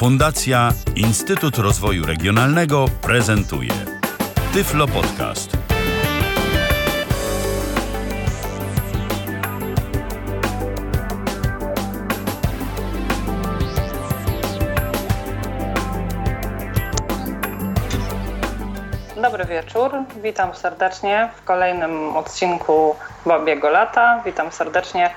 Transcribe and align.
Fundacja 0.00 0.72
Instytut 0.96 1.58
Rozwoju 1.58 2.06
Regionalnego 2.06 2.84
prezentuje 3.02 3.72
Tyflo 4.52 4.86
Podcast. 4.86 5.56
Dobry 19.22 19.44
wieczór, 19.44 19.92
witam 20.22 20.54
serdecznie 20.54 21.28
w 21.36 21.44
kolejnym 21.44 22.16
odcinku 22.16 22.96
Babiego 23.26 23.70
Lata. 23.70 24.22
Witam 24.24 24.52
serdecznie 24.52 25.10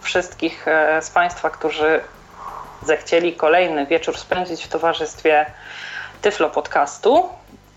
wszystkich 0.00 0.68
e, 0.68 1.02
z 1.02 1.10
Państwa, 1.10 1.50
którzy 1.50 2.00
zechcieli 2.82 3.32
kolejny 3.32 3.86
wieczór 3.86 4.18
spędzić 4.18 4.64
w 4.64 4.68
towarzystwie 4.68 5.46
Tyflo 6.22 6.50
Podcastu. 6.50 7.28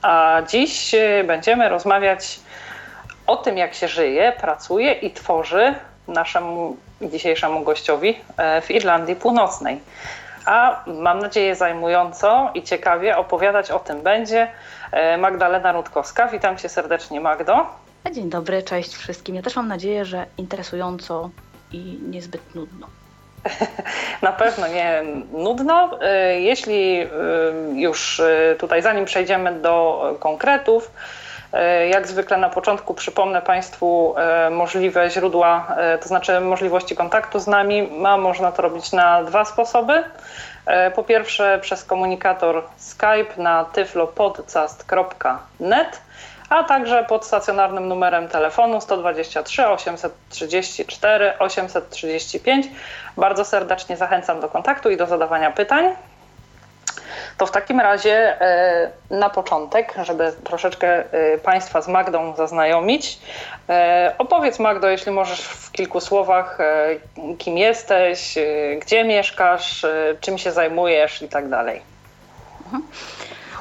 A 0.01 0.41
dziś 0.49 0.93
e, 0.93 1.23
będziemy 1.23 1.69
rozmawiać 1.69 2.39
o 3.27 3.37
tym, 3.37 3.57
jak 3.57 3.73
się 3.73 3.87
żyje, 3.87 4.33
pracuje 4.41 4.93
i 4.93 5.11
tworzy 5.11 5.75
naszemu 6.07 6.77
dzisiejszemu 7.01 7.63
gościowi 7.63 8.19
e, 8.37 8.61
w 8.61 8.71
Irlandii 8.71 9.15
Północnej. 9.15 9.79
A 10.45 10.83
mam 10.87 11.19
nadzieję 11.19 11.55
zajmująco 11.55 12.51
i 12.53 12.63
ciekawie 12.63 13.17
opowiadać 13.17 13.71
o 13.71 13.79
tym 13.79 14.01
będzie 14.01 14.47
Magdalena 15.17 15.71
Rutkowska. 15.71 16.27
Witam 16.27 16.57
cię 16.57 16.69
serdecznie, 16.69 17.21
Magdo. 17.21 17.65
Dzień 18.11 18.29
dobry, 18.29 18.63
cześć 18.63 18.95
wszystkim. 18.95 19.35
Ja 19.35 19.41
też 19.41 19.55
mam 19.55 19.67
nadzieję, 19.67 20.05
że 20.05 20.25
interesująco 20.37 21.29
i 21.71 21.99
niezbyt 22.09 22.55
nudno. 22.55 22.87
Na 24.21 24.31
pewno 24.31 24.67
nie 24.67 25.03
nudno. 25.31 25.89
Y, 25.93 25.97
jeśli 26.41 27.01
y, 27.01 27.07
już 27.73 28.19
y, 28.19 28.55
tutaj, 28.59 28.81
zanim 28.81 29.05
przejdziemy 29.05 29.53
do 29.53 30.03
konkretów, 30.19 30.91
jak 31.89 32.07
zwykle 32.07 32.37
na 32.37 32.49
początku 32.49 32.93
przypomnę 32.93 33.41
Państwu 33.41 34.15
możliwe 34.51 35.09
źródła, 35.09 35.75
to 36.01 36.07
znaczy 36.07 36.39
możliwości 36.39 36.95
kontaktu 36.95 37.39
z 37.39 37.47
nami. 37.47 37.83
Ma 37.83 38.17
można 38.17 38.51
to 38.51 38.61
robić 38.61 38.91
na 38.91 39.23
dwa 39.23 39.45
sposoby. 39.45 40.03
Po 40.95 41.03
pierwsze 41.03 41.59
przez 41.61 41.85
komunikator 41.85 42.63
Skype 42.77 43.33
na 43.37 43.65
tyflopodcast.net 43.65 46.01
a 46.51 46.63
także 46.63 47.03
pod 47.03 47.25
stacjonarnym 47.25 47.87
numerem 47.87 48.27
telefonu 48.27 48.81
123 48.81 49.67
834 49.67 51.33
835. 51.39 52.67
Bardzo 53.17 53.45
serdecznie 53.45 53.97
zachęcam 53.97 54.39
do 54.39 54.49
kontaktu 54.49 54.89
i 54.89 54.97
do 54.97 55.05
zadawania 55.05 55.51
pytań. 55.51 55.95
To 57.37 57.45
w 57.45 57.51
takim 57.51 57.79
razie 57.79 58.41
e, 58.41 58.91
na 59.09 59.29
początek, 59.29 59.93
żeby 60.03 60.33
troszeczkę 60.43 61.13
e, 61.13 61.37
Państwa 61.37 61.81
z 61.81 61.87
Magdą 61.87 62.35
zaznajomić, 62.35 63.19
e, 63.69 64.15
opowiedz 64.17 64.59
Magdo, 64.59 64.87
jeśli 64.89 65.11
możesz 65.11 65.41
w 65.41 65.71
kilku 65.71 65.99
słowach, 65.99 66.57
kim 67.37 67.57
jesteś, 67.57 68.35
gdzie 68.81 69.03
mieszkasz, 69.03 69.85
czym 70.21 70.37
się 70.37 70.51
zajmujesz 70.51 71.21
i 71.21 71.29
tak 71.29 71.49
dalej. 71.49 71.81
Mhm. 72.65 72.83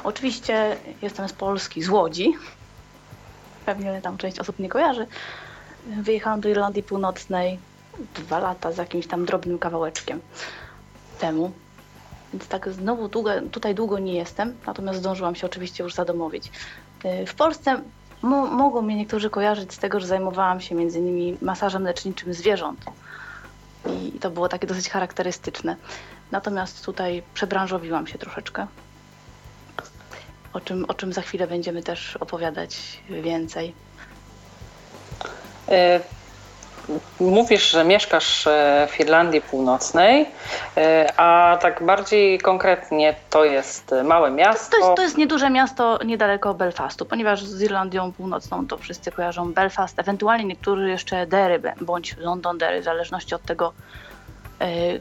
Oczywiście 0.03 0.77
jestem 1.01 1.29
z 1.29 1.33
Polski, 1.33 1.81
z 1.81 1.89
Łodzi, 1.89 2.33
pewnie 3.75 4.01
tam 4.01 4.17
część 4.17 4.39
osób 4.39 4.59
nie 4.59 4.69
kojarzy. 4.69 5.07
Wyjechałam 5.87 6.41
do 6.41 6.49
Irlandii 6.49 6.83
Północnej 6.83 7.59
dwa 8.15 8.39
lata 8.39 8.71
z 8.71 8.77
jakimś 8.77 9.07
tam 9.07 9.25
drobnym 9.25 9.59
kawałeczkiem 9.59 10.19
temu. 11.19 11.51
Więc 12.33 12.47
tak 12.47 12.69
znowu 12.69 13.07
długo, 13.07 13.31
tutaj 13.51 13.75
długo 13.75 13.99
nie 13.99 14.13
jestem, 14.13 14.55
natomiast 14.67 14.99
zdążyłam 14.99 15.35
się 15.35 15.47
oczywiście 15.47 15.83
już 15.83 15.93
zadomowić. 15.93 16.51
Y, 17.05 17.25
w 17.25 17.35
Polsce 17.35 17.81
mo 18.21 18.45
mogą 18.47 18.81
mnie 18.81 18.95
niektórzy 18.95 19.29
kojarzyć 19.29 19.73
z 19.73 19.77
tego, 19.77 19.99
że 19.99 20.07
zajmowałam 20.07 20.61
się 20.61 20.75
między 20.75 20.99
innymi 20.99 21.37
masażem 21.41 21.83
leczniczym 21.83 22.33
zwierząt. 22.33 22.79
I 24.15 24.19
to 24.19 24.31
było 24.31 24.49
takie 24.49 24.67
dosyć 24.67 24.89
charakterystyczne. 24.89 25.75
Natomiast 26.31 26.85
tutaj 26.85 27.23
przebranżowiłam 27.33 28.07
się 28.07 28.17
troszeczkę 28.17 28.67
o 30.53 30.61
czym, 30.61 30.85
o 30.87 30.93
czym 30.93 31.13
za 31.13 31.21
chwilę 31.21 31.47
będziemy 31.47 31.83
też 31.83 32.17
opowiadać 32.17 32.77
więcej. 33.09 33.73
E, 35.69 35.99
mówisz, 37.19 37.71
że 37.71 37.85
mieszkasz 37.85 38.47
e, 38.47 38.87
w 38.91 38.99
Irlandii 38.99 39.41
Północnej, 39.41 40.29
e, 40.77 41.13
a 41.17 41.57
tak 41.61 41.83
bardziej 41.83 42.39
konkretnie 42.39 43.15
to 43.29 43.45
jest 43.45 43.95
małe 44.03 44.31
miasto. 44.31 44.77
To, 44.77 44.77
to, 44.77 44.85
jest, 44.85 44.95
to 44.95 45.01
jest 45.01 45.17
nieduże 45.17 45.49
miasto 45.49 45.99
niedaleko 46.05 46.53
Belfastu, 46.53 47.05
ponieważ 47.05 47.43
z 47.43 47.61
Irlandią 47.61 48.11
Północną 48.11 48.67
to 48.67 48.77
wszyscy 48.77 49.11
kojarzą 49.11 49.53
Belfast, 49.53 49.99
ewentualnie 49.99 50.45
niektórzy 50.45 50.89
jeszcze 50.89 51.27
Derry 51.27 51.61
bądź 51.81 52.17
Londonderry, 52.17 52.81
w 52.81 52.83
zależności 52.83 53.35
od 53.35 53.41
tego, 53.41 53.73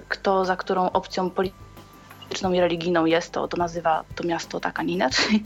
kto 0.08 0.44
za 0.44 0.56
którą 0.56 0.90
opcją 0.90 1.30
polityczną 1.30 1.69
polityczną 2.30 2.52
i 2.52 2.60
religijną 2.60 3.04
jest, 3.06 3.32
to, 3.32 3.48
to 3.48 3.56
nazywa 3.56 4.04
to 4.14 4.24
miasto 4.24 4.60
tak, 4.60 4.80
a 4.80 4.82
nie 4.82 4.94
inaczej. 4.94 5.42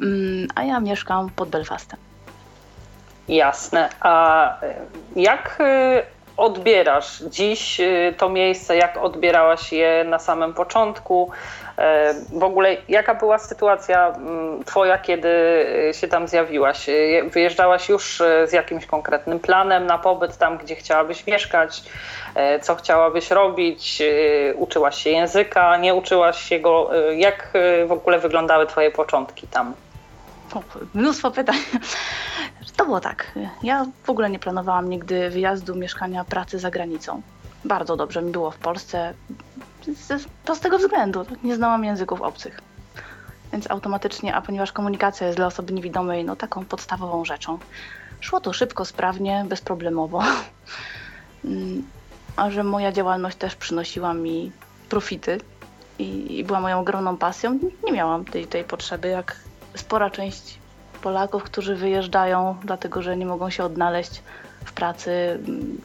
Mm, 0.00 0.48
a 0.54 0.64
ja 0.64 0.80
mieszkam 0.80 1.30
pod 1.30 1.48
Belfastem. 1.48 2.00
Jasne. 3.28 3.88
A 4.00 4.56
jak 5.16 5.60
y, 5.60 6.02
odbierasz 6.36 7.22
dziś 7.22 7.80
y, 7.80 8.14
to 8.18 8.28
miejsce, 8.28 8.76
jak 8.76 8.96
odbierałaś 8.96 9.72
je 9.72 10.04
na 10.08 10.18
samym 10.18 10.54
początku? 10.54 11.30
E, 11.78 12.14
w 12.32 12.42
ogóle 12.42 12.76
jaka 12.88 13.14
była 13.14 13.38
sytuacja 13.38 14.08
mm, 14.08 14.64
twoja, 14.64 14.98
kiedy 14.98 15.28
y, 15.90 15.94
się 15.94 16.08
tam 16.08 16.28
zjawiłaś? 16.28 16.86
Wyjeżdżałaś 17.24 17.88
już 17.88 18.22
z 18.44 18.52
jakimś 18.52 18.86
konkretnym 18.86 19.40
planem 19.40 19.86
na 19.86 19.98
pobyt 19.98 20.38
tam, 20.38 20.58
gdzie 20.58 20.74
chciałabyś 20.74 21.26
mieszkać? 21.26 21.82
E, 22.34 22.60
co 22.60 22.74
chciałabyś 22.74 23.30
robić? 23.30 24.02
Uczyłaś 24.56 25.02
się 25.02 25.10
języka? 25.10 25.76
Nie 25.76 25.94
uczyłaś 25.94 26.42
się 26.42 26.58
go? 26.58 26.90
Jak 27.16 27.48
w 27.86 27.92
ogóle 27.92 28.18
wyglądały 28.18 28.66
twoje 28.66 28.90
początki 28.90 29.46
tam? 29.46 29.74
O, 30.54 30.62
mnóstwo 30.94 31.30
pytań. 31.30 31.56
To 32.76 32.84
było 32.84 33.00
tak. 33.00 33.32
Ja 33.62 33.86
w 34.04 34.10
ogóle 34.10 34.30
nie 34.30 34.38
planowałam 34.38 34.90
nigdy 34.90 35.30
wyjazdu, 35.30 35.74
mieszkania, 35.74 36.24
pracy 36.24 36.58
za 36.58 36.70
granicą. 36.70 37.22
Bardzo 37.64 37.96
dobrze 37.96 38.22
mi 38.22 38.32
było 38.32 38.50
w 38.50 38.56
Polsce. 38.56 39.14
Z 40.54 40.60
tego 40.60 40.78
względu. 40.78 41.26
Nie 41.42 41.56
znałam 41.56 41.84
języków 41.84 42.22
obcych. 42.22 42.60
Więc 43.52 43.70
automatycznie, 43.70 44.34
a 44.34 44.42
ponieważ 44.42 44.72
komunikacja 44.72 45.26
jest 45.26 45.38
dla 45.38 45.46
osoby 45.46 45.72
niewidomej 45.72 46.24
no, 46.24 46.36
taką 46.36 46.64
podstawową 46.64 47.24
rzeczą, 47.24 47.58
szło 48.20 48.40
to 48.40 48.52
szybko, 48.52 48.84
sprawnie, 48.84 49.44
bezproblemowo. 49.48 50.22
Mm, 51.44 51.86
a 52.36 52.50
że 52.50 52.64
moja 52.64 52.92
działalność 52.92 53.36
też 53.36 53.56
przynosiła 53.56 54.14
mi 54.14 54.52
profity 54.88 55.40
i, 55.98 56.38
i 56.38 56.44
była 56.44 56.60
moją 56.60 56.80
ogromną 56.80 57.16
pasją, 57.16 57.58
nie 57.84 57.92
miałam 57.92 58.24
tej, 58.24 58.46
tej 58.46 58.64
potrzeby, 58.64 59.08
jak 59.08 59.36
spora 59.74 60.10
część 60.10 60.58
Polaków, 61.02 61.42
którzy 61.42 61.76
wyjeżdżają, 61.76 62.56
dlatego 62.62 63.02
że 63.02 63.16
nie 63.16 63.26
mogą 63.26 63.50
się 63.50 63.64
odnaleźć 63.64 64.22
w 64.64 64.72
pracy, 64.72 65.40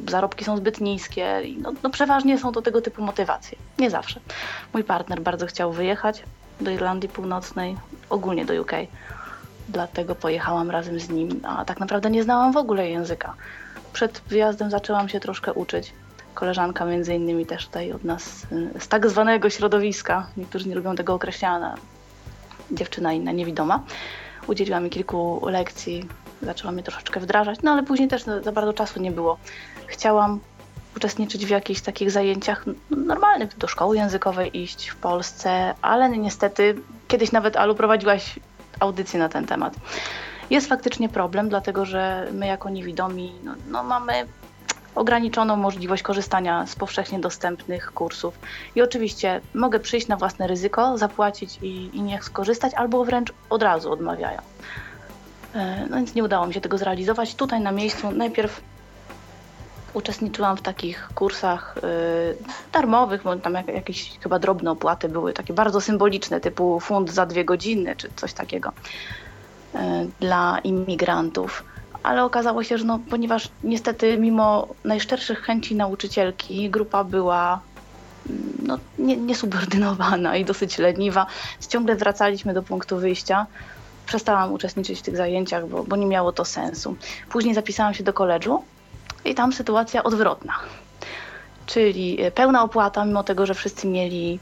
zarobki 0.07 0.45
są 0.45 0.57
zbyt 0.57 0.81
niskie. 0.81 1.41
No, 1.57 1.73
no 1.83 1.89
przeważnie 1.89 2.39
są 2.39 2.51
to 2.51 2.61
tego 2.61 2.81
typu 2.81 3.03
motywacje. 3.03 3.57
Nie 3.79 3.89
zawsze. 3.89 4.19
Mój 4.73 4.83
partner 4.83 5.21
bardzo 5.21 5.45
chciał 5.45 5.71
wyjechać 5.71 6.23
do 6.61 6.71
Irlandii 6.71 7.09
Północnej, 7.09 7.77
ogólnie 8.09 8.45
do 8.45 8.61
UK. 8.61 8.71
Dlatego 9.69 10.15
pojechałam 10.15 10.71
razem 10.71 10.99
z 10.99 11.09
nim, 11.09 11.41
a 11.43 11.65
tak 11.65 11.79
naprawdę 11.79 12.09
nie 12.09 12.23
znałam 12.23 12.53
w 12.53 12.57
ogóle 12.57 12.89
języka. 12.89 13.33
Przed 13.93 14.21
wyjazdem 14.27 14.69
zaczęłam 14.69 15.09
się 15.09 15.19
troszkę 15.19 15.53
uczyć. 15.53 15.93
Koleżanka 16.33 16.85
między 16.85 17.15
innymi 17.15 17.45
też 17.45 17.65
tutaj 17.65 17.91
od 17.91 18.03
nas 18.03 18.47
z 18.79 18.87
tak 18.87 19.09
zwanego 19.09 19.49
środowiska, 19.49 20.27
niektórzy 20.37 20.69
nie 20.69 20.75
lubią 20.75 20.95
tego 20.95 21.13
określania, 21.13 21.75
dziewczyna 22.71 23.13
inna, 23.13 23.31
niewidoma 23.31 23.83
udzieliła 24.47 24.79
mi 24.79 24.89
kilku 24.89 25.41
lekcji, 25.45 26.07
zaczęła 26.41 26.71
mnie 26.71 26.83
troszeczkę 26.83 27.19
wdrażać, 27.19 27.59
no 27.63 27.71
ale 27.71 27.83
później 27.83 28.07
też 28.09 28.23
za 28.23 28.51
bardzo 28.51 28.73
czasu 28.73 29.01
nie 29.01 29.11
było. 29.11 29.37
Chciałam 29.87 30.39
uczestniczyć 30.97 31.45
w 31.45 31.49
jakichś 31.49 31.81
takich 31.81 32.11
zajęciach 32.11 32.65
normalnych, 32.89 33.57
do 33.57 33.67
szkoły 33.67 33.97
językowej 33.97 34.57
iść 34.57 34.87
w 34.87 34.95
Polsce, 34.95 35.73
ale 35.81 36.09
niestety 36.09 36.75
kiedyś 37.07 37.31
nawet 37.31 37.57
Alu 37.57 37.75
prowadziłaś 37.75 38.39
audycję 38.79 39.19
na 39.19 39.29
ten 39.29 39.45
temat. 39.45 39.73
Jest 40.49 40.67
faktycznie 40.67 41.09
problem, 41.09 41.49
dlatego 41.49 41.85
że 41.85 42.27
my 42.31 42.47
jako 42.47 42.69
niewidomi 42.69 43.33
no, 43.43 43.55
no 43.67 43.83
mamy 43.83 44.25
ograniczoną 44.95 45.55
możliwość 45.55 46.03
korzystania 46.03 46.67
z 46.67 46.75
powszechnie 46.75 47.19
dostępnych 47.19 47.91
kursów. 47.93 48.39
I 48.75 48.81
oczywiście 48.81 49.41
mogę 49.53 49.79
przyjść 49.79 50.07
na 50.07 50.17
własne 50.17 50.47
ryzyko, 50.47 50.97
zapłacić 50.97 51.59
i, 51.61 51.89
i 51.97 52.01
niech 52.01 52.23
skorzystać, 52.23 52.73
albo 52.73 53.05
wręcz 53.05 53.33
od 53.49 53.63
razu 53.63 53.91
odmawiają. 53.91 54.41
E, 55.55 55.87
no 55.89 55.97
więc 55.97 56.15
nie 56.15 56.23
udało 56.23 56.47
mi 56.47 56.53
się 56.53 56.61
tego 56.61 56.77
zrealizować. 56.77 57.35
Tutaj 57.35 57.61
na 57.61 57.71
miejscu 57.71 58.11
najpierw 58.11 58.61
uczestniczyłam 59.93 60.57
w 60.57 60.61
takich 60.61 61.09
kursach 61.15 61.75
y, 61.77 61.81
darmowych, 62.71 63.23
bo 63.23 63.35
tam 63.35 63.53
jak, 63.53 63.67
jakieś 63.67 64.19
chyba 64.19 64.39
drobne 64.39 64.71
opłaty 64.71 65.09
były, 65.09 65.33
takie 65.33 65.53
bardzo 65.53 65.81
symboliczne, 65.81 66.39
typu 66.39 66.79
fund 66.79 67.11
za 67.11 67.25
dwie 67.25 67.45
godziny 67.45 67.95
czy 67.95 68.09
coś 68.15 68.33
takiego 68.33 68.69
y, 69.75 69.77
dla 70.19 70.59
imigrantów. 70.63 71.63
Ale 72.03 72.23
okazało 72.23 72.63
się, 72.63 72.77
że 72.77 72.85
no, 72.85 72.99
ponieważ 73.09 73.49
niestety 73.63 74.17
mimo 74.17 74.67
najszczerszych 74.83 75.41
chęci 75.41 75.75
nauczycielki 75.75 76.69
grupa 76.69 77.03
była 77.03 77.59
mm, 78.29 78.53
no, 78.63 78.77
nie, 78.99 79.17
niesubordynowana 79.17 80.37
i 80.37 80.45
dosyć 80.45 80.77
leniwa, 80.77 81.25
ciągle 81.69 81.95
wracaliśmy 81.95 82.53
do 82.53 82.63
punktu 82.63 82.97
wyjścia. 82.97 83.45
Przestałam 84.05 84.53
uczestniczyć 84.53 84.99
w 84.99 85.01
tych 85.01 85.17
zajęciach, 85.17 85.67
bo, 85.67 85.83
bo 85.83 85.95
nie 85.95 86.05
miało 86.05 86.31
to 86.31 86.45
sensu. 86.45 86.95
Później 87.29 87.53
zapisałam 87.53 87.93
się 87.93 88.03
do 88.03 88.13
koledżu 88.13 88.63
i 89.25 89.35
tam 89.35 89.53
sytuacja 89.53 90.03
odwrotna. 90.03 90.53
Czyli 91.65 92.21
e, 92.21 92.31
pełna 92.31 92.63
opłata, 92.63 93.05
mimo 93.05 93.23
tego, 93.23 93.45
że 93.45 93.53
wszyscy 93.53 93.87
mieli 93.87 94.39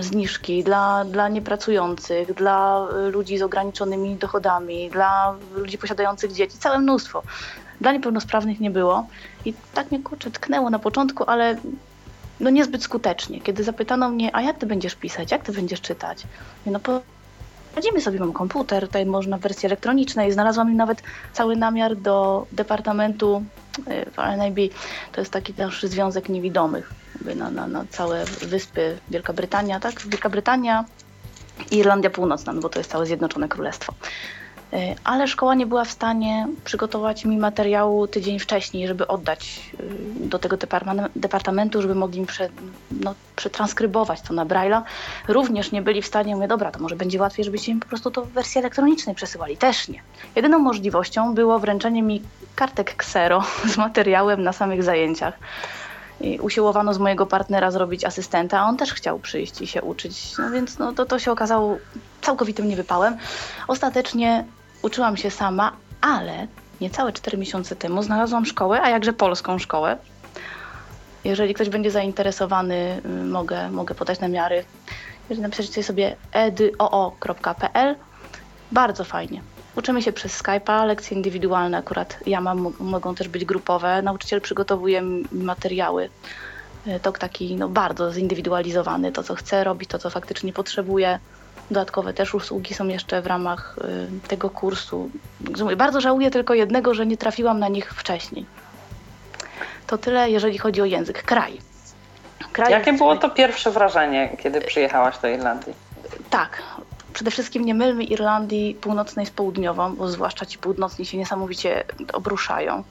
zniżki 0.00 0.64
dla, 0.64 1.04
dla 1.04 1.28
niepracujących, 1.28 2.34
dla 2.34 2.86
e, 2.92 3.10
ludzi 3.10 3.38
z 3.38 3.42
ograniczonymi 3.42 4.16
dochodami, 4.16 4.90
dla 4.90 5.34
ludzi 5.54 5.78
posiadających 5.78 6.32
dzieci, 6.32 6.58
całe 6.58 6.78
mnóstwo. 6.78 7.22
Dla 7.80 7.92
niepełnosprawnych 7.92 8.60
nie 8.60 8.70
było. 8.70 9.06
I 9.44 9.54
tak 9.74 9.90
mnie 9.90 10.02
kurczę 10.02 10.30
tknęło 10.30 10.70
na 10.70 10.78
początku, 10.78 11.24
ale 11.26 11.56
no 12.40 12.50
niezbyt 12.50 12.82
skutecznie. 12.82 13.40
Kiedy 13.40 13.64
zapytano 13.64 14.08
mnie, 14.08 14.36
a 14.36 14.42
jak 14.42 14.58
ty 14.58 14.66
będziesz 14.66 14.94
pisać, 14.94 15.30
jak 15.30 15.42
ty 15.42 15.52
będziesz 15.52 15.80
czytać? 15.80 16.22
No 16.66 16.80
po 16.80 17.00
Radzimy 17.76 18.00
sobie, 18.00 18.20
mam 18.20 18.32
komputer, 18.32 18.86
tutaj 18.86 19.06
można 19.06 19.38
w 19.38 19.40
wersji 19.40 19.66
elektronicznej. 19.66 20.32
Znalazłam 20.32 20.76
nawet 20.76 21.02
cały 21.32 21.56
namiar 21.56 21.96
do 21.96 22.46
Departamentu 22.52 23.44
y, 23.78 24.10
w 24.10 24.18
RNIB. 24.18 24.74
To 25.12 25.20
jest 25.20 25.32
taki 25.32 25.54
też 25.54 25.82
Związek 25.82 26.28
Niewidomych 26.28 26.92
na, 27.36 27.50
na, 27.50 27.66
na 27.66 27.84
całe 27.90 28.24
wyspy 28.24 28.98
Wielka 29.10 29.32
Brytania, 29.32 29.80
tak? 29.80 30.00
Wielka 30.06 30.28
Brytania 30.28 30.84
i 31.70 31.76
Irlandia 31.76 32.10
Północna, 32.10 32.52
no 32.52 32.60
bo 32.60 32.68
to 32.68 32.80
jest 32.80 32.90
całe 32.90 33.06
Zjednoczone 33.06 33.48
Królestwo. 33.48 33.92
E, 34.76 34.94
ale 35.04 35.28
szkoła 35.28 35.54
nie 35.54 35.66
była 35.66 35.84
w 35.84 35.90
stanie 35.90 36.48
przygotować 36.64 37.24
mi 37.24 37.38
materiału 37.38 38.06
tydzień 38.06 38.38
wcześniej, 38.38 38.88
żeby 38.88 39.06
oddać 39.06 39.70
e, 39.80 40.28
do 40.28 40.38
tego 40.38 40.56
departamentu, 41.16 41.82
żeby 41.82 41.94
mogli 41.94 42.20
mi 42.20 42.26
prze, 42.26 42.48
no, 42.90 43.14
przetranskrybować 43.36 44.20
to 44.20 44.34
na 44.34 44.46
Braille'a. 44.46 44.82
Również 45.28 45.72
nie 45.72 45.82
byli 45.82 46.02
w 46.02 46.06
stanie, 46.06 46.34
mówię, 46.34 46.48
dobra, 46.48 46.70
to 46.70 46.78
może 46.78 46.96
będzie 46.96 47.20
łatwiej, 47.20 47.44
żebyście 47.44 47.74
mi 47.74 47.80
po 47.80 47.88
prostu 47.88 48.10
to 48.10 48.22
w 48.22 48.28
wersji 48.28 48.58
elektronicznej 48.58 49.14
przesyłali. 49.14 49.56
Też 49.56 49.88
nie. 49.88 50.02
Jedyną 50.36 50.58
możliwością 50.58 51.34
było 51.34 51.58
wręczenie 51.58 52.02
mi 52.02 52.22
kartek 52.54 52.96
ksero 52.96 53.44
z 53.72 53.76
materiałem 53.76 54.42
na 54.42 54.52
samych 54.52 54.82
zajęciach. 54.82 55.38
I 56.20 56.38
usiłowano 56.38 56.94
z 56.94 56.98
mojego 56.98 57.26
partnera 57.26 57.70
zrobić 57.70 58.04
asystenta, 58.04 58.60
a 58.60 58.64
on 58.64 58.76
też 58.76 58.94
chciał 58.94 59.18
przyjść 59.18 59.60
i 59.60 59.66
się 59.66 59.82
uczyć. 59.82 60.38
No 60.38 60.50
więc 60.50 60.78
no, 60.78 60.92
to, 60.92 61.06
to 61.06 61.18
się 61.18 61.32
okazało 61.32 61.78
całkowitym 62.22 62.68
niewypałem. 62.68 63.16
Ostatecznie 63.68 64.44
uczyłam 64.86 65.16
się 65.16 65.30
sama, 65.30 65.72
ale 66.00 66.46
niecałe 66.80 67.12
4 67.12 67.38
miesiące 67.38 67.76
temu 67.76 68.02
znalazłam 68.02 68.46
szkołę, 68.46 68.82
a 68.82 68.88
jakże 68.88 69.12
polską 69.12 69.58
szkołę. 69.58 69.96
Jeżeli 71.24 71.54
ktoś 71.54 71.68
będzie 71.68 71.90
zainteresowany, 71.90 73.02
y, 73.06 73.08
mogę, 73.24 73.70
mogę 73.70 73.94
podać 73.94 74.20
namiary. 74.20 74.64
Jeżeli 75.28 75.42
napiszecie 75.42 75.82
sobie 75.82 76.16
edoo.pl, 76.32 77.96
bardzo 78.72 79.04
fajnie. 79.04 79.40
Uczymy 79.76 80.02
się 80.02 80.12
przez 80.12 80.42
Skype'a, 80.42 80.86
lekcje 80.86 81.16
indywidualne 81.16 81.78
akurat 81.78 82.18
ja 82.26 82.40
mam, 82.40 82.72
mogą 82.80 83.14
też 83.14 83.28
być 83.28 83.44
grupowe. 83.44 84.02
Nauczyciel 84.02 84.40
przygotowuje 84.40 85.02
materiały. 85.32 86.08
Y, 86.86 87.00
to 87.00 87.12
taki 87.12 87.56
no, 87.56 87.68
bardzo 87.68 88.12
zindywidualizowany, 88.12 89.12
to 89.12 89.22
co 89.22 89.34
chce 89.34 89.64
robić, 89.64 89.90
to 89.90 89.98
co 89.98 90.10
faktycznie 90.10 90.52
potrzebuje. 90.52 91.18
Dodatkowe 91.70 92.12
też 92.12 92.34
usługi 92.34 92.74
są 92.74 92.88
jeszcze 92.88 93.22
w 93.22 93.26
ramach 93.26 93.76
y, 94.24 94.28
tego 94.28 94.50
kursu. 94.50 95.10
Bardzo 95.76 96.00
żałuję 96.00 96.30
tylko 96.30 96.54
jednego, 96.54 96.94
że 96.94 97.06
nie 97.06 97.16
trafiłam 97.16 97.58
na 97.58 97.68
nich 97.68 97.94
wcześniej. 97.94 98.46
To 99.86 99.98
tyle, 99.98 100.30
jeżeli 100.30 100.58
chodzi 100.58 100.82
o 100.82 100.84
język. 100.84 101.22
Kraj. 101.22 101.58
Kraj 102.52 102.70
Jakie 102.70 102.90
jest... 102.90 103.02
było 103.02 103.16
to 103.16 103.30
pierwsze 103.30 103.70
wrażenie, 103.70 104.36
kiedy 104.42 104.60
przyjechałaś 104.60 105.18
do 105.18 105.28
Irlandii? 105.28 105.74
Tak. 106.30 106.62
Przede 107.12 107.30
wszystkim 107.30 107.64
nie 107.64 107.74
mylmy 107.74 108.04
Irlandii 108.04 108.74
północnej 108.74 109.26
z 109.26 109.30
południową, 109.30 109.96
bo 109.96 110.08
zwłaszcza 110.08 110.46
ci 110.46 110.58
północni 110.58 111.06
się 111.06 111.18
niesamowicie 111.18 111.84
obruszają. 112.12 112.82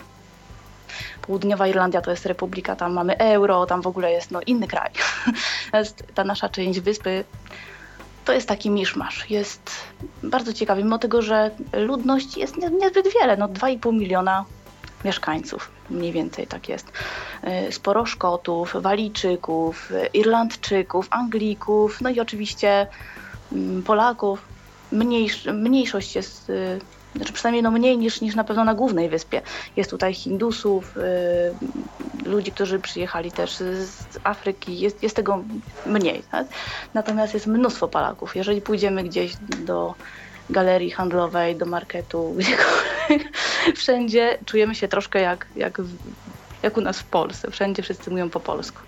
Południowa 1.22 1.68
Irlandia 1.68 2.02
to 2.02 2.12
jest 2.12 2.26
republika, 2.26 2.76
tam 2.76 2.94
mamy 2.94 3.18
euro, 3.18 3.66
tam 3.66 3.82
w 3.82 3.88
ogóle 3.88 4.12
jest 4.12 4.32
no, 4.32 4.40
inny 4.46 4.68
kraj. 4.68 4.92
Ta 6.16 6.24
nasza 6.24 6.50
część 6.50 6.80
wyspy 6.80 7.24
to 8.26 8.34
jest 8.34 8.48
taki 8.48 8.70
miszmasz. 8.70 9.30
Jest 9.30 9.72
bardzo 10.24 10.54
ciekawy, 10.54 10.84
mimo 10.84 11.00
tego, 11.00 11.22
że 11.22 11.52
ludność 11.74 12.38
jest 12.38 12.58
niezbyt 12.58 13.08
wiele, 13.22 13.38
no 13.38 13.48
2,5 13.48 13.94
miliona 13.94 14.46
mieszkańców, 15.06 15.72
mniej 15.90 16.12
więcej 16.12 16.48
tak 16.48 16.70
jest. 16.70 16.92
Y, 17.68 17.72
sporo 17.72 18.06
Szkotów, 18.06 18.76
Walijczyków, 18.80 19.92
Irlandczyków, 20.14 21.08
Anglików, 21.10 22.02
no 22.02 22.10
i 22.10 22.20
oczywiście 22.20 22.88
mm, 23.52 23.84
Polaków. 23.84 24.42
Mniejsz, 24.92 25.46
mniejszość 25.46 26.16
jest 26.16 26.50
y, 26.50 26.80
znaczy 27.16 27.34
przynajmniej 27.34 27.64
no 27.64 27.72
mniej 27.72 27.98
niż, 27.98 28.22
niż 28.22 28.36
na 28.36 28.44
pewno 28.44 28.64
na 28.64 28.74
głównej 28.74 29.10
wyspie. 29.10 29.42
Jest 29.76 29.90
tutaj 29.90 30.14
Hindusów, 30.14 30.98
y, 30.98 32.30
ludzi, 32.30 32.52
którzy 32.52 32.80
przyjechali 32.80 33.32
też 33.32 33.56
z 33.58 34.20
Afryki, 34.24 34.80
jest, 34.80 35.04
jest 35.04 35.16
tego 35.16 35.44
mniej. 35.86 36.24
Tak? 36.32 36.48
Natomiast 36.94 37.34
jest 37.34 37.48
mnóstwo 37.48 37.88
Polaków. 37.88 38.36
Jeżeli 38.36 38.62
pójdziemy 38.62 39.04
gdzieś 39.04 39.36
do 39.66 39.94
galerii 40.50 40.92
handlowej, 40.92 41.56
do 41.56 41.66
marketu, 41.66 42.34
gdziekolwiek, 42.38 43.38
wszędzie 43.76 44.38
czujemy 44.46 44.76
się 44.76 44.88
troszkę 44.88 45.22
jak, 45.22 45.48
jak, 45.56 45.82
jak 46.64 46.78
u 46.78 46.82
nas 46.82 47.00
w 47.00 47.04
Polsce. 47.04 47.52
Wszędzie 47.52 47.84
wszyscy 47.84 48.12
mówią 48.12 48.30
po 48.30 48.40
polsku. 48.40 48.80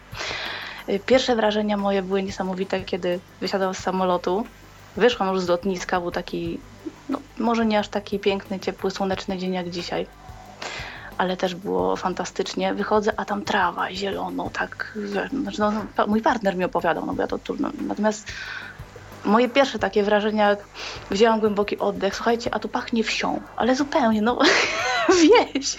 Y, 0.89 0.99
pierwsze 1.05 1.35
wrażenia 1.35 1.77
moje 1.77 2.01
były 2.01 2.23
niesamowite, 2.23 2.81
kiedy 2.81 3.19
wysiadałam 3.41 3.73
z 3.73 3.79
samolotu. 3.79 4.45
Wyszłam 4.95 5.33
już 5.33 5.41
z 5.41 5.47
lotniska, 5.47 6.01
był 6.01 6.11
taki 6.11 6.59
może 7.39 7.65
nie 7.65 7.79
aż 7.79 7.87
taki 7.87 8.19
piękny, 8.19 8.59
ciepły, 8.59 8.91
słoneczny 8.91 9.37
dzień 9.37 9.53
jak 9.53 9.69
dzisiaj, 9.69 10.07
ale 11.17 11.37
też 11.37 11.55
było 11.55 11.95
fantastycznie. 11.95 12.73
Wychodzę, 12.73 13.13
a 13.17 13.25
tam 13.25 13.43
trawa 13.43 13.93
zielono, 13.93 14.49
tak, 14.53 14.97
znaczy, 15.29 15.59
no, 15.59 15.71
mój 16.07 16.21
partner 16.21 16.55
mi 16.55 16.63
opowiadał, 16.63 17.05
no 17.05 17.13
bo 17.13 17.21
ja 17.21 17.27
to 17.27 17.37
trudno. 17.37 17.69
Natomiast 17.87 18.31
moje 19.25 19.49
pierwsze 19.49 19.79
takie 19.79 20.03
wrażenia, 20.03 20.49
jak 20.49 20.59
wzięłam 21.11 21.39
głęboki 21.39 21.79
oddech, 21.79 22.15
słuchajcie, 22.15 22.53
a 22.53 22.59
tu 22.59 22.69
pachnie 22.69 23.03
wsią, 23.03 23.41
ale 23.55 23.75
zupełnie, 23.75 24.21
no 24.21 24.39
wieś. 25.53 25.77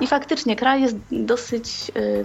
I 0.00 0.06
faktycznie 0.06 0.56
kraj 0.56 0.82
jest 0.82 0.96
dosyć 1.10 1.92
y, 1.96 2.24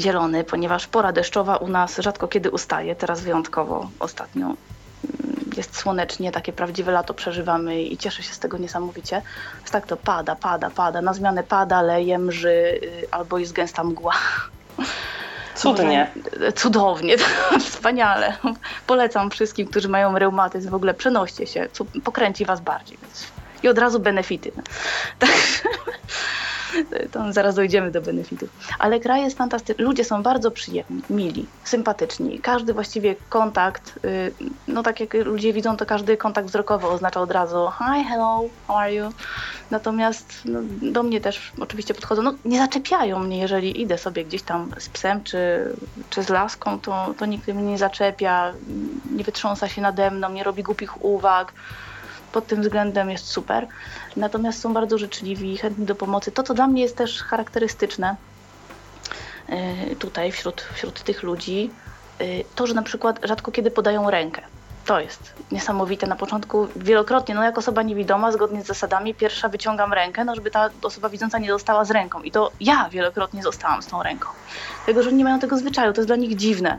zielony, 0.00 0.44
ponieważ 0.44 0.86
pora 0.86 1.12
deszczowa 1.12 1.56
u 1.56 1.68
nas 1.68 1.98
rzadko 1.98 2.28
kiedy 2.28 2.50
ustaje, 2.50 2.96
teraz 2.96 3.20
wyjątkowo 3.20 3.90
ostatnio 3.98 4.54
jest 5.58 5.76
słonecznie, 5.76 6.32
takie 6.32 6.52
prawdziwe 6.52 6.92
lato 6.92 7.14
przeżywamy 7.14 7.82
i 7.82 7.96
cieszę 7.96 8.22
się 8.22 8.34
z 8.34 8.38
tego 8.38 8.58
niesamowicie. 8.58 9.22
Więc 9.58 9.70
tak 9.70 9.86
to 9.86 9.96
pada, 9.96 10.36
pada, 10.36 10.70
pada. 10.70 11.02
Na 11.02 11.14
zmianę 11.14 11.42
pada, 11.42 11.82
leje, 11.82 12.18
mrzy 12.18 12.48
y, 12.48 13.08
albo 13.10 13.38
jest 13.38 13.52
gęsta 13.52 13.84
mgła. 13.84 14.14
Cudnie. 15.54 16.10
Cudownie, 16.54 17.16
wspaniale. 17.70 18.36
Polecam 18.86 19.30
wszystkim, 19.30 19.68
którzy 19.68 19.88
mają 19.88 20.18
reumatyzm, 20.18 20.70
w 20.70 20.74
ogóle 20.74 20.94
przenoście 20.94 21.46
się, 21.46 21.68
pokręci 22.04 22.44
was 22.44 22.60
bardziej. 22.60 22.98
I 23.62 23.68
od 23.68 23.78
razu 23.78 24.00
benefity. 24.00 24.52
Także 25.18 25.62
to 27.12 27.32
zaraz 27.32 27.54
dojdziemy 27.54 27.90
do 27.90 28.00
benefitów. 28.00 28.50
Ale 28.78 29.00
kraj 29.00 29.22
jest 29.22 29.38
fantastyczny. 29.38 29.84
Ludzie 29.84 30.04
są 30.04 30.22
bardzo 30.22 30.50
przyjemni, 30.50 31.02
mili, 31.10 31.46
sympatyczni. 31.64 32.38
Każdy 32.38 32.74
właściwie 32.74 33.16
kontakt, 33.28 33.98
y, 34.04 34.32
no 34.68 34.82
tak 34.82 35.00
jak 35.00 35.14
ludzie 35.14 35.52
widzą, 35.52 35.76
to 35.76 35.86
każdy 35.86 36.16
kontakt 36.16 36.48
wzrokowy 36.48 36.86
oznacza 36.86 37.20
od 37.20 37.30
razu 37.30 37.70
hi, 37.78 38.04
hello, 38.04 38.44
how 38.66 38.76
are 38.76 38.94
you? 38.94 39.12
Natomiast 39.70 40.42
no, 40.44 40.60
do 40.82 41.02
mnie 41.02 41.20
też 41.20 41.52
oczywiście 41.60 41.94
podchodzą, 41.94 42.22
no 42.22 42.34
nie 42.44 42.58
zaczepiają 42.58 43.18
mnie, 43.18 43.38
jeżeli 43.38 43.80
idę 43.82 43.98
sobie 43.98 44.24
gdzieś 44.24 44.42
tam 44.42 44.70
z 44.78 44.88
psem 44.88 45.24
czy, 45.24 45.72
czy 46.10 46.22
z 46.22 46.28
laską, 46.28 46.80
to, 46.80 47.14
to 47.18 47.26
nikt 47.26 47.48
mnie 47.48 47.62
nie 47.62 47.78
zaczepia, 47.78 48.52
nie 49.16 49.24
wytrząsa 49.24 49.68
się 49.68 49.82
nade 49.82 50.10
mną, 50.10 50.30
nie 50.30 50.44
robi 50.44 50.62
głupich 50.62 51.04
uwag 51.04 51.52
pod 52.38 52.46
tym 52.46 52.62
względem 52.62 53.10
jest 53.10 53.26
super. 53.26 53.66
Natomiast 54.16 54.60
są 54.60 54.72
bardzo 54.74 54.98
życzliwi, 54.98 55.56
chętni 55.56 55.86
do 55.86 55.94
pomocy. 55.94 56.32
To, 56.32 56.42
co 56.42 56.54
dla 56.54 56.66
mnie 56.66 56.82
jest 56.82 56.96
też 56.96 57.22
charakterystyczne 57.22 58.16
e, 59.48 59.96
tutaj 59.96 60.32
wśród, 60.32 60.60
wśród 60.74 61.02
tych 61.02 61.22
ludzi, 61.22 61.70
e, 62.18 62.24
to, 62.54 62.66
że 62.66 62.74
na 62.74 62.82
przykład 62.82 63.20
rzadko 63.22 63.52
kiedy 63.52 63.70
podają 63.70 64.10
rękę. 64.10 64.42
to 64.86 65.00
jest 65.00 65.34
niesamowite. 65.52 66.06
Na 66.06 66.16
początku 66.16 66.68
wielokrotnie, 66.76 67.34
no 67.34 67.42
jak 67.42 67.58
osoba 67.58 67.82
niewidoma, 67.82 68.32
zgodnie 68.32 68.62
z 68.62 68.66
zasadami, 68.66 69.14
pierwsza 69.14 69.48
wyciągam 69.48 69.92
rękę, 69.92 70.24
no 70.24 70.34
żeby 70.34 70.50
ta 70.50 70.70
osoba 70.82 71.08
widząca 71.08 71.38
nie 71.38 71.48
została 71.48 71.84
z 71.84 71.90
ręką. 71.90 72.22
I 72.22 72.30
to 72.30 72.52
ja 72.60 72.88
wielokrotnie 72.88 73.42
zostałam 73.42 73.82
z 73.82 73.86
tą 73.86 74.02
ręką. 74.02 74.28
Tego, 74.86 75.02
że 75.02 75.12
nie 75.12 75.24
mają 75.24 75.40
tego 75.40 75.58
zwyczaju, 75.58 75.92
to 75.92 76.00
jest 76.00 76.08
dla 76.08 76.16
nich 76.16 76.36
dziwne. 76.36 76.78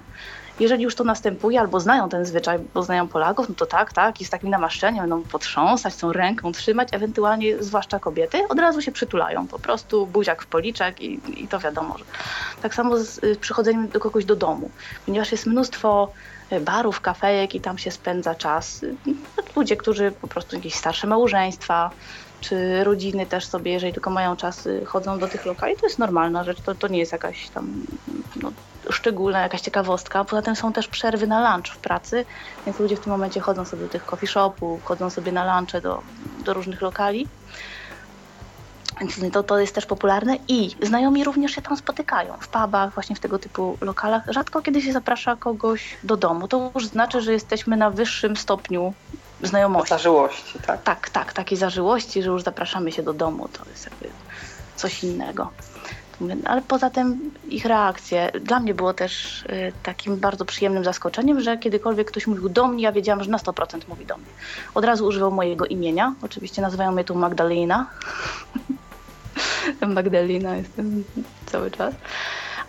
Jeżeli 0.59 0.83
już 0.83 0.95
to 0.95 1.03
następuje, 1.03 1.59
albo 1.59 1.79
znają 1.79 2.09
ten 2.09 2.25
zwyczaj, 2.25 2.59
bo 2.73 2.83
znają 2.83 3.07
Polaków, 3.07 3.49
no 3.49 3.55
to 3.55 3.65
tak, 3.65 3.93
tak, 3.93 4.19
jest 4.19 4.31
takim 4.31 4.49
namaszczeniem, 4.49 5.01
będą 5.01 5.21
potrząsać, 5.21 5.95
tą 5.95 6.13
ręką 6.13 6.51
trzymać, 6.51 6.87
ewentualnie, 6.91 7.63
zwłaszcza 7.63 7.99
kobiety, 7.99 8.47
od 8.49 8.59
razu 8.59 8.81
się 8.81 8.91
przytulają, 8.91 9.47
po 9.47 9.59
prostu 9.59 10.07
buziak 10.07 10.41
w 10.43 10.47
policzek 10.47 11.01
i, 11.01 11.19
i 11.43 11.47
to 11.47 11.59
wiadomo. 11.59 11.97
Że. 11.97 12.05
Tak 12.61 12.75
samo 12.75 12.97
z 12.97 13.23
y, 13.23 13.35
przychodzeniem 13.35 13.89
do 13.89 13.99
kogoś 13.99 14.25
do 14.25 14.35
domu, 14.35 14.69
ponieważ 15.05 15.31
jest 15.31 15.45
mnóstwo 15.45 16.11
y, 16.51 16.59
barów, 16.59 17.01
kafejek 17.01 17.55
i 17.55 17.61
tam 17.61 17.77
się 17.77 17.91
spędza 17.91 18.35
czas. 18.35 18.83
Y, 18.83 18.95
ludzie, 19.55 19.77
którzy 19.77 20.11
po 20.11 20.27
prostu 20.27 20.55
jakieś 20.55 20.75
starsze 20.75 21.07
małżeństwa, 21.07 21.91
czy 22.39 22.83
rodziny 22.83 23.25
też 23.25 23.45
sobie, 23.45 23.71
jeżeli 23.71 23.93
tylko 23.93 24.09
mają 24.09 24.35
czas, 24.35 24.67
chodzą 24.85 25.19
do 25.19 25.27
tych 25.27 25.45
lokali, 25.45 25.75
to 25.75 25.85
jest 25.85 25.99
normalna 25.99 26.43
rzecz, 26.43 26.61
to, 26.61 26.75
to 26.75 26.87
nie 26.87 26.99
jest 26.99 27.11
jakaś 27.11 27.49
tam 27.49 27.83
no, 28.35 28.51
szczególna, 28.89 29.39
jakaś 29.39 29.61
ciekawostka. 29.61 30.23
Poza 30.23 30.41
tym 30.41 30.55
są 30.55 30.73
też 30.73 30.87
przerwy 30.87 31.27
na 31.27 31.53
lunch 31.53 31.73
w 31.73 31.77
pracy, 31.77 32.25
więc 32.65 32.79
ludzie 32.79 32.95
w 32.95 32.99
tym 32.99 33.11
momencie 33.11 33.39
chodzą 33.39 33.65
sobie 33.65 33.83
do 33.83 33.89
tych 33.89 34.05
coffee 34.05 34.27
shopów, 34.27 34.83
chodzą 34.83 35.09
sobie 35.09 35.31
na 35.31 35.59
lunche 35.59 35.81
do, 35.81 36.01
do 36.45 36.53
różnych 36.53 36.81
lokali. 36.81 37.27
Więc 38.99 39.33
to, 39.33 39.43
to 39.43 39.59
jest 39.59 39.75
też 39.75 39.85
popularne 39.85 40.37
i 40.47 40.75
znajomi 40.81 41.23
również 41.23 41.51
się 41.51 41.61
tam 41.61 41.77
spotykają 41.77 42.33
w 42.39 42.47
pubach, 42.47 42.93
właśnie 42.93 43.15
w 43.15 43.19
tego 43.19 43.39
typu 43.39 43.77
lokalach. 43.81 44.23
Rzadko 44.27 44.61
kiedy 44.61 44.81
się 44.81 44.93
zaprasza 44.93 45.35
kogoś 45.35 45.97
do 46.03 46.17
domu. 46.17 46.47
To 46.47 46.71
już 46.75 46.87
znaczy, 46.87 47.21
że 47.21 47.33
jesteśmy 47.33 47.77
na 47.77 47.89
wyższym 47.89 48.35
stopniu 48.35 48.93
znajomości. 49.43 49.89
Zażyłości, 49.89 50.59
tak? 50.67 50.83
Tak, 50.83 51.09
tak, 51.09 51.33
takiej 51.33 51.57
zażyłości, 51.57 52.23
że 52.23 52.29
już 52.29 52.43
zapraszamy 52.43 52.91
się 52.91 53.03
do 53.03 53.13
domu. 53.13 53.47
To 53.47 53.69
jest 53.69 53.85
jakby 53.85 54.09
coś 54.75 55.03
innego. 55.03 55.51
Ale 56.45 56.61
poza 56.61 56.89
tym 56.89 57.31
ich 57.49 57.65
reakcje 57.65 58.31
dla 58.41 58.59
mnie 58.59 58.73
było 58.73 58.93
też 58.93 59.43
y, 59.43 59.73
takim 59.83 60.17
bardzo 60.17 60.45
przyjemnym 60.45 60.83
zaskoczeniem, 60.83 61.41
że 61.41 61.57
kiedykolwiek 61.57 62.07
ktoś 62.07 62.27
mówił 62.27 62.49
do 62.49 62.67
mnie, 62.67 62.83
ja 62.83 62.91
wiedziałam, 62.91 63.23
że 63.23 63.29
na 63.29 63.37
100% 63.37 63.79
mówi 63.87 64.05
do 64.05 64.17
mnie. 64.17 64.27
Od 64.75 64.85
razu 64.85 65.05
używał 65.05 65.31
mojego 65.31 65.65
imienia. 65.65 66.13
Oczywiście 66.21 66.61
nazywają 66.61 66.91
mnie 66.91 67.03
tu 67.03 67.15
Magdalena. 67.15 67.85
Magdalena 69.87 70.55
jestem 70.55 71.03
cały 71.45 71.71
czas. 71.71 71.93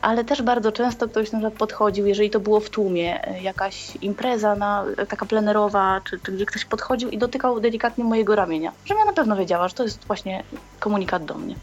Ale 0.02 0.25
też 0.25 0.42
bardzo 0.42 0.73
często 0.73 1.09
ktoś 1.09 1.33
na 1.33 1.50
podchodził, 1.50 2.07
jeżeli 2.07 2.30
to 2.30 2.40
było 2.40 2.61
w 2.61 2.71
tłumie, 2.71 3.37
y, 3.38 3.40
jakaś 3.40 3.97
impreza 3.97 4.54
na, 4.54 4.85
taka 5.09 5.26
plenerowa, 5.26 6.00
czy, 6.04 6.21
czy 6.21 6.33
gdzie 6.33 6.47
ktoś 6.47 6.64
podchodził 6.64 7.11
i 7.11 7.19
dotykał 7.19 7.61
delikatnie 7.61 8.04
mojego 8.04 8.37
ramienia, 8.37 8.73
żebym 8.85 9.00
ja 9.00 9.07
na 9.07 9.12
pewno 9.12 9.37
wiedziała, 9.37 9.69
że 9.69 9.75
to 9.75 9.83
jest 9.83 10.04
właśnie 10.07 10.42
komunikat 10.80 11.25
do 11.25 11.35
mnie. 11.35 11.54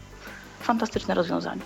Fantastyczne 0.60 1.14
rozwiązanie. 1.14 1.62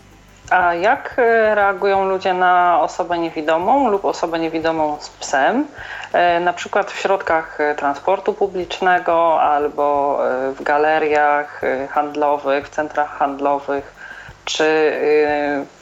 A 0.50 0.74
jak 0.74 1.14
e, 1.18 1.54
reagują 1.54 2.08
ludzie 2.08 2.34
na 2.34 2.80
osobę 2.80 3.18
niewidomą 3.18 3.90
lub 3.90 4.04
osobę 4.04 4.38
niewidomą 4.38 4.96
z 5.00 5.08
psem, 5.10 5.66
e, 6.12 6.40
na 6.40 6.52
przykład 6.52 6.90
w 6.90 6.98
środkach 6.98 7.60
e, 7.60 7.74
transportu 7.74 8.34
publicznego 8.34 9.42
albo 9.42 10.18
w 10.56 10.62
galeriach 10.62 11.60
handlowych, 11.90 12.66
w 12.66 12.70
centrach 12.70 13.10
handlowych, 13.10 14.01
czy 14.44 14.64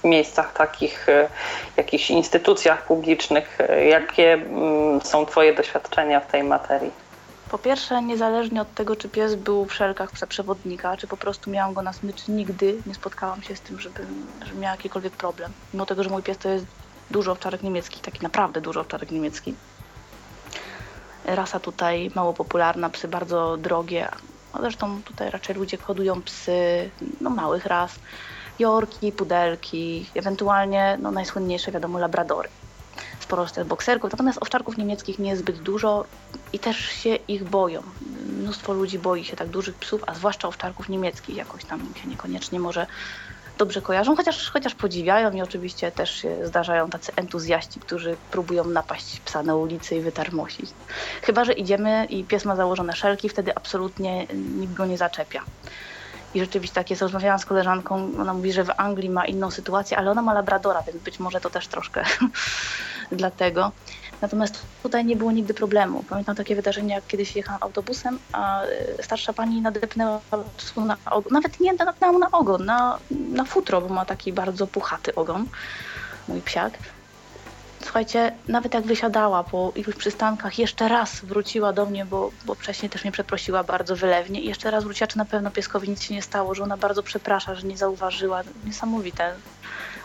w 0.03 0.05
miejscach 0.05 0.53
takich, 0.53 1.07
jakichś 1.77 2.11
instytucjach 2.11 2.87
publicznych? 2.87 3.59
Jakie 3.89 4.33
mm, 4.33 5.01
są 5.01 5.27
Twoje 5.27 5.55
doświadczenia 5.55 6.21
w 6.21 6.31
tej 6.31 6.43
materii? 6.43 6.91
Po 7.51 7.59
pierwsze, 7.59 8.03
niezależnie 8.03 8.63
od 8.63 8.75
tego, 8.75 8.97
czy 8.97 9.09
pies 9.09 9.35
był 9.35 9.65
w 9.65 9.75
szelkach 9.75 10.11
psa 10.11 10.27
przewodnika, 10.27 10.97
czy 10.97 11.07
po 11.07 11.17
prostu 11.17 11.51
miałam 11.51 11.75
go 11.75 11.83
na 11.83 11.93
smyczy, 11.93 12.33
nigdy 12.33 12.77
nie 12.87 12.95
spotkałam 12.95 13.43
się 13.43 13.57
z 13.57 13.61
tym, 13.61 13.81
żeby, 13.81 14.07
żeby 14.47 14.61
miała 14.61 14.75
jakikolwiek 14.75 15.13
problem. 15.13 15.53
Mimo 15.75 15.87
tego, 15.87 16.05
że 16.05 16.11
mój 16.11 16.23
pies 16.23 16.39
to 16.39 16.49
jest 16.49 16.67
dużo 17.11 17.33
owczarek 17.33 17.63
niemiecki, 17.63 18.01
taki 18.01 18.23
naprawdę 18.23 18.61
dużo 18.61 18.81
owczarek 18.81 19.11
niemiecki. 19.11 19.55
Rasa 21.25 21.61
tutaj 21.61 22.11
mało 22.15 22.33
popularna, 22.33 22.91
psy 22.91 23.09
bardzo 23.09 23.57
drogie. 23.57 24.09
No 24.55 24.61
zresztą 24.61 25.03
tutaj 25.03 25.31
raczej 25.31 25.57
ludzie 25.57 25.77
hodują 25.77 26.23
psy 26.23 26.91
no, 27.21 27.31
małych 27.31 27.67
ras. 27.67 27.93
Jorki, 28.61 29.13
pudelki, 29.13 30.07
ewentualnie 30.15 30.99
no, 31.03 31.11
najsłynniejsze 31.11 31.73
wiadomo 31.73 31.99
labradory 31.99 32.49
sporo 33.31 33.49
z 33.49 33.53
tych 33.53 33.67
bokserków, 33.67 34.13
natomiast 34.13 34.43
owczarków 34.43 34.79
niemieckich 34.79 35.19
nie 35.19 35.31
jest 35.31 35.43
zbyt 35.43 35.59
dużo 35.59 36.05
i 36.53 36.59
też 36.59 36.77
się 36.77 37.15
ich 37.15 37.45
boją. 37.45 37.83
Mnóstwo 38.27 38.73
ludzi 38.73 38.99
boi 38.99 39.25
się 39.25 39.37
tak 39.37 39.49
dużych 39.49 39.75
psów, 39.75 40.05
a 40.07 40.15
zwłaszcza 40.15 40.49
owczarków 40.49 40.89
niemieckich 40.89 41.37
jakoś 41.37 41.65
tam 41.65 41.81
się 42.03 42.09
niekoniecznie 42.09 42.61
może 42.61 42.87
dobrze 43.59 43.83
kojarzą, 43.83 44.17
chociaż, 44.17 44.51
chociaż 44.51 44.75
podziwiają 44.75 45.33
i 45.33 45.43
oczywiście 45.43 45.93
też 45.93 46.11
się 46.11 46.47
zdarzają 46.47 46.91
tacy 46.91 47.13
entuzjaści, 47.17 47.81
którzy 47.81 48.17
próbują 48.31 48.65
napaść 48.65 49.21
psa 49.21 49.43
na 49.43 49.55
ulicy 49.55 49.97
i 49.97 50.01
wytarmosić. 50.01 50.71
Chyba, 51.23 51.45
że 51.45 51.53
idziemy 51.53 52.05
i 52.05 52.25
pies 52.25 52.45
ma 52.45 52.57
założone 52.57 52.97
szelki, 52.97 53.29
wtedy 53.29 53.55
absolutnie 53.55 54.27
nikt 54.35 54.75
go 54.75 54.87
nie 54.87 54.99
zaczepia. 54.99 55.43
I 56.35 56.41
rzeczywiście 56.41 56.75
tak 56.75 56.91
jest. 56.91 57.03
Rozmawiałam 57.03 57.39
z 57.39 57.45
koleżanką, 57.45 58.11
ona 58.21 58.35
mówi, 58.35 58.53
że 58.53 58.65
w 58.65 58.71
Anglii 58.77 59.11
ma 59.11 59.27
inną 59.27 59.51
sytuację, 59.51 59.97
ale 59.97 60.11
ona 60.11 60.23
ma 60.23 60.35
labradora, 60.35 60.83
więc 60.83 61.03
być 61.03 61.19
może 61.21 61.41
to 61.41 61.51
też 61.51 61.69
troszkę 61.69 62.05
dlatego. 63.13 63.73
Natomiast 64.21 64.63
tutaj 64.83 65.05
nie 65.05 65.17
było 65.17 65.33
nigdy 65.33 65.55
problemu. 65.55 66.05
Pamiętam 66.09 66.37
takie 66.37 66.57
wydarzenie, 66.57 66.95
jak 66.95 67.07
kiedyś 67.07 67.37
jechałam 67.37 67.63
autobusem, 67.63 68.19
a 68.33 68.63
e, 68.63 69.03
starsza 69.03 69.33
pani 69.33 69.61
nadepnęła 69.61 70.21
na 70.77 70.97
ogon, 71.11 71.33
nawet 71.33 71.61
nie 71.61 71.73
nadepnęła 71.73 72.19
na 72.19 72.31
ogon, 72.31 72.65
na, 72.65 72.99
na 73.11 73.45
futro, 73.45 73.81
bo 73.81 73.95
ma 73.95 74.05
taki 74.05 74.33
bardzo 74.33 74.67
puchaty 74.67 75.15
ogon, 75.15 75.47
mój 76.29 76.41
psiak. 76.41 76.73
Słuchajcie, 77.83 78.39
nawet 78.49 78.75
jak 78.75 78.87
wysiadała 78.87 79.45
po 79.45 79.73
iluś 79.77 79.97
przystankach, 79.97 80.59
jeszcze 80.59 80.89
raz 80.89 81.25
wróciła 81.25 81.73
do 81.73 81.87
mnie, 81.87 82.05
bo, 82.05 82.31
bo 82.45 82.55
wcześniej 82.55 82.91
też 82.91 83.05
mnie 83.05 83.13
przeprosiła 83.13 83.65
bardzo 83.65 83.97
wylewnie 83.97 84.41
i 84.41 84.49
jeszcze 84.49 84.71
raz 84.71 84.85
wróciła, 84.85 85.07
czy 85.07 85.19
na 85.19 85.25
pewno 85.25 85.51
pieskowi 85.51 85.89
nic 85.89 86.03
się 86.03 86.15
nie 86.15 86.23
stało, 86.23 86.55
że 86.55 86.63
ona 86.63 86.77
bardzo 86.77 87.03
przeprasza, 87.03 87.55
że 87.55 87.67
nie 87.67 87.77
zauważyła. 87.77 88.43
Niesamowite. 88.65 89.35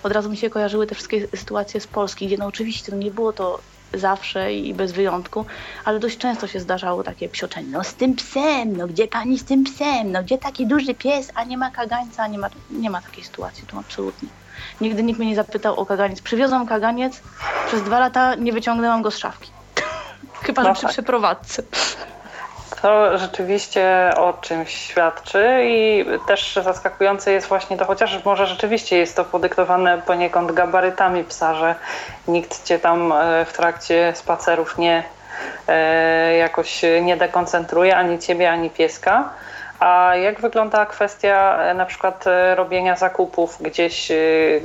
Od 0.03 0.11
razu 0.11 0.29
mi 0.29 0.37
się 0.37 0.49
kojarzyły 0.49 0.87
te 0.87 0.95
wszystkie 0.95 1.27
sytuacje 1.35 1.81
z 1.81 1.87
Polski, 1.87 2.27
gdzie 2.27 2.37
no 2.37 2.45
oczywiście 2.45 2.91
no 2.91 2.97
nie 2.97 3.11
było 3.11 3.33
to 3.33 3.59
zawsze 3.93 4.53
i 4.53 4.73
bez 4.73 4.91
wyjątku, 4.91 5.45
ale 5.85 5.99
dość 5.99 6.17
często 6.17 6.47
się 6.47 6.59
zdarzało 6.59 7.03
takie 7.03 7.29
psioczenie. 7.29 7.69
No 7.71 7.83
z 7.83 7.95
tym 7.95 8.15
psem, 8.15 8.77
no 8.77 8.87
gdzie 8.87 9.07
pani 9.07 9.39
z 9.39 9.45
tym 9.45 9.63
psem, 9.63 10.11
no 10.11 10.23
gdzie 10.23 10.37
taki 10.37 10.67
duży 10.67 10.93
pies, 10.93 11.31
a 11.35 11.43
nie 11.43 11.57
ma 11.57 11.71
kagańca, 11.71 12.27
nie 12.27 12.37
ma, 12.37 12.49
nie 12.69 12.89
ma 12.89 13.01
takiej 13.01 13.23
sytuacji, 13.23 13.67
to 13.67 13.77
absolutnie. 13.77 14.29
Nigdy 14.81 15.03
nikt 15.03 15.19
mnie 15.19 15.29
nie 15.29 15.35
zapytał 15.35 15.79
o 15.79 15.85
kaganiec. 15.85 16.21
Przywiozłam 16.21 16.67
kaganiec, 16.67 17.21
przez 17.67 17.83
dwa 17.83 17.99
lata 17.99 18.35
nie 18.35 18.53
wyciągnęłam 18.53 19.01
go 19.01 19.11
z 19.11 19.17
szafki. 19.17 19.51
Chyba, 20.45 20.61
że 20.61 20.69
no 20.69 20.73
przy 20.73 20.83
tak. 20.83 20.91
przeprowadzce. 20.91 21.63
To 22.81 23.17
rzeczywiście 23.17 24.11
o 24.17 24.33
czymś 24.33 24.73
świadczy 24.73 25.61
i 25.63 26.05
też 26.27 26.59
zaskakujące 26.63 27.31
jest 27.31 27.47
właśnie 27.47 27.77
to, 27.77 27.85
chociaż 27.85 28.25
może 28.25 28.47
rzeczywiście 28.47 28.97
jest 28.97 29.15
to 29.15 29.25
podyktowane 29.25 30.01
poniekąd 30.01 30.51
gabarytami 30.51 31.23
psa, 31.23 31.55
że 31.55 31.75
nikt 32.27 32.63
cię 32.63 32.79
tam 32.79 33.11
e, 33.11 33.45
w 33.45 33.53
trakcie 33.53 34.13
spacerów 34.15 34.77
nie 34.77 35.03
e, 35.67 36.37
jakoś 36.37 36.81
nie 37.01 37.17
dekoncentruje, 37.17 37.97
ani 37.97 38.19
ciebie, 38.19 38.51
ani 38.51 38.69
pieska. 38.69 39.29
A 39.79 40.15
jak 40.15 40.41
wygląda 40.41 40.85
kwestia 40.85 41.57
e, 41.61 41.73
na 41.73 41.85
przykład 41.85 42.25
robienia 42.55 42.95
zakupów 42.95 43.57
gdzieś, 43.61 44.11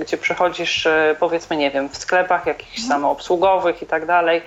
gdzie 0.00 0.19
przychodzisz, 0.19 0.88
powiedzmy, 1.21 1.57
nie 1.57 1.71
wiem, 1.71 1.88
w 1.88 1.97
sklepach 1.97 2.47
jakichś 2.47 2.79
mhm. 2.79 2.88
samoobsługowych 2.88 3.83
i 3.83 3.87
tak 3.87 4.07
dalej? 4.07 4.43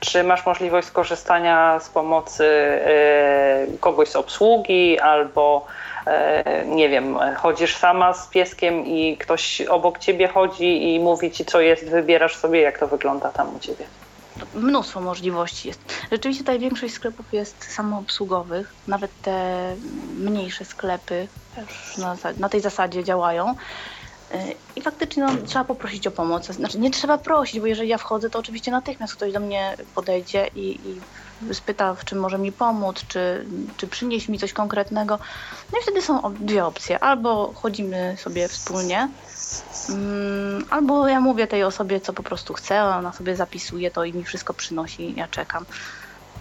Czy 0.00 0.24
masz 0.24 0.46
możliwość 0.46 0.86
skorzystania 0.86 1.80
z 1.80 1.88
pomocy 1.88 2.44
e, 2.44 3.66
kogoś 3.80 4.08
z 4.08 4.16
obsługi 4.16 5.00
albo 5.00 5.66
e, 6.06 6.64
nie 6.66 6.88
wiem, 6.88 7.18
chodzisz 7.36 7.76
sama 7.76 8.14
z 8.14 8.28
pieskiem 8.28 8.86
i 8.86 9.16
ktoś 9.16 9.60
obok 9.60 9.98
ciebie 9.98 10.28
chodzi 10.28 10.94
i 10.94 11.00
mówi 11.00 11.30
ci, 11.30 11.44
co 11.44 11.60
jest, 11.60 11.90
wybierasz 11.90 12.36
sobie, 12.36 12.60
jak 12.60 12.78
to 12.78 12.86
wygląda 12.86 13.30
tam 13.30 13.56
u 13.56 13.58
ciebie? 13.58 13.84
Mnóstwo 14.54 15.00
możliwości 15.00 15.68
jest. 15.68 15.92
Rzeczywiście 16.12 16.44
tutaj 16.44 16.58
większość 16.58 16.94
sklepów 16.94 17.32
jest 17.32 17.64
samoobsługowych, 17.64 18.74
nawet 18.86 19.20
te 19.20 19.76
mniejsze 20.16 20.64
sklepy 20.64 21.28
też 21.54 21.96
na, 21.96 22.16
na 22.38 22.48
tej 22.48 22.60
zasadzie 22.60 23.04
działają. 23.04 23.54
I 24.76 24.82
faktycznie 24.82 25.22
no, 25.22 25.30
trzeba 25.46 25.64
poprosić 25.64 26.06
o 26.06 26.10
pomoc. 26.10 26.46
Znaczy 26.46 26.78
nie 26.78 26.90
trzeba 26.90 27.18
prosić, 27.18 27.60
bo 27.60 27.66
jeżeli 27.66 27.88
ja 27.88 27.98
wchodzę, 27.98 28.30
to 28.30 28.38
oczywiście 28.38 28.70
natychmiast 28.70 29.14
ktoś 29.14 29.32
do 29.32 29.40
mnie 29.40 29.76
podejdzie 29.94 30.46
i, 30.54 30.80
i 30.88 31.54
spyta, 31.54 31.94
w 31.94 32.04
czym 32.04 32.18
może 32.18 32.38
mi 32.38 32.52
pomóc, 32.52 32.96
czy, 33.08 33.46
czy 33.76 33.86
przynieść 33.86 34.28
mi 34.28 34.38
coś 34.38 34.52
konkretnego. 34.52 35.18
No 35.72 35.78
i 35.78 35.82
wtedy 35.82 36.02
są 36.02 36.34
dwie 36.40 36.64
opcje. 36.64 37.04
Albo 37.04 37.52
chodzimy 37.52 38.16
sobie 38.18 38.48
wspólnie, 38.48 39.08
mm, 39.88 40.64
albo 40.70 41.08
ja 41.08 41.20
mówię 41.20 41.46
tej 41.46 41.64
osobie, 41.64 42.00
co 42.00 42.12
po 42.12 42.22
prostu 42.22 42.54
chcę, 42.54 42.84
ona 42.84 43.12
sobie 43.12 43.36
zapisuje 43.36 43.90
to 43.90 44.04
i 44.04 44.12
mi 44.12 44.24
wszystko 44.24 44.54
przynosi, 44.54 45.14
ja 45.16 45.28
czekam. 45.28 45.64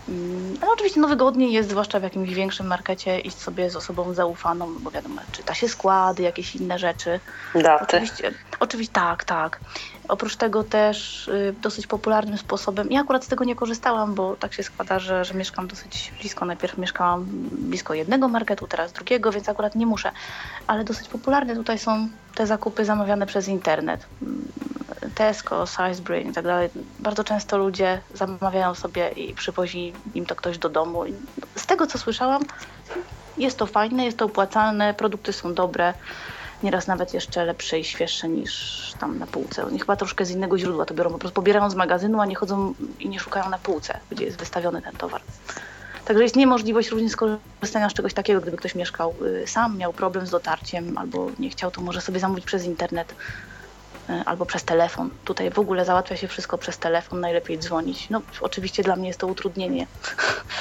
Mm, 0.07 0.53
Ale 0.61 0.71
oczywiście 0.71 0.99
no, 0.99 1.07
wygodniej 1.07 1.51
jest, 1.51 1.69
zwłaszcza 1.69 1.99
w 1.99 2.03
jakimś 2.03 2.33
większym 2.33 2.67
markecie, 2.67 3.19
iść 3.19 3.41
sobie 3.41 3.69
z 3.69 3.75
osobą 3.75 4.13
zaufaną, 4.13 4.75
bo 4.79 4.91
wiadomo, 4.91 5.21
czyta 5.31 5.53
się 5.53 5.67
składy, 5.67 6.23
jakieś 6.23 6.55
inne 6.55 6.79
rzeczy. 6.79 7.19
Daty. 7.55 7.83
Oczywiście, 7.83 8.33
oczywiście 8.59 8.93
tak, 8.93 9.23
tak. 9.23 9.61
Oprócz 10.07 10.35
tego 10.35 10.63
też 10.63 11.27
y, 11.27 11.55
dosyć 11.61 11.87
popularnym 11.87 12.37
sposobem, 12.37 12.87
ja 12.91 13.01
akurat 13.01 13.25
z 13.25 13.27
tego 13.27 13.43
nie 13.43 13.55
korzystałam, 13.55 14.15
bo 14.15 14.35
tak 14.35 14.53
się 14.53 14.63
składa, 14.63 14.99
że, 14.99 15.25
że 15.25 15.33
mieszkam 15.33 15.67
dosyć 15.67 16.13
blisko. 16.19 16.45
Najpierw 16.45 16.77
mieszkałam 16.77 17.25
blisko 17.51 17.93
jednego 17.93 18.27
marketu, 18.27 18.67
teraz 18.67 18.93
drugiego, 18.93 19.31
więc 19.31 19.49
akurat 19.49 19.75
nie 19.75 19.85
muszę. 19.85 20.11
Ale 20.67 20.83
dosyć 20.83 21.09
popularne 21.09 21.55
tutaj 21.55 21.79
są 21.79 22.09
te 22.35 22.47
zakupy 22.47 22.85
zamawiane 22.85 23.25
przez 23.25 23.47
internet. 23.47 24.07
Mm, 24.21 24.51
Tesco, 25.15 25.67
Sainsbury 25.67 26.21
i 26.21 26.31
tak 26.31 26.43
dalej. 26.43 26.69
Bardzo 26.99 27.23
często 27.23 27.57
ludzie 27.57 28.01
zamawiają 28.13 28.75
sobie 28.75 29.09
i 29.09 29.33
przywozi 29.33 29.93
im 30.13 30.25
to 30.25 30.35
ktoś 30.35 30.57
do 30.57 30.69
domu. 30.69 31.03
Z 31.55 31.65
tego 31.65 31.87
co 31.87 31.97
słyszałam, 31.97 32.41
jest 33.37 33.57
to 33.57 33.65
fajne, 33.65 34.05
jest 34.05 34.17
to 34.17 34.25
opłacalne, 34.25 34.93
produkty 34.93 35.33
są 35.33 35.53
dobre 35.53 35.93
nieraz 36.63 36.87
nawet 36.87 37.13
jeszcze 37.13 37.45
lepsze 37.45 37.79
i 37.79 37.83
świeższe 37.83 38.29
niż 38.29 38.93
tam 38.99 39.19
na 39.19 39.27
półce. 39.27 39.65
Oni 39.65 39.79
chyba 39.79 39.95
troszkę 39.95 40.25
z 40.25 40.31
innego 40.31 40.57
źródła 40.57 40.85
to 40.85 40.93
biorą, 40.93 41.09
po 41.11 41.17
prostu 41.17 41.35
pobierają 41.35 41.69
z 41.69 41.75
magazynu, 41.75 42.21
a 42.21 42.25
nie 42.25 42.35
chodzą 42.35 42.73
i 42.99 43.09
nie 43.09 43.19
szukają 43.19 43.49
na 43.49 43.57
półce, 43.57 43.99
gdzie 44.11 44.25
jest 44.25 44.37
wystawiony 44.37 44.81
ten 44.81 44.95
towar. 44.95 45.21
Także 46.05 46.23
jest 46.23 46.35
niemożliwość 46.35 46.89
również 46.89 47.11
skorzystania 47.11 47.89
z 47.89 47.93
czegoś 47.93 48.13
takiego, 48.13 48.41
gdyby 48.41 48.57
ktoś 48.57 48.75
mieszkał 48.75 49.13
y, 49.43 49.47
sam, 49.47 49.77
miał 49.77 49.93
problem 49.93 50.27
z 50.27 50.29
dotarciem 50.29 50.97
albo 50.97 51.27
nie 51.39 51.49
chciał, 51.49 51.71
to 51.71 51.81
może 51.81 52.01
sobie 52.01 52.19
zamówić 52.19 52.45
przez 52.45 52.65
internet 52.65 53.15
y, 54.09 54.13
albo 54.25 54.45
przez 54.45 54.63
telefon. 54.63 55.09
Tutaj 55.25 55.51
w 55.51 55.59
ogóle 55.59 55.85
załatwia 55.85 56.17
się 56.17 56.27
wszystko 56.27 56.57
przez 56.57 56.77
telefon, 56.77 57.19
najlepiej 57.19 57.59
dzwonić. 57.59 58.09
No 58.09 58.21
oczywiście 58.41 58.83
dla 58.83 58.95
mnie 58.95 59.07
jest 59.07 59.19
to 59.19 59.27
utrudnienie, 59.27 59.87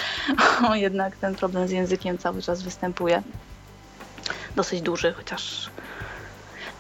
jednak 0.75 1.17
ten 1.17 1.35
problem 1.35 1.69
z 1.69 1.71
językiem 1.71 2.19
cały 2.19 2.43
czas 2.43 2.63
występuje. 2.63 3.23
Dosyć 4.57 4.83
duży, 4.83 5.13
chociaż 5.13 5.71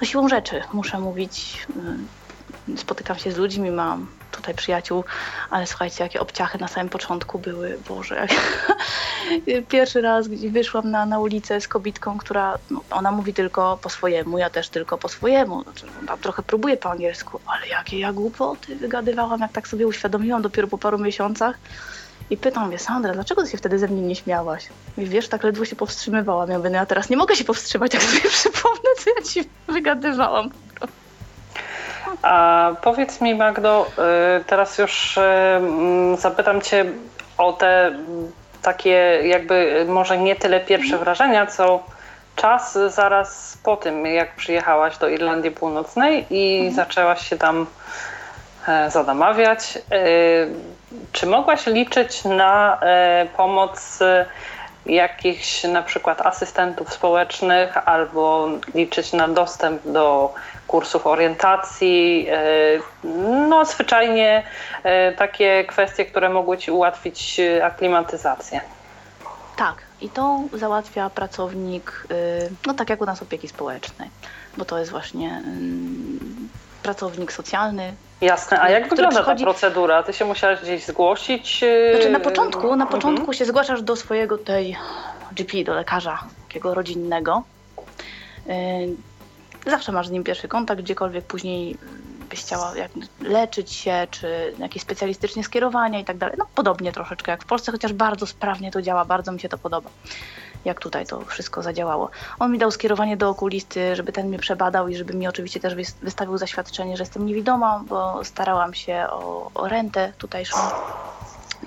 no 0.00 0.06
siłą 0.06 0.28
rzeczy 0.28 0.60
muszę 0.72 0.98
mówić. 1.00 1.66
y, 2.68 2.76
Spotykam 2.76 3.18
się 3.18 3.32
z 3.32 3.36
ludźmi, 3.36 3.70
mam 3.70 4.06
tutaj 4.30 4.54
przyjaciół, 4.54 5.04
ale 5.50 5.66
słuchajcie, 5.66 6.04
jakie 6.04 6.20
obciachy 6.20 6.58
na 6.58 6.68
samym 6.68 6.88
początku 6.88 7.38
były. 7.38 7.78
Boże, 7.88 8.14
jak... 8.14 8.30
pierwszy 9.68 10.00
raz 10.00 10.28
wyszłam 10.28 10.90
na, 10.90 11.06
na 11.06 11.18
ulicę 11.18 11.60
z 11.60 11.68
kobitką, 11.68 12.18
która 12.18 12.58
no, 12.70 12.80
ona 12.90 13.12
mówi 13.12 13.34
tylko 13.34 13.78
po 13.82 13.88
swojemu, 13.88 14.38
ja 14.38 14.50
też 14.50 14.68
tylko 14.68 14.98
po 14.98 15.08
swojemu. 15.08 15.62
Znaczy, 15.62 15.86
ona 16.02 16.16
trochę 16.16 16.42
próbuje 16.42 16.76
po 16.76 16.90
angielsku, 16.90 17.40
ale 17.46 17.68
jakie 17.68 17.98
ja 17.98 18.12
głupoty 18.12 18.76
wygadywałam, 18.76 19.40
jak 19.40 19.52
tak 19.52 19.68
sobie 19.68 19.86
uświadomiłam 19.86 20.42
dopiero 20.42 20.68
po 20.68 20.78
paru 20.78 20.98
miesiącach. 20.98 21.58
I 22.30 22.36
pytam 22.36 22.68
mnie, 22.68 22.78
Sandra, 22.78 23.12
dlaczego 23.12 23.42
ty 23.42 23.50
się 23.50 23.58
wtedy 23.58 23.78
ze 23.78 23.88
mnie 23.88 24.02
nie 24.02 24.16
śmiałaś? 24.16 24.68
I 24.98 25.06
wiesz, 25.06 25.28
tak 25.28 25.44
ledwo 25.44 25.64
się 25.64 25.76
powstrzymywałam. 25.76 26.50
Ja 26.50 26.58
mówię, 26.58 26.70
no 26.70 26.76
ja 26.76 26.86
teraz 26.86 27.10
nie 27.10 27.16
mogę 27.16 27.36
się 27.36 27.44
powstrzymać, 27.44 27.94
jak 27.94 28.02
sobie 28.02 28.30
przypomnę, 28.38 28.90
co 28.98 29.10
ja 29.16 29.22
ci 29.22 29.50
wygadywałam. 29.68 30.50
A 32.22 32.70
powiedz 32.82 33.20
mi, 33.20 33.34
Magdo, 33.34 33.86
y, 34.40 34.44
teraz 34.44 34.78
już 34.78 35.16
y, 35.16 35.20
mm, 35.20 36.16
zapytam 36.16 36.60
Cię 36.60 36.84
o 37.38 37.52
te 37.52 37.98
takie, 38.62 39.20
jakby 39.24 39.86
może 39.88 40.18
nie 40.18 40.36
tyle 40.36 40.60
pierwsze 40.60 40.98
wrażenia, 40.98 41.46
co 41.46 41.82
czas 42.36 42.78
zaraz 42.88 43.58
po 43.62 43.76
tym, 43.76 44.06
jak 44.06 44.36
przyjechałaś 44.36 44.98
do 44.98 45.08
Irlandii 45.08 45.50
Północnej 45.50 46.26
i 46.30 46.72
zaczęłaś 46.74 47.28
się 47.28 47.36
tam 47.38 47.66
zadamawiać. 48.88 49.76
Y, 49.76 50.80
Czy 51.12 51.26
mogłaś 51.26 51.66
liczyć 51.66 52.24
na 52.24 52.78
e, 52.82 53.26
pomoc 53.36 54.02
e, 54.02 54.26
jakichś 54.86 55.64
na 55.64 55.82
przykład 55.82 56.20
asystentów 56.20 56.92
społecznych 56.92 57.88
albo 57.88 58.48
liczyć 58.74 59.12
na 59.12 59.28
dostęp 59.28 59.82
do 59.84 60.34
kursów 60.66 61.06
orientacji, 61.06 62.26
e, 62.30 62.36
no 63.48 63.64
zwyczajnie 63.64 64.42
e, 64.82 65.12
takie 65.12 65.64
kwestie, 65.64 66.04
które 66.04 66.28
mogły 66.28 66.58
Ci 66.58 66.70
ułatwić 66.70 67.40
e, 67.40 67.64
aklimatyzację. 67.64 68.60
Tak, 69.56 69.82
i 70.00 70.08
to 70.08 70.40
załatwia 70.52 71.10
pracownik, 71.10 72.06
y, 72.10 72.50
no 72.66 72.74
tak 72.74 72.90
jak 72.90 73.00
u 73.00 73.06
nas 73.06 73.22
opieki 73.22 73.48
społecznej, 73.48 74.10
bo 74.56 74.64
to 74.64 74.78
jest 74.78 74.90
właśnie 74.90 75.42
ym, 75.46 76.48
pracownik 76.82 77.32
socjalny. 77.32 77.92
Jasne, 78.20 78.60
a 78.60 78.70
jak 78.70 78.88
wygląda 78.88 79.22
przychodzi- 79.22 79.44
ta 79.44 79.50
procedura? 79.50 80.02
Ty 80.02 80.12
się 80.12 80.24
musiałaś 80.24 80.60
gdzieś 80.62 80.84
zgłosić? 80.84 81.64
Znaczy 81.92 82.10
na 82.10 82.20
początku, 82.20 82.66
na 82.66 82.84
mhm. 82.84 82.88
początku 82.88 83.32
się 83.32 83.44
zgłaszasz 83.44 83.82
do 83.82 83.96
swojego 83.96 84.38
tej 84.38 84.76
GP, 85.32 85.64
do 85.64 85.74
lekarza 85.74 86.18
takiego 86.48 86.74
rodzinnego. 86.74 87.42
Yy, 88.46 88.54
Zawsze 89.66 89.92
masz 89.92 90.08
z 90.08 90.10
nim 90.10 90.24
pierwszy 90.24 90.48
kontakt, 90.48 90.82
gdziekolwiek 90.82 91.24
później 91.24 91.76
byś 92.30 92.40
chciała 92.40 92.76
jak 92.76 92.90
leczyć 93.20 93.72
się, 93.72 94.06
czy 94.10 94.54
jakieś 94.58 94.82
specjalistyczne 94.82 95.42
skierowania 95.42 95.98
i 95.98 96.04
tak 96.04 96.18
dalej. 96.18 96.36
No 96.38 96.46
podobnie 96.54 96.92
troszeczkę 96.92 97.30
jak 97.30 97.42
w 97.42 97.46
Polsce, 97.46 97.72
chociaż 97.72 97.92
bardzo 97.92 98.26
sprawnie 98.26 98.70
to 98.70 98.82
działa, 98.82 99.04
bardzo 99.04 99.32
mi 99.32 99.40
się 99.40 99.48
to 99.48 99.58
podoba. 99.58 99.90
Jak 100.64 100.80
tutaj 100.80 101.06
to 101.06 101.24
wszystko 101.24 101.62
zadziałało. 101.62 102.10
On 102.38 102.52
mi 102.52 102.58
dał 102.58 102.70
skierowanie 102.70 103.16
do 103.16 103.28
okulisty, 103.28 103.96
żeby 103.96 104.12
ten 104.12 104.28
mnie 104.28 104.38
przebadał 104.38 104.88
i 104.88 104.96
żeby 104.96 105.14
mi 105.14 105.28
oczywiście 105.28 105.60
też 105.60 105.74
wys- 105.74 105.94
wystawił 106.02 106.38
zaświadczenie, 106.38 106.96
że 106.96 107.02
jestem 107.02 107.26
niewidoma, 107.26 107.84
bo 107.88 108.24
starałam 108.24 108.74
się 108.74 109.06
o, 109.10 109.50
o 109.54 109.68
rentę 109.68 110.12
tutejszą. 110.18 110.56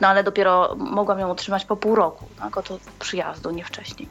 No 0.02 0.08
ale 0.08 0.24
dopiero 0.24 0.76
mogłam 0.78 1.20
ją 1.20 1.32
otrzymać 1.32 1.66
po 1.66 1.76
pół 1.76 1.96
roku, 1.96 2.26
tak, 2.40 2.58
od 2.58 2.70
przyjazdu, 3.00 3.52
nie 3.52 3.64
wcześniej. 3.64 4.10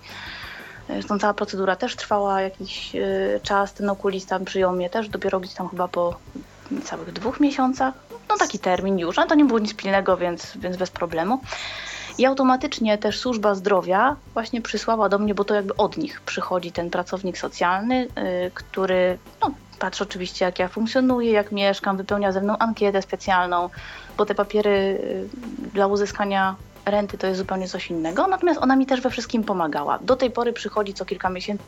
Zresztą 0.89 1.19
cała 1.19 1.35
procedura 1.35 1.77
też 1.77 1.97
trwała 1.97 2.41
jakiś 2.41 2.95
y, 2.95 3.41
czas. 3.43 3.75
Ten 3.75 3.91
okulista 3.91 4.41
przyjął 4.41 4.73
mnie 4.73 4.91
też 4.91 5.09
dopiero 5.09 5.41
gdzieś 5.41 5.55
tam 5.55 5.69
chyba 5.69 5.89
po 5.89 6.15
całych 6.85 7.13
dwóch 7.13 7.41
miesiącach. 7.41 7.95
No 8.29 8.37
taki 8.39 8.59
termin 8.59 8.99
już, 8.99 9.19
ale 9.19 9.29
to 9.29 9.35
nie 9.35 9.45
było 9.45 9.59
nic 9.59 9.75
pilnego, 9.75 10.17
więc, 10.17 10.57
więc 10.57 10.77
bez 10.77 10.91
problemu. 10.91 11.41
I 12.19 12.27
automatycznie 12.27 12.99
też 12.99 13.19
służba 13.19 13.55
zdrowia 13.55 14.17
właśnie 14.35 14.63
przysłała 14.63 15.09
do 15.09 15.19
mnie, 15.19 15.35
bo 15.35 15.45
to 15.45 15.55
jakby 15.55 15.77
od 15.77 15.97
nich 15.97 16.21
przychodzi 16.21 16.73
ten 16.73 16.91
pracownik 16.91 17.39
socjalny, 17.39 18.03
y, 18.47 18.51
który 18.55 19.19
no, 19.41 19.51
patrzy 19.79 20.05
oczywiście 20.05 20.45
jak 20.45 20.59
ja 20.59 20.69
funkcjonuję, 20.69 21.33
jak 21.33 21.53
mieszkam, 21.53 21.97
wypełnia 21.97 22.33
ze 22.33 22.41
mną 22.41 22.59
ankietę 22.59 23.03
specjalną, 23.03 23.71
bo 24.17 24.27
te 24.27 24.35
papiery 24.35 24.71
y, 24.71 25.29
dla 25.75 25.87
uzyskania 25.87 26.57
renty 26.87 27.19
to 27.19 27.27
jest 27.27 27.39
zupełnie 27.39 27.69
coś 27.69 27.91
innego. 27.91 28.27
Natomiast 28.27 28.61
ona 28.63 28.77
mi 28.77 28.87
też 28.87 29.01
we 29.01 29.11
wszystkim 29.11 29.45
pomagała. 29.45 29.99
Do 29.99 30.17
tej 30.17 30.31
pory 30.31 30.53
przychodzi 30.53 30.95
co 30.95 31.05
kilka 31.05 31.31
miesięcy, 31.31 31.65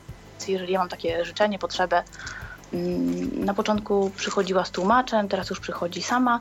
jeżeli 0.49 0.73
ja 0.73 0.79
mam 0.79 0.89
takie 0.89 1.25
życzenie, 1.25 1.59
potrzebę. 1.59 2.03
Mm, 2.73 3.45
Na 3.45 3.55
początku 3.55 4.11
przychodziła 4.17 4.65
z 4.65 4.71
tłumaczem, 4.71 5.29
teraz 5.29 5.51
już 5.51 5.61
przychodzi 5.61 6.03
sama. 6.03 6.41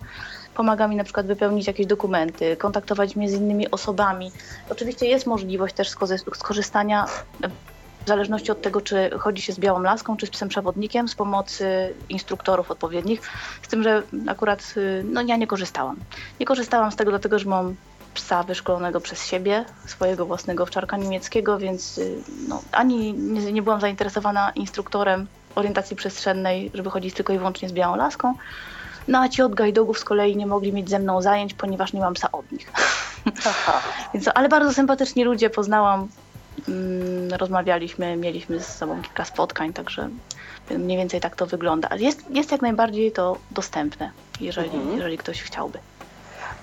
Pomaga 0.56 0.88
mi 0.88 0.96
na 0.96 1.04
przykład 1.04 1.28
wypełnić 1.28 1.68
jakieś 1.68 1.86
dokumenty, 1.86 2.58
kontaktować 2.58 3.16
mnie 3.16 3.30
z 3.30 3.34
innymi 3.34 3.72
osobami. 3.72 4.32
Oczywiście 4.70 5.06
jest 5.06 5.26
możliwość 5.26 5.76
też 5.76 5.90
skorzystania 6.34 7.06
w 8.06 8.08
zależności 8.08 8.52
od 8.52 8.62
tego, 8.62 8.82
czy 8.82 9.10
chodzi 9.20 9.42
się 9.42 9.54
z 9.54 9.60
białą 9.60 9.82
laską, 9.82 10.18
czy 10.18 10.26
z 10.26 10.30
psem 10.30 10.50
przewodnikiem, 10.50 11.08
z 11.08 11.16
pomocy 11.16 11.94
instruktorów 12.10 12.72
odpowiednich. 12.72 13.22
Z 13.62 13.68
tym, 13.68 13.84
że 13.84 14.04
akurat 14.28 14.74
no, 15.04 15.22
ja 15.22 15.38
nie 15.38 15.48
korzystałam. 15.48 15.96
Nie 16.40 16.46
korzystałam 16.46 16.92
z 16.92 16.96
tego 16.96 17.12
dlatego, 17.12 17.40
że 17.40 17.50
mam 17.50 17.76
psa 18.14 18.44
wyszkolonego 18.44 19.02
przez 19.02 19.26
siebie, 19.26 19.66
swojego 19.86 20.26
własnego 20.26 20.64
owczarka 20.64 20.98
niemieckiego, 20.98 21.58
więc 21.58 22.00
no, 22.48 22.62
ani 22.72 23.14
nie, 23.14 23.52
nie 23.52 23.62
byłam 23.62 23.82
zainteresowana 23.82 24.52
instruktorem 24.56 25.28
orientacji 25.56 25.96
przestrzennej, 25.96 26.72
żeby 26.74 26.90
chodzić 26.90 27.14
tylko 27.14 27.34
i 27.34 27.38
wyłącznie 27.38 27.70
z 27.70 27.74
białą 27.74 27.96
laską. 27.96 28.34
No 29.08 29.20
a 29.20 29.30
ci 29.30 29.42
od 29.42 29.56
gajdogów 29.56 30.00
z 30.00 30.04
kolei 30.04 30.36
nie 30.38 30.46
mogli 30.48 30.74
mieć 30.74 30.90
ze 30.90 31.00
mną 31.00 31.22
zajęć, 31.22 31.54
ponieważ 31.54 31.94
nie 31.94 32.00
mam 32.00 32.14
psa 32.14 32.32
od 32.32 32.52
nich. 32.52 32.72
Więc, 34.14 34.30
ale 34.36 34.50
bardzo 34.50 34.74
sympatyczni 34.74 35.24
ludzie 35.24 35.50
poznałam, 35.50 36.08
mm, 36.70 37.34
rozmawialiśmy, 37.40 38.16
mieliśmy 38.18 38.60
ze 38.60 38.66
sobą 38.66 39.02
kilka 39.02 39.26
spotkań, 39.26 39.74
także 39.74 40.10
mniej 40.72 40.98
więcej 40.98 41.22
tak 41.22 41.36
to 41.36 41.46
wygląda. 41.46 41.90
Ale 41.90 42.02
jest, 42.02 42.24
jest 42.30 42.52
jak 42.52 42.62
najbardziej 42.62 43.12
to 43.12 43.38
dostępne, 43.52 44.12
jeżeli, 44.42 44.70
Mhm. 44.70 44.96
jeżeli 44.98 45.18
ktoś 45.18 45.42
chciałby. 45.42 45.80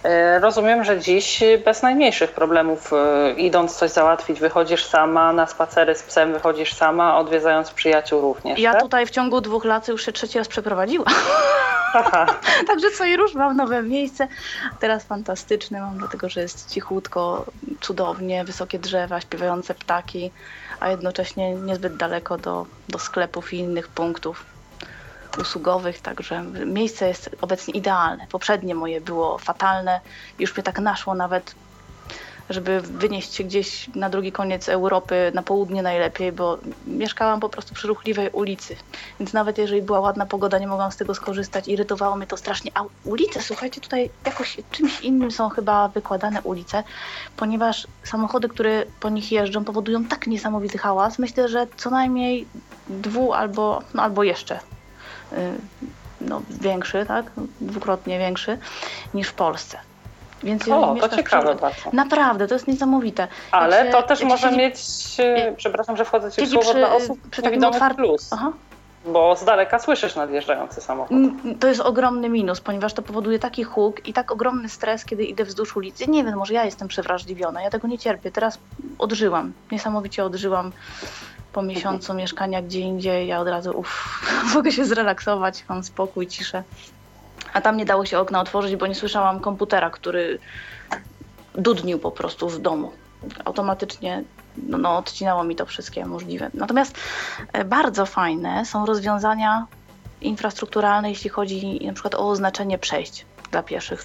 E, 0.03 0.38
Rozumiem, 0.38 0.85
że 0.85 1.00
dziś 1.00 1.42
bez 1.64 1.83
najmniejszych 1.83 2.33
problemów, 2.33 2.92
e, 2.92 3.33
idąc 3.33 3.76
coś 3.76 3.90
załatwić, 3.90 4.40
wychodzisz 4.40 4.85
sama, 4.85 5.33
na 5.33 5.46
spacery 5.46 5.94
z 5.94 6.03
psem 6.03 6.33
wychodzisz 6.33 6.74
sama, 6.74 7.18
odwiedzając 7.18 7.70
przyjaciół 7.70 8.20
również. 8.20 8.59
Ja 8.59 8.72
tak? 8.72 8.83
tutaj 8.83 9.07
w 9.07 9.11
ciągu 9.11 9.40
dwóch 9.40 9.64
lat 9.64 9.88
już 9.88 10.05
się 10.07 10.12
trzeci 10.12 10.38
raz 10.38 10.48
przeprowadziła. 10.48 11.05
Także 12.68 12.90
co 12.98 13.05
i 13.05 13.16
róż 13.16 13.35
mam 13.35 13.57
nowe 13.57 13.83
miejsce. 13.83 14.29
Teraz 14.81 15.05
fantastyczne 15.05 15.81
mam, 15.81 15.98
dlatego 15.98 16.29
że 16.29 16.40
jest 16.40 16.70
cichutko, 16.70 17.46
cudownie, 17.81 18.44
wysokie 18.44 18.79
drzewa, 18.79 19.20
śpiewające 19.20 19.74
ptaki, 19.74 20.31
a 20.81 20.88
jednocześnie 20.88 21.55
niezbyt 21.55 21.96
daleko 21.96 22.38
do, 22.38 22.66
do 22.88 22.98
sklepów 22.98 23.53
i 23.53 23.59
innych 23.59 23.88
punktów 23.88 24.44
usługowych, 25.38 26.00
także 26.00 26.42
miejsce 26.66 27.09
jest 27.09 27.31
obecnie 27.40 27.74
idealne. 27.74 28.26
Poprzednie 28.31 28.74
moje 28.74 29.00
było 29.00 29.38
fatalne, 29.38 30.00
już 30.38 30.57
mnie 30.57 30.62
tak 30.62 30.79
naszło 30.79 31.14
nawet 31.14 31.55
żeby 32.50 32.80
wynieść 32.80 33.34
się 33.34 33.44
gdzieś 33.44 33.90
na 33.94 34.10
drugi 34.10 34.32
koniec 34.32 34.68
Europy, 34.68 35.32
na 35.34 35.42
południe 35.42 35.82
najlepiej, 35.82 36.32
bo 36.32 36.58
mieszkałam 36.86 37.40
po 37.40 37.48
prostu 37.48 37.74
przy 37.74 37.88
ruchliwej 37.88 38.30
ulicy. 38.30 38.76
Więc 39.20 39.32
nawet 39.32 39.58
jeżeli 39.58 39.82
była 39.82 40.00
ładna 40.00 40.26
pogoda, 40.26 40.58
nie 40.58 40.66
mogłam 40.66 40.92
z 40.92 40.96
tego 40.96 41.14
skorzystać. 41.14 41.68
Irytowało 41.68 42.16
mnie 42.16 42.26
to 42.26 42.36
strasznie. 42.36 42.70
A 42.74 42.84
ulice, 43.04 43.42
słuchajcie, 43.42 43.80
tutaj 43.80 44.10
jakoś 44.26 44.56
czymś 44.70 45.00
innym 45.00 45.30
są 45.30 45.48
chyba 45.48 45.88
wykładane 45.88 46.42
ulice, 46.42 46.84
ponieważ 47.36 47.86
samochody, 48.04 48.48
które 48.48 48.84
po 49.00 49.08
nich 49.08 49.32
jeżdżą, 49.32 49.64
powodują 49.64 50.04
tak 50.04 50.26
niesamowity 50.26 50.78
hałas. 50.78 51.18
Myślę, 51.18 51.48
że 51.48 51.66
co 51.76 51.90
najmniej 51.90 52.46
dwu 52.88 53.32
albo, 53.32 53.82
no, 53.94 54.02
albo 54.02 54.22
jeszcze 54.22 54.60
y, 55.32 55.36
no, 56.20 56.42
większy, 56.50 57.06
tak? 57.06 57.30
Dwukrotnie 57.60 58.18
większy 58.18 58.58
niż 59.14 59.28
w 59.28 59.34
Polsce. 59.34 59.89
Więc 60.42 60.68
o, 60.68 60.96
to 61.00 61.09
ciekawe 61.09 61.53
przy... 61.53 61.61
bardzo. 61.61 61.90
Naprawdę, 61.92 62.46
to 62.46 62.55
jest 62.55 62.68
niesamowite. 62.68 63.29
Ale 63.50 63.87
się, 63.87 63.92
to 63.92 64.03
też 64.03 64.22
może 64.22 64.53
mieć, 64.53 64.79
y, 65.20 65.55
przepraszam, 65.57 65.96
że 65.96 66.05
wchodzę 66.05 66.33
Ci 66.33 66.46
w 66.46 66.48
słowo, 66.48 66.70
przy, 66.70 66.79
dla 66.79 66.94
osób 66.94 67.18
przy 67.31 67.42
takim 67.42 67.64
otwartym 67.64 68.05
plus. 68.05 68.33
Aha. 68.33 68.53
Bo 69.07 69.37
z 69.37 69.44
daleka 69.44 69.79
słyszysz 69.79 70.16
nadjeżdżający 70.16 70.81
samochód. 70.81 71.16
To 71.61 71.68
jest 71.68 71.81
ogromny 71.81 72.29
minus, 72.29 72.61
ponieważ 72.61 72.92
to 72.92 73.03
powoduje 73.03 73.38
taki 73.38 73.64
huk 73.64 74.09
i 74.09 74.12
tak 74.12 74.33
ogromny 74.33 74.68
stres, 74.68 75.05
kiedy 75.05 75.24
idę 75.24 75.44
wzdłuż 75.44 75.76
ulicy. 75.76 76.11
Nie 76.11 76.24
wiem, 76.24 76.37
może 76.37 76.55
ja 76.55 76.64
jestem 76.64 76.88
przewrażliwiona, 76.88 77.62
ja 77.62 77.70
tego 77.70 77.88
nie 77.88 77.98
cierpię. 77.98 78.31
Teraz 78.31 78.59
odżyłam, 78.98 79.53
niesamowicie 79.72 80.24
odżyłam 80.24 80.72
po 81.53 81.62
miesiącu 81.62 82.14
mieszkania 82.14 82.62
gdzie 82.62 82.81
indziej. 82.81 83.29
Ja 83.29 83.40
od 83.40 83.48
razu 83.48 83.79
uff, 83.79 84.22
mogę 84.55 84.72
się 84.72 84.85
zrelaksować, 84.85 85.64
mam 85.68 85.83
spokój, 85.83 86.26
ciszę. 86.26 86.62
A 87.52 87.60
tam 87.60 87.76
nie 87.76 87.84
dało 87.84 88.06
się 88.06 88.18
okna 88.18 88.40
otworzyć, 88.40 88.76
bo 88.76 88.86
nie 88.86 88.94
słyszałam 88.94 89.40
komputera, 89.40 89.90
który 89.90 90.38
dudnił 91.54 91.98
po 91.98 92.10
prostu 92.10 92.48
w 92.48 92.58
domu. 92.58 92.92
Automatycznie 93.44 94.24
no, 94.56 94.78
no, 94.78 94.98
odcinało 94.98 95.44
mi 95.44 95.56
to 95.56 95.66
wszystkie 95.66 96.06
możliwe. 96.06 96.50
Natomiast 96.54 96.98
e, 97.52 97.64
bardzo 97.64 98.06
fajne 98.06 98.64
są 98.64 98.86
rozwiązania 98.86 99.66
infrastrukturalne, 100.20 101.08
jeśli 101.08 101.30
chodzi 101.30 101.86
na 101.86 101.92
przykład 101.92 102.14
o 102.14 102.28
oznaczenie 102.28 102.78
przejść 102.78 103.26
dla 103.50 103.62
pieszych. 103.62 104.04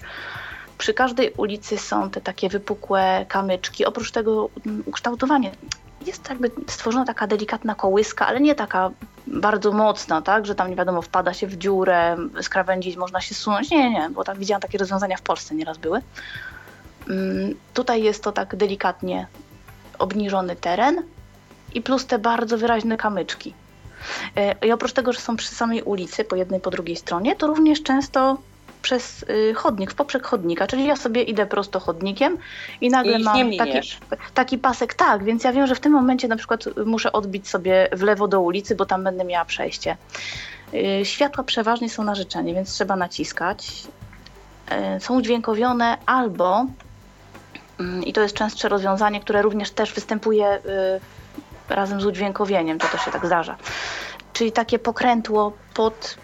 Przy 0.78 0.94
każdej 0.94 1.32
ulicy 1.36 1.78
są 1.78 2.10
te 2.10 2.20
takie 2.20 2.48
wypukłe 2.48 3.26
kamyczki. 3.28 3.84
Oprócz 3.84 4.10
tego 4.10 4.48
mm, 4.66 4.82
ukształtowanie 4.86 5.50
jest 6.06 6.28
jakby 6.28 6.50
stworzona 6.66 7.04
taka 7.04 7.26
delikatna 7.26 7.74
kołyska, 7.74 8.26
ale 8.26 8.40
nie 8.40 8.54
taka 8.54 8.90
bardzo 9.26 9.72
mocna, 9.72 10.22
tak, 10.22 10.46
że 10.46 10.54
tam 10.54 10.70
nie 10.70 10.76
wiadomo, 10.76 11.02
wpada 11.02 11.34
się 11.34 11.46
w 11.46 11.56
dziurę, 11.56 12.16
z 12.42 12.48
krawędzi 12.48 12.98
można 12.98 13.20
się 13.20 13.34
sunąć. 13.34 13.70
Nie, 13.70 13.90
nie, 13.90 14.10
bo 14.10 14.24
tak 14.24 14.38
widziałam 14.38 14.60
takie 14.62 14.78
rozwiązania 14.78 15.16
w 15.16 15.22
Polsce 15.22 15.54
nieraz 15.54 15.78
były. 15.78 16.02
Mm, 17.10 17.54
tutaj 17.74 18.02
jest 18.02 18.22
to 18.22 18.32
tak 18.32 18.56
delikatnie 18.56 19.26
obniżony 19.98 20.56
teren 20.56 21.02
i 21.74 21.82
plus 21.82 22.06
te 22.06 22.18
bardzo 22.18 22.58
wyraźne 22.58 22.96
kamyczki. 22.96 23.54
E, 24.36 24.66
I 24.66 24.72
oprócz 24.72 24.92
tego, 24.92 25.12
że 25.12 25.20
są 25.20 25.36
przy 25.36 25.48
samej 25.48 25.82
ulicy, 25.82 26.24
po 26.24 26.36
jednej, 26.36 26.60
po 26.60 26.70
drugiej 26.70 26.96
stronie, 26.96 27.36
to 27.36 27.46
również 27.46 27.82
często 27.82 28.38
przez 28.86 29.22
y, 29.22 29.54
chodnik, 29.54 29.90
w 29.90 29.94
poprzek 29.94 30.26
chodnika, 30.26 30.66
czyli 30.66 30.86
ja 30.86 30.96
sobie 30.96 31.22
idę 31.22 31.46
prosto 31.46 31.80
chodnikiem 31.80 32.38
i 32.80 32.90
nagle 32.90 33.18
I 33.18 33.22
mam 33.22 33.56
taki, 33.58 33.80
taki 34.34 34.58
pasek, 34.58 34.94
tak, 34.94 35.24
więc 35.24 35.44
ja 35.44 35.52
wiem, 35.52 35.66
że 35.66 35.74
w 35.74 35.80
tym 35.80 35.92
momencie 35.92 36.28
na 36.28 36.36
przykład 36.36 36.64
muszę 36.86 37.12
odbić 37.12 37.48
sobie 37.48 37.88
w 37.92 38.02
lewo 38.02 38.28
do 38.28 38.40
ulicy, 38.40 38.76
bo 38.76 38.86
tam 38.86 39.04
będę 39.04 39.24
miała 39.24 39.44
przejście. 39.44 39.96
Y, 40.74 41.04
światła 41.04 41.44
przeważnie 41.44 41.90
są 41.90 42.04
na 42.04 42.14
życzenie, 42.14 42.54
więc 42.54 42.72
trzeba 42.72 42.96
naciskać. 42.96 43.82
Y, 44.96 45.00
są 45.00 45.16
udźwiękowione 45.16 45.98
albo, 46.06 46.66
mm, 47.80 48.04
i 48.04 48.12
to 48.12 48.20
jest 48.20 48.34
częstsze 48.34 48.68
rozwiązanie, 48.68 49.20
które 49.20 49.42
również 49.42 49.70
też 49.70 49.92
występuje 49.92 50.58
razem 51.68 52.00
z 52.00 52.06
udźwiękowieniem, 52.06 52.78
to 52.78 52.88
też 52.88 53.04
się 53.04 53.10
tak 53.10 53.26
zdarza. 53.26 53.56
Czyli 54.32 54.52
takie 54.52 54.78
pokrętło 54.78 55.52
pod 55.74 56.16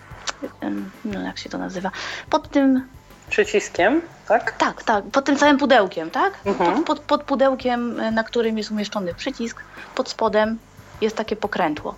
no 1.05 1.21
jak 1.21 1.39
się 1.39 1.49
to 1.49 1.59
nazywa, 1.59 1.91
pod 2.31 2.49
tym 2.49 2.89
przyciskiem, 3.31 4.03
tak? 4.29 4.53
Tak, 4.53 4.83
tak, 4.83 5.05
pod 5.05 5.25
tym 5.25 5.37
całym 5.37 5.59
pudełkiem, 5.59 6.11
tak? 6.11 6.39
Mhm. 6.45 6.75
Pod, 6.75 6.85
pod, 6.85 7.01
pod 7.01 7.23
pudełkiem, 7.25 8.01
na 8.15 8.25
którym 8.25 8.59
jest 8.59 8.71
umieszczony 8.71 9.15
przycisk, 9.15 9.63
pod 9.95 10.09
spodem 10.09 10.59
jest 11.01 11.17
takie 11.17 11.37
pokrętło. 11.37 11.95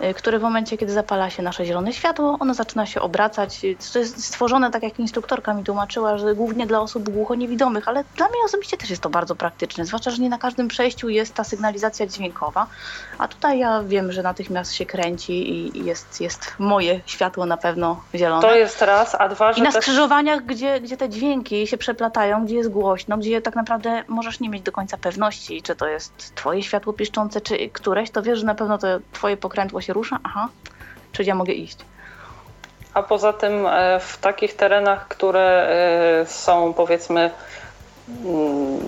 Y, 0.00 0.14
które 0.14 0.38
w 0.38 0.42
momencie, 0.42 0.78
kiedy 0.78 0.92
zapala 0.92 1.30
się 1.30 1.42
nasze 1.42 1.64
zielone 1.64 1.92
światło, 1.92 2.36
ono 2.40 2.54
zaczyna 2.54 2.86
się 2.86 3.00
obracać. 3.00 3.60
To 3.92 3.98
jest 3.98 4.24
stworzone, 4.24 4.70
tak 4.70 4.82
jak 4.82 4.98
instruktorka 4.98 5.54
mi 5.54 5.64
tłumaczyła, 5.64 6.18
że 6.18 6.34
głównie 6.34 6.66
dla 6.66 6.80
osób 6.80 7.08
głuchoniewidomych, 7.08 7.88
ale 7.88 8.04
dla 8.16 8.28
mnie 8.28 8.38
osobiście 8.44 8.76
też 8.76 8.90
jest 8.90 9.02
to 9.02 9.10
bardzo 9.10 9.36
praktyczne, 9.36 9.84
zwłaszcza, 9.84 10.10
że 10.10 10.22
nie 10.22 10.28
na 10.28 10.38
każdym 10.38 10.68
przejściu 10.68 11.08
jest 11.08 11.34
ta 11.34 11.44
sygnalizacja 11.44 12.06
dźwiękowa, 12.06 12.66
a 13.18 13.28
tutaj 13.28 13.58
ja 13.58 13.82
wiem, 13.82 14.12
że 14.12 14.22
natychmiast 14.22 14.74
się 14.74 14.86
kręci 14.86 15.50
i 15.50 15.84
jest, 15.84 16.20
jest 16.20 16.52
moje 16.58 17.00
światło 17.06 17.46
na 17.46 17.56
pewno 17.56 18.00
zielone. 18.14 18.42
To 18.42 18.54
jest 18.54 18.82
raz, 18.82 19.14
a 19.14 19.28
dwa, 19.28 19.52
I 19.52 19.62
na 19.62 19.72
też... 19.72 19.82
skrzyżowaniach, 19.82 20.44
gdzie, 20.44 20.80
gdzie 20.80 20.96
te 20.96 21.08
dźwięki 21.08 21.66
się 21.66 21.78
przeplatają, 21.78 22.44
gdzie 22.44 22.54
jest 22.54 22.70
głośno, 22.70 23.18
gdzie 23.18 23.42
tak 23.42 23.56
naprawdę 23.56 24.04
możesz 24.08 24.40
nie 24.40 24.48
mieć 24.48 24.62
do 24.62 24.72
końca 24.72 24.96
pewności, 24.96 25.62
czy 25.62 25.76
to 25.76 25.88
jest 25.88 26.34
twoje 26.34 26.62
światło 26.62 26.92
piszczące, 26.92 27.40
czy 27.40 27.68
któreś, 27.68 28.10
to 28.10 28.22
wiesz, 28.22 28.38
że 28.38 28.46
na 28.46 28.54
pewno 28.54 28.78
to 28.78 28.86
twoje 29.12 29.36
pokrętło 29.36 29.80
się 29.80 29.87
się 29.88 29.92
rusza, 29.92 30.18
aha, 30.24 30.48
czyli 31.12 31.28
ja 31.28 31.34
mogę 31.34 31.52
iść. 31.52 31.78
A 32.94 33.02
poza 33.02 33.32
tym 33.32 33.66
e, 33.66 34.00
w 34.00 34.18
takich 34.18 34.56
terenach, 34.56 35.08
które 35.08 35.68
e, 36.20 36.26
są 36.26 36.72
powiedzmy 36.74 37.30
mm, 38.24 38.78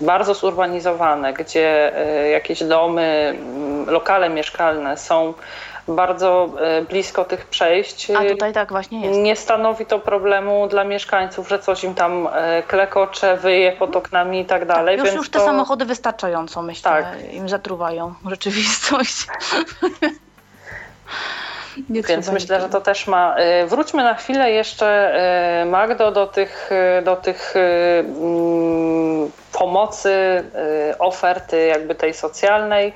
bardzo 0.00 0.34
zurbanizowane, 0.34 1.32
gdzie 1.32 1.96
e, 1.96 2.28
jakieś 2.30 2.64
domy, 2.64 3.36
mm, 3.38 3.90
lokale 3.90 4.28
mieszkalne 4.28 4.96
są 4.96 5.34
bardzo 5.88 6.48
blisko 6.88 7.24
tych 7.24 7.46
przejść. 7.46 8.10
A 8.10 8.24
tutaj 8.24 8.52
tak 8.52 8.70
właśnie 8.70 9.06
jest. 9.06 9.20
Nie 9.20 9.36
stanowi 9.36 9.86
to 9.86 9.98
problemu 9.98 10.68
dla 10.68 10.84
mieszkańców, 10.84 11.48
że 11.48 11.58
coś 11.58 11.84
im 11.84 11.94
tam 11.94 12.28
klekocze, 12.68 13.36
wyje 13.36 13.72
pod 13.72 13.96
oknami 13.96 14.40
i 14.40 14.44
tak 14.44 14.66
dalej. 14.66 14.96
Tak, 14.98 15.06
już, 15.06 15.14
już 15.14 15.30
te 15.30 15.38
to... 15.38 15.44
samochody 15.44 15.84
wystarczająco, 15.84 16.62
myślę, 16.62 16.90
tak. 16.90 17.32
im 17.32 17.48
zatruwają 17.48 18.14
rzeczywistość. 18.26 19.26
Nie 21.90 22.02
Więc 22.02 22.32
myślę, 22.32 22.60
że 22.60 22.68
to 22.68 22.80
też 22.80 23.06
ma. 23.06 23.36
Y, 23.62 23.66
wróćmy 23.66 24.04
na 24.04 24.14
chwilę 24.14 24.50
jeszcze, 24.50 25.14
y, 25.62 25.64
Magdo, 25.64 26.10
do 26.10 26.26
tych, 26.26 26.70
y, 26.98 27.02
do 27.02 27.16
tych 27.16 27.54
mm, 27.56 29.30
pomocy, 29.52 30.44
oferty 30.98 31.66
jakby 31.66 31.94
tej 31.94 32.14
socjalnej. 32.14 32.92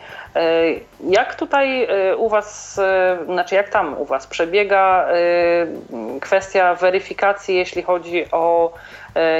Jak 1.00 1.34
tutaj 1.34 1.88
u 2.16 2.28
Was, 2.28 2.80
znaczy 3.24 3.54
jak 3.54 3.68
tam 3.68 3.98
u 3.98 4.04
Was 4.04 4.26
przebiega 4.26 5.08
kwestia 6.20 6.74
weryfikacji, 6.74 7.56
jeśli 7.56 7.82
chodzi 7.82 8.24
o 8.32 8.72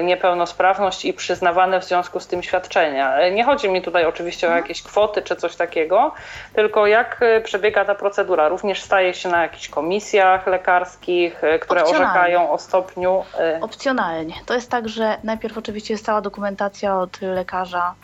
niepełnosprawność 0.02 1.04
i 1.04 1.12
przyznawane 1.12 1.80
w 1.80 1.84
związku 1.84 2.20
z 2.20 2.26
tym 2.26 2.42
świadczenia. 2.42 3.16
E, 3.16 3.30
nie 3.30 3.44
chodzi 3.44 3.68
mi 3.68 3.82
tutaj 3.82 4.04
oczywiście 4.04 4.46
o 4.46 4.50
mhm. 4.50 4.64
jakieś 4.64 4.82
kwoty 4.82 5.22
czy 5.22 5.36
coś 5.36 5.56
takiego, 5.56 6.14
tylko 6.54 6.86
jak 6.86 7.16
e, 7.20 7.40
przebiega 7.40 7.84
ta 7.84 7.94
procedura. 7.94 8.48
Również 8.48 8.82
staje 8.82 9.14
się 9.14 9.28
na 9.28 9.42
jakichś 9.42 9.68
komisjach 9.68 10.46
lekarskich, 10.46 11.42
które 11.60 11.84
orzekają 11.84 12.50
o 12.50 12.58
stopniu. 12.58 13.24
Opcjonalnie. 13.60 14.34
To 14.46 14.54
jest 14.54 14.70
tak, 14.70 14.88
że 14.88 15.16
najpierw 15.24 15.58
oczywiście 15.58 15.94
jest 15.94 16.04
cała 16.04 16.20
dokumentacja 16.20 16.98
od 16.98 17.20
lekarza 17.20 17.94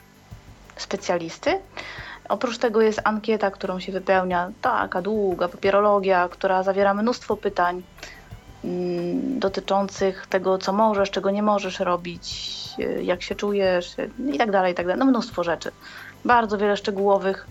specjalisty. 0.76 1.60
Oprócz 2.28 2.58
tego 2.58 2.82
jest 2.82 3.00
ankieta, 3.04 3.50
którą 3.50 3.80
się 3.80 3.92
wypełnia, 3.92 4.50
taka 4.62 5.02
długa 5.02 5.48
papierologia, 5.48 6.28
która 6.30 6.62
zawiera 6.62 6.94
mnóstwo 6.94 7.36
pytań 7.36 7.82
dotyczących 9.38 10.26
tego, 10.26 10.58
co 10.58 10.72
możesz, 10.72 11.10
czego 11.10 11.30
nie 11.30 11.42
możesz 11.42 11.80
robić, 11.80 12.58
y, 12.78 13.02
jak 13.02 13.22
się 13.22 13.34
czujesz 13.34 13.96
i 14.32 14.38
tak 14.38 14.50
dalej, 14.50 14.72
i 14.72 14.74
tak 14.74 14.86
dalej. 14.86 14.98
No 14.98 15.06
mnóstwo 15.06 15.44
rzeczy. 15.44 15.72
Bardzo 16.24 16.58
wiele 16.58 16.76
szczegółowych. 16.76 17.46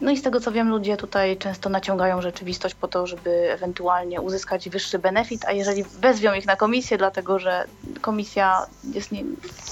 No 0.00 0.10
i 0.10 0.16
z 0.16 0.22
tego 0.22 0.40
co 0.40 0.52
wiem, 0.52 0.68
ludzie 0.68 0.96
tutaj 0.96 1.36
często 1.36 1.68
naciągają 1.68 2.22
rzeczywistość 2.22 2.74
po 2.74 2.88
to, 2.88 3.06
żeby 3.06 3.52
ewentualnie 3.52 4.20
uzyskać 4.20 4.68
wyższy 4.68 4.98
benefit, 4.98 5.44
a 5.44 5.52
jeżeli 5.52 5.84
wezwią 5.84 6.34
ich 6.34 6.46
na 6.46 6.56
komisję, 6.56 6.98
dlatego 6.98 7.38
że 7.38 7.64
komisja 8.00 8.66
jest 8.94 9.12
nie, 9.12 9.24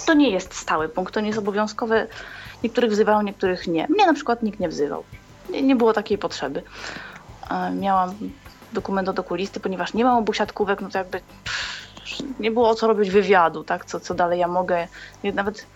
to 0.07 0.15
nie 0.15 0.31
jest 0.31 0.55
stały 0.55 0.89
punkt, 0.89 1.15
to 1.15 1.21
nie 1.21 1.27
jest 1.27 1.39
obowiązkowy. 1.39 2.07
Niektórych 2.63 2.91
wzywał, 2.91 3.23
niektórych 3.23 3.67
nie. 3.67 3.87
Mnie 3.89 4.07
na 4.07 4.15
przykład 4.15 4.43
nikt 4.43 4.61
nie 4.61 4.69
wzywał. 4.69 5.05
Nie, 5.51 5.63
nie 5.63 5.77
było 5.77 5.93
takiej 5.93 6.19
potrzeby. 6.19 6.63
E, 7.51 7.71
miałam 7.71 8.15
dokument 8.77 9.09
od 9.09 9.19
okulisty, 9.19 9.61
ponieważ 9.61 9.95
nie 9.95 10.05
mam 10.05 10.19
obu 10.19 10.33
siatkówek, 10.33 10.81
no 10.81 10.89
to 10.89 10.99
jakby 10.99 11.21
pff, 11.45 11.87
nie 12.41 12.51
było 12.51 12.69
o 12.69 12.75
co 12.75 12.87
robić 12.87 13.11
wywiadu, 13.11 13.65
tak, 13.65 13.85
co, 13.85 14.01
co 14.01 14.15
dalej 14.15 14.41
ja 14.41 14.49
mogę. 14.49 14.89
Nawet 15.35 15.67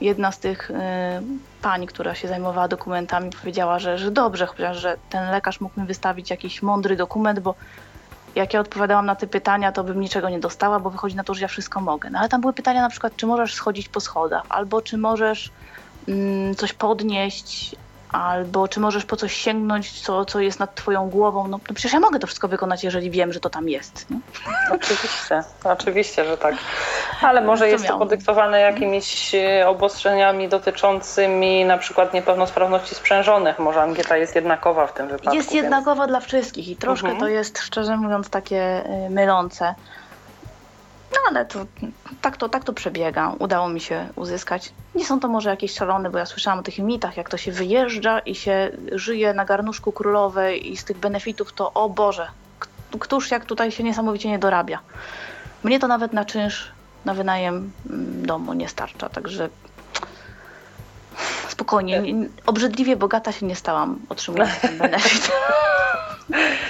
jedna 0.00 0.32
z 0.32 0.38
tych 0.38 0.70
y, 0.70 0.74
pań, 1.62 1.86
która 1.86 2.14
się 2.14 2.28
zajmowała 2.28 2.68
dokumentami, 2.68 3.30
powiedziała, 3.40 3.78
że, 3.78 3.98
że 3.98 4.10
dobrze, 4.10 4.46
chociaż 4.46 4.76
że 4.76 4.96
ten 5.10 5.30
lekarz 5.30 5.60
mógł 5.60 5.80
mi 5.80 5.86
wystawić 5.86 6.30
jakiś 6.30 6.62
mądry 6.62 6.96
dokument, 6.96 7.40
bo 7.40 7.54
jak 8.34 8.54
ja 8.54 8.60
odpowiadałam 8.60 9.06
na 9.06 9.14
te 9.14 9.26
pytania, 9.26 9.72
to 9.72 9.84
bym 9.84 10.00
niczego 10.00 10.28
nie 10.28 10.40
dostała, 10.40 10.80
bo 10.80 10.90
wychodzi 10.90 11.16
na 11.16 11.24
to, 11.24 11.34
że 11.34 11.40
ja 11.40 11.48
wszystko 11.48 11.80
mogę. 11.80 12.10
No 12.10 12.18
ale 12.18 12.28
tam 12.28 12.40
były 12.40 12.52
pytania 12.52 12.82
na 12.82 12.88
przykład, 12.88 13.16
czy 13.16 13.26
możesz 13.26 13.54
schodzić 13.54 13.88
po 13.88 14.00
schodach, 14.00 14.42
albo 14.48 14.82
czy 14.82 14.98
możesz 14.98 15.50
mm, 16.08 16.54
coś 16.54 16.72
podnieść, 16.72 17.76
albo 18.12 18.68
czy 18.68 18.80
możesz 18.80 19.04
po 19.04 19.16
coś 19.16 19.36
sięgnąć, 19.36 20.00
co, 20.00 20.24
co 20.24 20.40
jest 20.40 20.60
nad 20.60 20.74
twoją 20.74 21.10
głową. 21.10 21.48
No, 21.48 21.60
no 21.68 21.74
przecież 21.74 21.92
ja 21.92 22.00
mogę 22.00 22.18
to 22.18 22.26
wszystko 22.26 22.48
wykonać, 22.48 22.84
jeżeli 22.84 23.10
wiem, 23.10 23.32
że 23.32 23.40
to 23.40 23.50
tam 23.50 23.68
jest. 23.68 24.10
Nie? 24.10 24.16
Oczywiście, 24.76 25.42
oczywiście, 25.64 26.24
że 26.24 26.36
tak. 26.38 26.54
Ale 27.22 27.40
może 27.40 27.68
jest 27.68 27.86
to 27.86 27.98
podyktowane 27.98 28.60
jakimiś 28.60 29.34
e, 29.34 29.68
obostrzeniami 29.68 30.48
dotyczącymi 30.48 31.64
na 31.64 31.78
przykład 31.78 32.14
niepełnosprawności 32.14 32.94
sprzężonych. 32.94 33.58
Może 33.58 33.82
angieta 33.82 34.16
jest 34.16 34.34
jednakowa 34.34 34.86
w 34.86 34.94
tym 34.94 35.08
wypadku. 35.08 35.34
Jest 35.34 35.54
jednakowa 35.54 36.06
dla 36.06 36.20
wszystkich 36.20 36.68
i 36.68 36.76
troszkę 36.76 37.08
mhm. 37.08 37.20
to 37.20 37.28
jest, 37.28 37.58
szczerze 37.58 37.96
mówiąc, 37.96 38.30
takie 38.30 38.60
e, 38.60 39.10
mylące. 39.10 39.74
No 41.12 41.18
ale 41.28 41.44
to, 41.44 41.66
tak, 42.20 42.36
to, 42.36 42.48
tak 42.48 42.64
to 42.64 42.72
przebiega. 42.72 43.34
Udało 43.38 43.68
mi 43.68 43.80
się 43.80 44.08
uzyskać. 44.16 44.72
Nie 44.94 45.04
są 45.04 45.20
to 45.20 45.28
może 45.28 45.50
jakieś 45.50 45.74
szalone, 45.74 46.10
bo 46.10 46.18
ja 46.18 46.26
słyszałam 46.26 46.58
o 46.58 46.62
tych 46.62 46.78
mitach, 46.78 47.16
jak 47.16 47.28
to 47.28 47.36
się 47.36 47.52
wyjeżdża 47.52 48.18
i 48.18 48.34
się 48.34 48.70
żyje 48.92 49.34
na 49.34 49.44
garnuszku 49.44 49.92
królowej 49.92 50.72
i 50.72 50.76
z 50.76 50.84
tych 50.84 50.98
benefitów 50.98 51.52
to, 51.52 51.72
o 51.72 51.88
Boże, 51.88 52.28
któż 52.98 53.30
jak 53.30 53.44
tutaj 53.44 53.72
się 53.72 53.82
niesamowicie 53.82 54.28
nie 54.28 54.38
dorabia. 54.38 54.78
Mnie 55.62 55.80
to 55.80 55.88
nawet 55.88 56.12
na 56.12 56.24
czynsz, 56.24 56.72
na 57.04 57.14
wynajem 57.14 57.72
mm, 57.90 58.26
domu 58.26 58.52
nie 58.52 58.68
starcza, 58.68 59.08
także 59.08 59.48
spokojnie. 61.48 62.02
Obrzydliwie 62.46 62.96
bogata 62.96 63.32
się 63.32 63.46
nie 63.46 63.56
stałam, 63.56 63.98
otrzymując 64.08 64.60
ten 64.60 64.78
benefit. 64.82 65.32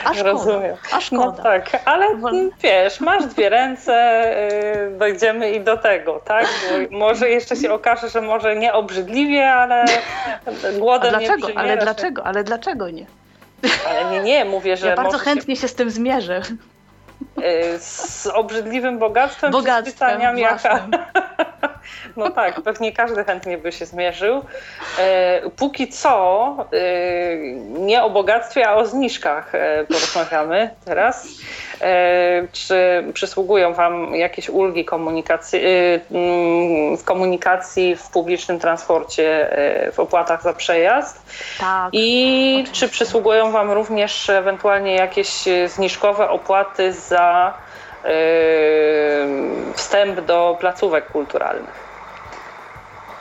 A 0.05 0.15
szkoda. 0.15 0.23
Rozumiem. 0.23 0.77
A 0.93 1.01
szkoda. 1.01 1.27
No 1.27 1.33
tak, 1.33 1.83
ale 1.85 2.07
wiesz, 2.63 3.01
masz 3.01 3.27
dwie 3.27 3.49
ręce, 3.49 4.25
yy, 4.91 4.99
dojdziemy 4.99 5.51
i 5.51 5.61
do 5.61 5.77
tego, 5.77 6.21
tak? 6.25 6.47
Bo 6.91 6.99
może 6.99 7.31
jeszcze 7.31 7.57
się 7.57 7.73
okaże, 7.73 8.09
że 8.09 8.21
może 8.21 8.57
nie 8.57 8.73
obrzydliwie, 8.73 9.51
ale 9.51 9.85
głodem 10.79 11.15
A 11.15 11.19
dlaczego? 11.19 11.49
nie 11.49 11.59
Ale 11.59 11.77
dlaczego? 11.77 12.27
Ale 12.27 12.45
dlaczego 12.45 12.91
nie? 12.91 13.07
Ale 13.89 14.11
nie, 14.11 14.21
nie, 14.21 14.45
mówię, 14.45 14.77
że. 14.77 14.87
Ja 14.89 14.97
bardzo 14.97 15.19
chętnie 15.19 15.57
się... 15.57 15.63
się 15.63 15.69
z 15.69 15.75
tym 15.75 15.91
zmierzę. 15.91 16.43
Yy, 17.43 17.79
z 17.79 18.27
obrzydliwym 18.27 18.99
bogactwem, 18.99 19.53
bogactwem 19.53 20.21
czy 20.21 20.37
z 20.37 20.39
jaka. 20.39 20.81
No 22.17 22.31
tak, 22.31 22.61
pewnie 22.61 22.93
każdy 22.93 23.25
chętnie 23.25 23.59
by 23.59 23.73
się 23.73 23.87
zmierzył. 23.87 24.45
E, 24.99 25.41
póki 25.57 25.89
co 25.89 26.57
e, 26.73 26.77
nie 27.81 28.03
o 28.03 28.11
bogactwie, 28.11 28.69
a 28.69 28.75
o 28.75 28.87
zniżkach 28.87 29.53
porozmawiamy 29.89 30.71
teraz. 30.85 31.29
Czy 32.53 33.05
przysługują 33.15 33.75
Wam 33.75 34.15
jakieś 34.15 34.49
ulgi 34.49 34.85
komunikacji, 34.85 35.61
mm, 36.11 36.97
w 36.97 37.05
komunikacji 37.05 37.97
w 37.97 38.09
publicznym 38.09 38.59
transporcie, 38.59 39.57
w 39.93 40.01
opłatach 40.01 40.43
za 40.43 40.53
przejazd? 40.53 41.23
Tak. 41.61 41.89
I 41.93 42.59
oczywiście. 42.63 42.87
czy 42.87 42.93
przysługują 42.93 43.51
Wam 43.51 43.71
również 43.71 44.31
ewentualnie 44.31 44.95
jakieś 44.95 45.45
zniżkowe 45.67 46.31
opłaty 46.31 46.93
za 46.93 47.32
wstęp 49.75 50.21
do 50.21 50.57
placówek 50.61 51.09
kulturalnych? 51.09 51.93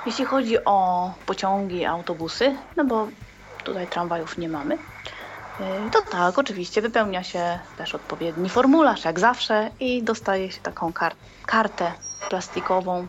Jeśli 0.05 0.25
chodzi 0.25 0.65
o 0.65 1.11
pociągi, 1.25 1.85
autobusy, 1.85 2.55
no 2.77 2.85
bo 2.85 3.07
tutaj 3.63 3.87
tramwajów 3.87 4.37
nie 4.37 4.49
mamy, 4.49 4.75
y, 4.75 5.89
to 5.91 6.01
tak, 6.11 6.39
oczywiście 6.39 6.81
wypełnia 6.81 7.23
się 7.23 7.59
też 7.77 7.95
odpowiedni 7.95 8.49
formularz, 8.49 9.05
jak 9.05 9.19
zawsze, 9.19 9.69
i 9.79 10.03
dostaje 10.03 10.51
się 10.51 10.61
taką 10.61 10.93
kar 10.93 11.13
kartę 11.45 11.91
plastikową, 12.29 13.07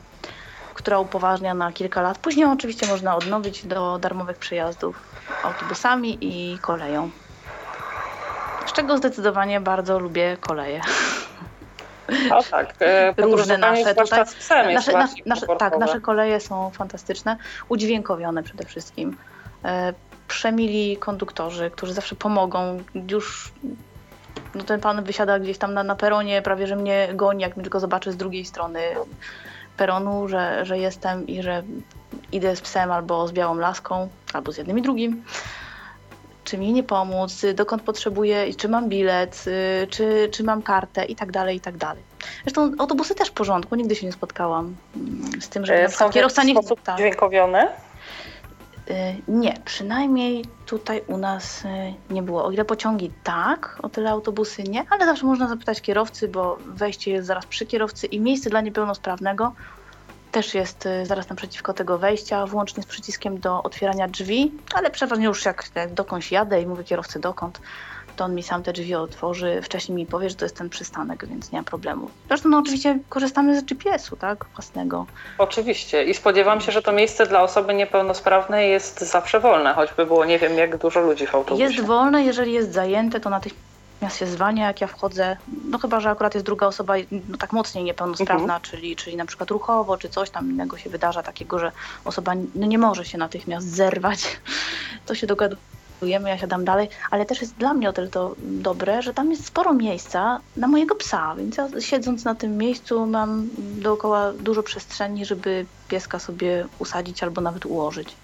która 0.74 0.98
upoważnia 0.98 1.54
na 1.54 1.72
kilka 1.72 2.02
lat. 2.02 2.18
Później 2.18 2.46
oczywiście 2.46 2.86
można 2.86 3.16
odnowić 3.16 3.66
do 3.66 3.98
darmowych 3.98 4.38
przejazdów 4.38 4.96
autobusami 5.42 6.18
i 6.20 6.58
koleją. 6.58 7.10
Z 8.72 8.74
czego 8.74 8.98
zdecydowanie 8.98 9.60
bardzo 9.60 9.98
lubię 9.98 10.36
koleje. 10.40 10.80
O 12.30 12.42
tak, 12.42 12.74
e, 12.80 13.14
różne 13.22 13.58
nasze 13.58 13.94
tutaj. 13.94 14.24
Psem 14.24 14.74
nasze, 14.74 14.92
nasze, 14.92 15.14
nasze, 15.26 15.46
tak, 15.58 15.78
nasze 15.78 16.00
koleje 16.00 16.40
są 16.40 16.70
fantastyczne, 16.70 17.36
udźwiękowione 17.68 18.42
przede 18.42 18.64
wszystkim. 18.64 19.16
E, 19.64 19.92
przemili 20.28 20.96
konduktorzy, 20.96 21.70
którzy 21.70 21.94
zawsze 21.94 22.16
pomogą. 22.16 22.82
Już 23.10 23.52
no 24.54 24.64
ten 24.64 24.80
pan 24.80 25.04
wysiada 25.04 25.38
gdzieś 25.38 25.58
tam 25.58 25.74
na, 25.74 25.82
na 25.82 25.96
peronie, 25.96 26.42
prawie 26.42 26.66
że 26.66 26.76
mnie 26.76 27.08
goni, 27.14 27.42
jak 27.42 27.54
tylko 27.54 27.80
zobaczy 27.80 28.12
z 28.12 28.16
drugiej 28.16 28.44
strony 28.44 28.80
peronu, 29.76 30.28
że, 30.28 30.64
że 30.64 30.78
jestem 30.78 31.26
i 31.26 31.42
że 31.42 31.62
idę 32.32 32.56
z 32.56 32.60
psem 32.60 32.92
albo 32.92 33.28
z 33.28 33.32
białą 33.32 33.54
laską, 33.54 34.08
albo 34.32 34.52
z 34.52 34.56
jednym 34.56 34.78
i 34.78 34.82
drugim 34.82 35.24
czy 36.44 36.58
mi 36.58 36.72
nie 36.72 36.82
pomóc, 36.82 37.46
dokąd 37.54 37.82
potrzebuję, 37.82 38.54
czy 38.54 38.68
mam 38.68 38.88
bilet, 38.88 39.44
y, 39.46 39.86
czy, 39.86 40.28
czy 40.32 40.44
mam 40.44 40.62
kartę 40.62 41.04
i 41.04 41.16
tak 41.16 41.32
dalej, 41.32 41.56
i 41.56 41.60
tak 41.60 41.76
dalej. 41.76 42.02
Zresztą 42.42 42.72
autobusy 42.78 43.14
też 43.14 43.28
w 43.28 43.32
porządku, 43.32 43.74
nigdy 43.74 43.94
się 43.94 44.06
nie 44.06 44.12
spotkałam 44.12 44.74
mm, 44.96 45.42
z 45.42 45.48
tym, 45.48 45.66
że 45.66 45.82
e, 45.82 45.88
są 45.88 46.10
kierowca 46.10 46.44
nie 46.44 46.54
tak. 46.84 46.98
dźwiękowione? 46.98 47.68
Y, 48.90 48.94
nie, 49.28 49.54
przynajmniej 49.64 50.44
tutaj 50.66 51.02
u 51.06 51.16
nas 51.16 51.64
y, 51.64 51.68
nie 52.10 52.22
było. 52.22 52.44
O 52.44 52.50
ile 52.50 52.64
pociągi 52.64 53.10
tak, 53.24 53.78
o 53.82 53.88
tyle 53.88 54.10
autobusy 54.10 54.62
nie, 54.62 54.84
ale 54.90 55.06
zawsze 55.06 55.26
można 55.26 55.48
zapytać 55.48 55.80
kierowcy, 55.80 56.28
bo 56.28 56.58
wejście 56.66 57.10
jest 57.10 57.26
zaraz 57.26 57.46
przy 57.46 57.66
kierowcy 57.66 58.06
i 58.06 58.20
miejsce 58.20 58.50
dla 58.50 58.60
niepełnosprawnego 58.60 59.52
też 60.32 60.54
jest 60.54 60.86
y, 60.86 61.06
zaraz 61.06 61.28
naprzeciwko 61.28 61.74
tego 61.74 61.98
wejścia, 61.98 62.46
włącznie 62.46 62.82
z 62.82 62.86
przyciskiem 62.86 63.40
do 63.40 63.62
otwierania 63.62 64.08
drzwi, 64.08 64.52
ale 64.74 64.90
przeważnie 64.90 65.24
już 65.24 65.44
jak, 65.44 65.64
jak 65.74 65.94
dokądś 65.94 66.32
jadę 66.32 66.62
i 66.62 66.66
mówię 66.66 66.84
kierowcy 66.84 67.18
dokąd, 67.18 67.60
to 68.16 68.24
on 68.24 68.34
mi 68.34 68.42
sam 68.42 68.62
te 68.62 68.72
drzwi 68.72 68.94
otworzy, 68.94 69.60
wcześniej 69.62 69.96
mi 69.96 70.06
powie, 70.06 70.30
że 70.30 70.34
to 70.36 70.44
jest 70.44 70.56
ten 70.56 70.70
przystanek, 70.70 71.26
więc 71.26 71.52
nie 71.52 71.58
ma 71.58 71.64
problemu. 71.64 72.10
Zresztą 72.28 72.48
no 72.48 72.58
oczywiście 72.58 72.98
korzystamy 73.08 73.60
z 73.60 73.64
GPS-u, 73.64 74.16
tak, 74.16 74.46
własnego. 74.54 75.06
Oczywiście 75.38 76.04
i 76.04 76.14
spodziewam 76.14 76.60
się, 76.60 76.72
że 76.72 76.82
to 76.82 76.92
miejsce 76.92 77.26
dla 77.26 77.42
osoby 77.42 77.74
niepełnosprawnej 77.74 78.70
jest 78.70 79.00
zawsze 79.00 79.40
wolne, 79.40 79.74
choćby 79.74 80.06
było 80.06 80.24
nie 80.24 80.38
wiem 80.38 80.58
jak 80.58 80.76
dużo 80.76 81.00
ludzi 81.00 81.26
w 81.26 81.34
autobusie. 81.34 81.64
Jest 81.64 81.86
wolne, 81.86 82.22
jeżeli 82.22 82.52
jest 82.52 82.72
zajęte, 82.72 83.20
to 83.20 83.30
natychmiast 83.30 83.71
natychmiast 84.02 84.18
się 84.18 84.36
zwalnia, 84.36 84.66
jak 84.66 84.80
ja 84.80 84.86
wchodzę, 84.86 85.36
no 85.70 85.78
chyba, 85.78 86.00
że 86.00 86.10
akurat 86.10 86.34
jest 86.34 86.46
druga 86.46 86.66
osoba 86.66 86.94
no, 87.28 87.36
tak 87.36 87.52
mocniej 87.52 87.84
niepełnosprawna, 87.84 88.42
mhm. 88.42 88.62
czyli, 88.62 88.96
czyli 88.96 89.16
na 89.16 89.26
przykład 89.26 89.50
ruchowo, 89.50 89.96
czy 89.96 90.08
coś 90.08 90.30
tam 90.30 90.50
innego 90.50 90.78
się 90.78 90.90
wydarza 90.90 91.22
takiego, 91.22 91.58
że 91.58 91.72
osoba 92.04 92.32
no, 92.54 92.66
nie 92.66 92.78
może 92.78 93.04
się 93.04 93.18
natychmiast 93.18 93.68
zerwać, 93.68 94.40
to 95.06 95.14
się 95.14 95.26
dogadujemy, 95.26 96.28
ja 96.28 96.38
siadam 96.38 96.64
dalej, 96.64 96.88
ale 97.10 97.26
też 97.26 97.40
jest 97.40 97.54
dla 97.54 97.74
mnie 97.74 97.88
o 97.88 97.92
tyle 97.92 98.08
to 98.08 98.34
dobre, 98.38 99.02
że 99.02 99.14
tam 99.14 99.30
jest 99.30 99.46
sporo 99.46 99.74
miejsca 99.74 100.40
na 100.56 100.68
mojego 100.68 100.94
psa, 100.94 101.34
więc 101.38 101.56
ja 101.56 101.68
siedząc 101.80 102.24
na 102.24 102.34
tym 102.34 102.56
miejscu 102.56 103.06
mam 103.06 103.48
dookoła 103.56 104.32
dużo 104.32 104.62
przestrzeni, 104.62 105.24
żeby 105.24 105.66
pieska 105.88 106.18
sobie 106.18 106.66
usadzić 106.78 107.22
albo 107.22 107.40
nawet 107.40 107.66
ułożyć. 107.66 108.16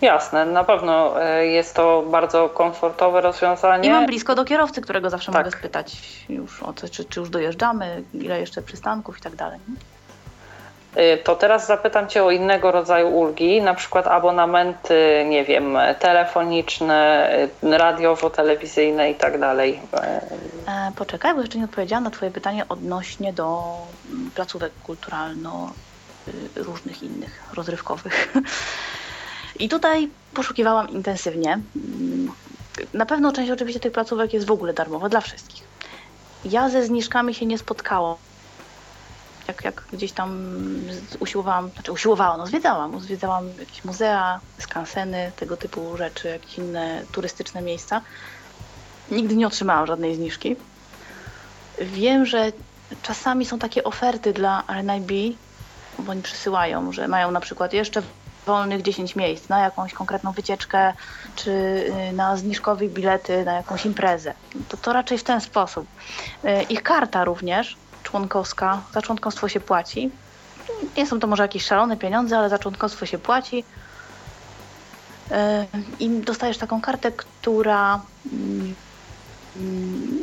Jasne, 0.00 0.46
na 0.46 0.64
pewno 0.64 1.22
e, 1.22 1.46
jest 1.46 1.74
to 1.74 2.02
bardzo 2.02 2.48
komfortowe 2.48 3.20
rozwiązanie. 3.20 3.88
I 3.88 3.92
mam 3.92 4.06
blisko 4.06 4.34
do 4.34 4.44
kierowcy, 4.44 4.80
którego 4.80 5.10
zawsze 5.10 5.32
tak. 5.32 5.44
mogę 5.44 5.58
spytać 5.58 5.96
już 6.28 6.62
o 6.62 6.72
co, 6.72 6.88
czy, 6.88 7.04
czy 7.04 7.20
już 7.20 7.30
dojeżdżamy, 7.30 8.02
ile 8.14 8.40
jeszcze 8.40 8.62
przystanków 8.62 9.18
i 9.18 9.20
tak 9.20 9.36
dalej. 9.36 9.58
E, 10.96 11.16
to 11.16 11.36
teraz 11.36 11.66
zapytam 11.66 12.08
Cię 12.08 12.24
o 12.24 12.30
innego 12.30 12.72
rodzaju 12.72 13.08
ulgi, 13.08 13.62
na 13.62 13.74
przykład 13.74 14.06
abonamenty, 14.06 15.24
nie 15.28 15.44
wiem, 15.44 15.78
telefoniczne, 15.98 17.30
e, 17.62 17.78
radiowo-telewizyjne 17.78 19.10
i 19.10 19.14
tak 19.14 19.40
dalej. 19.40 19.80
Poczekaj, 20.96 21.34
bo 21.34 21.40
jeszcze 21.40 21.58
nie 21.58 21.64
odpowiedziałam 21.64 22.04
na 22.04 22.10
Twoje 22.10 22.30
pytanie 22.30 22.68
odnośnie 22.68 23.32
do 23.32 23.74
mm, 24.10 24.30
placówek 24.34 24.72
kulturalno 24.82 25.72
y, 26.28 26.62
różnych 26.62 27.02
innych, 27.02 27.42
rozrywkowych. 27.54 28.32
I 29.58 29.68
tutaj 29.68 30.08
poszukiwałam 30.34 30.88
intensywnie. 30.88 31.60
Na 32.94 33.06
pewno 33.06 33.32
część 33.32 33.50
oczywiście 33.50 33.80
tych 33.80 33.92
placówek 33.92 34.32
jest 34.32 34.46
w 34.46 34.50
ogóle 34.50 34.72
darmowa 34.72 35.08
dla 35.08 35.20
wszystkich. 35.20 35.64
Ja 36.44 36.68
ze 36.68 36.86
zniżkami 36.86 37.34
się 37.34 37.46
nie 37.46 37.58
spotkałam. 37.58 38.16
Jak, 39.48 39.64
jak 39.64 39.84
gdzieś 39.92 40.12
tam 40.12 40.58
usiłowałam, 41.20 41.70
znaczy 41.70 41.92
usiłowałam, 41.92 42.38
no 42.38 42.46
zwiedzałam, 42.46 43.00
zwiedzałam 43.00 43.48
jakieś 43.60 43.84
muzea, 43.84 44.40
skanseny, 44.58 45.32
tego 45.36 45.56
typu 45.56 45.96
rzeczy, 45.96 46.28
jakieś 46.28 46.58
inne 46.58 47.02
turystyczne 47.12 47.62
miejsca. 47.62 48.02
Nigdy 49.10 49.36
nie 49.36 49.46
otrzymałam 49.46 49.86
żadnej 49.86 50.16
zniżki. 50.16 50.56
Wiem, 51.78 52.26
że 52.26 52.52
czasami 53.02 53.46
są 53.46 53.58
takie 53.58 53.84
oferty 53.84 54.32
dla 54.32 54.62
RNIB, 54.68 55.38
bo 55.98 56.12
oni 56.12 56.22
przysyłają, 56.22 56.92
że 56.92 57.08
mają 57.08 57.30
na 57.30 57.40
przykład 57.40 57.72
jeszcze 57.72 58.02
wolnych 58.46 58.82
10 58.82 59.16
miejsc 59.16 59.48
na 59.48 59.60
jakąś 59.60 59.92
konkretną 59.92 60.32
wycieczkę, 60.32 60.92
czy 61.36 61.50
y, 61.50 62.12
na 62.12 62.36
zniżkowe 62.36 62.88
bilety 62.88 63.44
na 63.44 63.52
jakąś 63.52 63.86
imprezę. 63.86 64.34
To, 64.68 64.76
to 64.76 64.92
raczej 64.92 65.18
w 65.18 65.24
ten 65.24 65.40
sposób. 65.40 65.86
Y, 66.44 66.62
ich 66.62 66.82
karta 66.82 67.24
również 67.24 67.76
członkowska, 68.02 68.82
za 68.92 69.02
członkostwo 69.02 69.48
się 69.48 69.60
płaci. 69.60 70.10
Nie 70.96 71.06
są 71.06 71.20
to 71.20 71.26
może 71.26 71.42
jakieś 71.42 71.64
szalone 71.64 71.96
pieniądze, 71.96 72.38
ale 72.38 72.48
za 72.48 72.58
członkostwo 72.58 73.06
się 73.06 73.18
płaci. 73.18 73.64
Y, 75.30 75.34
I 75.98 76.20
dostajesz 76.20 76.58
taką 76.58 76.80
kartę, 76.80 77.12
która 77.12 78.00
mm, 78.32 78.74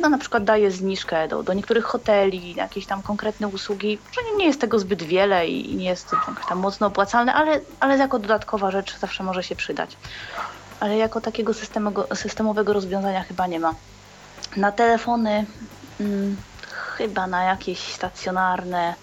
no 0.00 0.08
na 0.08 0.18
przykład 0.18 0.44
daje 0.44 0.70
zniżkę 0.70 1.28
do, 1.28 1.42
do 1.42 1.52
niektórych 1.52 1.84
hoteli, 1.84 2.54
jakieś 2.54 2.86
tam 2.86 3.02
konkretne 3.02 3.48
usługi, 3.48 3.98
że 4.12 4.36
nie 4.36 4.46
jest 4.46 4.60
tego 4.60 4.78
zbyt 4.78 5.02
wiele 5.02 5.48
i 5.48 5.76
nie 5.76 5.84
jest 5.84 6.12
jakoś 6.12 6.46
tam 6.46 6.58
mocno 6.58 6.86
opłacalne, 6.86 7.34
ale, 7.34 7.60
ale 7.80 7.98
jako 7.98 8.18
dodatkowa 8.18 8.70
rzecz 8.70 8.98
zawsze 8.98 9.22
może 9.22 9.42
się 9.42 9.56
przydać. 9.56 9.96
Ale 10.80 10.96
jako 10.96 11.20
takiego 11.20 11.54
systemowego, 11.54 12.16
systemowego 12.16 12.72
rozwiązania 12.72 13.22
chyba 13.22 13.46
nie 13.46 13.60
ma. 13.60 13.74
Na 14.56 14.72
telefony 14.72 15.46
hmm, 15.98 16.36
chyba 16.96 17.26
na 17.26 17.44
jakieś 17.44 17.78
stacjonarne 17.78 18.94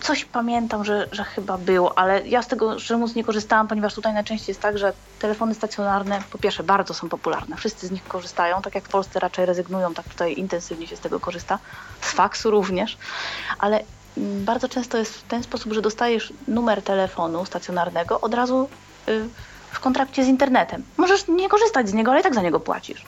coś 0.00 0.24
pamiętam, 0.24 0.84
że, 0.84 1.08
że 1.12 1.24
chyba 1.24 1.58
było, 1.58 1.98
ale 1.98 2.28
ja 2.28 2.42
z 2.42 2.46
tego 2.46 2.78
szczerze 2.78 3.04
nie 3.16 3.24
korzystałam, 3.24 3.68
ponieważ 3.68 3.94
tutaj 3.94 4.14
najczęściej 4.14 4.48
jest 4.48 4.60
tak, 4.60 4.78
że 4.78 4.92
telefony 5.18 5.54
stacjonarne 5.54 6.22
po 6.30 6.38
pierwsze 6.38 6.62
bardzo 6.62 6.94
są 6.94 7.08
popularne, 7.08 7.56
wszyscy 7.56 7.86
z 7.86 7.90
nich 7.90 8.04
korzystają, 8.04 8.62
tak 8.62 8.74
jak 8.74 8.84
w 8.84 8.88
Polsce 8.88 9.20
raczej 9.20 9.46
rezygnują, 9.46 9.94
tak 9.94 10.08
tutaj 10.08 10.34
intensywnie 10.38 10.86
się 10.86 10.96
z 10.96 11.00
tego 11.00 11.20
korzysta, 11.20 11.58
z 12.00 12.12
faksu 12.12 12.50
również, 12.50 12.98
ale 13.58 13.84
mm, 14.16 14.44
bardzo 14.44 14.68
często 14.68 14.98
jest 14.98 15.14
w 15.14 15.22
ten 15.22 15.42
sposób, 15.42 15.72
że 15.72 15.82
dostajesz 15.82 16.32
numer 16.48 16.82
telefonu 16.82 17.44
stacjonarnego 17.44 18.20
od 18.20 18.34
razu 18.34 18.68
y, 19.08 19.28
w 19.72 19.80
kontrakcie 19.80 20.24
z 20.24 20.28
internetem. 20.28 20.82
Możesz 20.96 21.28
nie 21.28 21.48
korzystać 21.48 21.88
z 21.88 21.92
niego, 21.92 22.10
ale 22.10 22.20
i 22.20 22.22
tak 22.22 22.34
za 22.34 22.42
niego 22.42 22.60
płacisz. 22.60 23.04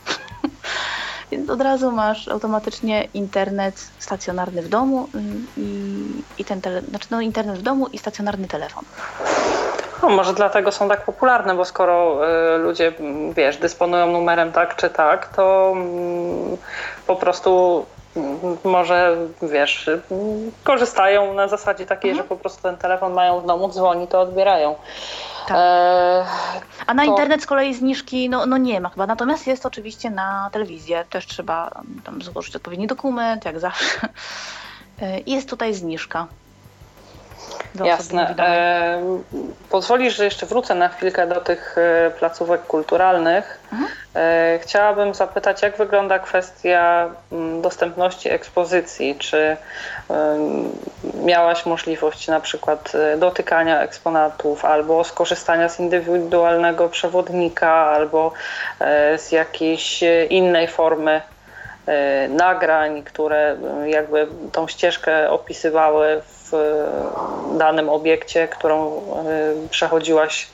Więc 1.31 1.51
od 1.51 1.61
razu 1.61 1.93
masz 1.93 2.29
automatycznie 2.29 3.09
internet 3.15 3.75
stacjonarny 3.99 4.63
w 4.63 4.69
domu 4.69 5.09
i, 5.57 6.05
i 6.39 6.45
ten 6.45 6.61
tele, 6.61 6.83
znaczy 6.83 7.09
no 7.11 7.21
internet 7.21 7.59
w 7.59 7.63
domu 7.63 7.87
i 7.87 7.99
stacjonarny 7.99 8.49
telefon. 8.49 8.85
No, 10.03 10.09
może 10.09 10.35
dlatego 10.35 10.73
są 10.73 10.89
tak 10.89 11.05
popularne, 11.05 11.55
bo 11.55 11.65
skoro 11.65 12.21
y, 12.55 12.59
ludzie, 12.59 12.93
wiesz, 13.37 13.57
dysponują 13.57 14.07
numerem 14.07 14.53
tak 14.53 14.77
czy 14.77 14.91
tak, 14.91 15.29
to 15.37 15.75
y, 16.55 17.07
po 17.07 17.17
prostu 17.17 17.85
może, 18.65 19.17
wiesz, 19.43 19.91
korzystają 20.65 21.35
na 21.35 21.49
zasadzie 21.49 21.87
takiej, 21.87 22.11
mhm. 22.11 22.25
że 22.25 22.29
po 22.29 22.37
prostu 22.37 22.63
ten 22.63 22.77
telefon 22.77 23.13
mają 23.13 23.41
w 23.41 23.47
domu, 23.47 23.69
dzwoni, 23.69 24.07
to 24.07 24.21
odbierają. 24.21 24.75
Tak. 25.51 25.59
E, 25.59 26.25
A 26.87 26.95
na 26.95 27.05
to... 27.05 27.11
internet 27.11 27.43
z 27.43 27.47
kolei 27.47 27.75
zniżki 27.75 28.29
no, 28.29 28.47
no 28.47 28.59
nie 28.59 28.81
ma 28.81 28.89
chyba. 28.89 29.07
Natomiast 29.07 29.47
jest 29.47 29.67
oczywiście 29.67 30.11
na 30.11 30.51
telewizję. 30.53 31.05
Też 31.11 31.27
trzeba 31.27 31.83
tam 32.05 32.23
złożyć 32.23 32.57
odpowiedni 32.57 32.87
dokument, 32.87 33.45
jak 33.45 33.61
zawsze. 33.61 34.09
E, 35.03 35.21
jest 35.21 35.49
tutaj 35.49 35.75
zniżka. 35.75 36.27
Jasne. 37.75 38.35
E, 38.39 39.03
pozwolisz, 39.71 40.17
że 40.17 40.25
jeszcze 40.25 40.47
wrócę 40.47 40.75
na 40.75 40.89
chwilkę 40.89 41.27
do 41.27 41.41
tych 41.41 41.79
e, 41.79 42.11
placówek 42.11 42.63
kulturalnych. 42.63 43.61
Mhm. 43.73 43.91
E, 44.15 44.59
chciałabym 44.63 45.15
zapytać, 45.15 45.63
jak 45.63 45.77
wygląda 45.77 46.19
kwestia 46.19 47.11
mm, 47.33 47.63
dostępności 47.63 48.31
ekspozycji? 48.31 49.17
Czy 49.19 49.57
miałaś 51.25 51.67
możliwość 51.67 52.29
na 52.29 52.41
przykład 52.41 52.93
e, 52.95 53.17
dotykania 53.17 53.81
eksponatów, 53.81 54.65
albo 54.65 55.05
skorzystania 55.05 55.69
z 55.69 55.81
indywidualnego 55.81 56.89
przewodnika, 56.89 57.73
albo 57.73 58.33
z 59.19 59.33
jakiejś 59.33 60.05
innej 60.31 60.69
formy 60.69 61.21
nagrań, 62.29 63.03
które 63.03 63.57
jakby 63.87 64.27
tą 64.53 64.69
ścieżkę 64.69 65.31
opisywały 65.31 66.23
w 66.27 66.40
danym 67.59 67.89
obiekcie, 67.89 68.49
którą 68.49 68.97
e, 68.97 69.69
przechodziłaś 69.71 70.49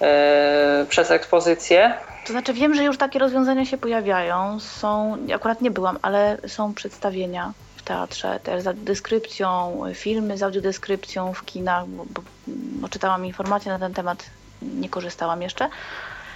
e, 0.00 0.86
przez 0.88 1.10
ekspozycję. 1.10 1.94
To 2.26 2.32
znaczy 2.32 2.52
wiem, 2.52 2.74
że 2.74 2.84
już 2.84 2.98
takie 2.98 3.18
rozwiązania 3.18 3.64
się 3.64 3.78
pojawiają. 3.78 4.60
Są, 4.60 5.16
akurat 5.34 5.60
nie 5.60 5.70
byłam, 5.70 5.98
ale 6.02 6.36
są 6.46 6.74
przedstawienia 6.74 7.52
w 7.76 7.82
teatrze, 7.82 8.40
też 8.42 8.62
z 8.62 8.66
audiodeskrypcją, 8.66 9.82
filmy 9.94 10.38
z 10.38 10.42
audiodeskrypcją 10.42 11.32
w 11.32 11.44
kinach, 11.44 11.86
bo, 11.86 12.04
bo, 12.10 12.22
bo 12.46 12.88
czytałam 12.88 13.26
informacje 13.26 13.72
na 13.72 13.78
ten 13.78 13.94
temat, 13.94 14.24
nie 14.62 14.88
korzystałam 14.88 15.42
jeszcze. 15.42 15.68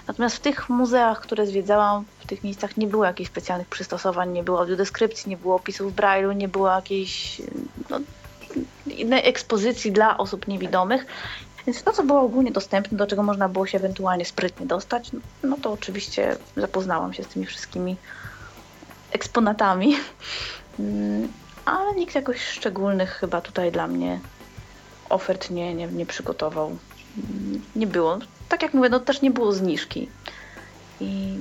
Natomiast 0.09 0.37
w 0.37 0.41
tych 0.41 0.69
muzeach, 0.69 1.21
które 1.21 1.47
zwiedzałam, 1.47 2.05
w 2.19 2.27
tych 2.27 2.45
miejscach 2.45 2.77
nie 2.77 2.87
było 2.87 3.05
jakichś 3.05 3.31
specjalnych 3.31 3.69
przystosowań, 3.69 4.33
nie 4.33 4.43
było 4.43 4.59
audiodeskrypcji, 4.59 5.31
nie 5.31 5.37
było 5.37 5.55
opisów 5.55 5.93
w 5.93 5.97
Braille'u, 5.97 6.37
nie 6.37 6.49
było 6.49 6.69
jakiejś 6.69 7.43
no, 7.91 8.01
innej 8.87 9.29
ekspozycji 9.29 9.93
dla 9.93 10.19
osób 10.19 10.49
niewidomych. 10.49 11.07
Więc 11.67 11.83
to, 11.83 11.93
co 11.93 12.03
było 12.03 12.21
ogólnie 12.21 12.53
dostępne, 12.53 12.99
do 12.99 13.07
czego 13.07 13.23
można 13.23 13.49
było 13.49 13.67
się 13.67 13.79
ewentualnie 13.79 14.25
sprytnie 14.25 14.67
dostać, 14.67 15.11
no 15.43 15.57
to 15.63 15.73
oczywiście 15.73 16.37
zapoznałam 16.57 17.15
się 17.15 17.23
z 17.23 17.27
tymi 17.27 17.47
wszystkimi 17.47 17.97
eksponatami. 19.13 19.97
Mm, 20.79 21.29
ale 21.65 21.95
nikt 21.95 22.15
jakoś 22.15 22.41
szczególnych 22.41 23.11
chyba 23.11 23.41
tutaj 23.41 23.73
dla 23.73 23.87
mnie 23.87 24.21
ofert 25.09 25.51
nie, 25.51 25.75
nie, 25.75 25.87
nie 25.87 26.07
przygotował. 26.07 26.77
Mm, 27.17 27.63
nie 27.77 27.87
było. 27.87 28.19
Tak 28.49 28.63
jak 28.63 28.75
mówię, 28.75 28.89
no 28.89 29.01
też 29.01 29.23
nie 29.23 29.31
było 29.31 29.53
zniżki. 29.53 30.09
I 31.01 31.39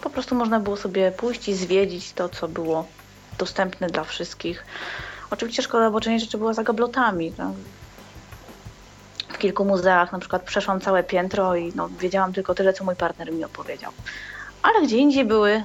po 0.00 0.10
prostu 0.10 0.34
można 0.34 0.60
było 0.60 0.76
sobie 0.76 1.12
pójść 1.12 1.48
i 1.48 1.54
zwiedzić 1.54 2.12
to, 2.12 2.28
co 2.28 2.48
było 2.48 2.86
dostępne 3.38 3.86
dla 3.86 4.04
wszystkich. 4.04 4.64
Oczywiście 5.30 5.62
szkoda, 5.62 5.90
bo 5.90 6.00
część 6.00 6.24
rzeczy 6.24 6.38
była 6.38 6.54
za 6.54 6.62
gablotami. 6.62 7.32
Tak? 7.32 7.52
W 9.28 9.38
kilku 9.38 9.64
muzeach 9.64 10.12
na 10.12 10.18
przykład 10.18 10.42
przeszłam 10.42 10.80
całe 10.80 11.02
piętro 11.02 11.56
i 11.56 11.72
no, 11.74 11.88
wiedziałam 11.88 12.32
tylko 12.32 12.54
tyle, 12.54 12.72
co 12.72 12.84
mój 12.84 12.96
partner 12.96 13.32
mi 13.32 13.44
opowiedział. 13.44 13.92
Ale 14.62 14.82
gdzie 14.82 14.96
indziej 14.96 15.24
były 15.24 15.62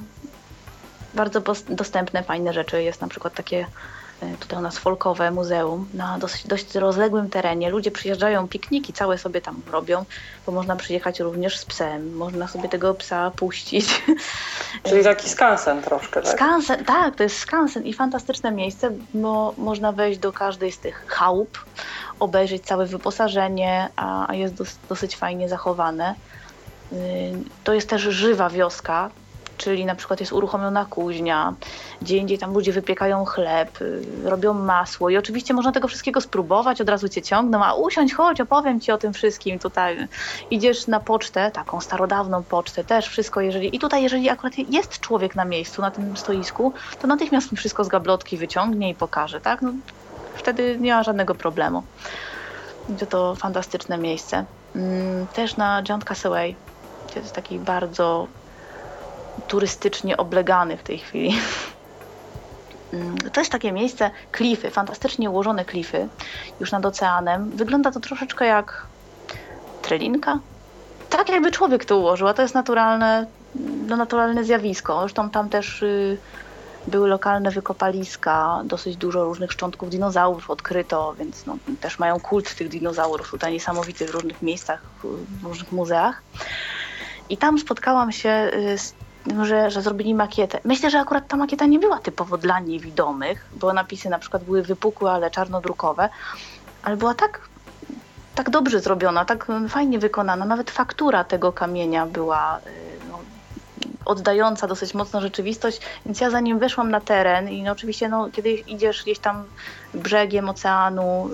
bardzo 1.14 1.42
dostępne, 1.70 2.24
fajne 2.24 2.54
rzeczy. 2.54 2.84
Jest 2.84 3.02
na 3.02 3.08
przykład 3.08 3.34
takie 3.34 3.66
E, 4.22 4.38
tutaj 4.38 4.60
u 4.60 4.62
nas 4.62 4.78
folkowe 4.78 5.32
muzeum 5.32 5.90
na 5.94 6.18
dosyć, 6.20 6.48
dość 6.48 6.76
rozległym 6.76 7.30
terenie. 7.30 7.70
Ludzie 7.70 7.92
przyjeżdżają, 7.92 8.48
pikniki 8.48 8.94
całe 8.94 9.18
sobie 9.18 9.42
tam 9.42 9.62
robią, 9.72 10.06
bo 10.46 10.52
można 10.52 10.76
przyjechać 10.76 11.20
również 11.20 11.58
z 11.58 11.66
psem, 11.66 12.16
można 12.16 12.48
sobie 12.48 12.70
tego 12.70 12.94
psa 12.94 13.32
puścić. 13.32 13.86
Czyli 14.84 15.04
taki 15.04 15.30
skansen 15.30 15.82
troszkę, 15.82 16.22
tak? 16.22 16.32
Skansen, 16.32 16.86
tak, 16.86 17.16
to 17.16 17.24
jest 17.24 17.38
skansen 17.38 17.86
i 17.86 17.94
fantastyczne 17.94 18.52
miejsce, 18.52 18.92
bo 19.14 19.54
można 19.58 19.92
wejść 19.92 20.20
do 20.20 20.32
każdej 20.32 20.72
z 20.72 20.80
tych 20.80 21.06
chałup, 21.08 21.66
obejrzeć 22.20 22.64
całe 22.66 22.86
wyposażenie, 22.86 23.90
a 23.96 24.36
jest 24.36 24.54
dosyć 24.90 25.16
fajnie 25.16 25.50
zachowane. 25.50 26.16
Y, 26.94 26.96
to 27.64 27.74
jest 27.74 27.90
też 27.90 28.02
żywa 28.02 28.50
wioska, 28.50 29.10
czyli 29.60 29.86
na 29.86 29.96
przykład 29.96 30.20
jest 30.20 30.34
uruchomiona 30.34 30.86
kuźnia, 30.86 31.54
gdzie 32.02 32.18
indziej 32.18 32.38
tam 32.38 32.54
ludzie 32.54 32.72
wypiekają 32.72 33.26
chleb, 33.26 33.82
y, 33.82 34.02
robią 34.24 34.54
masło 34.54 35.10
i 35.10 35.18
oczywiście 35.18 35.54
można 35.54 35.72
tego 35.72 35.88
wszystkiego 35.88 36.22
spróbować, 36.22 36.82
od 36.82 36.90
razu 36.90 37.10
cię 37.10 37.22
ciągną, 37.22 37.64
a 37.66 37.74
usiądź, 37.74 38.14
chodź, 38.14 38.42
opowiem 38.42 38.80
ci 38.80 38.92
o 38.92 38.98
tym 38.98 39.14
wszystkim 39.14 39.60
tutaj. 39.60 40.08
Idziesz 40.52 40.88
na 40.88 41.00
pocztę, 41.00 41.52
taką 41.52 41.82
starodawną 41.82 42.44
pocztę, 42.44 42.84
też 42.84 43.08
wszystko, 43.08 43.42
jeżeli 43.42 43.76
i 43.76 43.80
tutaj 43.80 44.04
jeżeli 44.04 44.30
akurat 44.30 44.58
jest 44.58 45.00
człowiek 45.00 45.36
na 45.36 45.46
miejscu, 45.46 45.82
na 45.82 45.92
tym 45.92 46.18
stoisku, 46.18 46.74
to 47.02 47.08
natychmiast 47.08 47.52
mi 47.52 47.58
wszystko 47.58 47.84
z 47.84 47.88
gablotki 47.88 48.38
wyciągnie 48.38 48.90
i 48.90 48.96
pokaże, 48.96 49.42
tak? 49.42 49.62
No, 49.62 49.72
wtedy 50.36 50.78
nie 50.80 50.94
ma 50.94 51.04
żadnego 51.04 51.36
problemu. 51.36 51.84
To 53.00 53.06
to 53.06 53.36
fantastyczne 53.36 53.98
miejsce. 53.98 54.46
Mm, 54.76 55.28
też 55.28 55.58
na 55.58 55.84
John 55.90 56.02
Castaway, 56.02 56.56
to 57.14 57.20
jest 57.20 57.34
taki 57.34 57.60
bardzo 57.60 58.28
turystycznie 59.48 60.18
oblegany 60.18 60.78
w 60.78 60.84
tej 60.84 60.98
chwili. 60.98 61.40
Mm, 62.94 63.18
to 63.18 63.42
jest 63.42 63.52
takie 63.52 63.72
miejsce, 63.72 64.12
klify, 64.32 64.72
fantastycznie 64.72 65.30
ułożone 65.30 65.66
klify, 65.66 66.08
już 66.60 66.72
nad 66.72 66.86
oceanem. 66.86 67.50
Wygląda 67.50 67.92
to 67.92 68.00
troszeczkę 68.00 68.46
jak 68.46 68.86
trelinka. 69.82 70.40
Tak 71.10 71.30
jakby 71.30 71.52
człowiek 71.52 71.86
to 71.86 71.98
ułożył, 71.98 72.28
a 72.28 72.34
to 72.34 72.42
jest 72.42 72.54
naturalne, 72.54 73.26
no, 73.88 73.98
naturalne 73.98 74.44
zjawisko. 74.44 75.00
Zresztą 75.00 75.30
tam 75.30 75.50
też 75.50 75.82
y, 75.82 76.18
były 76.88 77.08
lokalne 77.08 77.52
wykopaliska, 77.52 78.62
dosyć 78.66 78.98
dużo 78.98 79.24
różnych 79.24 79.52
szczątków 79.52 79.90
dinozaurów 79.90 80.50
odkryto, 80.50 81.16
więc 81.20 81.46
no, 81.46 81.58
też 81.82 82.00
mają 82.00 82.20
kult 82.20 82.56
tych 82.56 82.70
dinozaurów 82.70 83.32
tutaj 83.32 83.54
niesamowity 83.54 84.06
w 84.06 84.10
różnych 84.10 84.42
miejscach, 84.42 84.82
w 85.42 85.44
różnych 85.44 85.72
muzeach. 85.72 86.22
I 87.30 87.38
tam 87.38 87.60
spotkałam 87.60 88.12
się 88.12 88.52
y, 88.54 88.78
z 88.78 88.94
że, 89.44 89.72
że 89.72 89.82
zrobili 89.82 90.14
makietę. 90.16 90.60
Myślę, 90.64 90.90
że 90.90 91.00
akurat 91.00 91.28
ta 91.28 91.38
makieta 91.38 91.66
nie 91.66 91.80
była 91.80 92.00
typowo 92.00 92.38
dla 92.38 92.60
niewidomych, 92.60 93.46
bo 93.56 93.74
napisy 93.74 94.10
na 94.10 94.20
przykład 94.20 94.44
były 94.44 94.64
wypukłe, 94.64 95.12
ale 95.12 95.32
czarnodrukowe, 95.32 96.10
ale 96.84 96.98
była 96.98 97.14
tak, 97.14 97.42
tak 98.36 98.50
dobrze 98.50 98.80
zrobiona, 98.80 99.26
tak 99.26 99.48
fajnie 99.70 100.00
wykonana. 100.00 100.46
Nawet 100.46 100.72
faktura 100.72 101.24
tego 101.24 101.54
kamienia 101.54 102.06
była 102.06 102.60
no, 103.10 103.20
oddająca 104.06 104.68
dosyć 104.68 104.94
mocno 104.94 105.22
rzeczywistość, 105.22 105.82
więc 106.06 106.22
ja 106.22 106.30
zanim 106.30 106.60
weszłam 106.60 106.92
na 106.92 107.02
teren 107.02 107.50
i 107.50 107.64
no, 107.64 107.72
oczywiście 107.72 108.10
no, 108.10 108.30
kiedy 108.32 108.52
idziesz 108.52 109.04
gdzieś 109.04 109.20
tam 109.20 109.44
brzegiem 109.94 110.50
oceanu, 110.50 111.30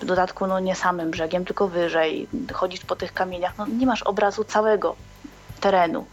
w 0.00 0.04
dodatku 0.04 0.46
no, 0.46 0.60
nie 0.60 0.74
samym 0.74 1.10
brzegiem, 1.10 1.44
tylko 1.44 1.68
wyżej, 1.68 2.28
chodzisz 2.52 2.80
po 2.80 2.96
tych 2.96 3.12
kamieniach, 3.12 3.52
no, 3.58 3.66
nie 3.66 3.86
masz 3.86 4.02
obrazu 4.02 4.44
całego 4.44 4.96
terenu. 5.60 6.04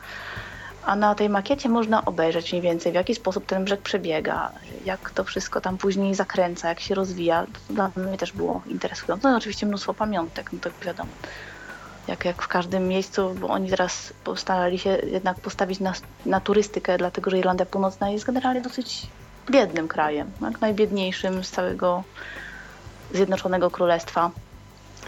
A 0.85 0.95
na 0.95 1.15
tej 1.15 1.29
makiecie 1.29 1.69
można 1.69 2.05
obejrzeć 2.05 2.51
mniej 2.51 2.61
więcej, 2.61 2.91
w 2.91 2.95
jaki 2.95 3.15
sposób 3.15 3.45
ten 3.45 3.65
brzeg 3.65 3.81
przebiega, 3.81 4.51
jak 4.85 5.11
to 5.11 5.23
wszystko 5.23 5.61
tam 5.61 5.77
później 5.77 6.15
zakręca, 6.15 6.69
jak 6.69 6.79
się 6.79 6.95
rozwija. 6.95 7.45
To 7.45 7.73
dla 7.73 7.91
mnie 7.95 8.17
też 8.17 8.31
było 8.31 8.61
interesujące. 8.67 9.31
No 9.31 9.37
oczywiście 9.37 9.65
mnóstwo 9.65 9.93
pamiątek, 9.93 10.53
no 10.53 10.59
to 10.59 10.69
wiadomo. 10.85 11.09
Jak, 12.07 12.25
jak 12.25 12.41
w 12.41 12.47
każdym 12.47 12.87
miejscu, 12.87 13.35
bo 13.39 13.47
oni 13.47 13.69
teraz 13.69 14.13
postarali 14.23 14.79
się 14.79 14.89
jednak 14.89 15.39
postawić 15.39 15.79
na, 15.79 15.93
na 16.25 16.39
turystykę, 16.39 16.97
dlatego 16.97 17.31
że 17.31 17.37
Irlandia 17.37 17.65
Północna 17.65 18.09
jest 18.09 18.25
generalnie 18.25 18.61
dosyć 18.61 19.07
biednym 19.51 19.87
krajem, 19.87 20.31
tak? 20.39 20.61
najbiedniejszym 20.61 21.43
z 21.43 21.51
całego 21.51 22.03
Zjednoczonego 23.13 23.71
Królestwa. 23.71 24.31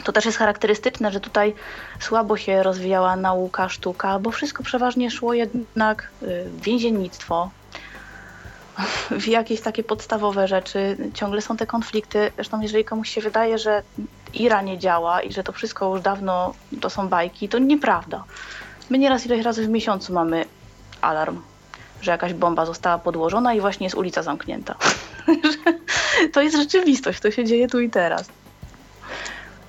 To 0.03 0.11
też 0.11 0.25
jest 0.25 0.37
charakterystyczne, 0.37 1.11
że 1.11 1.19
tutaj 1.19 1.53
słabo 1.99 2.37
się 2.37 2.63
rozwijała 2.63 3.15
nauka, 3.15 3.69
sztuka, 3.69 4.19
bo 4.19 4.31
wszystko 4.31 4.63
przeważnie 4.63 5.11
szło 5.11 5.33
jednak 5.33 6.09
w 6.21 6.61
więziennictwo, 6.61 7.49
w 9.21 9.27
jakieś 9.27 9.61
takie 9.61 9.83
podstawowe 9.83 10.47
rzeczy. 10.47 10.97
Ciągle 11.13 11.41
są 11.41 11.57
te 11.57 11.67
konflikty. 11.67 12.31
Zresztą 12.35 12.61
jeżeli 12.61 12.85
komuś 12.85 13.09
się 13.09 13.21
wydaje, 13.21 13.57
że 13.57 13.83
IRA 14.33 14.61
nie 14.61 14.79
działa 14.79 15.21
i 15.21 15.33
że 15.33 15.43
to 15.43 15.51
wszystko 15.51 15.93
już 15.93 16.01
dawno 16.01 16.53
to 16.81 16.89
są 16.89 17.09
bajki, 17.09 17.49
to 17.49 17.59
nieprawda. 17.59 18.23
My 18.89 18.97
nieraz 18.97 19.25
ileś 19.25 19.45
razy 19.45 19.65
w 19.65 19.69
miesiącu 19.69 20.13
mamy 20.13 20.45
alarm, 21.01 21.41
że 22.01 22.11
jakaś 22.11 22.33
bomba 22.33 22.65
została 22.65 22.97
podłożona 22.97 23.53
i 23.53 23.61
właśnie 23.61 23.85
jest 23.85 23.95
ulica 23.95 24.23
zamknięta. 24.23 24.75
to 26.33 26.41
jest 26.41 26.55
rzeczywistość, 26.55 27.19
to 27.19 27.31
się 27.31 27.45
dzieje 27.45 27.67
tu 27.67 27.79
i 27.79 27.89
teraz. 27.89 28.29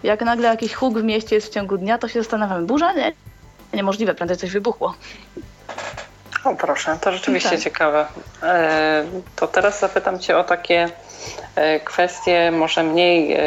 Jak 0.04 0.20
nagle 0.20 0.48
jakiś 0.48 0.74
huk 0.74 0.98
w 0.98 1.02
mieście 1.02 1.34
jest 1.34 1.46
w 1.46 1.54
ciągu 1.54 1.78
dnia, 1.78 1.98
to 1.98 2.08
się 2.08 2.22
zastanawiamy, 2.22 2.66
burza? 2.66 2.92
Nie, 2.92 3.12
niemożliwe, 3.72 4.14
prędzej 4.14 4.36
coś 4.36 4.50
wybuchło. 4.50 4.94
O 6.44 6.54
proszę, 6.54 6.98
to 7.00 7.12
rzeczywiście 7.12 7.50
tak. 7.50 7.60
ciekawe. 7.60 8.06
E, 8.42 9.04
to 9.36 9.48
teraz 9.48 9.80
zapytam 9.80 10.18
Cię 10.18 10.38
o 10.38 10.44
takie 10.44 10.88
e, 11.56 11.80
kwestie 11.80 12.50
może 12.50 12.82
mniej 12.82 13.32
e, 13.32 13.42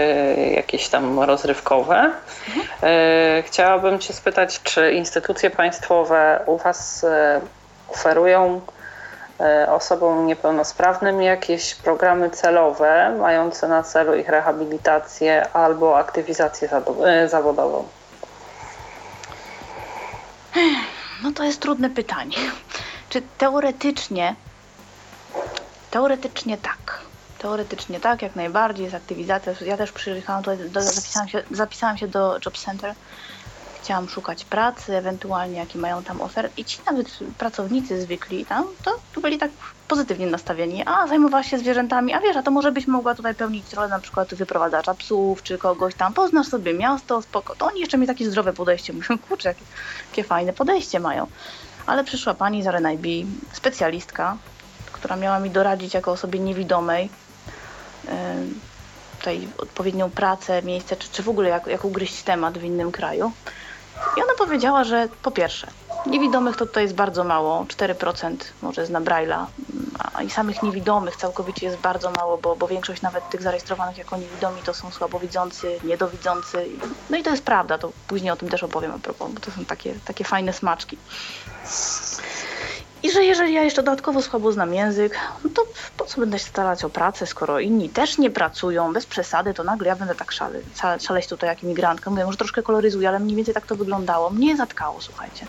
jakieś 0.52 0.90
tam 0.90 1.20
rozrywkowe. 1.20 2.12
Mhm. 2.48 3.44
Chciałabym 3.44 4.00
Cię 4.00 4.14
spytać, 4.14 4.62
czy 4.64 4.92
instytucje 4.92 5.50
państwowe 5.50 6.40
u 6.46 6.58
Was 6.58 7.06
oferują 7.90 8.62
osobom 9.68 10.26
niepełnosprawnym 10.26 11.22
jakieś 11.22 11.76
programy 11.76 12.30
celowe 12.30 13.16
mające 13.20 13.68
na 13.68 13.84
celu 13.84 14.16
ich 14.16 14.30
rehabilitację 14.30 15.54
albo 15.54 15.98
aktywizację 15.98 16.70
zawodową? 17.28 17.88
No 21.24 21.32
to 21.32 21.44
jest 21.44 21.62
trudne 21.62 21.90
pytanie. 21.90 22.38
Czy 23.10 23.22
teoretycznie, 23.38 24.36
teoretycznie 25.92 26.58
tak. 26.58 27.00
Teoretycznie 27.40 28.00
tak, 28.00 28.22
jak 28.22 28.36
najbardziej, 28.36 28.84
jest 28.84 28.96
aktywizacja. 28.96 29.54
Ja 29.62 29.78
też 29.78 29.92
przyjechałam 29.92 30.44
do, 30.44 30.82
zapisałam, 30.82 31.30
się, 31.30 31.44
zapisałam 31.52 31.98
się 31.98 32.08
do 32.08 32.40
Job 32.46 32.58
Center. 32.58 32.96
Chciałam 33.88 34.10
szukać 34.10 34.46
pracy, 34.46 34.96
ewentualnie 34.96 35.58
jakie 35.58 35.80
mają 35.80 36.04
tam 36.04 36.22
oferty. 36.22 36.62
I 36.62 36.66
ci 36.66 36.80
nawet 36.86 37.08
pracownicy 37.38 38.02
zwykli 38.02 38.46
tam, 38.46 38.66
to 38.84 39.22
byli 39.22 39.38
tak 39.38 39.52
pozytywnie 39.88 40.28
nastawieni. 40.28 40.84
A, 40.86 41.08
zajmowała 41.08 41.44
się 41.44 41.60
zwierzętami, 41.60 42.14
a 42.14 42.20
wiesz, 42.20 42.38
a 42.38 42.44
to 42.44 42.52
może 42.52 42.72
byś 42.72 42.88
mogła 42.88 43.16
tutaj 43.16 43.36
pełnić 43.36 43.74
rolę 43.74 43.88
na 43.88 44.00
przykład 44.00 44.36
wyprowadzacza 44.36 44.94
psów, 44.94 45.44
czy 45.44 45.58
kogoś 45.58 45.96
tam, 45.96 46.14
poznasz 46.14 46.48
sobie 46.48 46.74
miasto, 46.74 47.22
spoko. 47.22 47.56
To 47.56 47.66
oni 47.66 47.80
jeszcze 47.80 47.98
mi 47.98 48.08
takie 48.08 48.30
zdrowe 48.30 48.54
podejście 48.54 48.94
mówią, 48.94 49.18
kurczę, 49.30 49.50
jakie, 49.50 49.66
jakie 50.12 50.24
fajne 50.24 50.54
podejście 50.54 51.00
mają 51.00 51.28
ale 51.86 52.04
przyszła 52.04 52.34
pani 52.34 52.64
z 52.64 52.68
RNIB, 52.68 53.28
specjalistka, 53.54 54.38
która 54.92 55.16
miała 55.16 55.40
mi 55.40 55.50
doradzić 55.50 55.94
jako 55.94 56.12
osobie 56.12 56.40
niewidomej 56.40 57.10
tutaj 59.18 59.48
odpowiednią 59.58 60.10
pracę, 60.10 60.62
miejsce, 60.62 60.96
czy, 60.96 61.10
czy 61.12 61.24
w 61.24 61.30
ogóle 61.30 61.50
jak, 61.50 61.68
jak 61.68 61.86
ugryźć 61.86 62.24
temat 62.24 62.58
w 62.58 62.64
innym 62.64 62.92
kraju. 62.92 63.32
I 64.18 64.22
ona 64.24 64.34
powiedziała, 64.38 64.84
że 64.84 65.08
po 65.22 65.32
pierwsze, 65.32 65.68
niewidomych 66.06 66.58
to 66.58 66.66
tutaj 66.66 66.84
jest 66.84 66.96
bardzo 66.96 67.24
mało, 67.24 67.64
4% 67.64 68.36
może 68.62 68.86
zna 68.86 69.02
Braille'a, 69.02 69.46
a 70.14 70.24
i 70.24 70.30
samych 70.30 70.64
niewidomych 70.64 71.16
całkowicie 71.16 71.66
jest 71.66 71.78
bardzo 71.78 72.12
mało, 72.12 72.38
bo, 72.38 72.56
bo 72.56 72.68
większość 72.68 73.02
nawet 73.02 73.30
tych 73.30 73.42
zarejestrowanych 73.42 73.98
jako 73.98 74.18
niewidomi 74.18 74.62
to 74.62 74.74
są 74.74 74.92
słabowidzący, 74.92 75.80
niedowidzący. 75.84 76.66
No 77.10 77.18
i 77.18 77.24
to 77.24 77.30
jest 77.30 77.44
prawda, 77.44 77.78
to 77.78 77.92
później 78.08 78.32
o 78.32 78.36
tym 78.36 78.50
też 78.50 78.64
opowiem 78.64 78.92
a 78.92 79.00
propos, 79.00 79.32
bo 79.32 79.40
to 79.40 79.52
są 79.52 79.66
takie, 79.66 79.96
takie 80.06 80.24
fajne 80.24 80.54
smaczki. 80.54 80.98
I 83.08 83.12
że 83.12 83.24
jeżeli 83.24 83.54
ja 83.54 83.64
jeszcze 83.64 83.84
dodatkowo 83.84 84.22
słabo 84.22 84.52
znam 84.52 84.74
język, 84.74 85.18
no 85.44 85.50
to 85.54 85.66
po 85.98 86.06
co 86.06 86.20
będę 86.20 86.40
się 86.40 86.46
starać 86.46 86.84
o 86.84 86.90
pracę, 86.90 87.28
skoro 87.28 87.60
inni 87.60 87.90
też 87.90 88.18
nie 88.18 88.30
pracują, 88.30 88.94
bez 88.94 89.06
przesady, 89.06 89.54
to 89.54 89.64
nagle 89.64 89.88
ja 89.88 89.96
będę 89.96 90.16
tak 90.16 90.32
szale, 90.32 90.60
szaleć 91.02 91.28
tutaj 91.28 91.50
jak 91.50 91.64
imigrantka. 91.64 92.10
Mówię, 92.10 92.26
może 92.26 92.38
troszkę 92.38 92.64
koloryzuję, 92.64 93.10
ale 93.10 93.20
mniej 93.20 93.36
więcej 93.36 93.54
tak 93.54 93.66
to 93.66 93.76
wyglądało. 93.76 94.30
Mnie 94.30 94.58
zatkało, 94.58 95.02
słuchajcie. 95.02 95.48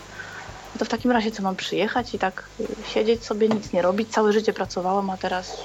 To 0.79 0.85
w 0.85 0.89
takim 0.89 1.11
razie 1.11 1.31
co 1.31 1.43
mam 1.43 1.55
przyjechać 1.55 2.13
i 2.13 2.19
tak 2.19 2.43
y, 2.59 2.67
siedzieć 2.93 3.25
sobie, 3.25 3.49
nic 3.49 3.73
nie 3.73 3.81
robić? 3.81 4.13
Całe 4.13 4.33
życie 4.33 4.53
pracowałam, 4.53 5.09
a 5.09 5.17
teraz 5.17 5.57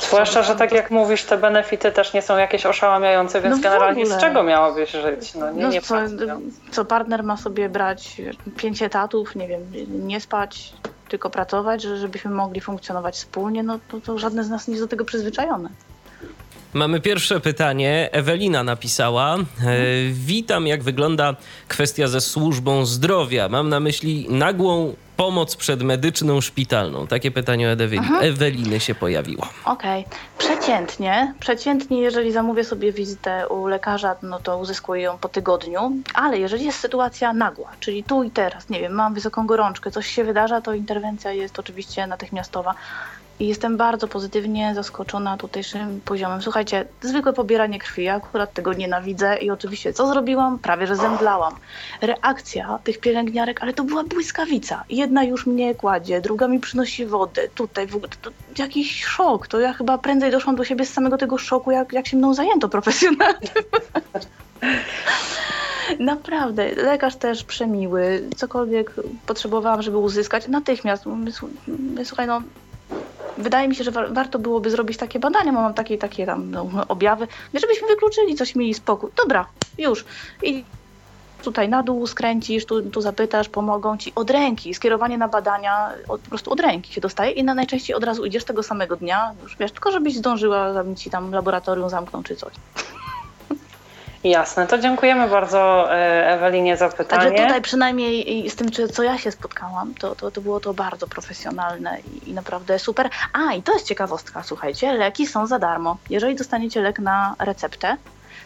Zwłaszcza, 0.00 0.42
że 0.42 0.54
tak 0.54 0.72
jak 0.72 0.90
mówisz, 0.90 1.24
te 1.24 1.38
benefity 1.38 1.92
też 1.92 2.12
nie 2.12 2.22
są 2.22 2.36
jakieś 2.36 2.66
oszałamiające, 2.66 3.40
więc 3.40 3.56
no 3.56 3.62
generalnie 3.62 4.06
z 4.06 4.16
czego 4.16 4.42
miałabyś 4.42 4.90
żyć? 4.90 5.34
No, 5.34 5.52
nie, 5.52 5.62
no, 5.62 5.68
nie 5.68 5.80
co, 5.80 5.96
co 6.70 6.84
partner 6.84 7.22
ma 7.22 7.36
sobie 7.36 7.68
brać 7.68 8.22
pięć 8.56 8.82
etatów, 8.82 9.36
nie 9.36 9.48
wiem, 9.48 9.60
nie 9.88 10.20
spać, 10.20 10.72
tylko 11.08 11.30
pracować, 11.30 11.82
żebyśmy 11.82 12.30
mogli 12.30 12.60
funkcjonować 12.60 13.14
wspólnie, 13.14 13.62
no 13.62 13.78
to, 13.88 14.00
to 14.00 14.18
żadne 14.18 14.44
z 14.44 14.50
nas 14.50 14.68
nie 14.68 14.74
jest 14.74 14.84
do 14.84 14.88
tego 14.88 15.04
przyzwyczajone. 15.04 15.68
Mamy 16.74 17.00
pierwsze 17.00 17.40
pytanie. 17.40 18.08
Ewelina 18.12 18.62
napisała. 18.62 19.36
E, 19.36 19.42
witam, 20.12 20.66
jak 20.66 20.82
wygląda 20.82 21.36
kwestia 21.68 22.08
ze 22.08 22.20
służbą 22.20 22.86
zdrowia. 22.86 23.48
Mam 23.48 23.68
na 23.68 23.80
myśli 23.80 24.26
nagłą 24.28 24.94
pomoc 25.16 25.56
przedmedyczną 25.56 26.40
szpitalną. 26.40 27.06
Takie 27.06 27.30
pytanie 27.30 27.68
o 27.68 27.70
Eweliny, 27.70 28.18
Eweliny 28.18 28.80
się 28.80 28.94
pojawiło. 28.94 29.48
Okej. 29.64 30.06
Okay. 30.06 30.18
Przeciętnie, 30.38 31.34
przeciętnie, 31.40 32.00
jeżeli 32.00 32.32
zamówię 32.32 32.64
sobie 32.64 32.92
wizytę 32.92 33.48
u 33.48 33.66
lekarza, 33.66 34.16
no 34.22 34.38
to 34.38 34.58
uzyskuję 34.58 35.02
ją 35.02 35.18
po 35.18 35.28
tygodniu, 35.28 35.92
ale 36.14 36.38
jeżeli 36.38 36.64
jest 36.64 36.78
sytuacja 36.78 37.32
nagła, 37.32 37.70
czyli 37.80 38.04
tu 38.04 38.22
i 38.22 38.30
teraz, 38.30 38.68
nie 38.68 38.80
wiem, 38.80 38.92
mam 38.92 39.14
wysoką 39.14 39.46
gorączkę, 39.46 39.90
coś 39.90 40.06
się 40.06 40.24
wydarza, 40.24 40.60
to 40.60 40.74
interwencja 40.74 41.32
jest 41.32 41.58
oczywiście 41.58 42.06
natychmiastowa. 42.06 42.74
I 43.40 43.46
jestem 43.46 43.76
bardzo 43.76 44.08
pozytywnie 44.08 44.74
zaskoczona 44.74 45.36
tutejszym 45.36 46.00
poziomem. 46.04 46.42
Słuchajcie, 46.42 46.84
zwykłe 47.02 47.32
pobieranie 47.32 47.78
krwi, 47.78 48.04
ja 48.04 48.14
akurat 48.14 48.52
tego 48.52 48.72
nienawidzę 48.72 49.36
i 49.36 49.50
oczywiście 49.50 49.92
co 49.92 50.06
zrobiłam? 50.06 50.58
Prawie, 50.58 50.86
że 50.86 50.96
zemdlałam. 50.96 51.54
Reakcja 52.00 52.78
tych 52.84 52.98
pielęgniarek, 52.98 53.62
ale 53.62 53.72
to 53.72 53.84
była 53.84 54.04
błyskawica. 54.04 54.84
Jedna 54.88 55.24
już 55.24 55.46
mnie 55.46 55.74
kładzie, 55.74 56.20
druga 56.20 56.48
mi 56.48 56.60
przynosi 56.60 57.06
wodę, 57.06 57.48
tutaj 57.54 57.86
w 57.86 57.96
ogóle, 57.96 58.08
to, 58.22 58.30
to 58.30 58.62
jakiś 58.62 59.04
szok. 59.04 59.46
To 59.46 59.60
ja 59.60 59.72
chyba 59.72 59.98
prędzej 59.98 60.30
doszłam 60.30 60.56
do 60.56 60.64
siebie 60.64 60.86
z 60.86 60.92
samego 60.92 61.18
tego 61.18 61.38
szoku, 61.38 61.70
jak, 61.70 61.92
jak 61.92 62.06
się 62.06 62.16
mną 62.16 62.34
zajęto 62.34 62.68
profesjonalnie. 62.68 63.48
Naprawdę, 65.98 66.74
lekarz 66.74 67.16
też 67.16 67.44
przemiły, 67.44 68.28
cokolwiek 68.36 68.94
potrzebowałam, 69.26 69.82
żeby 69.82 69.98
uzyskać, 69.98 70.48
natychmiast. 70.48 71.04
Słuchaj, 72.04 72.26
no 72.26 72.42
wydaje 73.40 73.68
mi 73.68 73.74
się, 73.74 73.84
że 73.84 73.90
warto 73.90 74.38
byłoby 74.38 74.70
zrobić 74.70 74.96
takie 74.96 75.18
badania, 75.18 75.52
bo 75.52 75.60
mam 75.60 75.74
takie, 75.74 75.98
takie 75.98 76.26
tam 76.26 76.50
no, 76.50 76.68
objawy, 76.88 77.28
żebyśmy 77.54 77.88
wykluczyli 77.88 78.34
coś, 78.34 78.54
mieli 78.54 78.74
spokój. 78.74 79.10
Dobra, 79.16 79.46
już. 79.78 80.04
I 80.42 80.64
tutaj 81.42 81.68
na 81.68 81.82
dół 81.82 82.06
skręcisz, 82.06 82.66
tu, 82.66 82.82
tu 82.82 83.00
zapytasz, 83.00 83.48
pomogą 83.48 83.96
ci 83.96 84.12
od 84.14 84.30
ręki. 84.30 84.74
Skierowanie 84.74 85.18
na 85.18 85.28
badania 85.28 85.90
od, 86.08 86.20
po 86.20 86.28
prostu 86.28 86.52
od 86.52 86.60
ręki 86.60 86.92
się 86.92 87.00
dostaje 87.00 87.30
i 87.30 87.44
na 87.44 87.54
najczęściej 87.54 87.96
od 87.96 88.04
razu 88.04 88.24
idziesz 88.24 88.44
tego 88.44 88.62
samego 88.62 88.96
dnia, 88.96 89.32
już 89.42 89.56
wiesz, 89.56 89.72
tylko 89.72 89.92
żebyś 89.92 90.16
zdążyła, 90.16 90.72
zanim 90.72 90.96
ci 90.96 91.10
tam 91.10 91.32
laboratorium 91.32 91.90
zamkną 91.90 92.22
czy 92.22 92.36
coś. 92.36 92.52
Jasne, 94.24 94.66
to 94.66 94.78
dziękujemy 94.78 95.28
bardzo 95.28 95.92
e, 95.94 96.30
Ewelinie 96.30 96.76
za 96.76 96.88
pytanie. 96.88 97.22
Także 97.22 97.42
tutaj 97.42 97.62
przynajmniej 97.62 98.50
z 98.50 98.56
tym, 98.56 98.68
co 98.92 99.02
ja 99.02 99.18
się 99.18 99.30
spotkałam, 99.30 99.94
to, 99.94 100.14
to, 100.14 100.30
to 100.30 100.40
było 100.40 100.60
to 100.60 100.74
bardzo 100.74 101.06
profesjonalne 101.06 101.98
i, 102.26 102.32
naprawdę 102.32 102.78
super. 102.78 103.10
A, 103.32 103.54
i 103.54 103.62
to 103.62 103.72
jest 103.72 103.86
ciekawostka, 103.86 104.42
słuchajcie, 104.42 104.92
leki 104.92 105.26
są 105.26 105.46
za 105.46 105.58
darmo. 105.58 105.96
Jeżeli 106.10 106.34
dostaniecie 106.34 106.80
lek 106.80 106.98
na 106.98 107.34
receptę, 107.38 107.96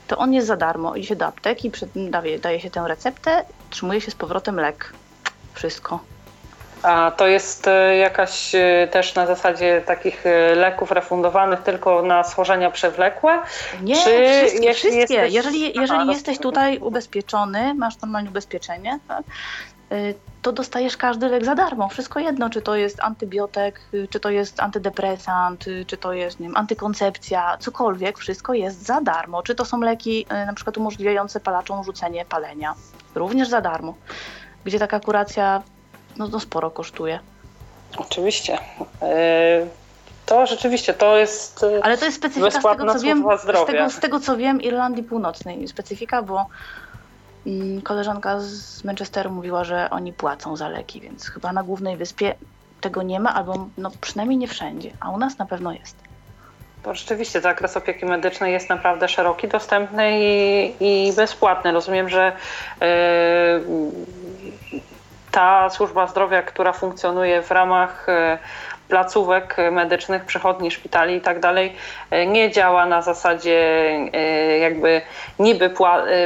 to 0.07 0.19
on 0.19 0.33
jest 0.33 0.47
za 0.47 0.57
darmo. 0.57 0.95
Idzie 0.95 1.17
do 1.17 1.27
apteki, 1.27 1.71
daje, 2.11 2.39
daje 2.39 2.61
się 2.61 2.71
tę 2.71 2.85
receptę, 2.89 3.45
trzymuje 3.71 4.01
się 4.01 4.11
z 4.11 4.15
powrotem 4.15 4.57
lek. 4.57 4.93
Wszystko. 5.55 5.99
A 6.85 7.11
to 7.11 7.27
jest 7.27 7.69
e, 7.69 7.97
jakaś 7.97 8.55
e, 8.55 8.89
też 8.91 9.15
na 9.15 9.27
zasadzie 9.27 9.83
takich 9.87 10.27
e, 10.27 10.55
leków 10.55 10.91
refundowanych 10.91 11.63
tylko 11.63 12.03
na 12.03 12.25
schorzenia 12.25 12.71
przewlekłe? 12.71 13.39
Nie, 13.83 13.97
Czy 13.97 14.29
wszystkie, 14.29 14.75
wszystkie. 14.75 14.99
Jesteś... 14.99 15.35
Jeżeli, 15.35 15.61
jeżeli 15.61 16.01
Aha, 16.03 16.13
jesteś 16.13 16.39
tutaj 16.39 16.79
ubezpieczony, 16.79 17.75
masz 17.75 18.01
normalnie 18.01 18.31
ubezpieczenie, 18.31 18.99
tak? 19.09 19.23
to 20.43 20.53
dostajesz 20.53 20.97
każdy 20.97 21.29
lek 21.29 21.45
za 21.45 21.55
darmo. 21.55 21.89
Wszystko 21.89 22.21
jedno, 22.21 22.51
czy 22.51 22.63
to 22.63 22.77
jest 22.77 23.01
antybiotyk, 23.01 23.81
czy 24.11 24.21
to 24.21 24.31
jest 24.31 24.61
antydepresant, 24.61 25.65
czy 25.87 25.97
to 25.97 26.13
jest 26.13 26.41
nie 26.41 26.47
wiem, 26.47 26.57
antykoncepcja, 26.57 27.57
cokolwiek, 27.61 28.19
wszystko 28.19 28.55
jest 28.55 28.87
za 28.87 29.01
darmo. 29.01 29.43
Czy 29.43 29.55
to 29.55 29.65
są 29.65 29.81
leki 29.81 30.27
na 30.47 30.53
przykład 30.55 30.79
umożliwiające 30.79 31.41
palaczom 31.41 31.85
rzucenie 31.85 32.25
palenia, 32.25 32.75
również 33.15 33.49
za 33.49 33.61
darmo. 33.61 33.95
Gdzie 34.65 34.79
taka 34.79 35.01
kuracja 35.01 35.63
no 36.17 36.29
to 36.29 36.41
sporo 36.41 36.71
kosztuje. 36.71 37.21
Oczywiście. 37.97 38.59
E, 39.03 39.67
to 40.27 40.47
rzeczywiście, 40.47 40.95
to 40.95 41.17
jest 41.17 41.63
e, 41.63 41.85
Ale 41.85 41.99
to 41.99 42.05
jest 42.05 42.17
specyfika 42.17 42.51
z 42.51 42.63
tego, 42.63 42.95
co 42.95 43.01
wiem, 43.01 43.25
z 43.39 43.67
tego, 43.67 43.91
z 43.91 44.01
tego, 44.01 44.21
co 44.21 44.37
wiem, 44.37 44.63
Irlandii 44.63 45.03
Północnej. 45.03 45.69
Specyfika, 45.69 46.23
bo 46.23 46.47
mm, 47.47 47.83
koleżanka 47.83 48.41
z 48.41 48.85
Manchesteru 48.85 49.31
mówiła, 49.31 49.65
że 49.65 49.91
oni 49.91 50.13
płacą 50.13 50.57
za 50.57 50.69
leki, 50.69 51.01
więc 51.01 51.29
chyba 51.29 51.53
na 51.53 51.63
głównej 51.63 51.97
wyspie 51.97 52.35
tego 52.81 53.03
nie 53.03 53.21
ma, 53.21 53.35
albo 53.35 53.69
no 53.79 53.91
przynajmniej 54.01 54.39
nie 54.39 54.49
wszędzie, 54.49 54.91
a 55.01 55.11
u 55.11 55.19
nas 55.19 55.39
na 55.39 55.47
pewno 55.47 55.73
jest. 55.73 55.97
To 56.83 56.95
rzeczywiście 56.95 57.41
zakres 57.41 57.77
opieki 57.77 58.07
medycznej 58.07 58.53
jest 58.53 58.69
naprawdę 58.69 59.09
szeroki, 59.09 59.49
dostępny 59.49 60.21
i, 60.21 60.73
i 60.81 61.13
bezpłatny. 61.13 61.73
Rozumiem, 61.73 62.09
że 62.09 62.33
yy, 62.81 62.87
ta 65.35 65.71
służba 65.71 66.07
zdrowia, 66.07 66.43
która 66.43 66.73
funkcjonuje 66.73 67.43
w 67.43 67.51
ramach 67.51 68.09
e, 68.09 68.39
placówek 68.89 69.57
medycznych, 69.73 70.25
przychodni, 70.25 70.71
szpitali 70.71 71.17
i 71.17 71.21
tak 71.21 71.41
dalej, 71.41 71.77
e, 72.11 72.27
nie 72.27 72.51
działa 72.51 72.87
na 72.87 73.03
zasadzie 73.03 73.61
e, 74.13 74.59
jakby 74.59 75.03
niby 75.39 75.71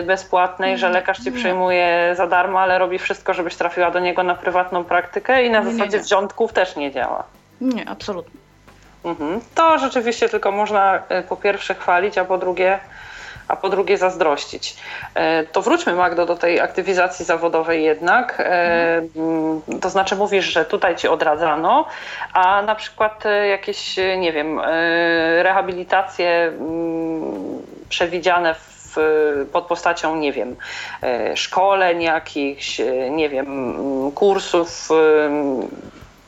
bezpłatnej, 0.07 0.79
że 0.79 0.89
lekarz 0.89 1.19
ci 1.19 1.33
przyjmuje 1.33 2.15
za 2.17 2.27
darmo, 2.27 2.61
ale 2.61 2.79
robi 2.79 2.99
wszystko, 2.99 3.35
żebyś 3.35 3.57
trafiła 3.57 3.91
do 3.91 3.99
niego 3.99 4.23
na 4.23 4.35
prywatną 4.35 4.85
praktykę 4.85 5.45
i 5.45 5.51
na 5.51 5.61
nie, 5.61 5.73
zasadzie 5.73 5.99
wrzątków 5.99 6.53
też 6.53 6.77
nie 6.77 6.93
działa. 6.93 7.25
Nie, 7.61 7.89
absolutnie. 7.89 8.41
Mhm. 9.05 9.41
To 9.55 9.79
rzeczywiście 9.79 10.29
tylko 10.29 10.53
można 10.53 11.03
po 11.29 11.37
pierwsze 11.37 11.75
chwalić, 11.75 12.19
a 12.19 12.25
po 12.25 12.39
drugie 12.39 12.79
a 13.49 13.57
po 13.57 13.69
drugie 13.69 13.99
zazdrościć. 13.99 14.77
E, 15.15 15.45
to 15.45 15.63
wróćmy, 15.63 15.95
Magdo, 15.95 16.27
do 16.27 16.37
tej 16.37 16.61
aktywizacji 16.61 17.25
zawodowej 17.25 17.85
jednak. 17.85 18.41
E, 18.41 18.97
mm, 19.17 19.63
to 19.81 19.91
znaczy 19.91 20.17
mówisz, 20.17 20.45
że 20.45 20.65
tutaj 20.65 20.97
ci 20.97 21.09
odradzano, 21.09 21.87
a 22.33 22.63
na 22.63 22.75
przykład 22.75 23.27
e, 23.27 23.49
jakieś, 23.49 23.97
nie 24.19 24.33
wiem, 24.33 24.61
rehabilitacje 25.43 26.31
mm, 26.31 27.63
przewidziane 27.89 28.55
w 28.55 28.69
pod 29.53 29.67
postacią, 29.67 30.17
nie 30.17 30.33
wiem, 30.33 30.57
szkoleń 31.35 32.03
jakichś, 32.03 32.81
nie 33.11 33.29
wiem, 33.29 33.47
mm, 33.47 34.13
kursów 34.13 34.89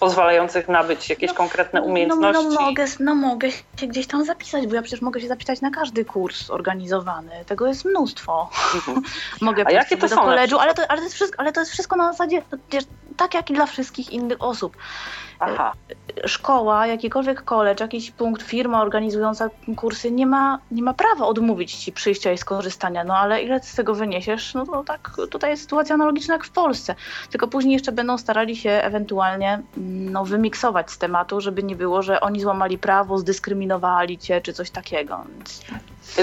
pozwalających 0.01 0.68
nabyć 0.68 1.11
jakieś 1.11 1.30
no, 1.30 1.36
konkretne 1.36 1.82
umiejętności? 1.82 2.44
No, 2.44 2.51
no, 2.51 2.61
mogę, 2.61 2.84
no 3.01 3.14
mogę 3.14 3.51
się 3.51 3.86
gdzieś 3.86 4.07
tam 4.07 4.24
zapisać, 4.24 4.66
bo 4.66 4.74
ja 4.74 4.82
przecież 4.82 5.03
mogę 5.03 5.20
się 5.20 5.28
zapisać 5.28 5.61
na 5.61 5.70
każdy 5.70 6.05
kurs 6.05 6.51
organizowany. 6.51 7.44
Tego 7.46 7.66
jest 7.66 7.84
mnóstwo. 7.84 8.51
Mhm. 8.74 9.03
mogę 9.40 9.64
A 9.66 9.70
jakie 9.70 9.96
to 9.96 10.09
do 10.09 10.14
są 10.14 10.22
koledżu, 10.22 10.59
ale 10.59 10.74
to, 10.74 10.82
ale, 10.88 11.03
to 11.03 11.09
wszystko, 11.09 11.40
ale 11.40 11.53
to 11.53 11.61
jest 11.61 11.72
wszystko 11.72 11.96
na 11.96 12.12
zasadzie 12.12 12.42
tak 13.21 13.35
jak 13.35 13.51
i 13.51 13.55
dla 13.55 13.66
wszystkich 13.66 14.11
innych 14.11 14.43
osób. 14.43 14.77
Aha. 15.41 15.73
Szkoła, 16.27 16.87
jakikolwiek 16.87 17.43
college, 17.43 17.85
jakiś 17.85 18.11
punkt, 18.11 18.43
firma 18.43 18.83
organizująca 18.83 19.51
kursy 19.77 20.11
nie 20.11 20.27
ma, 20.27 20.59
nie 20.71 20.83
ma 20.83 20.95
prawa 20.95 21.27
odmówić 21.27 21.75
ci 21.75 21.93
przyjścia 21.93 22.33
i 22.33 22.39
skorzystania. 22.39 23.05
No 23.05 23.16
ale 23.16 23.43
ile 23.43 23.62
z 23.62 23.75
tego 23.75 23.95
wyniesiesz? 23.95 24.55
No 24.55 24.66
to 24.66 24.85
tak, 24.85 25.16
tutaj 25.31 25.51
jest 25.51 25.62
sytuacja 25.62 25.95
analogiczna 25.95 26.35
jak 26.35 26.45
w 26.45 26.51
Polsce. 26.51 26.95
Tylko 27.31 27.49
później 27.49 27.73
jeszcze 27.73 27.93
będą 27.93 28.18
starali 28.18 28.57
się 28.57 28.71
ewentualnie 28.71 29.53
mm, 29.77 30.12
no, 30.12 30.25
wymiksować 30.25 30.91
z 30.91 30.99
tematu, 30.99 31.41
żeby 31.41 31.62
nie 31.62 31.77
było, 31.77 32.03
że 32.03 32.21
oni 32.21 32.41
złamali 32.41 32.79
prawo, 32.79 33.18
zdyskryminowali 33.18 34.18
cię 34.18 34.41
czy 34.41 34.53
coś 34.53 34.71
takiego. 34.71 35.25
Więc... 35.37 35.64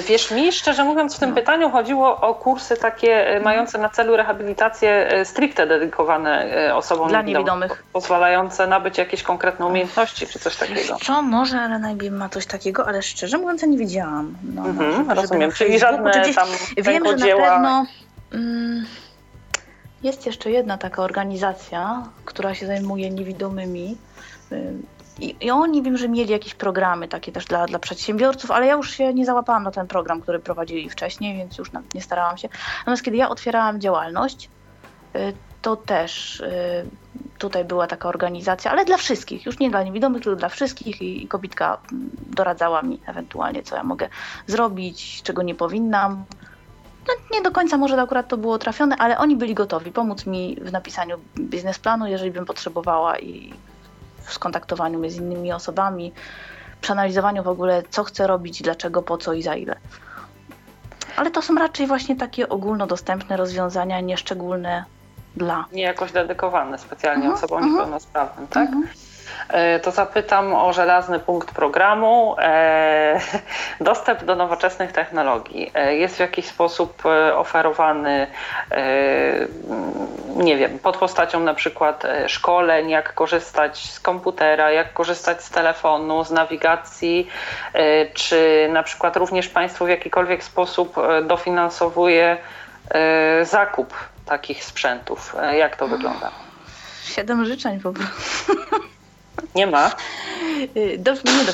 Wiesz, 0.08 0.32
mi 0.32 0.52
szczerze 0.52 0.84
mówiąc 0.84 1.16
w 1.16 1.20
tym 1.20 1.30
no. 1.30 1.36
pytaniu 1.36 1.70
chodziło 1.70 2.22
o 2.22 2.36
kursy 2.36 2.78
takie 2.78 3.16
e, 3.16 3.26
mhm. 3.26 3.44
mające 3.44 3.78
na 3.78 3.90
celu 3.90 4.18
rehabilitację 4.18 5.12
e, 5.12 5.26
stricte 5.26 5.68
dedykowane 5.68 6.56
e, 6.68 6.76
osobom 6.76 7.10
Dla 7.10 7.22
niewidomych. 7.22 7.84
Pozwalające 7.94 8.68
nabyć 8.68 8.98
jakieś 8.98 9.24
konkretne 9.24 9.66
umiejętności 9.66 10.28
czy 10.28 10.40
coś 10.40 10.56
takiego. 10.56 10.98
Co, 11.04 11.22
może 11.22 11.68
RNIB 11.68 12.12
ma 12.12 12.30
coś 12.30 12.46
takiego, 12.46 12.88
ale 12.88 13.02
szczerze 13.02 13.38
mówiąc 13.38 13.62
ja 13.62 13.68
nie 13.68 13.78
widziałam. 13.78 14.36
No, 14.56 14.66
mhm, 14.66 15.12
rozumiem, 15.12 15.52
czyli 15.52 15.80
żadne 15.80 16.12
gdzieś, 16.22 16.36
tam 16.36 16.48
Wiem, 16.78 17.04
że 17.06 17.16
na 17.16 17.36
pewno... 17.36 17.86
Mm, 18.34 18.86
jest 20.04 20.26
jeszcze 20.26 20.52
jedna 20.52 20.78
taka 20.78 21.02
organizacja, 21.02 22.04
która 22.26 22.56
się 22.56 22.68
zajmuje 22.68 23.10
niewidomymi. 23.10 23.98
I, 25.20 25.36
I, 25.42 25.52
oni 25.52 25.84
wiem, 25.84 25.98
że 25.98 26.10
mieli 26.10 26.32
jakieś 26.32 26.56
programy 26.56 27.08
takie 27.08 27.32
też 27.32 27.46
dla, 27.46 27.66
dla 27.66 27.80
przedsiębiorców, 27.80 28.52
ale 28.52 28.68
ja 28.68 28.74
już 28.74 28.92
się 28.92 29.14
nie 29.14 29.26
załapałam 29.26 29.64
na 29.64 29.72
ten 29.72 29.88
program, 29.88 30.22
który 30.22 30.40
prowadzili 30.40 30.90
wcześniej, 30.90 31.38
więc 31.38 31.58
już 31.58 31.72
nie 31.94 32.02
starałam 32.02 32.38
się. 32.38 32.50
Natomiast 32.80 33.04
kiedy 33.04 33.18
ja 33.18 33.30
otwierałam 33.30 33.82
działalność, 33.82 34.50
y, 35.16 35.34
to 35.62 35.76
też 35.76 36.40
y, 36.40 36.86
tutaj 37.38 37.66
była 37.66 37.88
taka 37.88 38.10
organizacja, 38.10 38.72
ale 38.72 38.86
dla 38.86 38.98
wszystkich, 38.98 39.46
już 39.46 39.60
nie 39.60 39.70
dla 39.70 39.84
niewidomych, 39.84 40.24
tylko 40.24 40.36
dla 40.36 40.50
wszystkich 40.50 41.02
i, 41.02 41.24
i 41.24 41.28
kobitka 41.28 41.78
mm, 41.92 42.10
doradzała 42.30 42.82
mi 42.82 43.00
ewentualnie, 43.06 43.64
co 43.64 43.76
ja 43.76 43.84
mogę 43.84 44.10
zrobić, 44.48 45.22
czego 45.24 45.42
nie 45.42 45.56
powinnam. 45.56 46.26
No, 47.08 47.14
nie 47.34 47.42
do 47.42 47.52
końca 47.52 47.78
może 47.78 48.02
akurat 48.02 48.28
to 48.28 48.38
było 48.38 48.58
trafione, 48.58 48.96
ale 48.96 49.18
oni 49.18 49.36
byli 49.36 49.54
gotowi 49.54 49.92
pomóc 49.92 50.26
mi 50.26 50.58
w 50.62 50.72
napisaniu 50.72 51.18
biznesplanu, 51.40 52.08
jeżeli 52.08 52.32
bym 52.32 52.46
potrzebowała 52.46 53.20
i 53.20 53.54
w 54.28 54.34
skontaktowaniu 54.34 55.00
mnie 55.00 55.12
z 55.12 55.16
innymi 55.16 55.54
osobami, 55.54 56.14
przeanalizowaniu 56.82 57.44
w 57.44 57.48
ogóle, 57.48 57.84
co 57.90 58.04
chcę 58.04 58.28
robić, 58.28 58.62
dlaczego, 58.62 59.02
po 59.02 59.18
co 59.18 59.34
i 59.34 59.44
za 59.44 59.56
ile. 59.56 59.76
Ale 61.16 61.32
to 61.32 61.42
są 61.42 61.56
raczej 61.56 61.88
właśnie 61.88 62.16
takie 62.16 62.50
ogólnodostępne 62.50 63.38
rozwiązania, 63.38 64.02
nieszczególne 64.02 64.86
dla. 65.36 65.66
Nie 65.72 65.84
jakoś 65.84 66.12
dedykowane 66.12 66.78
specjalnie 66.78 67.24
mhm, 67.24 67.34
-huh, 67.34 67.38
osobom 67.38 67.58
mhm. 67.58 67.74
-huh. 67.74 67.78
niepełnosprawnym, 67.78 68.48
tak? 68.48 68.70
Uh 68.70 68.76
mhm. 68.76 69.07
E, 69.50 69.80
to 69.80 69.92
zapytam 69.92 70.56
o 70.56 70.74
żelazny 70.74 71.20
punkt 71.20 71.52
programu. 71.52 72.36
E, 72.40 73.20
dostęp 73.82 74.24
do 74.24 74.36
nowoczesnych 74.36 74.92
technologii 74.92 75.72
e, 75.74 75.96
jest 75.96 76.16
w 76.16 76.20
jakiś 76.20 76.46
sposób 76.46 77.04
oferowany, 77.36 78.28
nie 80.36 80.58
wiem, 80.58 80.80
pod 80.80 80.98
postacią 80.98 81.40
na 81.40 81.54
przykład 81.54 82.04
szkoleń, 82.28 82.90
jak 82.90 83.14
korzystać 83.14 83.92
z 83.92 84.00
komputera, 84.00 84.72
jak 84.72 84.94
korzystać 84.94 85.44
z 85.44 85.50
telefonu, 85.50 86.24
z 86.24 86.32
nawigacji, 86.32 87.28
czy 88.14 88.70
na 88.74 88.84
przykład 88.84 89.18
również 89.18 89.50
Państwo 89.50 89.86
w 89.86 89.90
jakikolwiek 89.90 90.44
sposób 90.44 90.96
dofinansowuje 91.24 92.38
zakup 93.42 93.94
takich 94.26 94.64
sprzętów. 94.64 95.36
Jak 95.54 95.76
to 95.76 95.88
wygląda? 95.88 96.32
Siedem 97.04 97.46
życzeń 97.46 97.80
po 97.80 97.94
prostu. 97.94 98.54
Nie 99.56 99.68
ma. 99.68 99.92
Y, 100.78 100.98
do, 100.98 101.14
nie 101.14 101.46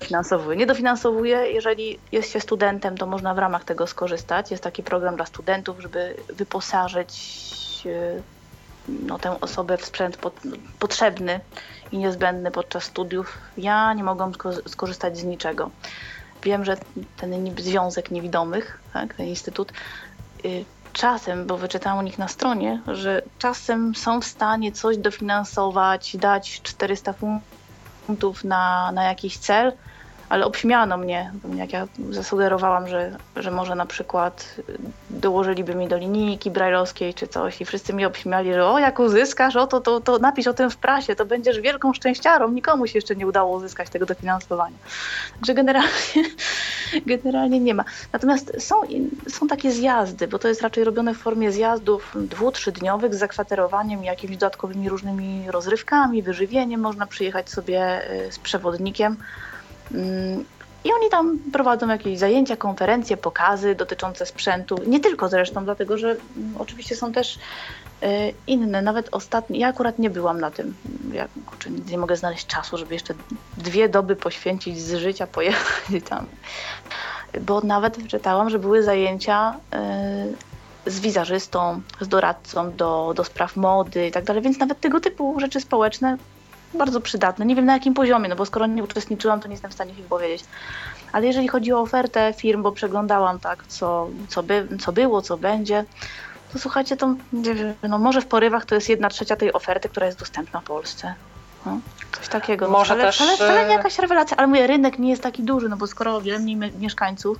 dofinansowuje. 0.00 0.56
Nie 0.56 0.66
dofinansowuje. 0.66 1.52
Jeżeli 1.52 1.98
jest 2.12 2.32
się 2.32 2.40
studentem, 2.40 2.98
to 2.98 3.06
można 3.06 3.34
w 3.34 3.38
ramach 3.38 3.64
tego 3.64 3.86
skorzystać. 3.86 4.50
Jest 4.50 4.62
taki 4.62 4.82
program 4.82 5.16
dla 5.16 5.26
studentów, 5.26 5.80
żeby 5.80 6.14
wyposażyć 6.28 7.12
y, 7.86 8.22
no, 8.88 9.18
tę 9.18 9.40
osobę 9.40 9.76
w 9.76 9.84
sprzęt 9.84 10.18
potrzebny 10.78 11.40
i 11.92 11.98
niezbędny 11.98 12.50
podczas 12.50 12.84
studiów. 12.84 13.38
Ja 13.56 13.94
nie 13.94 14.04
mogłam 14.04 14.32
skorzystać 14.66 15.18
z 15.18 15.24
niczego. 15.24 15.70
Wiem, 16.42 16.64
że 16.64 16.76
ten 17.16 17.56
Związek 17.58 18.10
Niewidomych, 18.10 18.80
tak, 18.92 19.14
ten 19.14 19.26
instytut, 19.26 19.72
y, 20.44 20.64
czasem, 20.98 21.46
bo 21.46 21.56
wyczytałam 21.56 21.98
o 21.98 22.02
nich 22.02 22.18
na 22.18 22.28
stronie, 22.28 22.82
że 22.86 23.22
czasem 23.38 23.94
są 23.94 24.20
w 24.20 24.24
stanie 24.24 24.72
coś 24.72 24.96
dofinansować, 24.96 26.16
dać 26.16 26.60
400 26.62 27.14
funtów 28.06 28.44
na, 28.44 28.92
na 28.92 29.04
jakiś 29.04 29.38
cel, 29.38 29.72
ale 30.28 30.46
obśmiano 30.46 30.96
mnie, 30.96 31.32
jak 31.54 31.72
ja 31.72 31.86
zasugerowałam, 32.10 32.88
że, 32.88 33.16
że 33.36 33.50
może 33.50 33.74
na 33.74 33.86
przykład 33.86 34.54
dołożyliby 35.10 35.74
mi 35.74 35.88
do 35.88 35.96
linijki 35.96 36.50
brajlowskiej 36.50 37.14
czy 37.14 37.28
coś 37.28 37.60
i 37.60 37.64
wszyscy 37.64 37.92
mi 37.92 38.04
obśmiali, 38.04 38.54
że 38.54 38.66
o 38.66 38.78
jak 38.78 38.98
uzyskasz, 38.98 39.56
o 39.56 39.66
to, 39.66 39.80
to, 39.80 40.00
to 40.00 40.18
napisz 40.18 40.46
o 40.46 40.54
tym 40.54 40.70
w 40.70 40.76
prasie, 40.76 41.16
to 41.16 41.26
będziesz 41.26 41.60
wielką 41.60 41.92
szczęściarą, 41.92 42.50
nikomu 42.50 42.86
się 42.86 42.98
jeszcze 42.98 43.16
nie 43.16 43.26
udało 43.26 43.56
uzyskać 43.56 43.90
tego 43.90 44.06
dofinansowania. 44.06 44.76
Także 45.34 45.54
generalnie 45.54 45.88
generalnie 47.06 47.60
nie 47.60 47.74
ma. 47.74 47.84
Natomiast 48.12 48.52
są, 48.58 48.76
są 49.28 49.48
takie 49.48 49.70
zjazdy, 49.70 50.28
bo 50.28 50.38
to 50.38 50.48
jest 50.48 50.62
raczej 50.62 50.84
robione 50.84 51.14
w 51.14 51.18
formie 51.18 51.52
zjazdów 51.52 52.16
dwu, 52.20 52.52
trzydniowych 52.52 53.14
z 53.14 53.18
zakwaterowaniem, 53.18 54.04
jakimiś 54.04 54.36
dodatkowymi 54.36 54.88
różnymi 54.88 55.50
rozrywkami, 55.50 56.22
wyżywieniem. 56.22 56.80
Można 56.80 57.06
przyjechać 57.06 57.50
sobie 57.50 58.10
y, 58.26 58.32
z 58.32 58.38
przewodnikiem. 58.38 59.16
I 60.84 60.92
oni 60.92 61.10
tam 61.10 61.38
prowadzą 61.52 61.88
jakieś 61.88 62.18
zajęcia, 62.18 62.56
konferencje, 62.56 63.16
pokazy 63.16 63.74
dotyczące 63.74 64.26
sprzętu. 64.26 64.76
Nie 64.86 65.00
tylko 65.00 65.28
zresztą, 65.28 65.64
dlatego 65.64 65.98
że 65.98 66.08
mm, 66.08 66.54
oczywiście 66.58 66.96
są 66.96 67.12
też 67.12 67.36
y, 67.36 68.34
inne. 68.46 68.82
Nawet 68.82 69.08
ostatnie, 69.12 69.58
ja 69.58 69.68
akurat 69.68 69.98
nie 69.98 70.10
byłam 70.10 70.40
na 70.40 70.50
tym. 70.50 70.74
Ja 71.12 71.28
kurczę, 71.46 71.70
nie 71.70 71.98
mogę 71.98 72.16
znaleźć 72.16 72.46
czasu, 72.46 72.78
żeby 72.78 72.94
jeszcze 72.94 73.14
dwie 73.56 73.88
doby 73.88 74.16
poświęcić 74.16 74.80
z 74.80 74.94
życia, 74.94 75.26
pojechać 75.36 76.02
tam. 76.08 76.26
Bo 77.40 77.60
nawet 77.60 78.08
czytałam, 78.08 78.50
że 78.50 78.58
były 78.58 78.82
zajęcia 78.82 79.54
y, 80.86 80.90
z 80.90 81.00
wizerzystą, 81.00 81.80
z 82.00 82.08
doradcą 82.08 82.72
do, 82.76 83.12
do 83.16 83.24
spraw 83.24 83.56
mody 83.56 84.06
i 84.06 84.12
tak 84.12 84.24
dalej, 84.24 84.42
więc 84.42 84.58
nawet 84.58 84.80
tego 84.80 85.00
typu 85.00 85.40
rzeczy 85.40 85.60
społeczne 85.60 86.16
bardzo 86.74 87.00
przydatne. 87.00 87.46
Nie 87.46 87.56
wiem 87.56 87.64
na 87.64 87.72
jakim 87.72 87.94
poziomie, 87.94 88.28
no 88.28 88.36
bo 88.36 88.46
skoro 88.46 88.66
nie 88.66 88.82
uczestniczyłam, 88.82 89.40
to 89.40 89.48
nie 89.48 89.54
jestem 89.54 89.70
w 89.70 89.74
stanie 89.74 89.92
ich 89.92 90.06
powiedzieć. 90.06 90.44
Ale 91.12 91.26
jeżeli 91.26 91.48
chodzi 91.48 91.72
o 91.72 91.80
ofertę 91.80 92.34
firm, 92.36 92.62
bo 92.62 92.72
przeglądałam 92.72 93.38
tak, 93.38 93.66
co, 93.66 94.08
co, 94.28 94.42
by, 94.42 94.68
co 94.80 94.92
było, 94.92 95.22
co 95.22 95.36
będzie, 95.36 95.84
to 96.52 96.58
słuchajcie, 96.58 96.96
to 96.96 97.14
no 97.88 97.98
może 97.98 98.20
w 98.20 98.26
porywach 98.26 98.64
to 98.66 98.74
jest 98.74 98.88
jedna 98.88 99.08
trzecia 99.08 99.36
tej 99.36 99.52
oferty, 99.52 99.88
która 99.88 100.06
jest 100.06 100.18
dostępna 100.18 100.60
w 100.60 100.64
Polsce. 100.64 101.14
No, 101.66 101.78
coś 102.12 102.28
takiego. 102.28 102.68
Może 102.68 102.92
ale, 102.92 103.04
też, 103.04 103.20
ale 103.20 103.34
wcale 103.34 103.64
nie 103.64 103.70
e, 103.70 103.72
jakaś 103.72 103.98
rewelacja, 103.98 104.36
ale 104.36 104.46
mówię, 104.46 104.66
rynek 104.66 104.98
nie 104.98 105.10
jest 105.10 105.22
taki 105.22 105.42
duży, 105.42 105.68
no 105.68 105.76
bo 105.76 105.86
skoro 105.86 106.16
o 106.16 106.20
wiele 106.20 106.38
mniej 106.38 106.56
mi- 106.56 106.72
mieszkańców, 106.72 107.38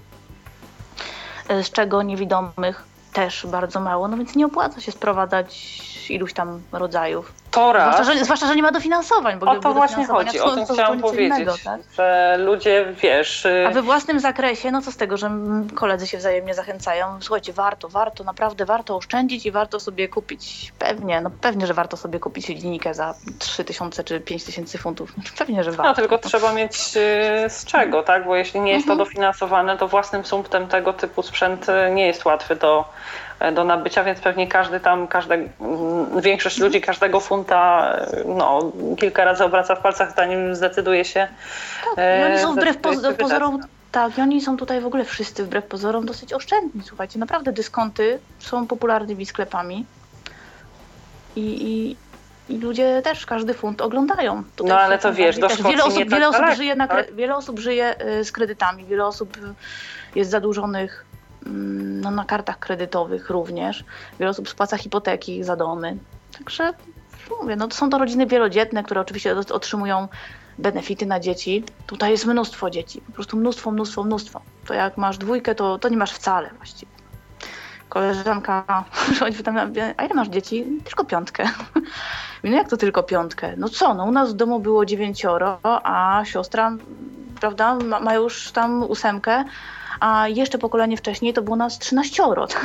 e, 1.49 1.65
z 1.65 1.71
czego 1.71 2.03
niewidomych 2.03 2.85
też 3.13 3.47
bardzo 3.47 3.81
mało, 3.81 4.09
no 4.09 4.17
więc 4.17 4.37
nie 4.37 4.47
opłaca 4.47 4.81
się 4.81 4.93
sprowadzać 4.93 5.79
iluś 6.11 6.33
tam 6.33 6.63
rodzajów. 6.73 7.33
To 7.51 7.73
raz. 7.73 7.95
Zwłaszcza 7.95 8.15
że, 8.15 8.25
zwłaszcza, 8.25 8.47
że 8.47 8.57
nie 8.57 8.63
ma 8.63 8.73
dofinansowania, 8.73 9.37
bo 9.37 9.51
O 9.51 9.57
to 9.61 9.73
właśnie 9.75 10.07
chodzi, 10.07 10.39
to 10.39 10.45
o 10.45 10.51
tym 10.55 10.67
to 10.67 10.75
chciałam 10.75 11.01
powiedzieć, 11.01 11.37
innego, 11.37 11.55
tak? 11.65 11.81
że 11.97 12.37
ludzie, 12.39 12.87
wiesz... 13.03 13.45
y, 13.47 13.67
A 13.67 13.71
we 13.71 13.83
własnym 13.83 14.21
zakresie, 14.21 14.71
no 14.71 14.83
co 14.83 14.93
z 14.93 14.97
tego, 14.97 15.17
że 15.17 15.31
koledzy 15.75 16.07
się 16.07 16.19
wzajemnie 16.19 16.55
zachęcają. 16.55 17.07
Słuchajcie, 17.21 17.53
warto, 17.53 17.89
warto, 17.89 18.25
naprawdę 18.25 18.65
warto 18.65 18.97
oszczędzić 18.97 19.47
i 19.47 19.51
warto 19.51 19.81
sobie 19.81 20.09
kupić, 20.09 20.73
pewnie, 20.79 21.21
no 21.21 21.31
pewnie, 21.41 21.67
że 21.67 21.75
warto 21.75 21.97
sobie 21.97 22.21
kupić 22.21 22.49
linijkę 22.49 22.95
za 22.95 23.15
3000 23.39 24.05
czy 24.05 24.21
5000 24.21 24.79
funtów. 24.79 25.13
Pewnie, 25.39 25.65
że 25.65 25.71
warto. 25.73 25.89
No 25.91 25.95
tylko 25.95 26.19
trzeba 26.19 26.53
mieć 26.53 26.75
y, 26.77 27.51
z 27.51 27.65
czego, 27.65 28.03
tak? 28.03 28.25
Bo 28.27 28.37
jeśli 28.37 28.61
nie 28.61 28.73
jest 28.73 28.87
to 28.87 28.93
Mhm. 28.93 29.09
dofinansowane, 29.09 29.77
to 29.77 29.89
własnym 29.89 30.25
sumptem 30.25 30.67
tego 30.69 30.93
typu 30.93 31.23
sprzęt 31.23 31.67
y, 31.69 31.91
nie 31.95 32.07
jest 32.07 32.25
łatwy 32.25 32.57
do, 32.57 32.85
do 33.53 33.65
nabycia, 33.65 34.05
więc 34.05 34.21
pewnie 34.21 34.47
każdy 34.47 34.81
tam, 34.81 35.09
każde, 35.09 35.35
mm, 35.35 36.21
większość 36.21 36.59
ludzi 36.59 36.81
każdego 36.81 37.21
funta 37.21 37.93
y, 38.13 38.25
no, 38.25 38.73
kilka 38.99 39.25
razy 39.25 39.45
obraca 39.45 39.75
w 39.75 39.81
palcach, 39.81 40.15
zanim 40.17 40.55
zdecyduje 40.55 41.05
się. 41.05 41.29
Tak, 41.85 42.21
i 42.21 42.25
oni 42.25 42.39
są 42.39 42.51
e, 42.51 42.55
wbrew 42.55 42.77
poz- 42.77 43.15
pozorom, 43.15 43.61
tak, 43.93 44.19
i 44.19 44.21
oni 44.21 44.41
są 44.41 44.57
tutaj 44.57 44.81
w 44.81 44.87
ogóle 44.87 45.05
wszyscy 45.05 45.45
wbrew 45.45 45.65
pozorom 45.65 46.07
dosyć 46.07 46.33
oszczędni, 46.33 46.83
słuchajcie, 46.85 47.19
naprawdę 47.19 47.53
dyskonty 47.53 48.19
są 48.39 48.67
popularnymi 48.67 49.27
sklepami 49.27 49.87
i, 51.37 51.41
i, 51.41 51.97
i 52.55 52.59
ludzie 52.59 53.03
też 53.05 53.27
każdy 53.27 53.55
funt 53.55 53.81
oglądają. 53.81 54.43
Tutaj 54.57 54.77
No, 54.77 54.81
ale 54.81 54.99
to 54.99 55.13
wiesz, 55.13 55.39
do 55.39 55.49
Szkocji 55.49 55.65
wiele 55.71 55.85
osób, 55.85 55.99
tak 55.99 56.11
wiele 56.11 56.29
osób 56.29 56.41
daleko, 56.41 56.57
żyje 56.57 56.77
na, 56.77 56.89
tak? 56.89 57.15
wiele 57.15 57.37
osób 57.37 57.59
żyje 57.59 57.95
z 58.23 58.33
kredytami, 58.33 58.85
wiele 58.85 59.07
osób 59.07 59.39
jest 60.15 60.31
zadłużonych 60.31 61.08
no, 61.49 62.11
na 62.11 62.25
kartach 62.25 62.59
kredytowych 62.59 63.31
również, 63.31 63.85
wiele 64.19 64.31
osób 64.31 64.49
spłaca 64.49 64.79
hipoteki 64.79 65.45
za 65.45 65.57
domy, 65.57 65.97
także 66.39 66.73
mówię, 67.41 67.57
no 67.57 67.69
to 67.69 67.77
są 67.77 67.91
to 67.91 67.99
rodziny 67.99 68.27
wielodzietne, 68.27 68.83
które 68.83 69.01
oczywiście 69.01 69.35
ot- 69.35 69.53
otrzymują 69.53 70.09
benefity 70.59 71.07
na 71.07 71.21
dzieci. 71.21 71.65
Tutaj 71.87 72.11
jest 72.11 72.27
mnóstwo 72.27 72.71
dzieci, 72.71 73.01
po 73.01 73.13
prostu 73.13 73.37
mnóstwo, 73.37 73.71
mnóstwo, 73.71 74.05
mnóstwo. 74.05 74.41
To 74.67 74.75
jak 74.75 74.97
masz 74.97 75.19
dwójkę, 75.19 75.55
to, 75.55 75.79
to 75.79 75.89
nie 75.89 75.97
masz 75.97 76.13
wcale 76.13 76.51
właściwie. 76.57 76.93
Koleżanka, 77.89 78.85
oni 79.25 79.35
pytam, 79.35 79.57
a 79.97 80.05
ile 80.05 80.15
masz 80.15 80.29
dzieci? 80.29 80.67
Tylko 80.85 81.05
piątkę. 81.05 81.45
No 82.45 82.51
jak 82.51 82.69
to 82.69 82.77
tylko 82.77 83.03
piątkę? 83.03 83.55
No 83.57 83.69
co, 83.69 83.95
no 83.95 84.05
u 84.05 84.13
nas 84.13 84.33
w 84.33 84.37
domu 84.37 84.61
było 84.61 84.87
dziewięcioro, 84.87 85.59
a 85.63 86.23
siostra, 86.25 86.77
prawda, 87.41 87.75
ma, 87.75 88.01
ma 88.01 88.15
już 88.15 88.53
tam 88.53 88.83
ósemkę, 88.83 89.45
a 90.01 90.29
jeszcze 90.29 90.59
pokolenie 90.59 90.97
wcześniej 90.97 91.33
to 91.35 91.43
było 91.43 91.57
nas 91.57 91.79
trzynaścioro. 91.79 92.47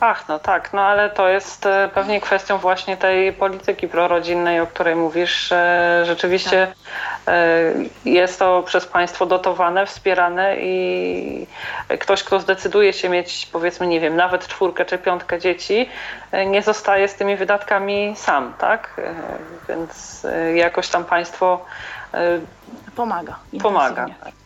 Ach, 0.00 0.28
no 0.28 0.38
tak, 0.38 0.72
no 0.72 0.80
ale 0.82 1.10
to 1.10 1.28
jest 1.28 1.66
e, 1.66 1.90
pewnie 1.94 2.20
kwestią 2.20 2.58
właśnie 2.58 2.96
tej 2.96 3.32
polityki 3.32 3.88
prorodzinnej, 3.88 4.60
o 4.60 4.66
której 4.66 4.96
mówisz. 4.96 5.48
że 5.48 6.02
Rzeczywiście 6.06 6.66
Tak. 6.66 7.34
e, 7.34 8.10
jest 8.10 8.38
to 8.38 8.62
przez 8.66 8.86
państwo 8.86 9.26
dotowane, 9.26 9.86
wspierane 9.86 10.56
i 10.60 11.46
ktoś, 12.00 12.22
kto 12.24 12.40
zdecyduje 12.40 12.92
się 12.92 13.08
mieć, 13.08 13.48
powiedzmy, 13.52 13.86
nie 13.86 14.00
wiem, 14.00 14.16
nawet 14.16 14.46
czwórkę 14.48 14.84
czy 14.84 14.98
piątkę 14.98 15.38
dzieci, 15.38 15.88
e, 16.32 16.46
nie 16.46 16.62
zostaje 16.62 17.08
z 17.08 17.14
tymi 17.14 17.36
wydatkami 17.36 18.14
sam, 18.16 18.54
tak? 18.58 19.00
Więc 19.68 20.26
jakoś 20.54 20.88
tam 20.88 21.04
państwo 21.04 21.64
Pomaga. 22.96 23.36
pomaga. 23.62 24.02
intensywnie. 24.02 24.43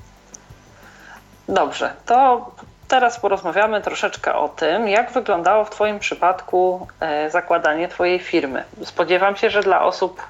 Dobrze, 1.48 1.92
to 2.06 2.50
teraz 2.88 3.20
porozmawiamy 3.20 3.80
troszeczkę 3.80 4.34
o 4.34 4.48
tym, 4.48 4.88
jak 4.88 5.12
wyglądało 5.12 5.64
w 5.64 5.70
Twoim 5.70 5.98
przypadku 5.98 6.86
e, 7.00 7.30
zakładanie 7.30 7.88
Twojej 7.88 8.18
firmy. 8.18 8.64
Spodziewam 8.84 9.36
się, 9.36 9.50
że 9.50 9.62
dla 9.62 9.82
osób, 9.82 10.22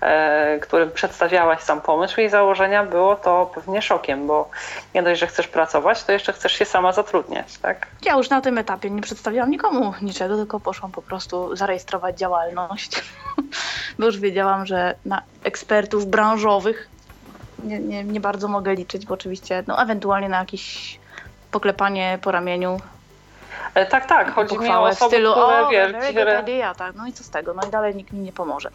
e, 0.00 0.58
którym 0.58 0.90
przedstawiałaś 0.90 1.60
sam 1.60 1.80
pomysł 1.80 2.20
i 2.20 2.28
założenia, 2.28 2.84
było 2.84 3.16
to 3.16 3.50
pewnie 3.54 3.82
szokiem, 3.82 4.26
bo 4.26 4.50
nie 4.94 5.02
dość, 5.02 5.20
że 5.20 5.26
chcesz 5.26 5.48
pracować, 5.48 6.04
to 6.04 6.12
jeszcze 6.12 6.32
chcesz 6.32 6.52
się 6.52 6.64
sama 6.64 6.92
zatrudniać, 6.92 7.58
tak? 7.58 7.86
Ja 8.02 8.16
już 8.16 8.30
na 8.30 8.40
tym 8.40 8.58
etapie 8.58 8.90
nie 8.90 9.02
przedstawiałam 9.02 9.50
nikomu 9.50 9.94
niczego, 10.02 10.36
tylko 10.36 10.60
poszłam 10.60 10.92
po 10.92 11.02
prostu 11.02 11.56
zarejestrować 11.56 12.18
działalność, 12.18 13.02
bo 13.98 14.06
już 14.06 14.18
wiedziałam, 14.18 14.66
że 14.66 14.94
na 15.04 15.22
ekspertów 15.44 16.06
branżowych 16.06 16.93
nie, 17.64 17.78
nie, 17.78 18.04
nie 18.04 18.20
bardzo 18.20 18.48
mogę 18.48 18.74
liczyć, 18.74 19.06
bo 19.06 19.14
oczywiście, 19.14 19.64
no 19.66 19.82
ewentualnie 19.82 20.28
na 20.28 20.38
jakieś 20.38 20.98
poklepanie 21.50 22.18
po 22.22 22.30
ramieniu, 22.30 22.80
E, 23.74 23.86
Tak, 23.86 24.06
tak, 24.06 24.34
chodzi 24.34 24.52
mi 24.52 24.58
o 24.58 24.60
pochwałę 24.60 24.90
w 24.90 24.92
osoby, 24.92 25.10
stylu 25.10 25.30
które 25.32 25.66
o, 25.66 25.68
wiesz, 25.70 25.92
które- 26.10 26.40
idea, 26.42 26.74
tak, 26.74 26.94
no 26.94 27.06
i 27.06 27.12
co 27.12 27.24
z 27.24 27.30
tego, 27.30 27.54
no 27.54 27.62
i 27.68 27.70
dalej 27.70 27.94
nikt 27.94 28.12
mi 28.12 28.18
nie 28.20 28.32
pomoże. 28.32 28.70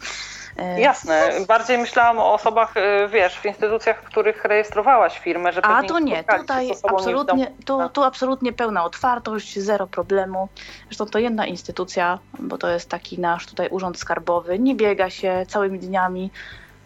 E, 0.58 0.80
Jasne, 0.80 1.30
bardziej 1.48 1.78
myślałam 1.78 2.18
o 2.18 2.32
osobach, 2.34 2.76
e, 2.76 3.08
wiesz, 3.08 3.38
w 3.38 3.44
instytucjach, 3.46 4.02
w 4.02 4.04
których 4.04 4.44
rejestrowałaś 4.44 5.18
firmę, 5.18 5.52
że 5.52 5.64
A 5.64 5.82
to 5.82 5.98
nie, 5.98 6.24
tutaj 6.24 6.72
absolutnie, 6.84 7.34
niewidomą. 7.44 7.88
tu, 7.88 7.94
tu 7.94 8.02
absolutnie 8.02 8.52
pełna 8.52 8.84
otwartość, 8.84 9.58
zero 9.58 9.86
problemu. 9.86 10.48
Zresztą 10.84 11.06
to 11.06 11.18
jedna 11.18 11.46
instytucja, 11.46 12.18
bo 12.38 12.58
to 12.58 12.68
jest 12.68 12.88
taki 12.88 13.20
nasz 13.20 13.46
tutaj 13.46 13.68
urząd 13.70 13.98
skarbowy, 13.98 14.58
nie 14.58 14.74
biega 14.74 15.10
się 15.10 15.46
całymi 15.48 15.78
dniami. 15.78 16.30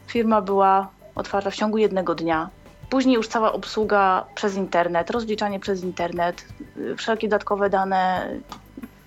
Firma 0.07 0.41
była 0.41 0.89
otwarta 1.15 1.51
w 1.51 1.57
ciągu 1.57 1.79
jednego 1.79 2.15
dnia. 2.15 2.51
Później 2.91 3.15
już 3.15 3.29
cała 3.29 3.53
obsługa 3.53 4.25
przez 4.35 4.57
internet, 4.57 5.11
rozliczanie 5.11 5.61
przez 5.61 5.83
internet, 5.83 6.45
y, 6.77 6.97
wszelkie 6.97 7.29
dodatkowe 7.29 7.71
dane 7.71 8.29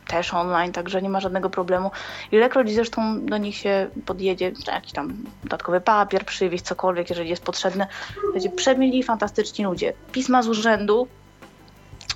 też 0.08 0.34
online, 0.34 0.72
także 0.72 1.02
nie 1.02 1.10
ma 1.10 1.20
żadnego 1.20 1.50
problemu. 1.50 1.92
Ilekroć 2.32 2.72
zresztą 2.72 3.26
do 3.26 3.38
nich 3.38 3.56
się 3.56 3.88
podjedzie, 4.06 4.52
jakiś 4.68 4.92
tam 4.92 5.14
dodatkowy 5.44 5.82
papier 5.82 6.26
przywieźć, 6.26 6.64
cokolwiek, 6.64 7.10
jeżeli 7.10 7.30
jest 7.30 7.44
potrzebne, 7.44 7.88
Słuchajcie, 8.22 8.50
przemili, 8.50 9.04
fantastyczni 9.04 9.66
ludzie. 9.66 9.94
Pisma 10.12 10.44
z 10.44 10.48
urzędu 10.48 11.08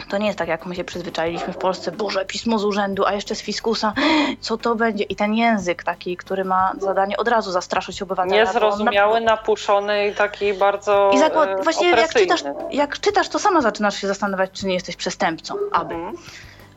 to 0.10 0.18
nie 0.18 0.28
jest 0.28 0.39
tak, 0.39 0.47
jak 0.47 0.66
my 0.66 0.76
się 0.76 0.84
przyzwyczailiśmy 0.84 1.54
w 1.54 1.58
Polsce. 1.58 1.91
Boże, 1.91 2.26
pismo 2.26 2.60
z 2.60 2.66
urzędu, 2.66 3.06
a 3.06 3.14
jeszcze 3.14 3.36
z 3.36 3.41
fiskusa. 3.41 3.93
Co 4.39 4.58
to 4.58 4.76
będzie? 4.76 5.04
I 5.04 5.16
ten 5.16 5.34
język 5.34 5.84
taki, 5.84 6.18
który 6.18 6.45
ma 6.45 6.72
zadanie 6.80 7.18
od 7.18 7.28
razu 7.28 7.52
zastraszyć 7.52 8.02
obywatela. 8.02 8.36
Niezrozumiały, 8.36 9.22
napuszony 9.22 10.08
i 10.08 10.16
taki 10.16 10.54
bardzo 10.54 11.12
I 11.14 11.20
zakład, 11.20 11.49
e, 11.49 11.64
właśnie 11.64 11.89
jak 11.89 12.14
czytasz, 12.14 12.43
jak 12.72 12.99
czytasz, 12.99 13.30
to 13.30 13.39
sama 13.39 13.62
zaczynasz 13.62 14.02
się 14.02 14.08
zastanawiać, 14.08 14.52
czy 14.52 14.68
nie 14.68 14.74
jesteś 14.74 14.95
przestępcą. 14.95 15.56
Aby. 15.72 15.93
Mhm. 15.95 16.16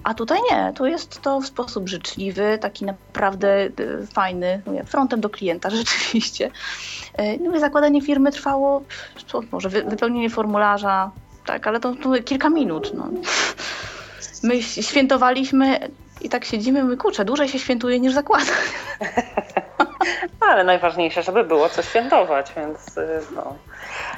A 0.04 0.14
tutaj 0.14 0.38
nie, 0.50 0.72
tu 0.76 0.86
jest 0.86 1.22
to 1.22 1.40
w 1.40 1.46
sposób 1.46 1.88
życzliwy, 1.88 2.58
taki 2.60 2.84
naprawdę 2.84 3.48
e, 3.48 3.70
fajny, 4.14 4.62
mówię, 4.66 4.84
frontem 4.84 5.20
do 5.20 5.30
klienta 5.30 5.70
rzeczywiście. 5.80 6.50
E, 7.14 7.38
No 7.38 7.56
i 7.56 7.60
zakładanie 7.60 8.02
firmy 8.02 8.32
trwało, 8.32 8.82
co, 9.26 9.40
może 9.52 9.68
wy- 9.68 9.82
wypełnienie 9.84 10.30
formularza, 10.30 11.10
tak, 11.46 11.66
ale 11.66 11.80
to, 11.80 11.94
to 12.02 12.12
kilka 12.24 12.50
minut. 12.50 12.90
No. 12.94 13.08
My 14.42 14.62
świętowaliśmy 14.62 15.88
i 16.20 16.28
tak 16.28 16.44
siedzimy, 16.44 16.84
my 16.84 16.96
kurczę, 16.96 17.24
dłużej 17.24 17.48
się 17.48 17.58
świętuje 17.58 18.00
niż 18.00 18.12
zakłada. 18.12 18.52
Ale 20.50 20.64
najważniejsze, 20.64 21.22
żeby 21.22 21.44
było 21.44 21.68
co 21.68 21.82
świętować, 21.82 22.52
więc 22.56 22.98
y, 22.98 23.20
no. 23.34 23.54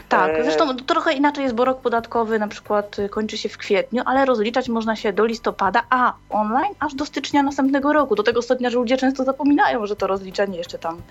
Tak, 0.08 0.30
E, 0.30 0.44
zresztą 0.44 0.76
trochę 0.76 1.12
inaczej 1.12 1.44
jest, 1.44 1.54
bo 1.54 1.64
rok 1.64 1.80
podatkowy 1.80 2.38
na 2.38 2.48
przykład 2.48 2.98
y, 2.98 3.08
kończy 3.08 3.38
się 3.38 3.48
w 3.48 3.58
kwietniu, 3.58 4.02
ale 4.06 4.24
rozliczać 4.24 4.68
można 4.68 4.96
się 4.96 5.12
do 5.12 5.24
listopada, 5.24 5.82
a 5.90 6.12
online 6.30 6.74
aż 6.80 6.94
do 6.94 7.06
stycznia 7.06 7.42
następnego 7.42 7.92
roku. 7.92 8.14
Do 8.14 8.22
tego 8.22 8.42
stopnia, 8.42 8.70
że 8.70 8.76
ludzie 8.76 8.96
często 8.96 9.24
zapominają, 9.24 9.86
że 9.86 9.96
to 9.96 10.06
rozliczenie 10.06 10.58
jeszcze 10.58 10.78
tam 10.78 11.02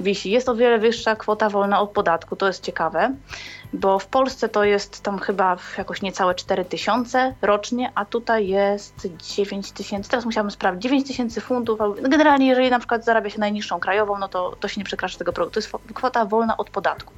wisi. 0.00 0.30
Jest 0.30 0.48
o 0.48 0.54
wiele 0.54 0.78
wyższa 0.78 1.16
kwota 1.16 1.50
wolna 1.50 1.80
od 1.80 1.90
podatku, 1.90 2.36
to 2.36 2.46
jest 2.46 2.62
ciekawe, 2.64 3.14
bo 3.72 3.98
w 3.98 4.06
Polsce 4.06 4.48
to 4.48 4.64
jest 4.64 5.02
tam 5.02 5.18
chyba 5.18 5.56
jakoś 5.78 6.02
niecałe 6.02 6.34
4 6.34 6.64
tysiące 6.64 7.34
rocznie, 7.42 7.92
a 7.94 8.04
tutaj 8.04 8.48
jest 8.48 9.08
9 9.36 9.72
tysięcy, 9.72 10.10
teraz 10.10 10.24
musiałabym 10.24 10.50
sprawdzić, 10.50 10.82
9 10.82 11.06
tysięcy 11.06 11.40
funtów. 11.40 11.78
Generalnie 12.02 12.46
jeżeli 12.46 12.70
na 12.70 12.78
przykład 12.78 13.04
zarabia 13.04 13.30
się 13.30 13.40
najniższą 13.40 13.80
krajową, 13.80 14.18
no 14.18 14.28
to, 14.28 14.56
to 14.60 14.68
się 14.68 14.80
nie 14.80 14.84
przekracza 14.84 15.18
tego 15.18 15.32
progu. 15.32 15.50
To 15.50 15.60
jest 15.60 15.72
kwota 15.94 16.24
wolna 16.24 16.56
od 16.56 16.70
podatku. 16.70 17.12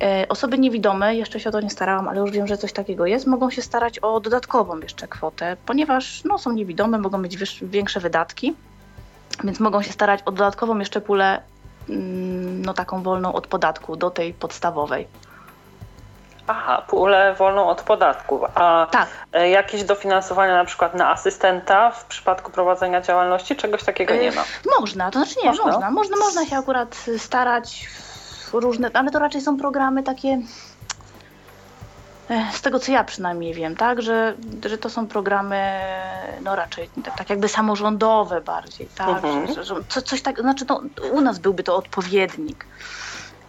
E, 0.00 0.26
Osoby 0.28 0.58
niewidome, 0.58 1.16
jeszcze 1.16 1.40
się 1.40 1.48
o 1.48 1.52
to 1.52 1.60
nie 1.60 1.70
starałam, 1.70 2.08
ale 2.08 2.20
już 2.20 2.30
wiem, 2.30 2.46
że 2.46 2.58
coś 2.58 2.72
takiego 2.72 3.06
jest, 3.06 3.26
mogą 3.26 3.50
się 3.50 3.62
starać 3.62 3.98
o 3.98 4.20
dodatkową 4.20 4.78
jeszcze 4.78 5.08
kwotę, 5.08 5.56
ponieważ 5.66 6.24
no, 6.24 6.38
są 6.38 6.52
niewidome, 6.52 6.98
mogą 6.98 7.18
mieć 7.18 7.56
większe 7.62 8.00
wydatki, 8.00 8.54
więc 9.44 9.60
mogą 9.60 9.82
się 9.82 9.92
starać 9.92 10.22
o 10.22 10.32
dodatkową 10.32 10.78
jeszcze 10.78 11.00
pulę, 11.00 11.42
no 11.88 12.74
taką 12.74 13.02
wolną 13.02 13.32
od 13.32 13.46
podatku 13.46 13.96
do 13.96 14.10
tej 14.10 14.34
podstawowej. 14.34 15.08
Aha, 16.46 16.82
pulę 16.88 17.34
wolną 17.38 17.68
od 17.68 17.82
podatków. 17.82 18.42
A 18.54 18.86
Tak, 18.90 19.08
e, 19.32 19.50
jakieś 19.50 19.84
dofinansowania 19.84 20.54
na 20.54 20.64
przykład 20.64 20.94
na 20.94 21.10
asystenta 21.10 21.90
w 21.90 22.04
przypadku 22.04 22.50
prowadzenia 22.50 23.00
działalności? 23.00 23.56
Czegoś 23.56 23.84
takiego 23.84 24.14
nie 24.14 24.32
ma. 24.32 24.44
Można, 24.80 25.10
to 25.10 25.18
znaczy 25.18 25.34
nie, 25.44 25.50
Można? 25.50 25.64
można. 25.64 25.90
Można, 25.90 26.16
można, 26.16 26.46
się 26.46 26.56
akurat 26.56 26.96
starać 27.18 27.88
różne, 28.52 28.90
ale 28.94 29.10
to 29.10 29.18
raczej 29.18 29.40
są 29.40 29.56
programy 29.56 30.02
takie, 30.02 30.28
e, 30.28 30.40
z 32.52 32.62
tego 32.62 32.78
co 32.78 32.92
ja 32.92 33.04
przynajmniej 33.04 33.54
wiem, 33.54 33.76
tak, 33.76 34.02
że, 34.02 34.36
że 34.64 34.78
to 34.78 34.90
są 34.90 35.06
programy 35.06 35.80
no 36.42 36.56
raczej 36.56 36.90
tak, 37.16 37.30
jakby 37.30 37.48
samorządowe 37.48 38.40
bardziej, 38.40 38.88
tak, 38.94 39.24
Mhm. 39.24 39.46
że, 39.46 39.54
że, 39.54 39.64
że 39.64 39.74
co, 39.88 40.02
coś 40.02 40.22
tak, 40.22 40.40
znaczy 40.40 40.64
no, 40.68 40.82
u 41.12 41.20
nas 41.20 41.38
byłby 41.38 41.62
to 41.62 41.76
odpowiednik. 41.76 42.66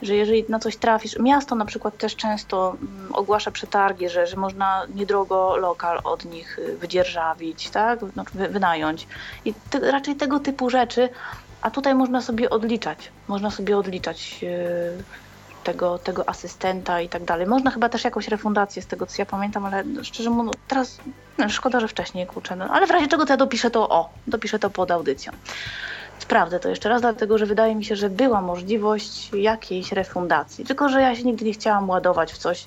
Że 0.02 0.16
jeżeli 0.16 0.46
na 0.50 0.60
coś 0.60 0.78
trafisz, 0.78 1.20
miasto 1.20 1.56
na 1.56 1.66
przykład 1.66 1.98
też 1.98 2.16
często 2.16 2.78
mm, 2.82 3.16
ogłasza 3.16 3.52
przetargi, 3.52 4.10
że, 4.10 4.28
że 4.28 4.38
można 4.38 4.88
niedrogo 4.94 5.58
lokal 5.58 6.00
od 6.04 6.26
nich 6.26 6.60
wydzierżawić, 6.78 7.70
tak? 7.72 8.00
Wy, 8.34 8.48
wynająć. 8.50 9.08
I 9.46 9.54
te, 9.70 9.92
raczej 9.92 10.16
tego 10.16 10.40
typu 10.40 10.70
rzeczy, 10.70 11.10
a 11.62 11.72
tutaj 11.72 11.96
można 11.96 12.22
sobie 12.22 12.50
odliczać. 12.50 13.14
Można 13.28 13.52
sobie 13.52 13.78
odliczać 13.78 14.42
yy, 14.42 15.04
tego, 15.64 16.00
tego 16.00 16.30
asystenta 16.30 17.02
i 17.02 17.10
tak 17.10 17.24
dalej. 17.24 17.48
Można 17.48 17.72
chyba 17.72 17.90
też 17.90 18.04
jakąś 18.04 18.28
refundację 18.28 18.82
z 18.82 18.88
tego, 18.88 19.06
co 19.06 19.16
ja 19.20 19.26
pamiętam, 19.26 19.66
ale 19.66 19.84
no, 19.84 20.04
szczerze 20.04 20.30
mówiąc, 20.30 20.58
teraz 20.68 20.98
no, 21.38 21.50
szkoda, 21.50 21.80
że 21.80 21.88
wcześniej 21.88 22.28
kurczę. 22.28 22.56
No, 22.56 22.66
ale 22.66 22.88
w 22.88 22.92
razie 22.92 23.08
czego 23.08 23.26
to 23.26 23.34
ja 23.34 23.38
dopiszę 23.38 23.72
to 23.72 23.90
o, 23.90 24.10
dopiszę 24.28 24.60
to 24.60 24.70
pod 24.70 24.92
audycją. 24.92 25.32
Sprawdzę 26.20 26.60
to 26.60 26.70
jeszcze 26.70 26.90
raz, 26.90 27.02
dlatego 27.02 27.38
że 27.38 27.46
wydaje 27.46 27.76
mi 27.76 27.86
się, 27.86 27.96
że 27.96 28.10
była 28.10 28.42
możliwość 28.42 29.32
jakiejś 29.34 29.92
refundacji. 29.92 30.66
Tylko, 30.66 30.90
że 30.90 31.02
ja 31.02 31.16
się 31.16 31.24
nigdy 31.24 31.46
nie 31.46 31.54
chciałam 31.54 31.90
ładować 31.90 32.34
w 32.34 32.38
coś. 32.38 32.66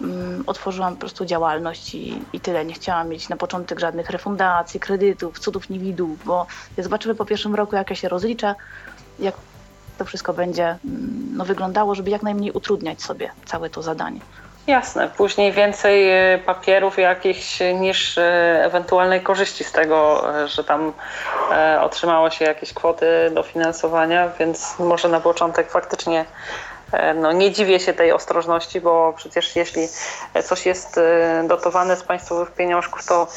Mm, 0.00 0.44
otworzyłam 0.46 0.94
po 0.94 1.00
prostu 1.00 1.24
działalność 1.24 1.94
i, 1.94 2.22
i 2.32 2.40
tyle. 2.40 2.64
Nie 2.64 2.74
chciałam 2.74 3.08
mieć 3.08 3.28
na 3.28 3.36
początek 3.36 3.80
żadnych 3.80 4.10
refundacji, 4.10 4.80
kredytów, 4.80 5.38
cudów 5.38 5.70
niewidów, 5.70 6.24
bo 6.24 6.46
jak 6.76 6.84
zobaczymy 6.84 7.14
po 7.14 7.24
pierwszym 7.24 7.54
roku, 7.54 7.76
jak 7.76 7.90
ja 7.90 7.96
się 7.96 8.08
rozliczę, 8.08 8.54
jak 9.18 9.34
to 9.98 10.04
wszystko 10.04 10.32
będzie 10.32 10.64
mm, 10.64 11.28
no, 11.36 11.44
wyglądało, 11.44 11.94
żeby 11.94 12.10
jak 12.10 12.22
najmniej 12.22 12.52
utrudniać 12.52 13.02
sobie 13.02 13.30
całe 13.46 13.70
to 13.70 13.82
zadanie. 13.82 14.20
Jasne, 14.68 15.10
później 15.16 15.52
więcej 15.52 16.10
e, 16.10 16.38
papierów 16.38 16.98
jakichś 16.98 17.58
niż 17.74 18.18
e, 18.18 18.64
ewentualnej 18.64 19.20
korzyści 19.20 19.64
z 19.64 19.72
tego, 19.72 20.24
e, 20.42 20.48
że 20.48 20.64
tam 20.64 20.92
otrzymało 21.80 22.30
się 22.30 22.44
jakieś 22.44 22.72
kwoty 22.72 23.06
dofinansowania, 23.34 24.28
więc 24.38 24.78
może 24.78 25.08
na 25.08 25.20
początek 25.20 25.70
faktycznie 25.70 26.24
no, 27.14 27.32
nie 27.32 27.52
dziwię 27.52 27.80
się 27.80 27.92
tej 27.92 28.12
ostrożności, 28.12 28.80
bo 28.80 29.12
przecież 29.16 29.56
jeśli 29.56 29.82
coś 30.44 30.66
jest 30.66 30.98
e, 30.98 31.44
dotowane 31.48 31.96
z 31.96 32.02
państwowych 32.02 32.50
pieniążków, 32.50 33.06
to 33.06 33.28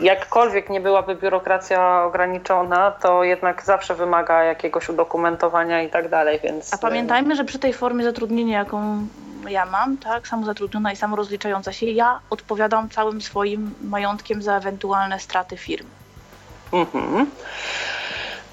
jakkolwiek 0.00 0.70
nie 0.70 0.80
byłaby 0.80 1.14
biurokracja 1.14 2.04
ograniczona, 2.04 2.90
to 2.90 3.24
jednak 3.24 3.62
zawsze 3.64 3.94
wymaga 3.94 4.44
jakiegoś 4.44 4.88
udokumentowania 4.88 5.82
i 5.82 5.90
tak 5.90 6.08
dalej, 6.08 6.40
więc... 6.42 6.74
A 6.74 6.78
pamiętajmy, 6.78 7.36
że 7.36 7.44
przy 7.44 7.58
tej 7.58 7.72
formie 7.72 8.04
zatrudnienia, 8.04 8.58
jaką 8.58 9.06
ja 9.48 9.66
mam, 9.66 9.96
tak, 9.96 10.28
samozatrudniona 10.28 10.92
i 10.92 10.96
samorozliczająca 10.96 11.72
się, 11.72 11.86
ja 11.86 12.20
odpowiadam 12.30 12.88
całym 12.88 13.22
swoim 13.22 13.74
majątkiem 13.82 14.42
za 14.42 14.56
ewentualne 14.56 15.20
straty 15.20 15.56
firmy. 15.56 15.90
Mhm. 16.72 17.30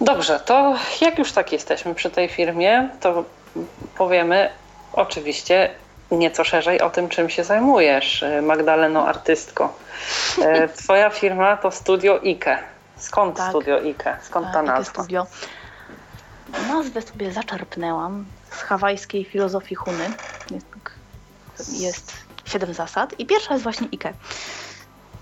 Dobrze, 0.02 0.40
to 0.40 0.76
jak 1.02 1.20
już 1.20 1.32
tak 1.32 1.52
jesteśmy 1.52 1.96
przy 1.96 2.10
tej 2.10 2.30
firmie, 2.30 2.90
to 3.00 3.24
powiemy 3.98 4.50
oczywiście 4.94 5.70
nieco 6.12 6.44
szerzej 6.44 6.82
o 6.82 6.90
tym, 6.90 7.10
czym 7.10 7.30
się 7.30 7.44
zajmujesz, 7.44 8.26
Magdaleno 8.42 9.08
Artystko. 9.08 9.74
E, 10.42 10.68
Twoja 10.70 11.10
firma 11.10 11.58
to 11.58 11.72
Studio 11.72 12.20
Ike. 12.24 12.58
Skąd 12.98 13.38
Tak. 13.38 13.50
Studio 13.50 13.82
Ike? 13.82 14.18
Skąd 14.22 14.46
ta 14.48 14.54
Tak, 14.54 14.66
takie 14.66 14.78
nazwa? 14.78 14.94
studio. 15.04 15.26
Nazwę 16.68 17.02
sobie 17.02 17.32
zaczerpnęłam 17.32 18.26
z 18.52 18.62
hawajskiej 18.62 19.26
filozofii 19.26 19.76
Huny. 19.76 20.10
Jest, 20.52 20.66
jest 21.82 22.14
siedem 22.46 22.74
zasad 22.74 23.20
i 23.20 23.26
pierwsza 23.26 23.54
jest 23.54 23.64
właśnie 23.64 23.88
Ike. 23.92 24.14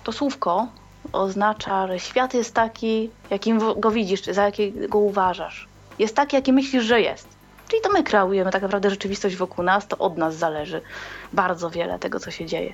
To 0.04 0.12
słówko 0.12 0.68
oznacza, 1.14 1.88
że 1.88 2.00
świat 2.00 2.34
jest 2.34 2.54
taki, 2.54 3.10
jakim 3.30 3.80
go 3.80 3.92
widzisz, 3.92 4.24
za 4.24 4.44
jakiego 4.44 4.98
uważasz. 4.98 5.68
Jest 6.00 6.16
taki, 6.16 6.36
jaki 6.36 6.54
myślisz, 6.54 6.84
że 6.84 7.02
jest. 7.02 7.28
Czyli 7.68 7.82
to 7.82 7.90
my 7.90 8.04
kreujemy 8.04 8.52
tak 8.52 8.62
naprawdę 8.62 8.90
rzeczywistość 8.90 9.36
wokół 9.36 9.66
nas, 9.66 9.88
to 9.88 9.98
od 9.98 10.18
nas 10.18 10.36
zależy 10.36 10.82
bardzo 11.34 11.70
wiele 11.70 12.00
tego, 12.00 12.20
co 12.20 12.32
się 12.32 12.46
dzieje. 12.46 12.74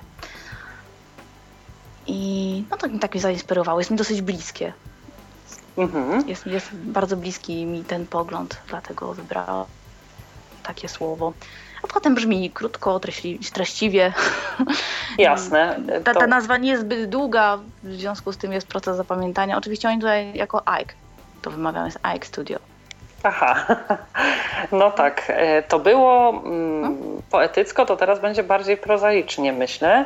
I 2.06 2.64
no 2.70 2.76
to 2.76 2.88
mi 2.88 2.98
tak 2.98 3.12
mnie 3.14 3.20
zainspirowało, 3.20 3.80
jest 3.80 3.90
mi 3.90 3.96
dosyć 3.96 4.22
bliskie. 4.22 4.72
Mhm. 5.76 6.28
Jest, 6.28 6.46
jest 6.46 6.74
bardzo 6.74 7.16
bliski 7.16 7.66
mi 7.66 7.84
ten 7.84 8.06
pogląd, 8.06 8.60
dlatego 8.68 9.14
wybrałam 9.14 9.66
takie 10.62 10.88
słowo. 10.88 11.32
A 11.82 11.86
potem 11.86 12.14
brzmi 12.14 12.50
krótko, 12.50 13.00
treśli, 13.00 13.38
treściwie. 13.38 14.12
Jasne. 15.18 15.80
Ta, 16.04 16.14
To- 16.14 16.20
ta 16.20 16.26
nazwa 16.26 16.56
nie 16.56 16.70
jest 16.70 16.82
zbyt 16.82 17.10
długa, 17.10 17.58
w 17.82 17.92
związku 17.92 18.32
z 18.32 18.36
tym 18.36 18.52
jest 18.52 18.66
proces 18.66 18.96
zapamiętania. 18.96 19.58
Oczywiście 19.58 19.88
oni 19.88 19.98
tutaj 19.98 20.34
jako 20.34 20.62
Ike, 20.82 20.94
to 21.42 21.50
wymawiamy 21.50 21.86
jest 21.86 21.98
Ike 22.16 22.26
Studio. 22.26 22.58
Aha, 23.22 23.66
no 24.72 24.90
tak. 24.90 25.22
e, 25.28 25.62
To 25.62 25.78
było 25.78 26.30
mm, 26.30 27.22
poetycko, 27.30 27.86
to 27.86 27.96
teraz 27.96 28.20
będzie 28.20 28.42
bardziej 28.42 28.76
prozaicznie, 28.76 29.52
myślę. 29.52 30.04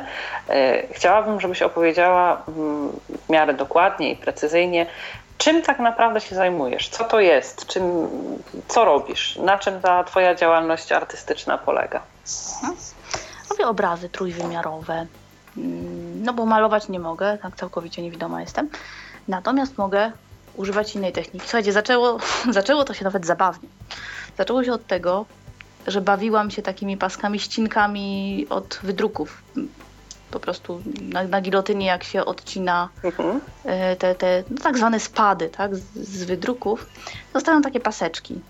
E, 0.49 0.87
Chciałabym, 0.93 1.41
żebyś 1.41 1.61
opowiedziała 1.61 2.41
mm, 2.47 2.89
w 3.25 3.29
miarę 3.29 3.53
dokładnie 3.53 4.11
i 4.11 4.15
precyzyjnie, 4.15 4.85
czym 5.37 5.61
tak 5.61 5.79
naprawdę 5.79 6.21
się 6.21 6.35
zajmujesz, 6.35 6.89
co 6.89 7.03
to 7.03 7.19
jest, 7.19 7.65
czym, 7.67 8.07
co 8.67 8.85
robisz, 8.85 9.35
na 9.35 9.57
czym 9.57 9.81
ta 9.81 10.03
Twoja 10.03 10.35
działalność 10.35 10.91
artystyczna 10.91 11.57
polega. 11.57 12.01
Robię 13.49 13.67
obrazy 13.67 14.09
trójwymiarowe, 14.09 15.05
Mm, 15.57 16.23
no 16.23 16.33
bo 16.33 16.45
malować 16.45 16.89
nie 16.89 16.99
mogę, 16.99 17.37
tak 17.37 17.55
całkowicie 17.55 18.01
niewidoma 18.01 18.41
jestem. 18.41 18.69
Natomiast 19.27 19.77
mogę 19.77 20.11
używać 20.57 20.95
innej 20.95 21.13
techniki. 21.13 21.45
Słuchajcie, 21.45 21.73
zaczęło, 21.73 22.17
zaczęło 22.51 22.83
to 22.83 22.93
się 22.93 23.03
nawet 23.03 23.25
zabawnie. 23.25 23.69
Zaczęło 24.37 24.63
się 24.63 24.73
od 24.73 24.87
tego, 24.87 25.25
że 25.87 26.01
bawiłam 26.01 26.51
się 26.51 26.61
takimi 26.61 26.97
paskami, 26.97 27.39
ścinkami 27.39 28.45
od 28.49 28.79
wydruków. 28.83 29.43
Po 30.31 30.39
prostu 30.39 30.81
na, 31.01 31.23
na 31.23 31.41
gilotynie, 31.41 31.85
jak 31.85 32.03
się 32.03 32.25
odcina 32.25 32.89
Mhm. 33.03 33.41
e, 33.65 33.95
te, 33.95 34.15
te 34.15 34.43
no, 34.49 34.57
tak 34.63 34.77
zwane 34.77 34.99
spady 34.99 35.49
tak, 35.49 35.75
z, 35.75 35.81
z 35.95 36.23
wydruków, 36.23 36.85
zostają 37.33 37.61
takie 37.61 37.79
paseczki. 37.79 38.41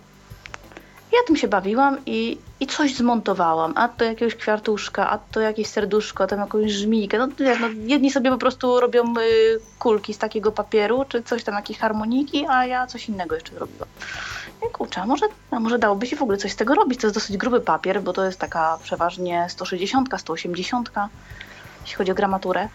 Ja 1.12 1.20
tym 1.28 1.36
się 1.36 1.48
bawiłam 1.48 1.98
i, 2.06 2.38
i 2.60 2.68
coś 2.68 2.96
zmontowałam. 2.96 3.74
A 3.76 3.88
to 3.88 4.06
jakiegoś 4.06 4.36
kwiatuszka, 4.36 5.10
a 5.10 5.18
to 5.18 5.40
jakieś 5.40 5.68
serduszko, 5.68 6.24
a 6.24 6.28
tam 6.28 6.40
jakąś 6.40 6.72
żmijkę. 6.72 7.18
No, 7.18 7.28
wiesz, 7.40 7.60
no, 7.60 7.68
jedni 7.86 8.12
sobie 8.12 8.32
po 8.32 8.38
prostu 8.38 8.80
robią 8.80 9.14
y, 9.18 9.60
kulki 9.80 10.14
z 10.14 10.18
takiego 10.18 10.52
papieru, 10.52 11.06
czy 11.10 11.24
coś 11.24 11.44
tam, 11.44 11.56
jakieś 11.56 11.78
harmoniki, 11.78 12.46
a 12.50 12.66
ja 12.66 12.88
coś 12.88 13.10
innego 13.10 13.36
jeszcze 13.36 13.60
robiłam. 13.60 13.90
I 14.70 14.72
kurczę, 14.72 15.02
a 15.02 15.06
może, 15.06 15.26
a 15.52 15.60
może 15.60 15.80
dałoby 15.80 16.08
się 16.08 16.16
w 16.16 16.22
ogóle 16.22 16.38
coś 16.38 16.52
z 16.52 16.56
tego 16.56 16.76
robić? 16.76 17.02
To 17.02 17.08
jest 17.08 17.16
dosyć 17.16 17.38
gruby 17.38 17.62
papier, 17.62 18.02
bo 18.02 18.14
to 18.14 18.26
jest 18.26 18.40
taka 18.40 18.78
przeważnie 18.84 19.48
160, 19.50 20.10
180, 20.18 20.92
jeśli 21.82 21.98
chodzi 21.98 22.12
o 22.12 22.16
gramaturę. 22.16 22.68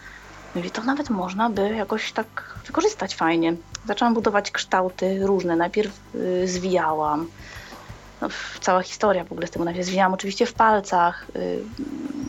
Mówię, 0.54 0.70
to 0.70 0.82
nawet 0.82 1.10
można 1.10 1.50
by 1.50 1.74
jakoś 1.74 2.12
tak 2.12 2.56
wykorzystać 2.66 3.14
fajnie. 3.14 3.54
Zaczęłam 3.86 4.14
budować 4.14 4.50
kształty 4.50 5.26
różne. 5.26 5.56
Najpierw 5.56 5.92
y, 6.14 6.48
zwijałam, 6.48 7.26
no, 8.22 8.28
cała 8.60 8.82
historia 8.82 9.24
w 9.24 9.32
ogóle 9.32 9.46
z 9.46 9.50
tym 9.50 9.64
nawet 9.64 9.84
zwijałam 9.86 10.14
oczywiście 10.14 10.46
w 10.46 10.54
palcach, 10.54 11.26
y, 11.36 11.62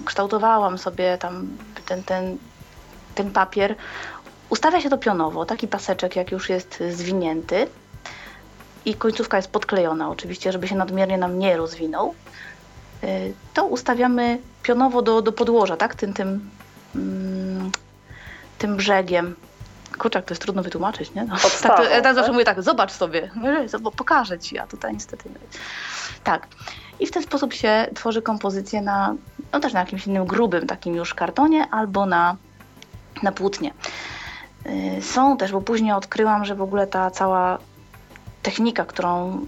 kształtowałam 0.05 0.77
sobie 0.77 1.17
tam 1.17 1.47
ten, 1.85 2.03
ten, 2.03 2.37
ten 3.15 3.31
papier. 3.31 3.75
Ustawia 4.49 4.81
się 4.81 4.89
to 4.89 4.97
pionowo, 4.97 5.45
taki 5.45 5.67
paseczek 5.67 6.15
jak 6.15 6.31
już 6.31 6.49
jest 6.49 6.83
zwinięty 6.89 7.67
i 8.85 8.95
końcówka 8.95 9.37
jest 9.37 9.51
podklejona 9.51 10.09
oczywiście, 10.09 10.51
żeby 10.51 10.67
się 10.67 10.75
nadmiernie 10.75 11.17
nam 11.17 11.39
nie 11.39 11.57
rozwinął. 11.57 12.15
Y, 13.03 13.33
to 13.53 13.65
ustawiamy 13.65 14.39
pionowo 14.63 15.01
do, 15.01 15.21
do 15.21 15.31
podłoża, 15.31 15.77
tak? 15.77 15.95
Tym, 15.95 16.13
tym, 16.13 16.49
mm, 16.95 17.71
tym 18.57 18.77
brzegiem. 18.77 19.35
Kurczak, 19.97 20.25
to 20.25 20.33
jest 20.33 20.41
trudno 20.41 20.63
wytłumaczyć, 20.63 21.13
nie? 21.13 21.23
No, 21.23 21.35
Podstawą, 21.41 21.75
tak, 21.75 21.85
to, 21.85 21.91
ja 21.91 22.01
tak 22.01 22.15
zawsze 22.15 22.31
mówię 22.31 22.45
tak, 22.45 22.61
zobacz 22.61 22.91
sobie, 22.91 23.31
bo 23.81 23.91
pokażę 23.91 24.39
ci, 24.39 24.59
a 24.59 24.67
tutaj 24.67 24.93
niestety 24.93 25.29
nie. 25.29 25.35
Tak. 26.23 26.47
I 26.99 27.07
w 27.07 27.11
ten 27.11 27.23
sposób 27.23 27.53
się 27.53 27.87
tworzy 27.95 28.21
kompozycję 28.21 28.81
na, 28.81 29.15
no 29.53 29.59
też 29.59 29.73
na 29.73 29.79
jakimś 29.79 30.07
innym 30.07 30.25
grubym 30.25 30.67
takim 30.67 30.95
już 30.95 31.13
kartonie 31.13 31.67
albo 31.71 32.05
na, 32.05 32.35
na 33.23 33.31
płótnie. 33.31 33.73
Y, 34.65 35.01
Są 35.01 35.37
też, 35.37 35.51
bo 35.51 35.61
później 35.61 35.91
odkryłam, 35.91 36.45
że 36.45 36.55
w 36.55 36.61
ogóle 36.61 36.87
ta 36.87 37.11
cała 37.11 37.57
technika, 38.43 38.85
którą 38.85 39.39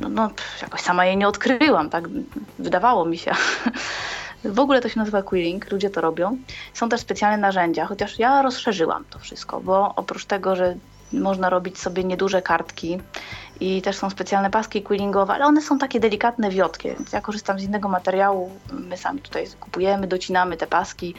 no, 0.00 0.08
no 0.08 0.30
jakoś 0.62 0.80
sama 0.80 1.06
jej 1.06 1.16
nie 1.16 1.28
odkryłam, 1.28 1.90
tak 1.90 2.04
wydawało 2.58 3.04
mi 3.04 3.18
się. 3.18 3.32
W 4.44 4.58
ogóle 4.60 4.80
to 4.80 4.88
się 4.88 4.98
nazywa 5.00 5.22
quilling, 5.22 5.70
ludzie 5.72 5.90
to 5.90 6.00
robią. 6.00 6.36
Są 6.74 6.88
też 6.88 7.00
specjalne 7.00 7.36
narzędzia, 7.38 7.86
chociaż 7.86 8.18
ja 8.18 8.42
rozszerzyłam 8.42 9.04
to 9.10 9.18
wszystko, 9.18 9.60
bo 9.60 9.94
oprócz 9.96 10.24
tego, 10.24 10.56
że 10.56 10.74
można 11.12 11.50
robić 11.50 11.78
sobie 11.78 12.04
nieduże 12.04 12.42
kartki 12.42 12.98
i 13.60 13.82
też 13.82 13.96
są 13.96 14.10
specjalne 14.10 14.50
paski 14.50 14.82
quillingowe, 14.82 15.34
ale 15.34 15.44
one 15.46 15.62
są 15.62 15.78
takie 15.78 16.00
delikatne, 16.00 16.50
wiotkie, 16.50 16.94
więc 16.94 17.12
ja 17.12 17.20
korzystam 17.20 17.58
z 17.58 17.62
innego 17.62 17.88
materiału, 17.88 18.50
my 18.72 18.96
sami 18.96 19.20
tutaj 19.20 19.46
kupujemy, 19.60 20.06
docinamy 20.06 20.56
te 20.56 20.66
paski, 20.66 21.14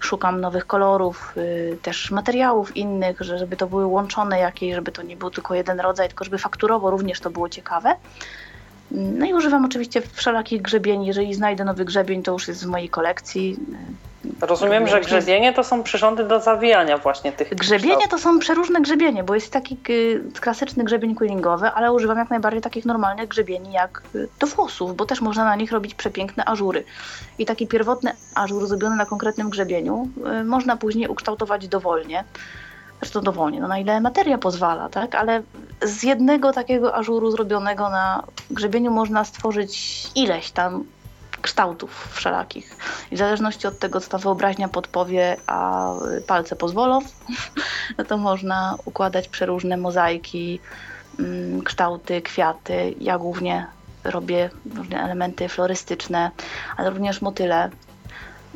szukam 0.00 0.40
nowych 0.40 0.66
kolorów, 0.66 1.32
y, 1.36 1.78
też 1.82 2.10
materiałów 2.10 2.76
innych, 2.76 3.20
że- 3.20 3.38
żeby 3.38 3.56
to 3.56 3.66
były 3.66 3.86
łączone 3.86 4.38
jakieś, 4.38 4.74
żeby 4.74 4.92
to 4.92 5.02
nie 5.02 5.16
był 5.16 5.30
tylko 5.30 5.54
jeden 5.54 5.80
rodzaj, 5.80 6.08
tylko 6.08 6.24
żeby 6.24 6.38
fakturowo 6.38 6.90
również 6.90 7.20
to 7.20 7.30
było 7.30 7.48
ciekawe. 7.48 7.96
No 8.94 9.26
i 9.26 9.34
używam 9.34 9.64
oczywiście 9.64 10.02
wszelakich 10.12 10.62
grzebieni. 10.62 11.06
Jeżeli 11.06 11.34
znajdę 11.34 11.64
nowy 11.64 11.84
grzebień, 11.84 12.22
to 12.22 12.32
już 12.32 12.48
jest 12.48 12.60
z 12.60 12.66
mojej 12.66 12.88
kolekcji. 12.88 13.56
Rozumiem, 14.40 14.88
że 14.88 15.00
grzebienie 15.00 15.52
to 15.52 15.64
są 15.64 15.82
przyrządy 15.82 16.24
do 16.24 16.40
zawijania 16.40 16.98
właśnie 16.98 17.32
tych 17.32 17.54
Grzebienie 17.54 18.08
to 18.08 18.18
są 18.18 18.38
przeróżne 18.38 18.80
grzebienie, 18.80 19.24
bo 19.24 19.34
jest 19.34 19.52
taki 19.52 19.76
y, 19.90 20.22
klasyczny 20.40 20.84
grzebień 20.84 21.14
quillingowy, 21.14 21.66
ale 21.66 21.92
używam 21.92 22.18
jak 22.18 22.30
najbardziej 22.30 22.62
takich 22.62 22.84
normalnych 22.84 23.28
grzebieni 23.28 23.72
jak 23.72 24.02
y, 24.14 24.28
do 24.38 24.46
włosów, 24.46 24.96
bo 24.96 25.06
też 25.06 25.20
można 25.20 25.44
na 25.44 25.56
nich 25.56 25.72
robić 25.72 25.94
przepiękne 25.94 26.44
ażury. 26.44 26.84
I 27.38 27.46
taki 27.46 27.66
pierwotny 27.66 28.12
ażur 28.34 28.66
zrobiony 28.66 28.96
na 28.96 29.06
konkretnym 29.06 29.50
grzebieniu 29.50 30.08
y, 30.40 30.44
można 30.44 30.76
później 30.76 31.08
ukształtować 31.08 31.68
dowolnie. 31.68 32.24
Zresztą 33.04 33.20
dowolnie, 33.20 33.60
no 33.60 33.68
na 33.68 33.78
ile 33.78 34.00
materia 34.00 34.38
pozwala, 34.38 34.88
tak? 34.88 35.14
Ale 35.14 35.42
z 35.82 36.02
jednego 36.02 36.52
takiego 36.52 36.94
ażuru 36.94 37.30
zrobionego 37.30 37.90
na 37.90 38.22
grzebieniu 38.50 38.90
można 38.90 39.24
stworzyć 39.24 40.06
ileś 40.14 40.50
tam 40.50 40.84
kształtów 41.42 42.10
wszelakich. 42.12 42.76
I 43.10 43.14
w 43.16 43.18
zależności 43.18 43.66
od 43.66 43.78
tego, 43.78 44.00
co 44.00 44.10
ta 44.10 44.18
wyobraźnia 44.18 44.68
podpowie, 44.68 45.36
a 45.46 45.90
palce 46.26 46.56
pozwolą, 46.56 46.98
to 48.08 48.16
można 48.16 48.76
układać 48.84 49.28
przeróżne 49.28 49.76
mozaiki, 49.76 50.60
mm, 51.18 51.62
kształty, 51.62 52.22
kwiaty. 52.22 52.94
Ja 53.00 53.18
głównie 53.18 53.66
robię 54.04 54.50
różne 54.74 55.02
elementy 55.02 55.48
florystyczne, 55.48 56.30
ale 56.76 56.90
również 56.90 57.22
motyle 57.22 57.70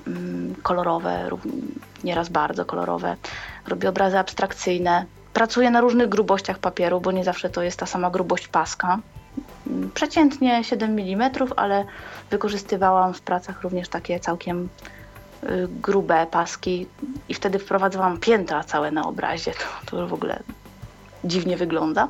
mm, 0.07 0.55
kolorowe, 0.63 1.31
nieraz 2.05 2.29
bardzo 2.29 2.65
kolorowe. 2.65 3.17
Robię 3.69 3.89
obrazy 3.89 4.19
abstrakcyjne. 4.19 5.05
Pracuję 5.33 5.71
na 5.71 5.81
różnych 5.81 6.09
grubościach 6.09 6.59
papieru, 6.59 7.01
bo 7.01 7.13
nie 7.13 7.25
zawsze 7.25 7.51
to 7.51 7.63
jest 7.63 7.79
ta 7.79 7.87
sama 7.87 8.11
grubość 8.11 8.49
paska. 8.49 8.99
Przeciętnie 9.95 10.65
7 10.65 10.99
mm, 10.99 11.31
ale 11.57 11.85
wykorzystywałam 12.31 13.15
w 13.15 13.21
pracach 13.21 13.63
również 13.63 13.89
takie 13.89 14.21
całkiem 14.21 14.69
y, 15.45 15.69
grube 15.83 16.27
paski 16.31 16.87
i 17.29 17.35
wtedy 17.35 17.59
wprowadzałam 17.59 18.19
piętra 18.19 18.65
całe 18.65 18.91
na 18.91 19.07
obrazie. 19.07 19.53
To, 19.53 19.91
to 19.91 20.07
w 20.07 20.13
ogóle 20.13 20.43
dziwnie 21.25 21.57
wygląda. 21.57 22.09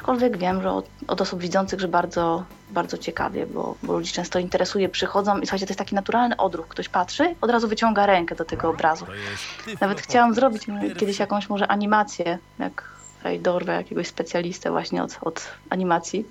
Aczkolwiek 0.00 0.36
wiem, 0.36 0.62
że 0.62 0.72
od, 0.72 0.86
od 1.08 1.20
osób 1.20 1.40
widzących, 1.40 1.80
że 1.80 1.88
bardzo, 1.88 2.44
bardzo 2.70 2.98
ciekawie, 2.98 3.46
bo, 3.46 3.74
bo 3.82 3.92
ludzi 3.92 4.12
często 4.12 4.38
interesuje, 4.38 4.88
przychodzą 4.88 5.38
i 5.38 5.46
słuchajcie, 5.46 5.66
to 5.66 5.70
jest 5.70 5.78
taki 5.78 5.94
naturalny 5.94 6.36
odruch. 6.36 6.68
Ktoś 6.68 6.88
patrzy, 6.88 7.34
od 7.40 7.50
razu 7.50 7.68
wyciąga 7.68 8.06
rękę 8.06 8.34
do 8.34 8.44
tego 8.44 8.70
obrazu. 8.70 9.06
Nawet 9.80 10.00
chciałam 10.00 10.34
zrobić 10.34 10.66
kiedyś 10.98 11.18
jakąś 11.18 11.48
może 11.48 11.68
animację, 11.68 12.38
jak 12.58 12.84
tutaj 13.16 13.40
dorwę 13.40 13.72
jakiegoś 13.72 14.06
specjalistę 14.06 14.70
właśnie 14.70 15.02
od, 15.02 15.18
od 15.20 15.48
animacji, 15.70 16.24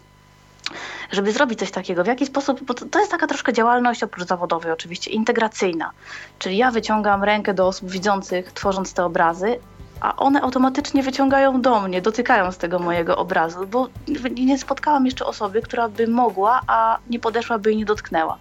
żeby 1.11 1.31
zrobić 1.31 1.59
coś 1.59 1.71
takiego. 1.71 2.03
W 2.03 2.07
jaki 2.07 2.25
sposób, 2.25 2.63
bo 2.63 2.73
to, 2.73 2.85
to 2.85 2.99
jest 2.99 3.11
taka 3.11 3.27
troszkę 3.27 3.53
działalność 3.53 4.03
oprócz 4.03 4.27
zawodowej 4.27 4.71
oczywiście, 4.71 5.11
integracyjna. 5.11 5.91
Czyli 6.39 6.57
ja 6.57 6.71
wyciągam 6.71 7.23
rękę 7.23 7.53
do 7.53 7.67
osób 7.67 7.91
widzących, 7.91 8.51
tworząc 8.51 8.93
te 8.93 9.05
obrazy, 9.05 9.59
a 10.01 10.15
one 10.15 10.41
automatycznie 10.41 11.03
wyciągają 11.03 11.61
do 11.61 11.81
mnie, 11.81 12.01
dotykają 12.01 12.51
z 12.51 12.57
tego 12.57 12.79
mojego 12.79 13.17
obrazu, 13.17 13.67
bo 13.67 13.89
nie 14.35 14.57
spotkałam 14.57 15.05
jeszcze 15.05 15.25
osoby, 15.25 15.61
która 15.61 15.89
by 15.89 16.07
mogła, 16.07 16.61
a 16.67 16.97
nie 17.09 17.19
podeszłaby 17.19 17.71
i 17.71 17.77
nie 17.77 17.85
dotknęła. 17.85 18.37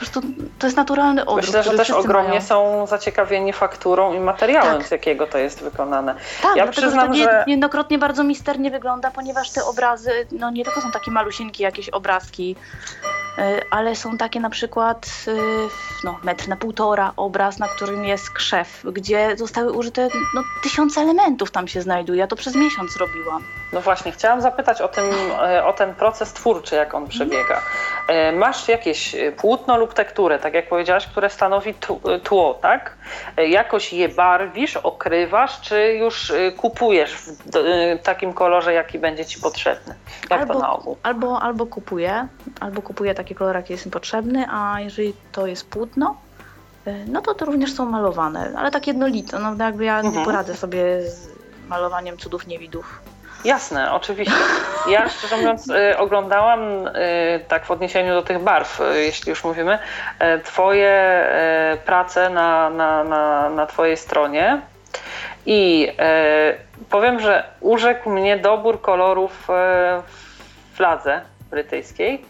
Po 0.00 0.06
prostu 0.06 0.20
to 0.58 0.66
jest 0.66 0.76
naturalny 0.76 1.26
odruch. 1.26 1.46
Myślę, 1.46 1.62
że 1.62 1.70
też 1.76 1.90
ogromnie 1.90 2.28
mają. 2.28 2.40
są 2.40 2.86
zaciekawieni 2.86 3.52
fakturą 3.52 4.12
i 4.14 4.20
materiałem, 4.20 4.78
Tak. 4.78 4.88
z 4.88 4.90
jakiego 4.90 5.26
to 5.26 5.38
jest 5.38 5.62
wykonane. 5.62 6.14
Tak, 6.42 6.56
Ja 6.56 6.64
dlatego, 6.64 6.72
przyznam, 6.86 7.14
że 7.14 7.24
to 7.26 7.32
nie, 7.32 7.44
niejednokrotnie 7.46 7.98
bardzo 7.98 8.24
misternie 8.24 8.70
wygląda, 8.70 9.10
ponieważ 9.10 9.50
te 9.50 9.64
obrazy, 9.64 10.10
no 10.32 10.50
nie 10.50 10.64
tylko 10.64 10.80
są 10.80 10.90
takie 10.90 11.10
malusieńkie 11.10 11.64
jakieś 11.64 11.88
obrazki, 11.88 12.56
y, 13.38 13.42
ale 13.70 13.96
są 13.96 14.16
takie 14.16 14.40
na 14.40 14.50
przykład 14.50 15.06
y, 15.28 15.36
no, 16.04 16.18
metr 16.22 16.48
na 16.48 16.56
półtora 16.56 17.12
obraz, 17.16 17.58
na 17.58 17.68
którym 17.68 18.04
jest 18.04 18.30
krzew, 18.30 18.82
gdzie 18.92 19.36
zostały 19.36 19.72
użyte 19.72 20.08
no, 20.34 20.42
tysiące 20.62 21.00
elementów 21.00 21.50
tam 21.50 21.68
się 21.68 21.82
znajduje. 21.82 22.18
Ja 22.20 22.26
to 22.26 22.36
przez 22.36 22.54
miesiąc 22.54 22.96
robiłam. 22.96 23.42
No 23.72 23.80
właśnie, 23.80 24.12
chciałam 24.12 24.40
zapytać 24.40 24.80
o, 24.80 24.88
tym, 24.88 25.04
e, 25.42 25.64
o 25.64 25.72
ten 25.72 25.94
proces 25.94 26.32
twórczy, 26.32 26.74
jak 26.74 26.94
on 26.94 27.08
przebiega. 27.08 27.60
E, 28.08 28.32
Masz 28.32 28.68
jakieś 28.68 29.14
e, 29.14 29.32
płótno 29.32 29.78
lub 29.78 29.94
tekturę, 29.94 30.38
tak 30.38 30.54
jak 30.54 30.68
powiedziałaś, 30.68 31.06
które 31.06 31.30
stanowi 31.30 31.74
tło, 32.24 32.54
tak? 32.62 32.96
Jakoś 33.48 33.92
je 33.92 34.08
barwisz, 34.08 34.76
okrywasz, 34.76 35.60
czy 35.60 35.94
już 35.94 36.32
kupujesz 36.56 37.14
w 37.14 37.38
takim 38.02 38.32
kolorze, 38.32 38.72
jaki 38.72 38.98
będzie 38.98 39.24
ci 39.24 39.40
potrzebny? 39.40 39.94
Jak 40.30 40.48
to 40.48 40.58
na 40.58 40.72
ogół? 40.72 40.96
albo, 41.02 41.42
albo 41.42 41.66
kupuję, 41.66 42.28
albo 42.60 42.82
kupuję 42.82 43.14
taki 43.14 43.34
kolor, 43.34 43.56
jaki 43.56 43.72
jest 43.72 43.86
mi 43.86 43.92
potrzebny, 43.92 44.46
a 44.50 44.80
jeżeli 44.80 45.14
to 45.32 45.46
jest 45.46 45.70
płótno, 45.70 46.16
no 47.06 47.22
to 47.22 47.34
to 47.34 47.44
również 47.44 47.72
są 47.74 47.84
malowane, 47.86 48.52
ale 48.56 48.70
tak 48.70 48.86
jednolite. 48.86 49.38
No 49.38 49.64
jakby 49.64 49.84
ja 49.84 50.00
nie 50.02 50.08
Mhm. 50.08 50.24
poradzę 50.24 50.54
sobie 50.54 51.02
z 51.02 51.28
malowaniem 51.68 52.16
cudów 52.16 52.46
niewidów. 52.46 53.00
Jasne, 53.44 53.92
oczywiście. 53.92 54.34
Ja 54.88 55.08
szczerze 55.08 55.36
mówiąc 55.36 55.68
y, 55.68 55.98
oglądałam 55.98 56.86
y, 56.86 56.90
tak 57.48 57.64
w 57.64 57.70
odniesieniu 57.70 58.14
do 58.14 58.22
tych 58.22 58.38
barw, 58.38 58.80
y, 58.80 59.02
jeśli 59.04 59.30
już 59.30 59.44
mówimy, 59.44 59.78
twoje 60.44 61.24
prace 61.84 62.30
na, 62.30 62.70
na, 62.70 63.04
na, 63.04 63.50
na 63.50 63.66
twojej 63.66 63.96
stronie 63.96 64.60
i 65.46 65.92
powiem, 66.90 67.20
że 67.20 67.44
urzekł 67.60 68.10
mnie 68.10 68.36
dobór 68.38 68.80
kolorów 68.80 69.48
w 69.48 70.02
fladze 70.74 71.20
brytyjskiej, 71.50 72.24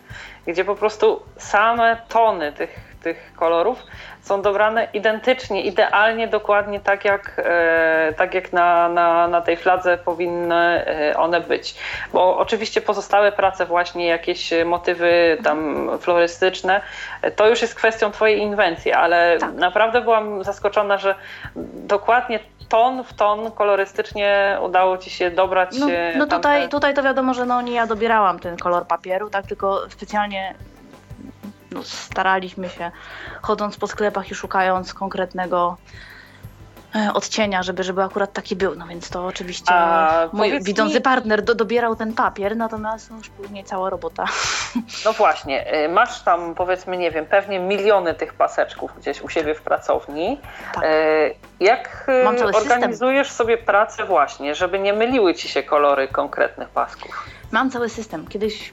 gdzie 0.46 0.64
po 0.64 0.74
prostu 0.74 1.22
same 1.36 1.96
tony 2.08 2.52
tych, 2.52 2.78
tych 3.02 3.32
kolorów 3.36 3.82
są 4.30 4.42
dobrane 4.42 4.88
identycznie, 4.92 5.62
idealnie, 5.62 6.28
dokładnie 6.28 6.80
tak 6.80 7.04
jak, 7.04 7.32
e, 7.44 8.12
tak 8.16 8.34
jak 8.34 8.52
na, 8.52 8.88
na, 8.88 9.28
na 9.28 9.40
tej 9.40 9.56
fladze 9.56 9.98
powinny 9.98 10.54
e, 10.54 11.16
one 11.16 11.40
być. 11.40 11.74
Bo 12.12 12.38
oczywiście 12.38 12.80
pozostałe 12.80 13.32
prace, 13.32 13.66
właśnie 13.66 14.06
jakieś 14.06 14.50
motywy 14.64 15.38
tam 15.44 15.88
florystyczne, 16.00 16.80
to 17.36 17.48
już 17.48 17.62
jest 17.62 17.74
kwestią 17.74 18.10
Twojej 18.10 18.38
inwencji, 18.38 18.92
ale 18.92 19.36
Tak. 19.40 19.54
naprawdę 19.54 20.00
byłam 20.00 20.44
zaskoczona, 20.44 20.98
że 20.98 21.14
dokładnie 21.74 22.40
ton 22.68 23.04
w 23.04 23.12
ton 23.14 23.50
kolorystycznie 23.50 24.58
udało 24.62 24.98
Ci 24.98 25.10
się 25.10 25.30
dobrać. 25.30 25.70
No, 25.78 25.90
e, 25.90 26.16
no 26.16 26.26
tamte- 26.26 26.36
tutaj, 26.36 26.68
tutaj 26.68 26.94
to 26.94 27.02
wiadomo, 27.02 27.34
że 27.34 27.46
no 27.46 27.62
nie 27.62 27.72
ja 27.72 27.86
dobierałam 27.86 28.38
ten 28.38 28.56
kolor 28.56 28.86
papieru, 28.86 29.30
tak 29.30 29.46
tylko 29.46 29.80
specjalnie 29.88 30.54
no, 31.70 31.82
staraliśmy 31.82 32.68
się, 32.68 32.90
chodząc 33.42 33.76
po 33.76 33.86
sklepach 33.86 34.30
i 34.30 34.34
szukając 34.34 34.94
konkretnego 34.94 35.76
e, 36.94 37.12
odcienia, 37.14 37.62
żeby, 37.62 37.82
żeby 37.84 38.02
akurat 38.02 38.32
taki 38.32 38.56
był. 38.56 38.74
No 38.76 38.86
więc 38.86 39.10
to 39.10 39.26
oczywiście 39.26 39.72
A 39.74 40.28
mój 40.32 40.48
powiedz 40.48 40.64
widzący 40.64 40.94
mi- 40.94 41.00
partner 41.00 41.42
do, 41.42 41.54
dobierał 41.54 41.96
ten 41.96 42.12
papier, 42.14 42.56
natomiast 42.56 43.10
no, 43.10 43.16
już 43.16 43.28
później 43.28 43.64
cała 43.64 43.90
robota. 43.90 44.24
No 45.04 45.12
właśnie, 45.12 45.84
y, 45.84 45.88
masz 45.88 46.22
tam 46.22 46.54
powiedzmy, 46.54 46.96
nie 46.96 47.10
wiem, 47.10 47.26
pewnie 47.26 47.58
miliony 47.60 48.14
tych 48.14 48.34
paseczków 48.34 48.90
gdzieś 48.98 49.20
u 49.22 49.28
siebie 49.28 49.54
w 49.54 49.62
pracowni. 49.62 50.40
Tak. 50.74 50.84
Y, 50.84 51.34
Jak 51.60 52.06
y, 52.08 52.22
cały 52.38 52.52
system. 52.52 52.72
organizujesz 52.72 53.30
sobie 53.30 53.58
pracę 53.58 54.04
właśnie, 54.04 54.54
żeby 54.54 54.78
nie 54.78 54.92
myliły 54.92 55.34
ci 55.34 55.48
się 55.48 55.62
kolory 55.62 56.08
konkretnych 56.08 56.68
pasków? 56.68 57.26
Mam 57.52 57.70
cały 57.70 57.88
system. 57.88 58.26
Kiedyś 58.26 58.72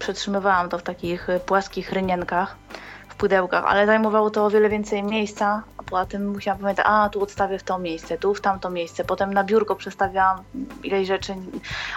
przetrzymywałam 0.00 0.68
to 0.68 0.78
w 0.78 0.82
takich 0.82 1.28
y, 1.28 1.40
płaskich 1.40 1.92
rynienkach, 1.92 2.56
w 3.08 3.14
pudełkach, 3.14 3.64
ale 3.66 3.86
zajmowało 3.86 4.30
to 4.30 4.46
o 4.46 4.50
wiele 4.50 4.68
więcej 4.68 5.02
miejsca, 5.02 5.62
a 5.76 5.82
poza 5.82 6.06
tym 6.06 6.28
musiałam 6.28 6.60
pamiętać, 6.60 6.86
a 6.88 7.08
tu 7.08 7.22
odstawię 7.22 7.58
w 7.58 7.62
to 7.62 7.78
miejsce, 7.78 8.18
tu 8.18 8.34
w 8.34 8.40
tamto 8.40 8.70
miejsce, 8.70 9.04
potem 9.04 9.34
na 9.34 9.44
biurko 9.44 9.76
przestawiałam 9.76 10.42
ileś 10.82 11.08
rzeczy, 11.08 11.34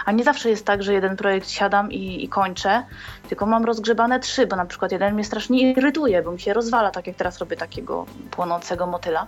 a 0.04 0.12
nie 0.12 0.24
zawsze 0.24 0.50
jest 0.50 0.66
tak, 0.66 0.82
że 0.82 0.94
jeden 0.94 1.16
projekt 1.16 1.48
siadam 1.50 1.92
i, 1.92 2.24
i 2.24 2.28
kończę, 2.28 2.82
tylko 3.28 3.46
mam 3.46 3.64
rozgrzebane 3.64 4.20
trzy, 4.20 4.46
bo 4.46 4.56
na 4.56 4.66
przykład 4.66 4.92
jeden 4.92 5.14
mnie 5.14 5.24
strasznie 5.24 5.70
irytuje, 5.72 6.22
bo 6.22 6.32
mi 6.32 6.40
się 6.40 6.52
rozwala, 6.52 6.90
tak 6.90 7.06
jak 7.06 7.16
teraz 7.16 7.38
robię 7.38 7.56
takiego 7.56 8.06
płonącego 8.30 8.86
motyla. 8.86 9.26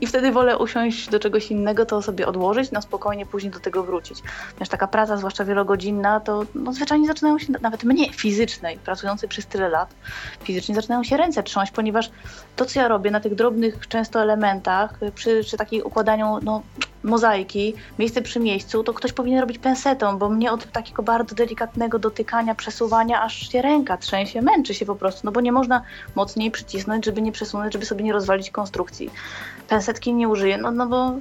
I 0.00 0.06
wtedy 0.06 0.32
wolę 0.32 0.58
usiąść 0.58 1.08
do 1.08 1.20
czegoś 1.20 1.50
innego, 1.50 1.86
to 1.86 2.02
sobie 2.02 2.26
odłożyć, 2.26 2.70
na 2.70 2.80
spokojnie 2.80 3.26
później 3.26 3.52
do 3.52 3.60
tego 3.60 3.82
wrócić. 3.82 4.22
Ponieważ 4.48 4.68
taka 4.68 4.86
praca, 4.86 5.16
zwłaszcza 5.16 5.44
wielogodzinna, 5.44 6.20
to 6.20 6.44
no, 6.54 6.72
zwyczajnie 6.72 7.06
zaczynają 7.06 7.38
się, 7.38 7.52
nawet 7.60 7.84
mnie, 7.84 8.12
fizycznej, 8.12 8.78
pracującej 8.78 9.28
przez 9.28 9.46
tyle 9.46 9.68
lat, 9.68 9.94
fizycznie 10.42 10.74
zaczynają 10.74 11.04
się 11.04 11.16
ręce 11.16 11.42
trząść, 11.42 11.72
ponieważ 11.72 12.10
to, 12.56 12.64
co 12.64 12.80
ja 12.80 12.88
robię 12.88 13.10
na 13.10 13.20
tych 13.20 13.34
drobnych 13.34 13.88
często 13.88 14.22
elementach, 14.22 14.98
przy, 15.14 15.40
przy 15.44 15.56
takiej 15.56 15.82
układaniu 15.82 16.38
no, 16.42 16.62
mozaiki, 17.04 17.74
miejsce 17.98 18.22
przy 18.22 18.40
miejscu, 18.40 18.84
to 18.84 18.94
ktoś 18.94 19.12
powinien 19.12 19.40
robić 19.40 19.58
pensetą, 19.58 20.18
bo 20.18 20.28
mnie 20.28 20.52
od 20.52 20.72
takiego 20.72 21.02
bardzo 21.02 21.34
delikatnego 21.34 21.98
dotykania, 21.98 22.54
przesuwania, 22.54 23.22
aż 23.22 23.48
się 23.52 23.62
ręka 23.62 23.96
trzęsie, 23.96 24.42
męczy 24.42 24.74
się 24.74 24.86
po 24.86 24.94
prostu, 24.94 25.20
no 25.24 25.32
bo 25.32 25.40
nie 25.40 25.52
można 25.52 25.82
mocniej 26.14 26.50
przycisnąć, 26.50 27.04
żeby 27.04 27.22
nie 27.22 27.32
przesunąć, 27.32 27.72
żeby 27.72 27.86
sobie 27.86 28.04
nie 28.04 28.12
rozwalić 28.12 28.50
konstrukcji. 28.50 29.10
Pensetki 29.68 30.14
nie 30.14 30.28
użyję, 30.28 30.58
no, 30.58 30.70
no, 30.70 30.86
bo, 30.86 31.12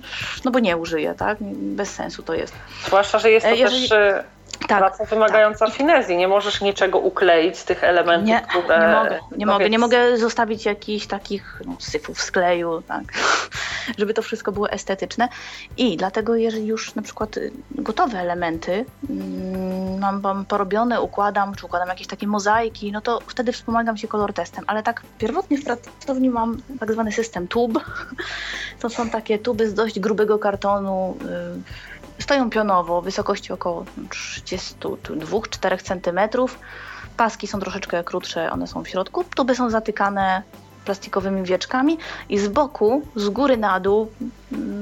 no 0.45 0.51
bo 0.51 0.59
nie 0.59 0.77
użyję, 0.77 1.13
tak? 1.17 1.37
Bez 1.51 1.89
sensu 1.89 2.23
to 2.23 2.33
jest. 2.33 2.53
Zwłaszcza, 2.85 3.19
że 3.19 3.31
jest 3.31 3.45
to 3.45 3.51
E, 3.51 3.55
jeżeli- 3.55 3.89
też 3.89 3.91
y, 3.91 4.23
Tak, 4.67 4.79
praca 4.79 5.05
wymagająca 5.05 5.69
finezji. 5.69 6.17
Nie 6.17 6.27
możesz 6.27 6.61
niczego 6.61 6.99
ukleić 6.99 7.57
z 7.57 7.65
tych 7.65 7.83
elementów, 7.83 8.27
Nie, 8.27 8.41
które... 8.41 8.79
nie 8.79 8.93
mogę, 8.95 9.19
nie 9.37 9.45
no 9.45 9.53
mogę, 9.53 9.65
nie 9.65 9.69
więc- 9.69 9.81
mogę 9.81 10.17
zostawić 10.17 10.65
jakichś 10.65 11.07
takich 11.07 11.61
no, 11.65 11.75
syfów 11.79 12.21
z 12.21 12.31
kleju, 12.31 12.81
tak, 12.87 13.03
żeby 13.99 14.13
to 14.13 14.21
wszystko 14.21 14.51
było 14.51 14.69
estetyczne. 14.69 15.29
I 15.77 15.97
dlatego, 15.97 16.35
jeżeli 16.35 16.65
już 16.65 16.95
na 16.95 17.01
przykład 17.01 17.37
y, 17.37 17.51
gotowe 17.71 18.19
elementy 18.19 18.85
mm, 19.09 19.99
mam, 19.99 20.21
mam 20.21 20.45
porobione, 20.45 21.01
układam, 21.01 21.55
czy 21.55 21.65
układam 21.65 21.87
jakieś 21.89 22.07
takie 22.07 22.27
mozaiki, 22.27 22.91
no 22.91 23.01
to 23.01 23.19
wtedy 23.27 23.51
wspomagam 23.51 23.97
się 23.97 24.07
kolor 24.07 24.33
testem. 24.33 24.63
Ale 24.67 24.83
tak 24.83 25.01
pierwotnie 25.17 25.57
w 25.57 25.63
pracowni 25.63 26.29
mam 26.29 26.57
tak 26.79 26.91
zwany 26.91 27.11
system 27.11 27.47
tub. 27.47 27.79
To 28.79 28.89
są 28.89 29.09
takie 29.09 29.39
tuby 29.39 29.69
z 29.69 29.73
dość 29.73 29.99
grubego 29.99 30.39
kartonu, 30.39 31.17
y, 31.21 31.92
stoją 32.19 32.49
pionowo, 32.49 33.01
wysokości 33.01 33.53
około 33.53 33.85
32-4 34.09 35.83
cm. 35.83 36.47
Paski 37.17 37.47
są 37.47 37.59
troszeczkę 37.59 38.03
krótsze, 38.03 38.51
one 38.51 38.67
są 38.67 38.83
w 38.83 38.87
środku. 38.87 39.23
Tuby 39.35 39.55
są 39.55 39.69
zatykane 39.69 40.43
plastikowymi 40.85 41.43
wieczkami 41.43 41.97
i 42.29 42.39
z 42.39 42.47
boku, 42.47 43.01
z 43.15 43.29
góry 43.29 43.57
na 43.57 43.79
dół, 43.79 44.11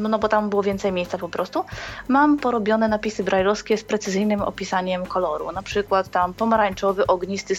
no 0.09 0.19
bo 0.19 0.27
tam 0.27 0.49
było 0.49 0.63
więcej 0.63 0.91
miejsca 0.91 1.17
po 1.17 1.29
prostu, 1.29 1.65
mam 2.07 2.37
porobione 2.37 2.87
napisy 2.87 3.23
brajlowskie 3.23 3.77
z 3.77 3.83
precyzyjnym 3.83 4.41
opisaniem 4.41 5.05
koloru. 5.05 5.51
Na 5.51 5.61
przykład 5.61 6.09
tam 6.09 6.33
pomarańczowy, 6.33 7.07
ognisty, 7.07 7.53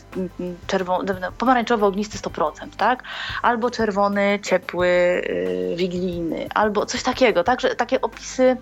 czerwony, 0.66 1.14
pomarańczowy, 1.39 1.87
ognisty 1.87 2.18
100%, 2.18 2.51
tak? 2.77 3.03
Albo 3.43 3.70
czerwony, 3.70 4.39
ciepły, 4.43 4.89
yy, 5.79 6.49
albo 6.55 6.87
coś 6.87 7.03
takiego, 7.03 7.45
tak? 7.45 7.61
Że 7.61 7.75
takie 7.75 8.01
opisy 8.01 8.57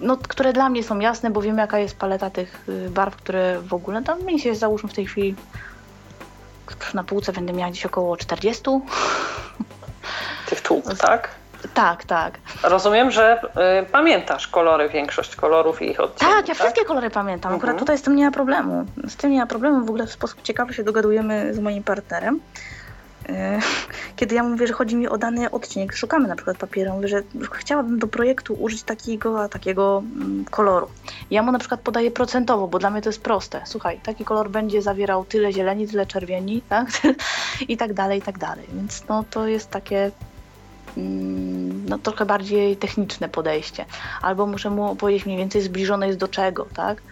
no, 0.00 0.16
które 0.16 0.52
dla 0.52 0.68
mnie 0.68 0.82
są 0.84 0.98
jasne, 0.98 1.30
bo 1.30 1.42
wiem 1.42 1.58
jaka 1.58 1.78
jest 1.78 1.98
paleta 1.98 2.30
tych 2.30 2.64
y, 2.68 2.90
barw, 2.90 3.16
które 3.16 3.60
w 3.60 3.74
ogóle 3.74 4.02
tam 4.02 4.22
mi 4.24 4.40
się 4.40 4.54
załóżmy 4.54 4.88
w 4.88 4.94
tej 4.94 5.06
chwili 5.06 5.34
na 6.94 7.04
półce 7.04 7.32
będę 7.32 7.52
miała 7.52 7.70
gdzieś 7.70 7.86
około 7.86 8.16
40. 8.16 8.62
Tych 10.48 10.60
tłuk, 10.60 10.84
tak? 10.98 11.28
Tak, 11.74 12.04
tak. 12.04 12.38
Rozumiem, 12.62 13.10
że 13.10 13.42
y, 13.82 13.86
pamiętasz 13.92 14.48
kolory, 14.48 14.88
większość 14.88 15.36
kolorów 15.36 15.82
i 15.82 15.90
ich 15.90 16.00
odcieni, 16.00 16.32
Tak, 16.32 16.48
ja 16.48 16.54
wszystkie 16.54 16.84
kolory 16.84 17.10
pamiętam. 17.10 17.52
Akurat 17.52 17.64
Mhm. 17.74 17.78
tutaj 17.78 17.98
z 17.98 18.02
tym 18.02 18.16
nie 18.16 18.24
ma 18.24 18.30
problemu. 18.30 18.84
Z 19.08 19.16
tym 19.16 19.30
nie 19.30 19.38
ma 19.38 19.46
problemu. 19.46 19.84
W 19.86 19.88
ogóle 19.88 20.06
w 20.06 20.12
sposób 20.12 20.42
ciekawy 20.42 20.74
się 20.74 20.84
dogadujemy 20.84 21.54
z 21.54 21.58
moim 21.58 21.82
partnerem. 21.82 22.40
E, 23.30 23.60
Kiedy 24.16 24.34
ja 24.34 24.42
mówię, 24.42 24.66
że 24.66 24.72
chodzi 24.72 24.96
mi 24.96 25.08
o 25.08 25.18
dany 25.18 25.50
odcinek, 25.50 25.96
szukamy 25.96 26.28
na 26.28 26.36
przykład 26.36 26.56
papieru, 26.56 26.92
mówię, 26.92 27.08
że 27.08 27.22
chciałabym 27.52 27.98
do 27.98 28.06
projektu 28.06 28.54
użyć 28.54 28.82
takiego, 28.82 29.48
takiego 29.48 30.02
mm, 30.16 30.44
koloru. 30.44 30.88
Ja 31.30 31.42
mu 31.42 31.52
na 31.52 31.58
przykład 31.58 31.80
podaję 31.80 32.10
procentowo, 32.10 32.68
bo 32.68 32.78
dla 32.78 32.90
mnie 32.90 33.02
to 33.02 33.08
jest 33.08 33.22
proste. 33.22 33.62
Słuchaj, 33.64 34.00
taki 34.02 34.24
kolor 34.24 34.50
będzie 34.50 34.82
zawierał 34.82 35.24
tyle 35.24 35.52
zieleni, 35.52 35.88
tyle 35.88 36.06
czerwieni, 36.06 36.62
tak? 36.68 36.88
I 37.68 37.76
tak 37.76 37.92
dalej, 37.92 38.18
i 38.18 38.22
tak 38.22 38.38
dalej. 38.38 38.66
Więc 38.72 39.04
no 39.08 39.24
to 39.30 39.46
jest 39.46 39.70
takie 39.70 40.10
mm, 40.96 41.88
no, 41.88 41.98
trochę 41.98 42.26
bardziej 42.26 42.76
techniczne 42.76 43.28
podejście. 43.28 43.84
Albo 44.22 44.46
muszę 44.46 44.70
mu 44.70 44.96
powiedzieć 44.96 45.26
mniej 45.26 45.38
więcej 45.38 45.62
zbliżone 45.62 46.06
jest 46.06 46.18
do 46.18 46.28
czego, 46.28 46.66
tak? 46.74 47.02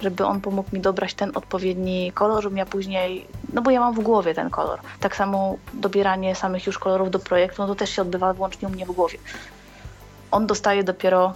Żeby 0.00 0.24
on 0.24 0.40
pomógł 0.40 0.68
mi 0.72 0.80
dobrać 0.80 1.14
ten 1.14 1.32
odpowiedni 1.34 2.12
kolor, 2.12 2.42
żebym 2.42 2.58
ja 2.58 2.66
później, 2.66 3.26
no 3.52 3.62
bo 3.62 3.70
ja 3.70 3.80
mam 3.80 3.94
w 3.94 4.00
głowie 4.00 4.34
ten 4.34 4.50
kolor. 4.50 4.80
Tak 5.00 5.16
samo 5.16 5.56
dobieranie 5.72 6.34
samych 6.34 6.66
już 6.66 6.78
kolorów 6.78 7.10
do 7.10 7.18
projektu, 7.18 7.62
no 7.62 7.68
to 7.68 7.74
też 7.74 7.90
się 7.90 8.02
odbywa 8.02 8.32
wyłącznie 8.32 8.68
u 8.68 8.70
mnie 8.70 8.86
w 8.86 8.92
głowie. 8.92 9.18
On 10.30 10.46
dostaje 10.46 10.84
dopiero 10.84 11.32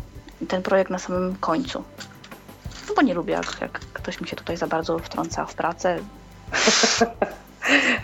ten 0.48 0.62
projekt 0.62 0.90
na 0.90 0.98
samym 0.98 1.36
końcu. 1.40 1.84
No 2.88 2.94
bo 2.94 3.02
nie 3.02 3.14
lubię, 3.14 3.32
jak, 3.32 3.60
jak 3.60 3.72
ktoś 3.72 4.20
mi 4.20 4.28
się 4.28 4.36
tutaj 4.36 4.56
za 4.56 4.66
bardzo 4.66 4.98
wtrąca 4.98 5.46
w 5.46 5.54
pracę. 5.54 5.98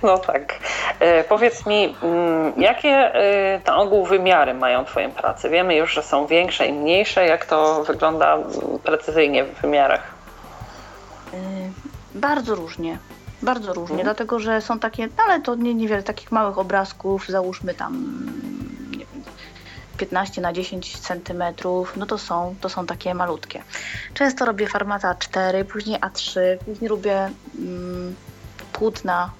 No 0.02 0.18
tak. 0.18 0.58
E, 1.00 1.24
powiedz 1.24 1.66
mi, 1.66 1.96
mm, 2.02 2.52
jakie 2.56 2.88
e, 2.88 3.60
na 3.66 3.76
ogół 3.76 4.06
wymiary 4.06 4.54
mają 4.54 4.84
Twoje 4.84 5.08
prace? 5.08 5.50
Wiemy 5.50 5.76
już, 5.76 5.94
że 5.94 6.02
są 6.02 6.26
większe 6.26 6.66
i 6.66 6.72
mniejsze. 6.72 7.26
Jak 7.26 7.46
to 7.46 7.84
wygląda 7.84 8.38
precyzyjnie 8.84 9.44
w 9.44 9.60
wymiarach? 9.60 10.15
Yy, 12.14 12.20
bardzo 12.20 12.54
różnie. 12.54 12.98
Bardzo 13.42 13.72
różnie, 13.72 13.94
Mhm. 13.96 14.04
dlatego 14.04 14.38
że 14.38 14.60
są 14.60 14.78
takie, 14.78 15.06
no 15.06 15.24
ale 15.26 15.40
to 15.40 15.54
nie, 15.54 15.74
niewiele 15.74 16.02
takich 16.02 16.32
małych 16.32 16.58
obrazków, 16.58 17.26
załóżmy 17.28 17.74
tam 17.74 18.22
nie 18.90 18.98
wiem, 18.98 19.22
15 19.96 20.40
na 20.40 20.52
10 20.52 20.98
centymetrów, 20.98 21.96
no 21.96 22.06
to 22.06 22.18
są, 22.18 22.54
to 22.60 22.68
są 22.68 22.86
takie 22.86 23.14
malutkie. 23.14 23.62
Często 24.14 24.44
robię 24.44 24.66
formata 24.68 25.14
4, 25.14 25.64
później 25.64 26.00
A3, 26.00 26.40
później 26.64 26.88
robię 26.88 27.30
mm, 27.58 28.14
płótna 28.72 29.30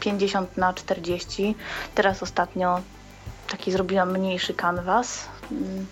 50 0.00 0.56
na 0.56 0.72
40. 0.74 1.54
Teraz 1.94 2.22
ostatnio 2.22 2.80
taki 3.50 3.72
zrobiłam 3.72 4.12
mniejszy 4.18 4.54
kanwas. 4.54 5.24
Mm, 5.50 5.86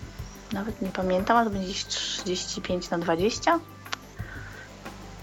Nawet 0.53 0.81
nie 0.81 0.89
pamiętam, 0.89 1.37
ale 1.37 1.45
to 1.45 1.51
będzie 1.51 1.67
gdzieś 1.67 1.85
35 1.85 2.89
na 2.89 2.97
20. 2.97 3.59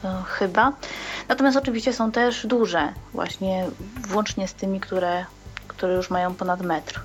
No, 0.02 0.22
chyba. 0.22 0.72
Natomiast 1.28 1.56
oczywiście 1.56 1.92
są 1.92 2.12
też 2.12 2.46
duże, 2.46 2.92
właśnie 3.14 3.66
włącznie 4.08 4.48
z 4.48 4.54
tymi, 4.54 4.80
które, 4.80 5.24
które 5.68 5.94
już 5.94 6.10
mają 6.10 6.34
ponad 6.34 6.62
metr. 6.62 7.00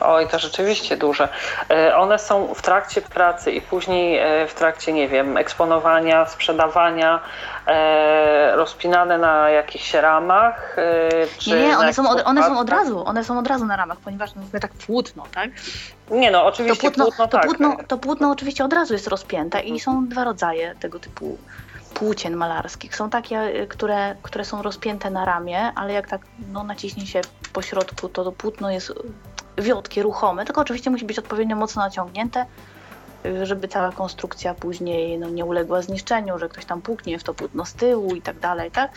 Oj, 0.00 0.28
to 0.28 0.38
rzeczywiście 0.38 0.96
duże. 0.96 1.28
E, 1.70 1.96
One 1.96 2.18
są 2.18 2.54
w 2.54 2.62
trakcie 2.62 3.02
pracy 3.02 3.52
i 3.52 3.60
później 3.60 4.18
e, 4.18 4.46
w 4.46 4.54
trakcie, 4.54 4.92
nie 4.92 5.08
wiem, 5.08 5.36
eksponowania, 5.36 6.26
sprzedawania, 6.26 7.20
e, 7.66 8.56
rozpinane 8.56 9.18
na 9.18 9.50
jakichś 9.50 9.94
ramach. 9.94 10.76
Nie, 11.46 11.54
nie, 11.54 11.78
one 11.78 11.94
są, 11.94 12.10
od, 12.10 12.22
one 12.24 12.42
są 12.42 12.58
od 12.58 12.70
razu, 12.70 13.06
one 13.06 13.24
są 13.24 13.38
od 13.38 13.46
razu 13.46 13.66
na 13.66 13.76
ramach, 13.76 13.98
ponieważ 13.98 14.34
no, 14.34 14.42
mówię 14.42 14.60
tak 14.60 14.72
płótno, 14.72 15.24
tak? 15.34 15.50
Nie 16.10 16.30
no, 16.30 16.40
To 16.40 16.46
oczywiście 16.46 16.80
płótno, 16.80 17.04
płótno, 17.04 17.26
to, 17.26 17.38
tak. 17.38 17.46
płótno, 17.46 17.76
to 17.88 17.98
płótno 17.98 18.30
oczywiście 18.30 18.64
od 18.64 18.72
razu 18.72 18.92
jest 18.92 19.06
rozpięte 19.06 19.60
i 19.60 19.80
są 19.80 20.08
dwa 20.08 20.24
rodzaje 20.24 20.74
tego 20.80 20.98
typu 20.98 21.38
płócien 21.94 22.36
malarskich. 22.36 22.96
Są 22.96 23.10
takie, 23.10 23.66
które, 23.68 24.16
które 24.22 24.44
są 24.44 24.62
rozpięte 24.62 25.10
na 25.10 25.24
ramię, 25.24 25.72
ale 25.74 25.92
jak 25.92 26.08
tak 26.08 26.20
no, 26.52 26.64
naciśnie 26.64 27.06
się 27.06 27.20
po 27.52 27.62
środku, 27.62 28.08
to 28.08 28.24
to 28.24 28.32
płótno 28.32 28.70
jest 28.70 28.92
wiotkie, 29.58 30.02
ruchome, 30.02 30.44
tylko 30.44 30.60
oczywiście 30.60 30.90
musi 30.90 31.04
być 31.04 31.18
odpowiednio 31.18 31.56
mocno 31.56 31.82
naciągnięte, 31.82 32.46
y, 33.26 33.46
żeby 33.46 33.68
cała 33.68 33.92
konstrukcja 33.92 34.54
później 34.54 35.18
no, 35.18 35.28
nie 35.28 35.44
uległa 35.44 35.82
zniszczeniu, 35.82 36.38
że 36.38 36.48
ktoś 36.48 36.64
tam 36.64 36.82
puknie 36.82 37.18
w 37.18 37.22
to 37.22 37.34
płótno 37.34 37.64
z 37.64 37.72
tyłu 37.72 38.14
i 38.14 38.22
tak 38.22 38.38
dalej, 38.38 38.70
tak? 38.70 38.90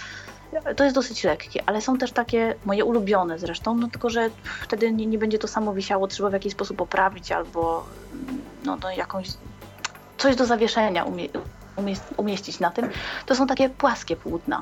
to 0.76 0.84
jest 0.84 0.96
dosyć 0.96 1.24
lekkie, 1.24 1.64
ale 1.66 1.82
są 1.82 1.98
też 1.98 2.12
takie 2.12 2.56
moje 2.66 2.86
ulubione 2.86 3.40
zresztą, 3.40 3.76
no 3.76 3.88
tylko, 3.88 4.10
że 4.10 4.30
wtedy 4.62 4.92
nie, 4.92 5.06
nie 5.06 5.18
będzie 5.18 5.40
to 5.40 5.48
samo 5.48 5.74
wisiało, 5.74 6.08
trzeba 6.08 6.30
w 6.30 6.34
jakiś 6.34 6.54
sposób 6.54 6.78
poprawić 6.78 7.32
albo 7.32 7.86
no, 8.66 8.78
no 8.84 8.92
jakąś 8.92 9.28
coś 10.18 10.36
do 10.36 10.46
zawieszenia 10.46 11.04
umie, 11.04 11.28
umie, 11.76 11.96
umieścić 12.18 12.60
na 12.60 12.72
tym. 12.72 12.90
To 13.26 13.36
są 13.36 13.48
takie 13.48 13.70
płaskie 13.70 14.16
płótna 14.16 14.62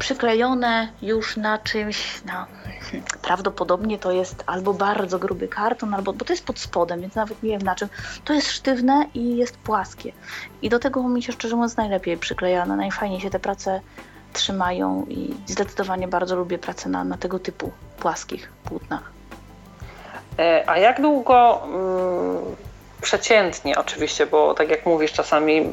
przyklejone 0.00 0.88
już 1.02 1.36
na 1.36 1.58
czymś, 1.58 2.24
na, 2.24 2.46
prawdopodobnie 3.26 3.98
to 3.98 4.12
jest 4.12 4.44
albo 4.46 4.74
bardzo 4.74 5.18
gruby 5.18 5.48
karton, 5.48 5.94
albo, 5.94 6.12
bo 6.12 6.24
to 6.24 6.32
jest 6.32 6.44
pod 6.44 6.58
spodem, 6.58 7.00
więc 7.00 7.14
nawet 7.14 7.42
nie 7.42 7.50
wiem 7.50 7.62
na 7.62 7.74
czym. 7.74 7.88
To 8.24 8.34
jest 8.34 8.50
sztywne 8.50 9.06
i 9.14 9.36
jest 9.36 9.56
płaskie. 9.56 10.12
I 10.62 10.68
do 10.68 10.78
tego 10.78 11.08
mi 11.08 11.22
się 11.22 11.32
szczerze 11.32 11.56
mówiąc 11.56 11.76
najlepiej 11.76 12.16
przykleja, 12.16 12.66
no, 12.66 12.76
najfajniej 12.76 13.20
się 13.20 13.30
te 13.30 13.40
prace 13.40 13.80
trzymają 14.32 15.06
i 15.08 15.34
zdecydowanie 15.46 16.08
bardzo 16.08 16.36
lubię 16.36 16.58
pracę 16.58 16.88
na, 16.88 17.04
na 17.04 17.16
tego 17.16 17.38
typu 17.38 17.70
płaskich 17.98 18.52
płótnach. 18.64 19.12
E, 20.38 20.64
a 20.70 20.78
jak 20.78 21.00
długo 21.00 21.62
mm, 21.64 22.56
przeciętnie 23.00 23.78
oczywiście, 23.78 24.26
bo 24.26 24.54
tak 24.54 24.70
jak 24.70 24.86
mówisz, 24.86 25.12
czasami 25.12 25.60
y, 25.60 25.64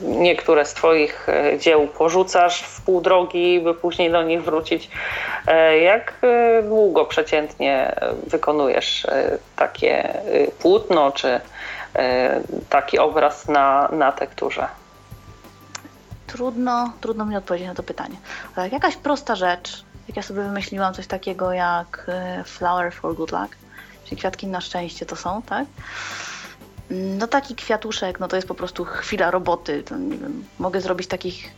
niektóre 0.00 0.64
z 0.64 0.74
Twoich 0.74 1.28
y, 1.28 1.58
dzieł 1.58 1.88
porzucasz 1.88 2.62
w 2.62 2.80
pół 2.80 3.00
drogi, 3.00 3.60
by 3.60 3.74
później 3.74 4.12
do 4.12 4.22
nich 4.22 4.42
wrócić. 4.42 4.90
E, 5.46 5.78
jak 5.78 6.14
y, 6.24 6.62
długo 6.62 7.04
przeciętnie 7.04 7.94
wykonujesz 8.26 9.06
takie 9.56 10.20
płótno 10.58 11.12
czy 11.12 11.40
taki 12.70 12.98
obraz 12.98 13.48
na, 13.48 13.88
na 13.92 14.12
tekturze? 14.12 14.68
Trudno, 16.26 16.92
trudno 17.00 17.24
mi 17.24 17.36
odpowiedzieć 17.36 17.68
na 17.68 17.74
to 17.74 17.82
pytanie. 17.82 18.16
Ale 18.56 18.68
jakaś 18.68 18.96
prosta 18.96 19.36
rzecz, 19.36 19.84
jak 20.08 20.16
ja 20.16 20.22
sobie 20.22 20.42
wymyśliłam 20.42 20.94
coś 20.94 21.06
takiego 21.06 21.52
jak 21.52 22.10
flower 22.44 22.92
for 22.92 23.14
good 23.14 23.32
luck, 23.32 23.56
czyli 24.04 24.16
kwiatki 24.16 24.46
na 24.46 24.60
szczęście 24.60 25.06
to 25.06 25.16
są, 25.16 25.42
tak? 25.42 25.66
No 26.90 27.26
taki 27.26 27.54
kwiatuszek, 27.54 28.20
no 28.20 28.28
to 28.28 28.36
jest 28.36 28.48
po 28.48 28.54
prostu 28.54 28.84
chwila 28.84 29.30
roboty. 29.30 29.82
To, 29.82 29.96
nie 29.96 30.16
wiem, 30.16 30.44
mogę 30.58 30.80
zrobić 30.80 31.08
takich 31.08 31.50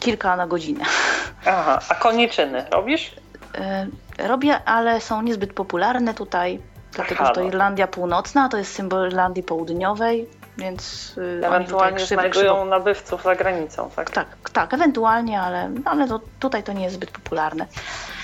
kilka 0.00 0.36
na 0.36 0.46
godzinę. 0.46 0.84
Aha, 1.46 1.80
a 1.88 1.94
koniczyny 1.94 2.64
robisz? 2.70 3.14
E, 3.54 3.86
robię, 4.18 4.64
ale 4.64 5.00
są 5.00 5.22
niezbyt 5.22 5.52
popularne 5.52 6.14
tutaj, 6.14 6.60
dlatego 6.92 7.26
że 7.26 7.32
to. 7.32 7.42
Irlandia 7.42 7.86
Północna, 7.86 8.48
to 8.48 8.56
jest 8.56 8.74
symbol 8.74 9.06
Irlandii 9.06 9.42
Południowej, 9.42 10.28
więc 10.58 11.14
y, 11.18 11.46
ewentualnie 11.46 11.96
krzywo, 11.96 12.20
znajdują 12.20 12.52
krzywo... 12.52 12.64
nabywców 12.64 13.22
za 13.22 13.34
granicą, 13.34 13.90
tak? 13.96 14.10
Tak, 14.10 14.50
tak, 14.52 14.74
ewentualnie, 14.74 15.40
ale, 15.40 15.70
ale 15.84 16.08
to, 16.08 16.20
tutaj 16.40 16.62
to 16.62 16.72
nie 16.72 16.84
jest 16.84 16.96
zbyt 16.96 17.10
popularne. 17.10 17.66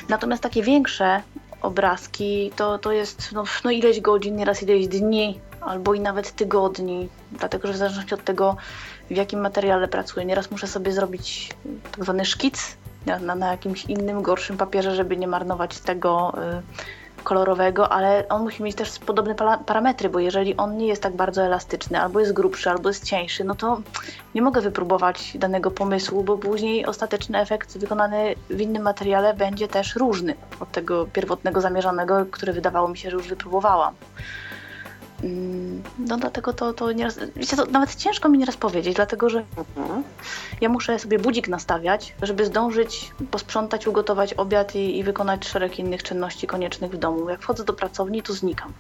Natomiast 0.09 0.43
takie 0.43 0.63
większe 0.63 1.23
obrazki 1.63 2.53
to, 2.57 2.79
to 2.79 2.93
jest 2.93 3.33
no, 3.33 3.45
no 3.65 3.71
ileś 3.71 4.01
godzin, 4.01 4.37
nieraz 4.37 4.63
ileś 4.63 4.89
dni 4.89 5.41
albo 5.61 5.95
i 5.95 6.01
nawet 6.01 6.33
tygodni, 6.33 7.09
dlatego 7.33 7.69
że 7.69 7.75
w 7.75 7.77
zależności 7.77 8.15
od 8.15 8.25
tego, 8.25 8.57
w 9.11 9.17
jakim 9.17 9.41
materiale 9.41 9.89
pracuję, 9.89 10.27
nieraz 10.27 10.51
muszę 10.51 10.67
sobie 10.67 10.93
zrobić 10.93 11.51
tak 11.93 12.05
zwany 12.05 12.25
szkic 12.25 12.77
na, 13.07 13.35
na 13.35 13.51
jakimś 13.51 13.85
innym, 13.85 14.23
gorszym 14.23 14.57
papierze, 14.57 14.95
żeby 14.95 15.17
nie 15.17 15.29
marnować 15.29 15.79
tego 15.79 16.33
y, 17.19 17.23
kolorowego, 17.25 17.93
ale 17.93 18.29
on 18.29 18.43
musi 18.43 18.63
mieć 18.63 18.77
też 18.77 18.99
podobne 18.99 19.35
parametry, 19.67 20.09
bo 20.09 20.19
jeżeli 20.19 20.57
on 20.57 20.77
nie 20.77 20.87
jest 20.87 21.03
tak 21.03 21.17
bardzo 21.17 21.43
elastyczny, 21.43 22.01
albo 22.01 22.21
jest 22.21 22.33
grubszy, 22.33 22.71
albo 22.71 22.89
jest 22.89 23.05
cieńszy, 23.05 23.45
no 23.45 23.55
to 23.55 23.81
nie 24.35 24.43
mogę 24.43 24.61
wypróbować 24.61 25.33
danego 25.35 25.71
pomysłu, 25.71 26.25
bo 26.25 26.39
później 26.39 26.87
ostateczny 26.87 27.39
efekt 27.39 27.79
wykonany 27.79 28.35
w 28.51 28.61
innym 28.61 28.83
materiale 28.83 29.35
będzie 29.35 29.69
też 29.69 29.97
różny 29.97 30.35
od 30.61 30.73
tego 30.73 31.07
pierwotnego 31.13 31.61
zamierzonego, 31.61 32.27
który 32.31 32.53
wydawało 32.53 32.89
mi 32.89 32.99
się, 32.99 33.11
że 33.11 33.17
już 33.17 33.29
wypróbowałam. 33.29 33.95
Mm, 35.25 35.83
no 35.99 36.17
dlatego 36.17 36.53
to, 36.53 36.73
to 36.73 36.93
nieraz, 36.93 37.19
wiecie, 37.37 37.57
to 37.57 37.67
nawet 37.67 37.95
ciężko 37.95 38.29
mi 38.29 38.39
nieraz 38.39 38.57
powiedzieć, 38.57 38.97
dlatego 38.97 39.31
że 39.31 39.45
ja 40.61 40.69
muszę 40.69 40.99
sobie 40.99 41.19
budzik 41.19 41.49
nastawiać, 41.49 42.15
żeby 42.23 42.45
zdążyć 42.47 43.13
posprzątać, 43.31 43.87
ugotować 43.87 44.35
obiad 44.35 44.75
i, 44.75 44.99
i, 44.99 45.05
wykonać 45.05 45.49
szereg 45.49 45.79
innych 45.79 46.03
czynności 46.03 46.47
koniecznych 46.47 46.91
w 46.91 46.97
domu. 46.97 47.31
Jak 47.31 47.43
wchodzę 47.43 47.65
do 47.65 47.73
pracowni, 47.73 48.23
to 48.23 48.33
znikam. 48.33 48.73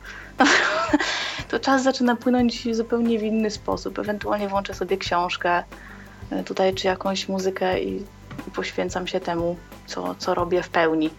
to 1.50 1.58
czas 1.58 1.82
zaczyna 1.82 2.16
płynąć 2.16 2.76
zupełnie 2.76 3.18
w 3.18 3.22
inny 3.22 3.50
sposób. 3.50 3.98
Ewentualnie 3.98 4.48
włączę 4.48 4.74
sobie 4.74 4.96
książkę 4.96 5.62
e, 6.30 6.44
tutaj, 6.44 6.74
czy 6.74 6.86
jakąś 6.86 7.28
muzykę 7.28 7.80
i 7.80 8.04
poświęcam 8.54 9.06
się 9.06 9.20
temu, 9.20 9.56
co, 9.86 10.14
co 10.14 10.34
robię 10.34 10.62
w 10.62 10.68
pełni. 10.68 11.10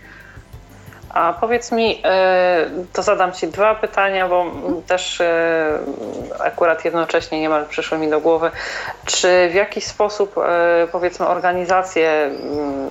A 1.13 1.33
powiedz 1.33 1.71
mi, 1.71 2.01
e, 2.03 2.69
to 2.93 3.03
zadam 3.03 3.31
Ci 3.31 3.47
dwa 3.47 3.75
pytania, 3.75 4.27
bo 4.27 4.45
też 4.87 5.21
e, 5.21 5.79
akurat 6.39 6.85
jednocześnie 6.85 7.41
niemal 7.41 7.65
przyszły 7.65 7.97
mi 7.97 8.09
do 8.09 8.19
głowy. 8.19 8.51
Czy 9.05 9.49
w 9.51 9.53
jakiś 9.53 9.83
sposób, 9.83 10.37
e, 10.37 10.87
powiedzmy, 10.91 11.27
organizacje 11.27 12.09
mm, 12.09 12.89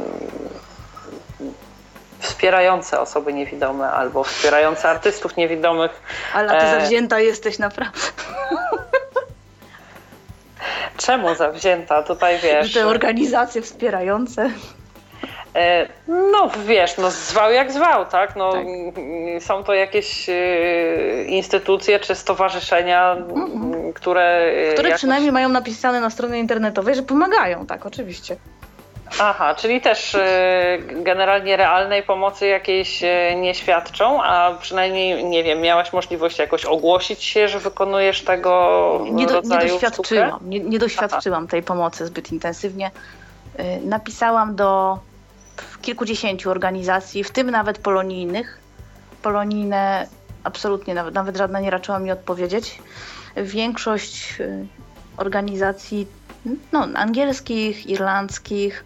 wspierające 2.18 3.00
osoby 3.00 3.32
niewidome 3.32 3.90
albo 3.90 4.24
wspierające 4.24 4.88
artystów 4.88 5.36
niewidomych. 5.36 6.02
Ale 6.34 6.60
ty 6.60 6.80
zawzięta 6.80 7.20
jesteś 7.20 7.58
naprawdę. 7.58 8.00
Czemu 10.96 11.34
zawzięta? 11.34 12.02
Tutaj 12.02 12.38
wiesz. 12.38 12.74
Te 12.74 12.86
organizacje 12.86 13.62
wspierające. 13.62 14.50
E, 15.54 15.88
no 16.08 16.50
wiesz, 16.66 16.96
no 16.98 17.10
zwał 17.10 17.52
jak 17.52 17.72
zwał, 17.72 18.06
tak? 18.06 18.36
No, 18.36 18.52
tak. 18.52 18.64
Są 19.40 19.64
to 19.64 19.74
jakieś 19.74 20.28
e, 20.28 21.24
instytucje 21.24 22.00
czy 22.00 22.14
stowarzyszenia, 22.14 23.16
mm-hmm. 23.16 23.92
które... 23.92 24.52
E, 24.70 24.72
które 24.72 24.88
jakoś... 24.88 25.00
przynajmniej 25.00 25.32
mają 25.32 25.48
napisane 25.48 26.00
na 26.00 26.10
stronie 26.10 26.38
internetowej, 26.38 26.94
że 26.94 27.02
pomagają, 27.02 27.66
tak, 27.66 27.86
oczywiście. 27.86 28.36
Aha, 29.20 29.54
czyli 29.54 29.80
też 29.80 30.16
generalnie 30.82 31.56
realnej 31.56 32.02
pomocy 32.02 32.46
jakiejś 32.46 33.02
nie 33.36 33.54
świadczą, 33.54 34.22
a 34.22 34.54
przynajmniej, 34.60 35.24
nie 35.24 35.44
wiem, 35.44 35.60
miałaś 35.60 35.92
możliwość 35.92 36.38
jakoś 36.38 36.64
ogłosić 36.64 37.24
się, 37.24 37.48
że 37.48 37.58
wykonujesz 37.58 38.24
tego 38.24 39.04
nie 39.10 39.26
do, 39.26 39.34
rodzaju 39.34 39.64
Nie 39.64 39.70
doświadczyłam, 39.70 40.38
nie, 40.42 40.60
nie 40.60 40.78
doświadczyłam 40.78 41.48
tej 41.48 41.62
pomocy 41.62 42.06
zbyt 42.06 42.32
intensywnie. 42.32 42.90
Napisałam 43.84 44.56
do 44.56 44.98
kilkudziesięciu 45.82 46.50
organizacji, 46.50 47.24
w 47.24 47.30
tym 47.30 47.50
nawet 47.50 47.78
polonijnych. 47.78 48.58
Polonijne 49.22 50.06
absolutnie, 50.44 50.94
nawet, 50.94 51.14
nawet 51.14 51.36
żadna 51.36 51.60
nie 51.60 51.70
raczyła 51.70 51.98
mi 51.98 52.10
odpowiedzieć. 52.10 52.82
Większość 53.36 54.40
y, 54.40 54.66
organizacji 55.16 56.06
no, 56.72 56.88
angielskich, 56.94 57.86
irlandzkich, 57.86 58.84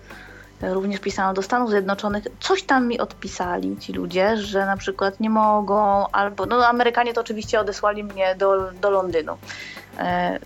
również 0.62 1.00
pisałam 1.00 1.34
do 1.34 1.42
Stanów 1.42 1.70
Zjednoczonych. 1.70 2.24
Coś 2.40 2.62
tam 2.62 2.88
mi 2.88 2.98
odpisali 2.98 3.76
ci 3.76 3.92
ludzie, 3.92 4.36
że 4.36 4.66
na 4.66 4.76
przykład 4.76 5.20
nie 5.20 5.30
mogą, 5.30 6.08
albo 6.12 6.46
no 6.46 6.66
Amerykanie 6.66 7.14
to 7.14 7.20
oczywiście 7.20 7.60
odesłali 7.60 8.04
mnie 8.04 8.34
do, 8.34 8.72
do 8.72 8.90
Londynu. 8.90 9.36
E, 9.98 10.38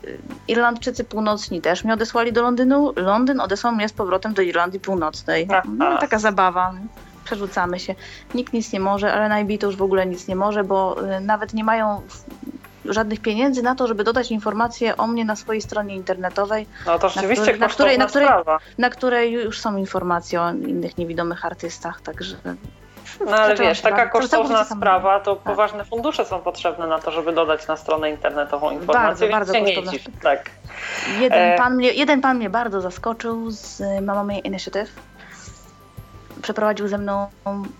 Irlandczycy 0.49 1.05
Północni 1.05 1.61
też 1.61 1.84
mnie 1.84 1.94
odesłali 1.94 2.32
do 2.32 2.42
Londynu. 2.42 2.92
Londyn 2.96 3.40
odesłał 3.40 3.74
mnie 3.74 3.88
z 3.88 3.92
powrotem 3.92 4.34
do 4.34 4.42
Irlandii 4.42 4.80
Północnej. 4.80 5.49
No, 5.78 5.99
taka 5.99 6.18
zabawa. 6.18 6.74
Przerzucamy 7.24 7.80
się. 7.80 7.94
Nikt 8.34 8.53
nic 8.53 8.72
nie 8.72 8.80
może, 8.80 9.12
ale 9.12 9.29
najbito 9.29 9.66
już 9.66 9.76
w 9.76 9.83
ogóle 9.83 10.07
nic 10.07 10.29
nie 10.29 10.37
może, 10.37 10.64
bo 10.64 10.96
y, 11.16 11.20
nawet 11.20 11.54
nie 11.54 11.64
mają 11.64 12.03
żadnych 12.84 13.20
pieniędzy 13.20 13.62
na 13.62 13.75
to, 13.75 13.87
żeby 13.87 14.04
dodać 14.04 14.30
informacje 14.30 14.96
o 14.96 15.07
mnie 15.07 15.25
na 15.25 15.37
swojej 15.37 15.62
stronie 15.62 15.96
internetowej. 15.96 16.66
No 16.87 16.99
to 16.99 17.08
rzeczywiście 17.08 17.57
na, 17.57 17.68
której, 17.68 17.99
na, 17.99 18.07
której, 18.07 18.29
na, 18.29 18.41
której, 18.41 18.58
na 18.79 18.91
której 18.91 19.33
już 19.33 19.61
są 19.61 19.76
informacje 19.76 20.42
o 20.42 20.50
innych 20.50 20.99
niewidomych 20.99 21.45
artystach, 21.45 22.00
także 22.00 22.37
no 23.26 23.36
ale 23.36 23.57
wiesz, 23.57 23.80
taka 23.80 24.07
kosztowna 24.07 24.64
sprawa, 24.64 25.20
to 25.20 25.36
tak. 25.36 25.45
poważne 25.45 25.84
fundusze 25.84 26.24
są 26.24 26.40
potrzebne 26.40 26.86
na 26.86 26.99
to, 26.99 27.11
żeby 27.11 27.32
dodać 27.32 27.66
na 27.66 27.76
stronę 27.76 28.11
internetową 28.11 28.70
informacje, 28.70 29.28
bardzo, 29.28 29.53
bardzo 29.53 29.53
nie 29.53 29.99
Tak. 30.22 30.50
Jeden, 31.20 31.38
e... 31.38 31.57
pan 31.57 31.76
mnie, 31.76 31.92
jeden 31.92 32.20
pan 32.20 32.36
mnie 32.36 32.50
bardzo 32.50 32.80
zaskoczył 32.80 33.50
z 33.50 33.82
Mama 34.03 34.32
Initiative. 34.32 34.92
Przeprowadził 36.42 36.88
ze 36.88 36.99
mną 36.99 37.26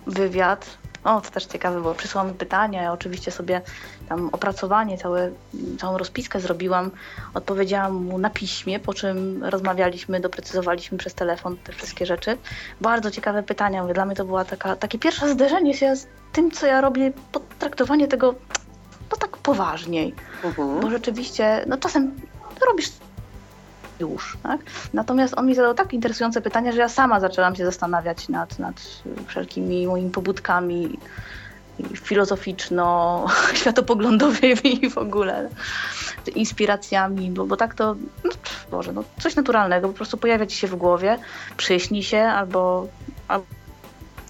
wywiad 0.07 0.79
o, 1.09 1.21
to 1.21 1.31
też 1.31 1.47
ciekawe, 1.47 1.81
bo 1.81 1.95
przysłał 1.95 2.27
mi 2.27 2.35
pytania, 2.35 2.83
ja 2.83 2.93
oczywiście 2.93 3.31
sobie 3.31 3.61
tam 4.09 4.29
opracowanie, 4.33 4.99
całe, 4.99 5.31
całą 5.79 5.99
rozpiskę 5.99 6.41
zrobiłam, 6.41 6.91
odpowiedziałam 7.35 7.95
mu 7.95 8.19
na 8.19 8.31
piśmie, 8.31 8.81
po 8.81 8.95
czym 8.95 9.45
rozmawialiśmy, 9.45 10.21
doprecyzowaliśmy 10.21 10.99
przez 10.99 11.15
telefon 11.15 11.57
te 11.57 11.73
wszystkie 11.73 12.07
rzeczy. 12.07 12.39
Bardzo 12.81 13.11
ciekawe 13.11 13.43
pytania, 13.43 13.83
mówię, 13.83 13.95
dla 13.95 14.05
mnie 14.05 14.17
to 14.17 14.25
było 14.25 14.45
taka, 14.45 14.77
takie 14.77 14.99
pierwsze 14.99 15.29
zderzenie 15.29 15.75
się 15.75 15.97
z 15.97 16.07
tym, 16.33 16.51
co 16.51 16.67
ja 16.67 16.81
robię, 16.81 17.13
potraktowanie 17.33 18.09
tego 18.09 18.35
no 19.11 19.17
tak 19.17 19.37
poważniej, 19.37 20.15
uh-huh. 20.43 20.81
bo 20.81 20.91
rzeczywiście, 20.91 21.65
no 21.67 21.77
czasem 21.77 22.21
robisz 22.69 22.91
już. 24.01 24.39
Tak? 24.43 24.61
Natomiast 24.95 25.39
on 25.39 25.47
mi 25.47 25.55
zadał 25.55 25.75
tak 25.75 25.93
interesujące 25.93 26.41
pytania, 26.41 26.73
że 26.73 26.79
ja 26.79 26.89
sama 26.89 27.21
zaczęłam 27.21 27.57
się 27.57 27.65
zastanawiać 27.65 28.29
nad, 28.29 28.59
nad 28.59 28.75
wszelkimi 29.27 29.87
moimi 29.87 30.11
pobudkami 30.11 30.99
filozoficzno-światopoglądowymi 31.95 34.91
w 34.95 34.99
ogóle 34.99 35.49
inspiracjami, 36.35 37.31
bo, 37.31 37.47
bo 37.47 37.57
tak 37.57 37.75
to, 37.75 37.95
no, 38.25 38.31
Boże, 38.71 38.93
no, 38.93 39.05
coś 39.21 39.37
naturalnego, 39.37 39.89
po 39.89 39.95
prostu 39.95 40.17
pojawia 40.17 40.47
ci 40.47 40.57
się 40.57 40.67
w 40.67 40.77
głowie, 40.77 41.19
przyśni 41.57 42.03
się 42.03 42.19
albo, 42.19 42.87
albo 43.29 43.47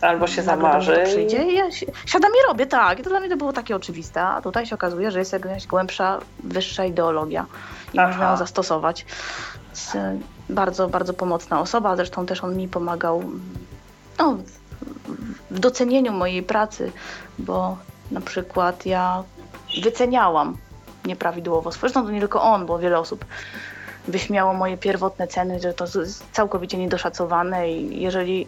Albo 0.00 0.26
się 0.26 0.42
zamarzy. 0.42 1.02
Przyjdzie 1.04 1.52
i 1.52 1.54
ja 1.54 1.70
siadam 2.06 2.30
i 2.30 2.48
robię, 2.48 2.66
tak. 2.66 3.00
I 3.00 3.02
to 3.02 3.10
dla 3.10 3.20
mnie 3.20 3.28
to 3.28 3.36
było 3.36 3.52
takie 3.52 3.76
oczywiste. 3.76 4.22
A 4.22 4.42
tutaj 4.42 4.66
się 4.66 4.74
okazuje, 4.74 5.10
że 5.10 5.18
jest 5.18 5.32
jakaś 5.32 5.66
głębsza, 5.66 6.18
wyższa 6.44 6.84
ideologia 6.84 7.46
i 7.92 7.98
Aha. 7.98 8.08
można 8.08 8.30
ją 8.30 8.36
zastosować. 8.36 9.06
Bardzo, 10.48 10.88
bardzo 10.88 11.14
pomocna 11.14 11.60
osoba. 11.60 11.96
Zresztą 11.96 12.26
też 12.26 12.44
on 12.44 12.56
mi 12.56 12.68
pomagał 12.68 13.22
no, 14.18 14.36
w 15.50 15.58
docenieniu 15.58 16.12
mojej 16.12 16.42
pracy, 16.42 16.92
bo 17.38 17.76
na 18.10 18.20
przykład 18.20 18.86
ja 18.86 19.22
wyceniałam 19.82 20.56
nieprawidłowo. 21.04 21.72
Zresztą 21.72 22.04
to 22.04 22.10
nie 22.10 22.20
tylko 22.20 22.42
on, 22.42 22.66
bo 22.66 22.78
wiele 22.78 22.98
osób 22.98 23.24
wyśmiało 24.08 24.54
moje 24.54 24.76
pierwotne 24.76 25.28
ceny, 25.28 25.60
że 25.60 25.74
to 25.74 25.84
jest 25.84 26.24
całkowicie 26.32 26.78
niedoszacowane 26.78 27.70
i 27.72 28.02
jeżeli 28.02 28.46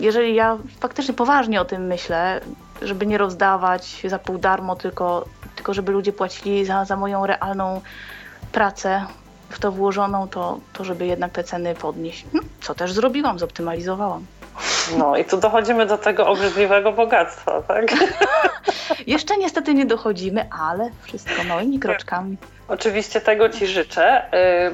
jeżeli 0.00 0.34
ja 0.34 0.58
faktycznie 0.80 1.14
poważnie 1.14 1.60
o 1.60 1.64
tym 1.64 1.86
myślę, 1.86 2.40
żeby 2.82 3.06
nie 3.06 3.18
rozdawać 3.18 4.02
za 4.04 4.18
pół 4.18 4.38
darmo, 4.38 4.76
tylko, 4.76 5.24
tylko 5.54 5.74
żeby 5.74 5.92
ludzie 5.92 6.12
płacili 6.12 6.64
za, 6.64 6.84
za 6.84 6.96
moją 6.96 7.26
realną 7.26 7.80
pracę 8.56 9.04
w 9.50 9.58
to 9.58 9.72
włożoną, 9.72 10.28
to, 10.28 10.58
to 10.72 10.84
żeby 10.84 11.06
jednak 11.06 11.32
te 11.32 11.44
ceny 11.44 11.74
podnieść. 11.74 12.24
No, 12.32 12.40
co 12.60 12.74
też 12.74 12.92
zrobiłam, 12.92 13.38
zoptymalizowałam. 13.38 14.26
No 14.98 15.16
i 15.16 15.24
tu 15.24 15.36
dochodzimy 15.36 15.86
do 15.86 15.98
tego 15.98 16.26
obrzydliwego 16.26 16.92
bogactwa, 16.92 17.62
tak? 17.62 17.84
Jeszcze 19.06 19.36
niestety 19.36 19.74
nie 19.74 19.86
dochodzimy, 19.86 20.48
ale 20.68 20.90
wszystko 21.02 21.44
małymi 21.44 21.78
kroczkami. 21.78 22.36
Oczywiście 22.68 23.20
tego 23.20 23.48
Ci 23.48 23.66
życzę. 23.66 24.22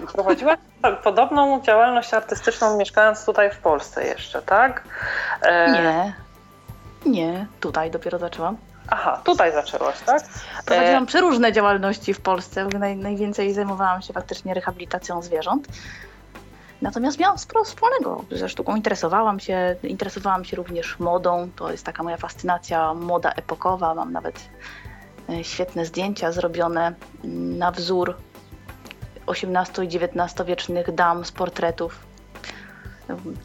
Y, 0.04 0.06
prowadziłaś 0.12 0.58
podobną 1.04 1.62
działalność 1.62 2.14
artystyczną 2.14 2.76
mieszkając 2.76 3.24
tutaj 3.24 3.50
w 3.50 3.58
Polsce 3.58 4.06
jeszcze, 4.06 4.42
tak? 4.42 4.84
Y, 5.44 5.72
nie. 5.72 6.12
Nie, 7.06 7.46
tutaj 7.60 7.90
dopiero 7.90 8.18
zaczęłam. 8.18 8.56
Aha, 8.88 9.20
tutaj 9.24 9.52
zaczęłaś, 9.52 9.96
tak? 10.06 10.22
Prowadziłam 10.64 11.04
y, 11.04 11.06
przeróżne 11.06 11.52
działalności 11.52 12.14
w 12.14 12.20
Polsce. 12.20 12.68
Naj, 12.78 12.96
najwięcej 12.96 13.54
zajmowałam 13.54 14.02
się 14.02 14.12
faktycznie 14.12 14.54
rehabilitacją 14.54 15.22
zwierząt. 15.22 15.68
Natomiast 16.82 17.18
miałam 17.18 17.38
sporo 17.38 17.64
wspólnego 17.64 18.24
ze 18.30 18.48
sztuką. 18.48 18.76
Interesowałam 18.76 19.40
się, 19.40 19.76
interesowałam 19.82 20.44
się 20.44 20.56
również 20.56 20.98
modą. 20.98 21.50
To 21.56 21.70
jest 21.70 21.84
taka 21.86 22.02
moja 22.02 22.16
fascynacja, 22.16 22.94
moda 22.94 23.32
epokowa. 23.32 23.94
Mam 23.94 24.12
nawet 24.12 24.48
e, 25.30 25.44
świetne 25.44 25.86
zdjęcia 25.86 26.32
zrobione 26.32 26.94
na 27.58 27.70
wzór 27.70 28.16
XVIII 29.26 29.86
i 29.86 29.96
XIX 29.96 30.46
wiecznych 30.46 30.94
dam 30.94 31.24
z 31.24 31.32
portretów. 31.32 31.98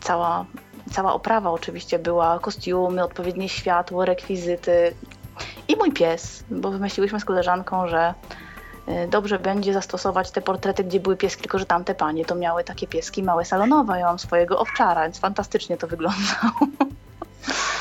Cała, 0.01 0.45
cała 0.91 1.14
oprawa 1.14 1.51
oczywiście 1.51 1.99
była, 1.99 2.39
kostiumy, 2.39 3.03
odpowiednie 3.03 3.49
światło, 3.49 4.05
rekwizyty 4.05 4.93
i 5.68 5.76
mój 5.76 5.91
pies, 5.91 6.43
bo 6.49 6.72
wymyśliłyśmy 6.72 7.19
z 7.19 7.26
koleżanką, 7.26 7.88
że 7.88 8.14
Y, 8.89 9.07
dobrze 9.07 9.39
będzie 9.39 9.73
zastosować 9.73 10.31
te 10.31 10.41
portrety, 10.41 10.84
gdzie 10.84 10.99
były 10.99 11.18
pieski, 11.18 11.41
tylko 11.41 11.59
że 11.59 11.65
tamte 11.65 11.95
panie 11.95 12.26
to 12.26 12.35
miały 12.35 12.64
takie 12.64 12.88
pieski 12.88 13.23
małe 13.23 13.45
salonowe. 13.45 13.99
Ja 13.99 14.05
mam 14.05 14.19
swojego 14.19 14.59
owczara, 14.59 15.01
więc 15.03 15.19
fantastycznie 15.19 15.77
to 15.77 15.88
wyglądało. 15.88 16.68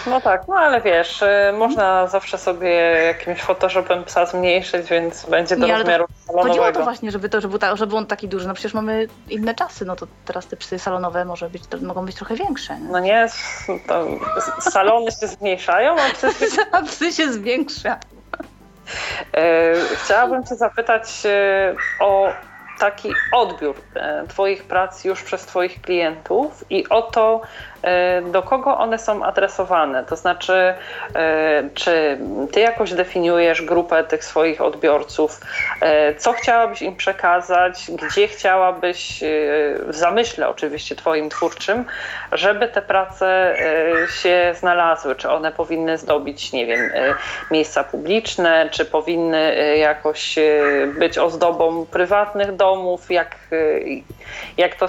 No 0.06 0.20
tak, 0.20 0.48
no 0.48 0.54
ale 0.54 0.80
wiesz, 0.80 1.22
y, 1.22 1.52
można 1.52 2.06
zawsze 2.06 2.38
sobie 2.38 2.70
jakimś 3.06 3.40
Photoshopem 3.40 4.04
psa 4.04 4.26
zmniejszyć, 4.26 4.88
więc 4.88 5.26
będzie 5.26 5.56
do 5.56 5.66
Nie, 5.66 5.78
rozmiaru 5.78 6.06
salonowego. 6.26 6.48
Chodziło 6.48 6.72
to 6.72 6.84
właśnie, 6.84 7.10
żeby, 7.10 7.28
to, 7.28 7.40
żeby, 7.40 7.58
ta, 7.58 7.76
żeby 7.76 7.96
on 7.96 8.06
taki 8.06 8.28
duży. 8.28 8.48
No 8.48 8.54
przecież 8.54 8.74
mamy 8.74 9.08
inne 9.28 9.54
czasy, 9.54 9.84
no 9.84 9.96
to 9.96 10.06
teraz 10.24 10.46
te 10.46 10.56
psy 10.56 10.78
salonowe 10.78 11.24
może 11.24 11.50
być, 11.50 11.62
mogą 11.82 12.06
być 12.06 12.16
trochę 12.16 12.34
większe. 12.34 12.80
Nie? 12.80 12.88
No 12.88 13.00
nie, 13.00 13.28
salony 14.60 15.10
się 15.10 15.26
zmniejszają, 15.26 15.96
a 16.00 16.10
psy, 16.14 16.28
a 16.72 16.82
psy 16.82 17.12
się 17.12 17.32
zwiększa. 17.32 17.98
E, 19.34 19.74
chciałabym 20.04 20.44
Cię 20.44 20.54
zapytać 20.54 21.26
e, 21.26 21.74
o 22.00 22.32
taki 22.78 23.12
odbiór 23.32 23.76
e, 23.94 24.24
Twoich 24.28 24.64
prac 24.64 25.04
już 25.04 25.22
przez 25.22 25.46
Twoich 25.46 25.80
klientów 25.80 26.64
i 26.70 26.88
o 26.88 27.02
to, 27.02 27.40
do 28.32 28.42
kogo 28.42 28.78
one 28.78 28.98
są 28.98 29.24
adresowane. 29.24 30.04
To 30.04 30.16
znaczy, 30.16 30.74
e, 31.14 31.68
czy 31.74 32.18
ty 32.52 32.60
jakoś 32.60 32.92
definiujesz 32.92 33.62
grupę 33.62 34.04
tych 34.04 34.24
swoich 34.24 34.60
odbiorców, 34.60 35.40
e, 35.80 36.14
co 36.14 36.32
chciałabyś 36.32 36.82
im 36.82 36.96
przekazać, 36.96 37.90
gdzie 37.90 38.28
chciałabyś, 38.28 39.20
w 39.80 39.94
zamyśle 39.94 40.48
oczywiście 40.48 40.96
Twoim 40.96 41.30
twórczym, 41.30 41.84
żeby 42.32 42.68
te 42.68 42.82
prace 42.82 43.56
się 44.20 44.54
znalazły? 44.58 45.14
Czy 45.14 45.30
one 45.30 45.52
powinny 45.52 45.98
zdobić, 45.98 46.52
nie 46.52 46.66
wiem, 46.66 46.90
miejsca 47.50 47.84
publiczne, 47.84 48.68
czy 48.70 48.84
powinny 48.84 49.76
jakoś 49.76 50.38
być 50.98 51.18
ozdobą 51.18 51.86
prywatnych 51.86 52.56
domów? 52.56 53.10
Jak, 53.10 53.36
jak 54.56 54.74
to 54.74 54.86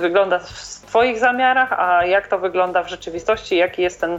wygląda 0.00 0.38
w 0.38 0.79
Twoich 0.90 1.18
zamiarach, 1.18 1.72
a 1.72 2.04
jak 2.04 2.28
to 2.28 2.38
wygląda 2.38 2.82
w 2.82 2.88
rzeczywistości, 2.88 3.56
jaki 3.56 3.82
jest 3.82 4.00
ten 4.00 4.18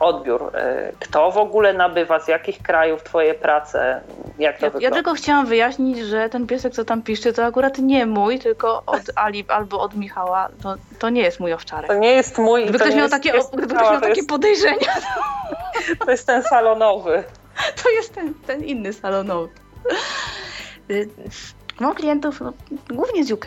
odbiór? 0.00 0.50
E, 0.54 0.92
kto 1.00 1.30
w 1.30 1.38
ogóle 1.38 1.72
nabywa, 1.72 2.20
z 2.20 2.28
jakich 2.28 2.62
krajów 2.62 3.02
Twoje 3.02 3.34
prace, 3.34 4.00
jak 4.38 4.58
to 4.58 4.66
ja, 4.66 4.70
wygląda? 4.70 4.88
Ja 4.88 4.90
tylko 4.90 5.14
chciałam 5.14 5.46
wyjaśnić, 5.46 5.98
że 5.98 6.28
ten 6.28 6.46
piesek, 6.46 6.72
co 6.72 6.84
tam 6.84 7.02
piszczy, 7.02 7.32
to 7.32 7.44
akurat 7.44 7.78
nie 7.78 8.06
mój, 8.06 8.38
tylko 8.38 8.82
od 8.86 9.02
Ali 9.14 9.44
albo 9.48 9.80
od 9.80 9.94
Michała. 9.94 10.48
To, 10.62 10.74
to 10.98 11.10
nie 11.10 11.22
jest 11.22 11.40
mój 11.40 11.52
owczarek. 11.52 11.86
To 11.86 11.94
nie 11.94 12.12
jest 12.12 12.38
mój. 12.38 12.62
Gdyby 12.62 12.78
ktoś 12.78 12.94
miał, 12.94 13.08
takie, 13.08 13.32
gdyby 13.52 13.74
ktoś 13.74 13.90
miał 13.90 14.00
takie 14.00 14.24
podejrzenia. 14.24 14.92
To... 16.04 16.10
jest 16.10 16.26
ten 16.26 16.42
salonowy. 16.42 17.24
To 17.82 17.90
jest 17.90 18.14
ten, 18.14 18.34
ten 18.46 18.64
inny 18.64 18.92
salonowy. 18.92 19.48
Y, 20.90 21.08
mam 21.80 21.94
klientów 21.94 22.40
no, 22.40 22.52
głównie 22.90 23.24
z 23.24 23.32
UK, 23.32 23.46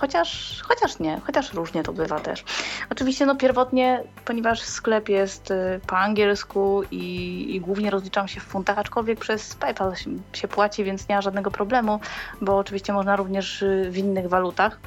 Chociaż, 0.00 0.60
chociaż 0.62 0.98
nie, 0.98 1.20
chociaż 1.26 1.54
różnie 1.54 1.82
to 1.82 1.92
bywa 1.92 2.20
też. 2.20 2.44
Oczywiście 2.90 3.26
no 3.26 3.36
pierwotnie, 3.36 4.02
ponieważ 4.24 4.62
sklep 4.62 5.08
jest 5.08 5.50
y, 5.50 5.80
po 5.86 5.98
angielsku 5.98 6.82
i, 6.90 7.46
i 7.54 7.60
głównie 7.60 7.90
rozliczam 7.90 8.28
się 8.28 8.40
w 8.40 8.44
funtach, 8.44 8.78
aczkolwiek 8.78 9.18
przez 9.18 9.54
PayPal 9.54 9.96
się, 9.96 10.10
się 10.32 10.48
płaci, 10.48 10.84
więc 10.84 11.08
nie 11.08 11.14
ma 11.14 11.22
żadnego 11.22 11.50
problemu, 11.50 12.00
bo 12.40 12.58
oczywiście 12.58 12.92
można 12.92 13.16
również 13.16 13.62
y, 13.62 13.88
w 13.90 13.98
innych 13.98 14.28
walutach. 14.28 14.78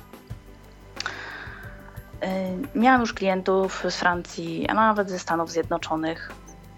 Y, 2.24 2.80
miałam 2.80 3.02
już 3.02 3.14
klientów 3.14 3.84
z 3.90 3.96
Francji, 3.96 4.68
a 4.68 4.74
nawet 4.74 5.10
ze 5.10 5.20
Stanów 5.20 5.52
Zjednoczonych. 5.52 6.32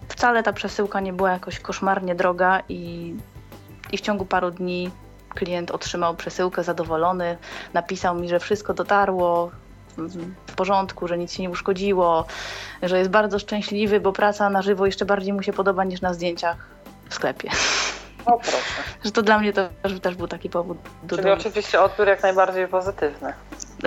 Wcale 0.09 0.43
ta 0.43 0.53
przesyłka 0.53 0.99
nie 0.99 1.13
była 1.13 1.31
jakoś 1.31 1.59
koszmarnie 1.59 2.15
droga 2.15 2.61
i, 2.69 3.15
i 3.91 3.97
w 3.97 4.01
ciągu 4.01 4.25
paru 4.25 4.51
dni 4.51 4.91
klient 5.35 5.71
otrzymał 5.71 6.15
przesyłkę 6.15 6.63
zadowolony, 6.63 7.37
napisał 7.73 8.15
mi, 8.15 8.29
że 8.29 8.39
wszystko 8.39 8.73
dotarło 8.73 9.51
w 10.47 10.55
porządku, 10.55 11.07
że 11.07 11.17
nic 11.17 11.33
się 11.33 11.43
nie 11.43 11.49
uszkodziło, 11.49 12.25
że 12.83 12.99
jest 12.99 13.09
bardzo 13.09 13.39
szczęśliwy, 13.39 13.99
bo 13.99 14.13
praca 14.13 14.49
na 14.49 14.61
żywo 14.61 14.85
jeszcze 14.85 15.05
bardziej 15.05 15.33
mu 15.33 15.43
się 15.43 15.53
podoba 15.53 15.83
niż 15.83 16.01
na 16.01 16.13
zdjęciach 16.13 16.57
w 17.09 17.13
sklepie. 17.13 17.49
O 18.25 18.37
proszę. 18.37 18.57
Że 19.05 19.11
to 19.11 19.21
dla 19.21 19.39
mnie 19.39 19.53
to 19.53 19.69
też, 19.81 19.99
też 19.99 20.15
był 20.15 20.27
taki 20.27 20.49
powód. 20.49 20.77
Do 21.03 21.17
Czyli 21.17 21.29
oczywiście 21.29 21.81
odbiór 21.81 22.07
jak 22.07 22.23
najbardziej 22.23 22.67
pozytywny. 22.67 23.33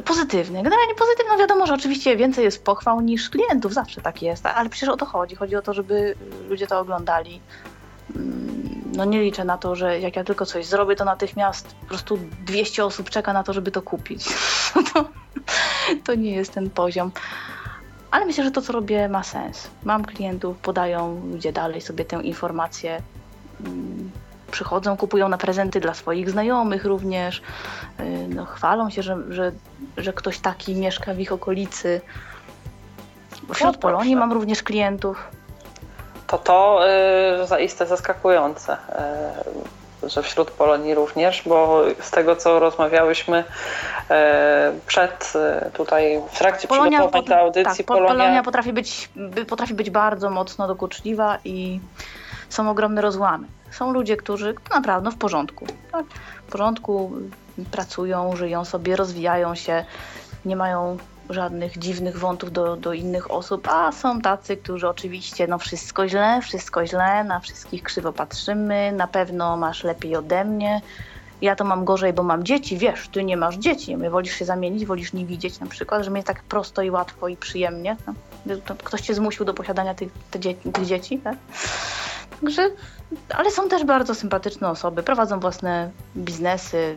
Pozytywny. 0.05 0.63
Generalnie 0.63 0.95
pozytywny. 0.95 1.33
No 1.33 1.39
wiadomo, 1.39 1.67
że 1.67 1.75
oczywiście 1.75 2.17
więcej 2.17 2.45
jest 2.45 2.65
pochwał 2.65 3.01
niż 3.01 3.31
klientów, 3.31 3.75
zawsze 3.75 4.01
tak 4.01 4.23
jest, 4.23 4.47
ale 4.47 4.69
przecież 4.69 4.89
o 4.89 4.97
to 4.97 5.07
chodzi. 5.07 5.37
Chodzi 5.37 5.57
o 5.57 5.63
to, 5.63 5.75
żeby 5.75 6.15
ludzie 6.49 6.67
to 6.67 6.79
oglądali 6.79 7.41
no 8.99 9.05
nie 9.05 9.23
liczę 9.23 9.45
na 9.45 9.59
to, 9.59 9.77
że 9.77 10.01
jak 10.01 10.17
ja 10.17 10.25
tylko 10.25 10.47
coś 10.47 10.67
zrobię, 10.67 10.97
to 10.97 11.05
natychmiast 11.05 11.75
po 11.81 11.87
prostu 11.87 12.19
200 12.47 12.85
osób 12.85 13.11
czeka 13.11 13.33
na 13.33 13.43
to, 13.43 13.53
żeby 13.53 13.71
to 13.71 13.83
kupić. 13.83 14.25
to, 14.95 15.05
to 16.05 16.15
nie 16.15 16.31
jest 16.31 16.53
ten 16.53 16.71
poziom. 16.71 17.11
Ale 18.11 18.27
myślę, 18.27 18.45
że 18.45 18.51
to, 18.51 18.63
co 18.63 18.73
robię, 18.73 19.09
ma 19.09 19.23
sens. 19.23 19.71
Mam 19.85 20.05
klientów, 20.05 20.57
podają 20.57 21.23
ludzie 21.33 21.53
dalej 21.53 21.81
sobie 21.81 22.05
tę 22.05 22.23
informację. 22.23 23.03
Mm, 23.61 24.11
przychodzą, 24.51 24.97
kupują 24.97 25.29
na 25.29 25.39
prezenty 25.39 25.81
dla 25.81 25.95
swoich 25.95 26.31
znajomych 26.31 26.85
również. 26.85 27.43
Y, 28.01 28.29
no, 28.29 28.45
chwalą 28.45 28.91
się, 28.91 29.03
że, 29.03 29.17
że, 29.31 29.53
że 29.97 30.13
ktoś 30.13 30.39
taki 30.39 30.75
mieszka 30.75 31.15
w 31.15 31.21
ich 31.21 31.33
okolicy. 31.33 32.01
Wśród 33.55 33.75
no, 33.75 33.79
Polonii 33.79 34.17
mam 34.17 34.33
również 34.33 34.63
klientów 34.63 35.38
to 36.29 36.39
to 36.39 36.81
y, 37.43 37.47
zaiste 37.47 37.87
zaskakujące. 37.87 38.73
Y, 38.73 39.79
że 40.03 40.23
wśród 40.23 40.51
Polonii 40.51 40.95
również, 40.95 41.43
bo 41.47 41.83
z 42.01 42.11
tego 42.11 42.37
co 42.37 42.59
rozmawiałyśmy 42.59 43.45
e, 44.11 44.73
przed 44.87 45.33
e, 45.35 45.71
tutaj 45.75 46.21
w 46.33 46.39
trakcie 46.39 46.69
Polonia, 46.69 46.99
przygotowań 46.99 47.29
do 47.29 47.37
audycji, 47.37 47.85
tak, 47.85 47.87
Polonia... 47.87 48.09
Polonia 48.09 48.43
potrafi 48.43 48.73
być, 48.73 49.11
potrafi 49.49 49.75
być 49.75 49.91
bardzo 49.91 50.31
mocno 50.31 50.69
dokuczliwa 50.69 51.39
i 51.45 51.81
są 52.49 52.71
ogromne 52.71 53.03
rozłamy. 53.03 53.47
Są 53.71 53.93
ludzie, 53.93 54.17
którzy 54.17 54.55
naprawdę 54.75 55.11
w 55.11 55.17
porządku. 55.17 55.67
Tak? 55.93 56.07
W 56.47 56.53
porządku 56.53 57.13
pracują, 57.71 58.37
żyją 58.37 58.65
sobie, 58.65 58.97
rozwijają 58.97 59.55
się, 59.55 59.85
nie 60.45 60.57
mają 60.57 60.99
żadnych 61.31 61.79
dziwnych 61.79 62.19
wątów 62.19 62.53
do, 62.53 62.77
do 62.77 62.93
innych 62.93 63.31
osób, 63.31 63.69
a 63.69 63.93
są 63.93 64.21
tacy, 64.21 64.57
którzy 64.57 64.89
oczywiście, 64.89 65.47
no 65.47 65.59
wszystko 65.59 66.09
źle, 66.09 66.41
wszystko 66.43 66.87
źle, 66.87 67.25
na 67.25 67.41
wszystkich 67.41 67.83
krzywo 67.83 68.13
patrzymy, 68.13 68.93
na 68.93 69.07
pewno 69.07 69.57
masz 69.57 69.85
lepiej 69.85 70.17
ode 70.17 70.45
mnie, 70.45 70.81
ja 71.41 71.57
to 71.57 71.65
mam 71.65 71.85
gorzej, 71.85 72.13
bo 72.13 72.23
mam 72.23 72.45
dzieci, 72.45 72.79
wiesz, 72.79 73.09
ty 73.09 73.25
nie 73.25 73.37
masz 73.37 73.57
dzieci, 73.57 73.97
my 73.97 74.11
wolisz 74.11 74.35
się 74.35 74.45
zamienić, 74.45 74.87
wolisz 74.87 75.13
nie 75.13 75.27
widzieć 75.27 75.61
na 75.61 75.67
przykład, 75.67 76.05
że 76.05 76.11
mnie 76.11 76.23
tak 76.23 76.43
prosto 76.43 76.83
i 76.83 76.91
łatwo 76.91 77.29
i 77.29 77.37
przyjemnie, 77.37 77.97
no, 78.47 78.55
ktoś 78.85 79.01
cię 79.01 79.15
zmusił 79.15 79.45
do 79.45 79.55
posiadania 79.55 79.95
tych, 79.95 80.13
tych 80.73 80.87
dzieci, 80.87 81.19
tak? 81.19 81.37
Także, 82.41 82.71
ale 83.35 83.51
są 83.51 83.69
też 83.69 83.85
bardzo 83.85 84.15
sympatyczne 84.15 84.71
osoby, 84.71 85.03
prowadzą 85.03 85.41
własne 85.41 85.91
biznesy, 86.17 86.97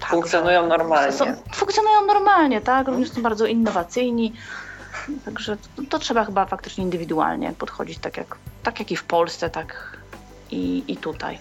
tak, 0.00 0.10
funkcjonują 0.10 0.66
normalnie. 0.66 1.12
Są, 1.12 1.24
funkcjonują 1.54 2.06
normalnie, 2.06 2.60
tak? 2.60 2.88
Również 2.88 3.10
są 3.10 3.22
bardzo 3.22 3.46
innowacyjni. 3.46 4.32
Także 5.24 5.56
to, 5.56 5.82
to, 5.90 5.98
trzeba 5.98 6.24
chyba 6.24 6.46
faktycznie 6.46 6.84
indywidualnie 6.84 7.52
podchodzić, 7.58 7.98
tak 7.98 8.16
jak, 8.16 8.36
tak 8.62 8.78
jak 8.78 8.90
i 8.90 8.96
w 8.96 9.04
Polsce, 9.04 9.50
tak 9.50 9.98
i, 10.50 10.84
i 10.88 10.96
tutaj. 10.96 11.40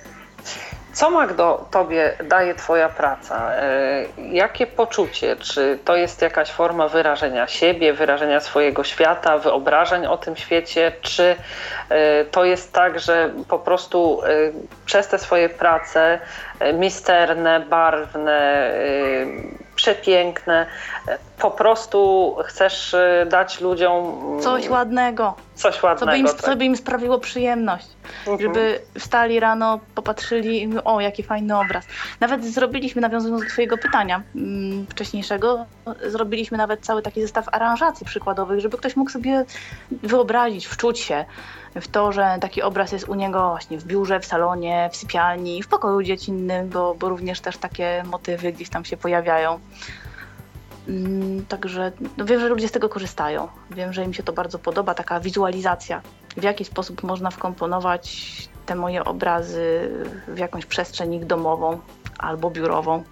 Co 0.97 1.09
Magdo 1.09 1.65
tobie 1.71 2.17
daje 2.23 2.55
twoja 2.55 2.89
praca? 2.89 3.51
E, 3.53 4.05
jakie 4.17 4.67
poczucie? 4.67 5.35
Czy 5.35 5.79
to 5.85 5.95
jest 5.95 6.21
jakaś 6.21 6.51
forma 6.51 6.87
wyrażenia 6.87 7.47
siebie, 7.47 7.93
wyrażenia 7.93 8.39
swojego 8.39 8.83
świata, 8.83 9.37
wyobrażeń 9.37 10.05
o 10.05 10.17
tym 10.17 10.35
świecie? 10.35 10.91
Czy 11.01 11.35
e, 11.89 12.25
to 12.25 12.45
jest 12.45 12.73
tak, 12.73 12.99
że 12.99 13.33
po 13.49 13.59
prostu 13.59 14.21
e, 14.23 14.27
przez 14.85 15.07
te 15.07 15.19
swoje 15.19 15.49
prace 15.49 16.19
misterne, 16.73 17.59
barwne, 17.59 18.71
przepiękne. 19.77 20.65
Po 21.39 21.51
prostu 21.51 22.35
chcesz 22.45 22.93
y, 22.93 23.25
dać 23.29 23.61
ludziom 23.61 24.13
coś 24.41 24.69
ładnego. 24.69 25.35
Coś 25.55 25.83
ładnego. 25.83 26.05
Co 26.05 26.11
by 26.11 26.17
im, 26.17 26.25
tak. 26.27 26.35
co 26.35 26.55
by 26.55 26.65
im 26.65 26.77
sprawiło 26.77 27.19
przyjemność. 27.19 27.87
Mhm. 28.19 28.39
Żeby 28.39 28.79
wstali 28.99 29.39
rano, 29.39 29.79
popatrzyli 29.95 30.63
i 30.63 30.69
o, 30.83 31.01
jaki 31.01 31.23
fajny 31.23 31.59
obraz. 31.59 31.85
Nawet 32.19 32.45
zrobiliśmy, 32.45 33.01
nawiązując 33.01 33.43
do 33.43 33.49
Twojego 33.49 33.77
pytania 33.77 34.21
mm, 34.35 34.85
wcześniejszego, 34.89 35.65
zrobiliśmy 36.03 36.57
nawet 36.57 36.85
cały 36.85 37.01
taki 37.01 37.21
zestaw 37.21 37.45
aranżacji 37.51 38.05
przykładowych, 38.05 38.59
żeby 38.59 38.77
ktoś 38.77 38.95
mógł 38.95 39.11
sobie 39.11 39.45
wyobrazić, 39.91 40.67
wczuć 40.67 40.99
się 40.99 41.25
w 41.75 41.87
to, 41.87 42.11
że 42.11 42.37
taki 42.41 42.61
obraz 42.61 42.91
jest 42.91 43.09
u 43.09 43.15
niego 43.15 43.49
właśnie 43.49 43.77
w 43.77 43.85
biurze, 43.85 44.19
w 44.19 44.25
salonie, 44.25 44.89
w 44.91 44.95
sypialni, 44.95 45.63
w 45.63 45.67
pokoju 45.67 46.03
dziecinnym, 46.03 46.69
bo, 46.69 46.95
bo 46.95 47.09
również 47.09 47.41
też 47.41 47.57
takie 47.57 48.03
motywy 48.05 48.53
gdzieś 48.53 48.69
tam 48.69 48.85
się 48.85 48.97
pojawiają. 48.97 49.59
Mm, 50.87 51.45
także 51.45 51.91
no 52.17 52.25
wiem, 52.25 52.39
że 52.39 52.47
ludzie 52.49 52.67
z 52.67 52.71
tego 52.71 52.89
korzystają. 52.89 53.47
Wiem, 53.71 53.93
że 53.93 54.03
im 54.03 54.13
się 54.13 54.23
to 54.23 54.33
bardzo 54.33 54.59
podoba, 54.59 54.93
taka 54.93 55.19
wizualizacja, 55.19 56.01
w 56.37 56.43
jaki 56.43 56.65
sposób 56.65 57.03
można 57.03 57.31
wkomponować 57.31 58.27
te 58.65 58.75
moje 58.75 59.03
obrazy 59.03 59.91
w 60.27 60.37
jakąś 60.37 60.65
przestrzeń 60.65 61.13
ich 61.13 61.25
domową 61.25 61.79
albo 62.17 62.49
biurową. 62.49 63.03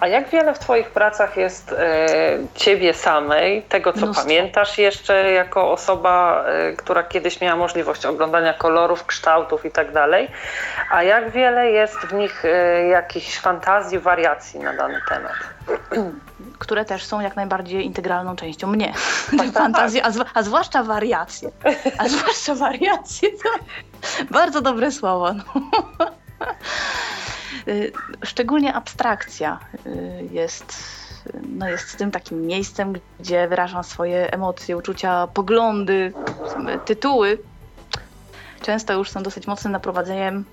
A 0.00 0.06
jak 0.06 0.28
wiele 0.28 0.54
w 0.54 0.58
Twoich 0.58 0.90
pracach 0.90 1.36
jest 1.36 1.72
e, 1.72 2.06
Ciebie 2.54 2.94
samej, 2.94 3.62
tego 3.62 3.92
co 3.92 3.98
Mnóstwo. 3.98 4.22
pamiętasz 4.22 4.78
jeszcze 4.78 5.32
jako 5.32 5.72
osoba, 5.72 6.44
e, 6.46 6.72
która 6.72 7.02
kiedyś 7.02 7.40
miała 7.40 7.56
możliwość 7.56 8.06
oglądania 8.06 8.54
kolorów, 8.54 9.06
kształtów 9.06 9.64
i 9.64 9.70
tak 9.70 9.92
dalej, 9.92 10.28
a 10.90 11.02
jak 11.02 11.30
wiele 11.30 11.70
jest 11.70 11.96
w 11.96 12.12
nich 12.12 12.44
e, 12.44 12.86
jakichś 12.88 13.38
fantazji, 13.38 13.98
wariacji 13.98 14.60
na 14.60 14.72
dany 14.72 15.00
temat? 15.08 15.32
Które 16.58 16.84
też 16.84 17.04
są 17.04 17.20
jak 17.20 17.36
najbardziej 17.36 17.86
integralną 17.86 18.36
częścią 18.36 18.66
mnie. 18.66 18.92
Tak, 19.38 19.52
fantazje, 19.62 20.06
a, 20.06 20.10
a, 20.34 20.42
zwłaszcza 20.42 20.82
wariacje. 20.82 21.50
A 21.98 22.08
zwłaszcza 22.14 22.54
wariacje 22.54 23.28
to 23.30 23.64
bardzo 24.30 24.60
dobre 24.60 24.92
słowo. 24.92 25.32
No. 25.32 25.44
Y, 27.68 27.92
szczególnie 28.24 28.74
abstrakcja 28.74 29.58
y, 29.86 30.28
jest, 30.30 30.74
no 31.48 31.68
jest 31.68 31.98
tym 31.98 32.10
takim 32.10 32.46
miejscem, 32.46 32.92
gdzie 33.20 33.48
wyrażam 33.48 33.84
swoje 33.84 34.32
emocje, 34.32 34.76
uczucia, 34.76 35.26
poglądy, 35.26 36.12
tytuły. 36.84 37.38
Często 38.62 38.92
już 38.92 39.10
są 39.10 39.22
dosyć 39.22 39.46
mocnym 39.46 39.72
naprowadzeniem 39.72 40.44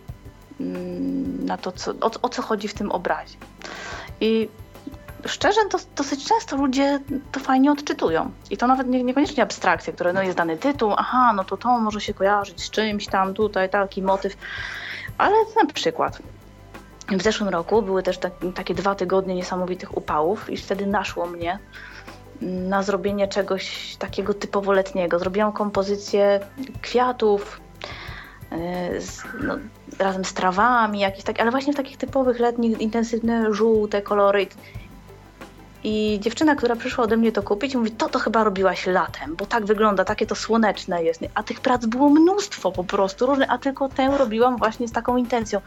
mm, 0.59 1.45
na 1.45 1.57
to, 1.57 1.71
co, 1.71 1.91
o, 1.91 2.11
o 2.21 2.29
co 2.29 2.41
chodzi 2.41 2.67
w 2.67 2.73
tym 2.73 2.91
obrazie. 2.91 3.37
I 4.21 4.49
szczerze, 5.25 5.61
to, 5.69 5.77
dosyć 5.95 6.27
często 6.27 6.55
ludzie 6.55 6.99
to 7.31 7.39
fajnie 7.39 7.71
odczytują. 7.71 8.31
I 8.49 8.57
to 8.57 8.67
nawet 8.67 8.87
nie, 8.87 9.03
niekoniecznie 9.03 9.43
abstrakcja, 9.43 9.93
które 9.93 10.13
no 10.13 10.23
jest 10.23 10.37
dany 10.37 10.57
tytuł, 10.57 10.93
aha, 10.97 11.33
no 11.35 11.43
to 11.43 11.57
to 11.57 11.79
może 11.79 12.01
się 12.01 12.13
kojarzyć 12.13 12.63
z 12.63 12.69
czymś 12.69 13.07
tam, 13.07 13.33
tutaj 13.33 13.69
taki 13.69 14.01
motyw. 14.01 14.37
Ale 15.17 15.35
na 15.63 15.73
przykład 15.73 16.19
w 17.09 17.21
zeszłym 17.21 17.49
roku 17.49 17.81
były 17.81 18.03
też 18.03 18.17
tak, 18.17 18.33
takie 18.55 18.73
dwa 18.73 18.95
tygodnie 18.95 19.35
niesamowitych 19.35 19.97
upałów 19.97 20.49
i 20.49 20.57
wtedy 20.57 20.85
naszło 20.85 21.25
mnie 21.25 21.59
na 22.41 22.83
zrobienie 22.83 23.27
czegoś 23.27 23.95
takiego 23.99 24.33
typowo 24.33 24.71
letniego. 24.71 25.19
Zrobiłam 25.19 25.51
kompozycję 25.51 26.39
kwiatów 26.81 27.61
e, 28.51 29.01
z, 29.01 29.23
no, 29.43 29.57
razem 29.99 30.25
z 30.25 30.33
trawami, 30.33 30.99
jakieś 30.99 31.23
tak, 31.23 31.39
ale 31.39 31.51
właśnie 31.51 31.73
w 31.73 31.75
takich 31.75 31.97
typowych 31.97 32.39
letnich, 32.39 32.81
intensywne 32.81 33.53
żółte 33.53 34.01
kolory. 34.01 34.47
I 35.83 36.19
dziewczyna, 36.21 36.55
która 36.55 36.75
przyszła 36.75 37.03
ode 37.03 37.17
mnie 37.17 37.31
to 37.31 37.43
kupić, 37.43 37.75
mówi, 37.75 37.91
to 37.91 38.09
to 38.09 38.19
chyba 38.19 38.43
robiłaś 38.43 38.87
latem, 38.87 39.35
bo 39.35 39.45
tak 39.45 39.65
wygląda, 39.65 40.05
takie 40.05 40.25
to 40.25 40.35
słoneczne 40.35 41.03
jest. 41.03 41.21
A 41.33 41.43
tych 41.43 41.59
prac 41.59 41.85
było 41.85 42.09
mnóstwo 42.09 42.71
po 42.71 42.83
prostu, 42.83 43.25
różne, 43.25 43.47
a 43.47 43.57
tylko 43.57 43.89
tę 43.89 44.17
robiłam 44.17 44.57
właśnie 44.57 44.87
z 44.87 44.91
taką 44.91 45.17
intencją. 45.17 45.61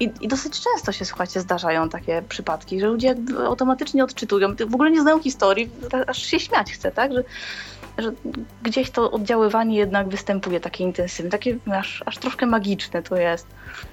I, 0.00 0.10
I, 0.20 0.28
dosyć 0.28 0.60
często 0.60 0.92
się, 0.92 1.04
słuchajcie, 1.04 1.40
zdarzają 1.40 1.88
takie 1.88 2.22
przypadki, 2.28 2.80
że 2.80 2.86
ludzie 2.86 3.14
automatycznie 3.46 4.04
odczytują, 4.04 4.56
w 4.56 4.74
ogóle 4.74 4.90
nie 4.90 5.00
znają 5.00 5.20
historii, 5.20 5.70
aż 6.06 6.22
się 6.22 6.40
śmiać 6.40 6.72
chce, 6.72 6.90
tak? 6.90 7.12
Że, 7.12 7.24
że 7.98 8.10
gdzieś 8.62 8.90
to 8.90 9.10
oddziaływanie 9.10 9.76
jednak 9.76 10.08
występuje 10.08 10.60
takie 10.60 10.84
intensywne, 10.84 11.30
takie 11.30 11.56
aż, 11.72 12.02
aż 12.06 12.18
troszkę 12.18 12.46
magiczne 12.46 13.02
to 13.02 13.16
jest. 13.16 13.46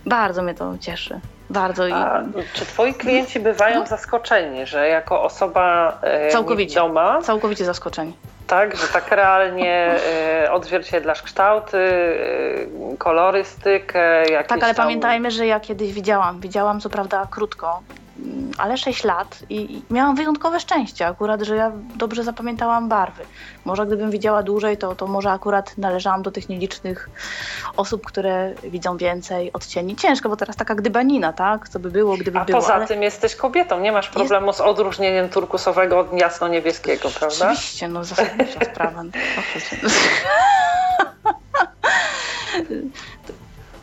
Bardzo 0.05 0.43
mnie 0.43 0.53
to 0.53 0.77
cieszy. 0.79 1.19
Bardzo. 1.49 1.83
A 1.93 2.23
czy 2.53 2.65
twoi 2.65 2.93
klienci 2.93 3.39
bywają 3.39 3.79
no. 3.79 3.85
zaskoczeni, 3.85 4.65
że 4.65 4.87
jako 4.87 5.23
osoba 5.23 5.97
e, 6.01 6.29
całkowicie, 6.29 6.75
doma... 6.75 7.21
Całkowicie 7.21 7.65
zaskoczeni. 7.65 8.13
Tak, 8.47 8.77
że 8.77 8.87
tak 8.87 9.11
realnie 9.11 9.95
e, 10.43 10.51
odzwierciedlasz 10.51 11.21
kształty, 11.21 11.77
e, 11.77 12.97
kolorystykę. 12.97 14.23
Tak, 14.47 14.51
ale 14.51 14.73
tam... 14.73 14.85
pamiętajmy, 14.85 15.31
że 15.31 15.47
ja 15.47 15.59
kiedyś 15.59 15.93
widziałam, 15.93 16.39
widziałam 16.39 16.79
co 16.79 16.89
prawda 16.89 17.27
krótko, 17.31 17.81
ale 18.57 18.77
6 18.77 19.03
lat 19.03 19.39
i 19.49 19.81
miałam 19.89 20.15
wyjątkowe 20.15 20.59
szczęście 20.59 21.07
akurat, 21.07 21.41
że 21.41 21.55
ja 21.55 21.71
dobrze 21.95 22.23
zapamiętałam 22.23 22.89
barwy. 22.89 23.23
Może 23.65 23.85
gdybym 23.85 24.11
widziała 24.11 24.43
dłużej, 24.43 24.77
to, 24.77 24.95
to 24.95 25.07
może 25.07 25.31
akurat 25.31 25.77
należałam 25.77 26.21
do 26.21 26.31
tych 26.31 26.49
nielicznych 26.49 27.09
osób, 27.77 28.05
które 28.05 28.53
widzą 28.63 28.97
więcej 28.97 29.53
odcieni. 29.53 29.95
Ciężko, 29.95 30.29
bo 30.29 30.35
teraz 30.35 30.55
taka 30.55 30.75
gdybanina, 30.75 31.33
tak? 31.33 31.69
Co 31.69 31.79
by 31.79 31.91
było, 31.91 32.17
gdyby 32.17 32.39
A 32.39 32.45
było. 32.45 32.57
A 32.57 32.61
poza 32.61 32.73
ale... 32.73 32.87
tym 32.87 33.03
jesteś 33.03 33.35
kobietą, 33.35 33.79
nie 33.79 33.91
masz 33.91 34.09
problemu 34.09 34.47
Jest... 34.47 34.59
z 34.59 34.61
odróżnieniem 34.61 35.29
turkusowego 35.29 35.99
od 35.99 36.13
jasno-niebieskiego, 36.13 37.09
prawda? 37.19 37.51
Oczywiście, 37.51 37.87
no 37.87 38.03
zasadnicza 38.03 38.59
sprawa. 38.65 39.03
No, 42.63 43.33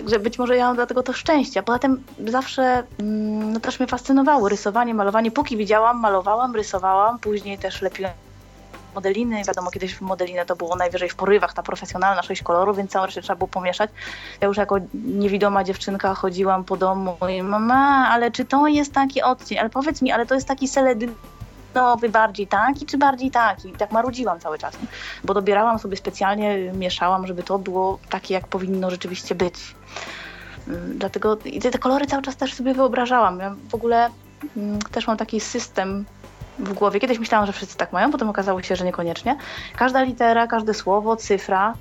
że 0.07 0.19
być 0.19 0.39
może 0.39 0.57
ja 0.57 0.66
mam 0.66 0.77
dlatego 0.77 1.03
to 1.03 1.12
szczęście. 1.12 1.62
Poza 1.62 1.79
tym 1.79 2.05
zawsze 2.27 2.83
mm, 3.01 3.53
no, 3.53 3.61
też 3.61 3.81
mnie 3.81 3.87
fascynowało 3.87 4.49
rysowanie, 4.49 4.95
malowanie. 4.95 5.31
Póki 5.31 5.57
widziałam, 5.57 6.01
malowałam, 6.01 6.57
rysowałam, 6.57 7.19
później 7.19 7.59
też 7.59 7.83
lepiłam 7.83 8.12
modeliny. 8.95 9.43
Wiadomo, 9.45 9.70
kiedyś 9.70 10.01
modelinę 10.01 10.47
to 10.47 10.57
było 10.57 10.77
najwyżej 10.77 11.09
w 11.09 11.15
porywach, 11.15 11.55
ta 11.55 11.62
profesjonalna, 11.62 12.23
sześć 12.23 12.43
kolorów, 12.43 12.77
więc 12.77 12.91
całą 12.91 13.07
resztę 13.07 13.23
trzeba 13.23 13.37
było 13.37 13.49
pomieszać. 13.49 13.91
Ja 14.41 14.49
już 14.49 14.57
jako 14.57 14.77
niewidoma 14.95 15.65
dziewczynka 15.65 16.15
chodziłam 16.15 16.65
po 16.65 16.77
domu 16.77 17.16
i 17.39 17.43
mama, 17.43 18.09
ale 18.11 18.31
czy 18.31 18.45
to 18.45 18.66
jest 18.66 18.93
taki 18.93 19.23
odcień? 19.23 19.59
Ale 19.59 19.70
powiedz 19.70 20.03
mi, 20.03 20.12
ale 20.12 20.27
to 20.27 20.35
jest 20.35 20.49
taki 20.49 20.69
seledyn 21.73 21.93
nowy, 21.93 22.09
bardziej 22.09 22.47
taki, 22.47 22.86
czy 22.86 22.99
bardziej 22.99 23.31
taki. 23.31 23.69
I 23.69 23.73
tak 23.73 23.93
marudziłam 23.93 24.40
cały 24.40 24.59
czas, 24.59 24.74
bo 25.24 25.35
dobierałam 25.35 25.78
sobie 25.78 25.97
specjalnie, 25.97 26.73
mieszałam, 26.73 27.27
żeby 27.27 27.43
to 27.43 27.59
było 27.59 27.99
takie, 28.11 28.35
jak 28.35 28.49
powinno 28.49 28.90
rzeczywiście 28.90 29.35
być. 29.35 29.55
Mm, 30.69 30.99
dlatego 30.99 31.39
i 31.44 31.61
te 31.61 31.78
kolory 31.78 32.07
cały 32.07 32.23
czas 32.23 32.36
też 32.36 32.55
sobie 32.55 32.74
wyobrażałam. 32.74 33.39
Ja 33.39 33.55
w 33.70 33.74
ogóle 33.74 34.11
mm, 34.57 34.78
też 34.78 35.07
mam 35.07 35.16
taki 35.16 35.40
system 35.40 36.05
w 36.59 36.73
głowie. 36.73 37.01
Kiedyś 37.01 37.19
myślałam, 37.19 37.47
że 37.47 37.53
wszyscy 37.53 37.77
tak 37.77 37.93
mają, 37.93 38.11
potem 38.11 38.28
okazało 38.28 38.62
się, 38.62 38.77
że 38.77 38.85
niekoniecznie. 38.85 39.36
Każda 39.77 40.03
litera, 40.03 40.47
każde 40.47 40.74
słowo, 40.74 41.16
cyfra 41.16 41.74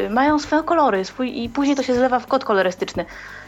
y, 0.00 0.10
mają 0.10 0.38
swoje 0.38 0.62
kolory 0.62 1.04
swój, 1.04 1.42
i 1.42 1.48
później 1.48 1.76
to 1.76 1.82
się 1.82 1.94
zlewa 1.94 2.18
w 2.18 2.26
kod 2.26 2.44
kolorystyczny. 2.44 3.04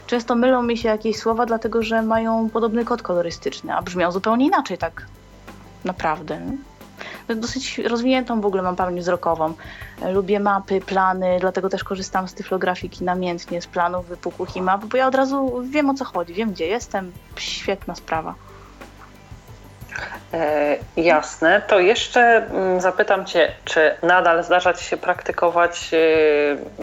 Często 0.07 0.35
mylą 0.35 0.63
mi 0.63 0.77
się 0.77 0.89
jakieś 0.89 1.17
słowa, 1.17 1.45
dlatego 1.45 1.83
że 1.83 2.01
mają 2.01 2.49
podobny 2.49 2.85
kod 2.85 3.01
kolorystyczny, 3.01 3.73
a 3.75 3.81
brzmią 3.81 4.11
zupełnie 4.11 4.45
inaczej 4.45 4.77
tak 4.77 5.05
naprawdę. 5.85 6.41
Dosyć 7.35 7.77
rozwiniętą 7.77 8.41
w 8.41 8.45
ogóle 8.45 8.63
mam 8.63 8.75
pamięć 8.75 9.01
wzrokową. 9.01 9.53
Lubię 10.13 10.39
mapy, 10.39 10.81
plany, 10.81 11.37
dlatego 11.39 11.69
też 11.69 11.83
korzystam 11.83 12.27
z 12.27 12.33
tyflografiki 12.33 13.03
namiętnie, 13.03 13.61
z 13.61 13.67
planów 13.67 14.07
wypukłych 14.07 14.55
i 14.55 14.61
map, 14.61 14.85
bo 14.85 14.97
ja 14.97 15.07
od 15.07 15.15
razu 15.15 15.61
wiem 15.69 15.89
o 15.89 15.93
co 15.93 16.05
chodzi, 16.05 16.33
wiem 16.33 16.51
gdzie 16.51 16.67
jestem. 16.67 17.11
Świetna 17.35 17.95
sprawa. 17.95 18.35
E, 20.33 20.77
jasne. 20.97 21.61
To 21.67 21.79
jeszcze 21.79 22.21
mm, 22.21 22.81
zapytam 22.81 23.25
Cię, 23.25 23.51
czy 23.65 23.95
nadal 24.03 24.43
zdarza 24.43 24.73
Ci 24.73 24.85
się 24.85 24.97
praktykować 24.97 25.91
e, 25.93 25.97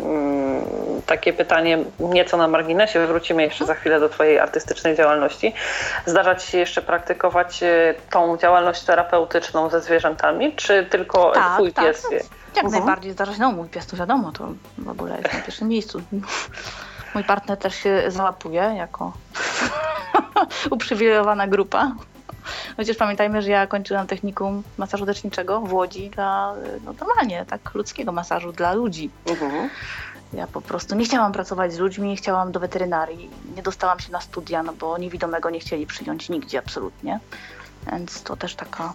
mm, 0.01 0.65
takie 1.07 1.33
pytanie 1.33 1.79
nieco 1.99 2.37
na 2.37 2.49
marginesie, 2.49 3.07
wrócimy 3.07 3.43
jeszcze 3.43 3.67
za 3.67 3.75
chwilę 3.75 4.01
do 4.01 4.09
Twojej 4.09 4.39
artystycznej 4.39 4.97
działalności. 4.97 5.55
Zdarza 6.07 6.35
Ci 6.35 6.47
się 6.47 6.59
jeszcze 6.59 6.83
praktykować 6.83 7.63
e, 7.63 7.95
tą 8.11 8.37
działalność 8.37 8.83
terapeutyczną 8.83 9.71
ze 9.71 9.81
zwierzętami, 9.81 10.53
czy 10.57 10.87
tylko 10.91 11.31
tak, 11.31 11.55
Twój 11.55 11.73
tak, 11.73 11.85
pies? 11.85 12.07
Jak 12.57 12.65
mhm. 12.65 12.85
najbardziej 12.85 13.13
zdarza 13.13 13.33
się. 13.33 13.41
No 13.41 13.53
mój 13.53 13.69
pies 13.69 13.87
to 13.87 13.97
wiadomo, 13.97 14.33
to 14.33 14.49
w 14.79 14.89
ogóle 14.89 15.17
jest 15.19 15.35
na 15.35 15.41
pierwszym 15.41 15.69
miejscu. 15.69 16.03
Mój 17.15 17.25
partner 17.25 17.59
też 17.59 17.75
się 17.75 18.03
załapuje 18.09 18.75
jako 18.77 19.13
uprzywilejowana 20.71 21.47
grupa. 21.47 21.93
Chociaż 22.77 22.97
pamiętajmy, 22.97 23.43
że 23.43 23.51
ja 23.51 23.67
kończyłam 23.67 24.07
technikum 24.07 24.63
masażu 24.79 25.05
leczniczego 25.05 25.61
w 25.61 25.73
Łodzi 25.73 26.11
dla, 26.11 26.55
no 26.85 26.95
normalnie, 27.01 27.45
tak, 27.49 27.75
ludzkiego 27.75 28.13
masażu 28.13 28.53
dla 28.53 28.73
ludzi. 28.73 29.11
Mhm. 29.27 29.69
Ja 30.33 30.47
po 30.47 30.61
prostu 30.61 30.95
nie 30.95 31.05
chciałam 31.05 31.33
pracować 31.33 31.73
z 31.73 31.79
ludźmi, 31.79 32.09
nie 32.09 32.17
chciałam 32.17 32.53
do 32.53 32.61
weterynarii. 32.61 33.31
Nie 33.57 33.63
dostałam 33.63 34.01
się 34.01 34.13
na 34.13 34.21
studia, 34.21 34.63
no 34.63 34.73
bo 34.73 34.99
niewidomego 34.99 35.51
nie 35.51 35.61
chcieli 35.61 35.87
przyjąć 35.87 36.29
nigdzie 36.29 36.59
absolutnie. 36.59 37.21
Więc 37.93 38.23
to 38.23 38.37
też 38.37 38.55
taka 38.55 38.93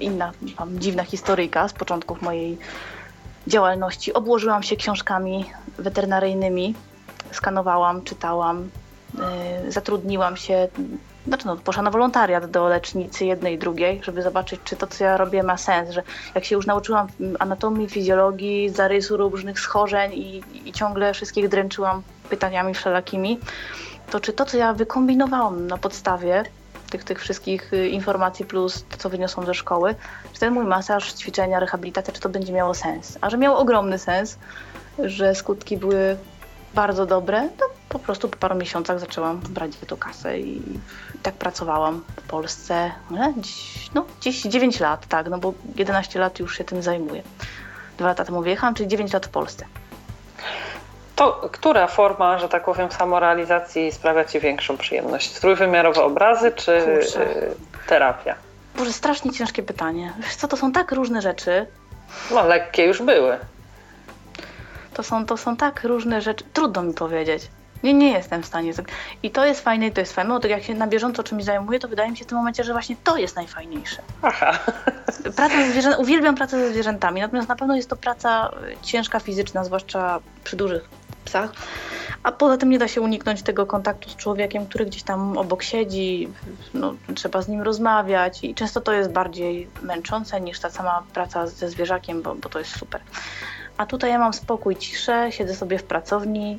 inna, 0.00 0.32
tam, 0.56 0.78
dziwna 0.78 1.04
historyjka 1.04 1.68
z 1.68 1.72
początków 1.72 2.22
mojej 2.22 2.58
działalności. 3.46 4.12
Obłożyłam 4.12 4.62
się 4.62 4.76
książkami 4.76 5.44
weterynaryjnymi, 5.78 6.74
skanowałam, 7.32 8.02
czytałam, 8.02 8.70
yy, 9.64 9.72
zatrudniłam 9.72 10.36
się 10.36 10.68
znaczy 11.28 11.46
no, 11.46 11.56
poszła 11.56 11.82
na 11.82 11.90
wolontariat 11.90 12.50
do 12.50 12.68
lecznicy 12.68 13.24
jednej 13.24 13.54
i 13.54 13.58
drugiej, 13.58 14.00
żeby 14.02 14.22
zobaczyć, 14.22 14.60
czy 14.64 14.76
to, 14.76 14.86
co 14.86 15.04
ja 15.04 15.16
robię, 15.16 15.42
ma 15.42 15.56
sens, 15.56 15.90
że 15.90 16.02
jak 16.34 16.44
się 16.44 16.54
już 16.54 16.66
nauczyłam 16.66 17.06
anatomii, 17.38 17.88
fizjologii, 17.88 18.68
zarysu 18.68 19.16
różnych 19.16 19.60
schorzeń 19.60 20.12
i, 20.14 20.42
i 20.64 20.72
ciągle 20.72 21.14
wszystkich 21.14 21.48
dręczyłam 21.48 22.02
pytaniami 22.30 22.74
wszelakimi, 22.74 23.40
to 24.10 24.20
czy 24.20 24.32
to, 24.32 24.44
co 24.44 24.56
ja 24.56 24.72
wykombinowałam 24.72 25.66
na 25.66 25.78
podstawie 25.78 26.44
tych, 26.90 27.04
tych 27.04 27.20
wszystkich 27.20 27.72
y, 27.72 27.88
informacji 27.88 28.44
plus 28.44 28.84
to, 28.90 28.96
co 28.96 29.10
wyniosłam 29.10 29.46
ze 29.46 29.54
szkoły, 29.54 29.94
czy 30.32 30.40
ten 30.40 30.54
mój 30.54 30.64
masaż, 30.64 31.12
ćwiczenia, 31.12 31.60
rehabilitacja, 31.60 32.14
czy 32.14 32.20
to 32.20 32.28
będzie 32.28 32.52
miało 32.52 32.74
sens. 32.74 33.18
A 33.20 33.30
że 33.30 33.38
miało 33.38 33.58
ogromny 33.58 33.98
sens, 33.98 34.38
że 34.98 35.34
skutki 35.34 35.76
były 35.76 36.16
bardzo 36.74 37.06
dobre, 37.06 37.48
to 37.58 37.75
po 37.88 37.98
prostu 37.98 38.28
po 38.28 38.36
paru 38.36 38.54
miesiącach 38.54 39.00
zaczęłam 39.00 39.40
brać 39.40 39.72
to 39.86 39.96
kasę 39.96 40.38
i, 40.38 40.62
tak 41.22 41.34
pracowałam 41.34 42.04
w 42.16 42.22
Polsce, 42.22 42.92
no, 43.10 43.32
no 43.94 44.06
gdzieś 44.20 44.42
9 44.42 44.80
lat, 44.80 45.06
tak, 45.06 45.28
no 45.28 45.38
bo 45.38 45.54
11 45.76 46.18
lat 46.18 46.38
już 46.38 46.58
się 46.58 46.64
tym 46.64 46.82
zajmuję. 46.82 47.22
Dwa 47.98 48.06
lata 48.08 48.24
temu 48.24 48.42
wyjechałam, 48.42 48.74
czyli 48.74 48.88
9 48.88 49.12
lat 49.12 49.26
w 49.26 49.28
Polsce. 49.28 49.64
To 51.16 51.48
która 51.52 51.86
forma, 51.86 52.38
że 52.38 52.48
tak 52.48 52.64
powiem, 52.64 52.92
samorealizacji 52.92 53.92
sprawia 53.92 54.24
Ci 54.24 54.40
większą 54.40 54.76
przyjemność? 54.76 55.40
Trójwymiarowe 55.40 56.04
obrazy 56.04 56.52
czy 56.52 56.82
Kurczę. 56.82 57.26
terapia? 57.86 58.34
Boże, 58.76 58.92
strasznie 58.92 59.32
ciężkie 59.32 59.62
pytanie. 59.62 60.12
Wiesz 60.18 60.36
co, 60.36 60.48
to 60.48 60.56
są 60.56 60.72
tak 60.72 60.92
różne 60.92 61.22
rzeczy. 61.22 61.66
No, 62.30 62.44
lekkie 62.44 62.84
już 62.84 63.02
były. 63.02 63.38
To 64.94 65.02
są, 65.02 65.26
to 65.26 65.36
są 65.36 65.56
tak 65.56 65.84
różne 65.84 66.20
rzeczy. 66.20 66.44
Trudno 66.52 66.82
mi 66.82 66.94
powiedzieć. 66.94 67.48
Nie, 67.86 67.94
nie 67.94 68.12
jestem 68.12 68.42
w 68.42 68.46
stanie. 68.46 68.72
I 69.22 69.30
to 69.30 69.44
jest 69.44 69.60
fajne 69.60 69.86
i 69.86 69.92
to 69.92 70.00
jest 70.00 70.12
fajne. 70.12 70.34
Bo 70.34 70.40
tak 70.40 70.50
jak 70.50 70.62
się 70.62 70.74
na 70.74 70.86
bieżąco 70.86 71.22
czymś 71.22 71.44
zajmuję, 71.44 71.78
to 71.78 71.88
wydaje 71.88 72.10
mi 72.10 72.16
się 72.16 72.24
w 72.24 72.28
tym 72.28 72.38
momencie, 72.38 72.64
że 72.64 72.72
właśnie 72.72 72.96
to 73.04 73.16
jest 73.16 73.36
najfajniejsze. 73.36 74.02
Aha. 74.22 74.58
Praca 75.36 75.56
ze 75.56 75.70
zwierzę... 75.70 75.98
Uwielbiam 75.98 76.34
pracę 76.34 76.58
ze 76.58 76.70
zwierzętami, 76.72 77.20
natomiast 77.20 77.48
na 77.48 77.56
pewno 77.56 77.76
jest 77.76 77.90
to 77.90 77.96
praca 77.96 78.50
ciężka 78.82 79.20
fizyczna, 79.20 79.64
zwłaszcza 79.64 80.20
przy 80.44 80.56
dużych 80.56 80.88
psach. 81.24 81.52
A 82.22 82.32
poza 82.32 82.56
tym 82.56 82.70
nie 82.70 82.78
da 82.78 82.88
się 82.88 83.00
uniknąć 83.00 83.42
tego 83.42 83.66
kontaktu 83.66 84.10
z 84.10 84.16
człowiekiem, 84.16 84.66
który 84.66 84.86
gdzieś 84.86 85.02
tam 85.02 85.38
obok 85.38 85.62
siedzi, 85.62 86.28
no, 86.74 86.94
trzeba 87.14 87.42
z 87.42 87.48
nim 87.48 87.62
rozmawiać 87.62 88.44
i 88.44 88.54
często 88.54 88.80
to 88.80 88.92
jest 88.92 89.12
bardziej 89.12 89.68
męczące 89.82 90.40
niż 90.40 90.60
ta 90.60 90.70
sama 90.70 91.02
praca 91.14 91.46
ze 91.46 91.68
zwierzakiem, 91.68 92.22
bo, 92.22 92.34
bo 92.34 92.48
to 92.48 92.58
jest 92.58 92.78
super. 92.78 93.00
A 93.76 93.86
tutaj 93.86 94.10
ja 94.10 94.18
mam 94.18 94.32
spokój, 94.32 94.76
ciszę, 94.76 95.28
siedzę 95.30 95.54
sobie 95.54 95.78
w 95.78 95.82
pracowni. 95.82 96.58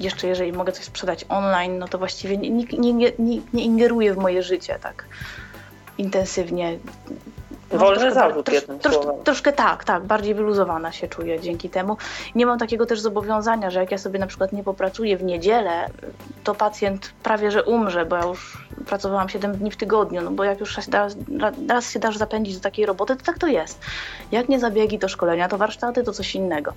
Jeszcze 0.00 0.26
jeżeli 0.26 0.52
mogę 0.52 0.72
coś 0.72 0.84
sprzedać 0.84 1.24
online, 1.28 1.78
no 1.78 1.88
to 1.88 1.98
właściwie 1.98 2.36
nikt 2.36 2.72
nie, 2.72 2.92
nie, 2.92 3.12
nie, 3.18 3.40
nie 3.52 3.64
ingeruje 3.64 4.14
w 4.14 4.16
moje 4.16 4.42
życie 4.42 4.78
tak 4.82 5.04
intensywnie. 5.98 6.78
Wolny 7.78 8.00
troszkę, 8.00 8.14
zawód, 8.14 8.46
trosz, 8.46 8.54
jednym 8.54 8.78
trosz, 8.78 8.94
słowem. 8.94 9.24
Troszkę 9.24 9.52
tak, 9.52 9.84
tak, 9.84 10.04
bardziej 10.04 10.34
wyluzowana 10.34 10.92
się 10.92 11.08
czuję 11.08 11.40
dzięki 11.40 11.70
temu. 11.70 11.96
Nie 12.34 12.46
mam 12.46 12.58
takiego 12.58 12.86
też 12.86 13.00
zobowiązania, 13.00 13.70
że 13.70 13.80
jak 13.80 13.90
ja 13.90 13.98
sobie 13.98 14.18
na 14.18 14.26
przykład 14.26 14.52
nie 14.52 14.64
popracuję 14.64 15.16
w 15.16 15.24
niedzielę, 15.24 15.90
to 16.44 16.54
pacjent 16.54 17.12
prawie 17.22 17.50
że 17.50 17.64
umrze, 17.64 18.06
bo 18.06 18.16
ja 18.16 18.24
już 18.24 18.68
pracowałam 18.86 19.28
7 19.28 19.56
dni 19.56 19.70
w 19.70 19.76
tygodniu, 19.76 20.22
no 20.22 20.30
bo 20.30 20.44
jak 20.44 20.60
już 20.60 20.76
raz, 20.76 21.16
raz 21.68 21.90
się 21.90 21.98
dasz 21.98 22.16
zapędzić 22.16 22.54
do 22.54 22.60
takiej 22.60 22.86
roboty, 22.86 23.16
to 23.16 23.24
tak 23.24 23.38
to 23.38 23.46
jest. 23.46 23.80
Jak 24.32 24.48
nie 24.48 24.60
zabiegi, 24.60 24.98
to 24.98 25.08
szkolenia, 25.08 25.48
to 25.48 25.58
warsztaty, 25.58 26.02
to 26.02 26.12
coś 26.12 26.34
innego. 26.34 26.72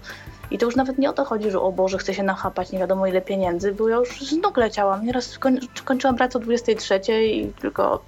I 0.51 0.57
to 0.57 0.65
już 0.65 0.75
nawet 0.75 0.97
nie 0.97 1.09
o 1.09 1.13
to 1.13 1.25
chodzi, 1.25 1.51
że 1.51 1.61
o 1.61 1.71
Boże, 1.71 1.97
chcę 1.97 2.13
się 2.13 2.23
nachapać 2.23 2.71
nie 2.71 2.79
wiadomo 2.79 3.07
ile 3.07 3.21
pieniędzy, 3.21 3.71
bo 3.71 3.89
ja 3.89 3.95
już 3.95 4.21
z 4.21 4.37
nóg 4.37 4.57
leciałam. 4.57 5.05
Nieraz 5.05 5.39
kończyłam 5.85 6.15
pracę 6.15 6.37
o 6.37 6.41
23 6.41 7.25
i 7.25 7.47
tylko 7.47 8.03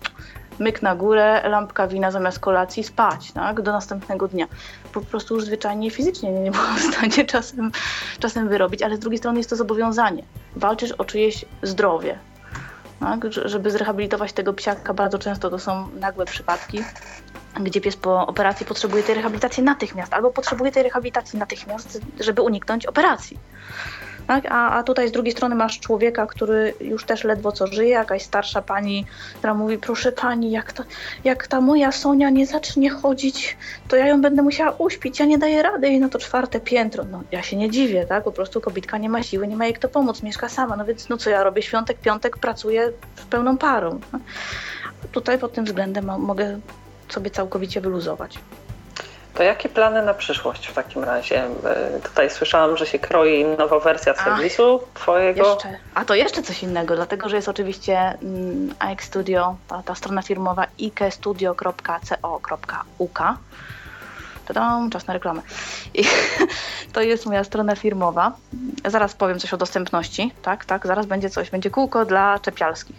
myk 0.59 0.81
na 0.81 0.95
górę, 0.95 1.49
lampka 1.49 1.87
wina 1.87 2.11
zamiast 2.11 2.39
kolacji, 2.39 2.83
spać, 2.83 3.31
tak, 3.31 3.61
do 3.61 3.71
następnego 3.71 4.27
dnia. 4.27 4.47
Po 4.93 5.01
prostu 5.01 5.35
już 5.35 5.45
zwyczajnie 5.45 5.91
fizycznie 5.91 6.31
nie, 6.31 6.51
byłam 6.51 6.77
w 6.79 6.93
stanie 6.93 7.25
czasem, 7.25 7.71
czasem 8.19 8.49
wyrobić, 8.49 8.83
ale 8.83 8.95
z 8.95 8.99
drugiej 8.99 9.17
strony 9.17 9.37
jest 9.37 9.49
to 9.49 9.55
zobowiązanie. 9.55 10.23
Walczysz 10.55 10.91
o 10.91 11.05
czyjeś 11.05 11.45
zdrowie, 11.63 12.19
tak? 12.99 13.33
Żeby 13.33 13.71
zrehabilitować 13.71 14.33
tego 14.33 14.53
psiaka, 14.53 14.93
bardzo 14.93 15.19
często 15.19 15.49
to 15.49 15.59
są 15.59 15.87
nagłe 15.99 16.25
przypadki, 16.25 16.83
gdzie 17.59 17.81
pies 17.81 17.95
po 17.95 18.27
operacji 18.27 18.65
potrzebuje 18.65 19.03
tej 19.03 19.15
rehabilitacji 19.15 19.63
natychmiast, 19.63 20.13
albo 20.13 20.31
potrzebuje 20.31 20.71
tej 20.71 20.83
rehabilitacji 20.83 21.39
natychmiast, 21.39 22.01
żeby 22.19 22.41
uniknąć 22.41 22.85
operacji. 22.85 23.39
Tak? 24.29 24.45
A, 24.51 24.71
a 24.71 24.83
tutaj 24.83 25.09
z 25.09 25.11
drugiej 25.11 25.31
strony 25.31 25.55
masz 25.55 25.79
człowieka, 25.79 26.27
który 26.27 26.73
już 26.81 27.05
też 27.05 27.23
ledwo 27.23 27.51
co 27.51 27.67
żyje, 27.67 27.89
jakaś 27.89 28.21
starsza 28.21 28.61
pani, 28.61 29.05
która 29.37 29.53
mówi, 29.53 29.77
proszę 29.77 30.11
pani, 30.11 30.51
jak, 30.51 30.73
to, 30.73 30.83
jak 31.23 31.47
ta 31.47 31.61
moja 31.61 31.91
Sonia 31.91 32.29
nie 32.29 32.47
zacznie 32.47 32.89
chodzić, 32.89 33.57
to 33.87 33.95
ja 33.95 34.07
ją 34.07 34.21
będę 34.21 34.41
musiała 34.41 34.71
uśpić, 34.77 35.19
ja 35.19 35.25
nie 35.25 35.37
daję 35.37 35.63
rady 35.63 35.87
jej 35.87 35.99
na 35.99 36.09
to 36.09 36.19
czwarte 36.19 36.59
piętro. 36.59 37.03
No 37.11 37.23
ja 37.31 37.41
się 37.41 37.57
nie 37.57 37.69
dziwię, 37.71 38.05
tak? 38.05 38.23
Po 38.23 38.31
prostu 38.31 38.61
kobitka 38.61 38.97
nie 38.97 39.09
ma 39.09 39.23
siły, 39.23 39.47
nie 39.47 39.55
ma 39.55 39.65
jej 39.65 39.73
kto 39.73 39.89
pomóc, 39.89 40.23
mieszka 40.23 40.49
sama, 40.49 40.77
no 40.77 40.85
więc 40.85 41.09
no 41.09 41.17
co 41.17 41.29
ja 41.29 41.43
robię, 41.43 41.61
świątek, 41.61 41.97
piątek 41.97 42.37
pracuję 42.37 42.91
w 43.15 43.25
pełną 43.25 43.57
parą. 43.57 43.99
No? 44.13 44.19
Tutaj 45.11 45.39
pod 45.39 45.53
tym 45.53 45.65
względem 45.65 46.05
mogę 46.05 46.59
sobie 47.09 47.31
całkowicie 47.31 47.81
wyluzować. 47.81 48.39
To 49.33 49.43
jakie 49.43 49.69
plany 49.69 50.01
na 50.01 50.13
przyszłość 50.13 50.67
w 50.67 50.73
takim 50.73 51.03
razie? 51.03 51.43
E, 51.43 51.49
tutaj 52.03 52.29
słyszałam, 52.29 52.77
że 52.77 52.85
się 52.85 52.99
kroi 52.99 53.45
nowa 53.45 53.79
wersja 53.79 54.15
serwisu 54.15 54.79
Ach, 54.83 54.89
twojego. 54.93 55.49
Jeszcze. 55.49 55.77
A 55.93 56.05
to 56.05 56.15
jeszcze 56.15 56.43
coś 56.43 56.63
innego, 56.63 56.95
dlatego 56.95 57.29
że 57.29 57.35
jest 57.35 57.49
oczywiście 57.49 57.99
mm, 57.99 58.73
AX 58.79 59.05
Studio, 59.05 59.55
ta, 59.67 59.83
ta 59.83 59.95
strona 59.95 60.21
firmowa 60.21 60.65
ikestudio.co.uk. 60.77 63.19
Tadam, 64.45 64.89
czas 64.89 65.07
na 65.07 65.13
reklamę. 65.13 65.41
I 65.93 66.03
to 66.93 67.01
jest 67.01 67.25
moja 67.25 67.43
strona 67.43 67.75
firmowa. 67.75 68.31
Zaraz 68.85 69.13
powiem 69.13 69.39
coś 69.39 69.53
o 69.53 69.57
dostępności. 69.57 70.33
Tak, 70.41 70.65
tak, 70.65 70.87
zaraz 70.87 71.05
będzie 71.05 71.29
coś. 71.29 71.49
Będzie 71.49 71.69
kółko 71.69 72.05
dla 72.05 72.39
czepialskich. 72.39 72.95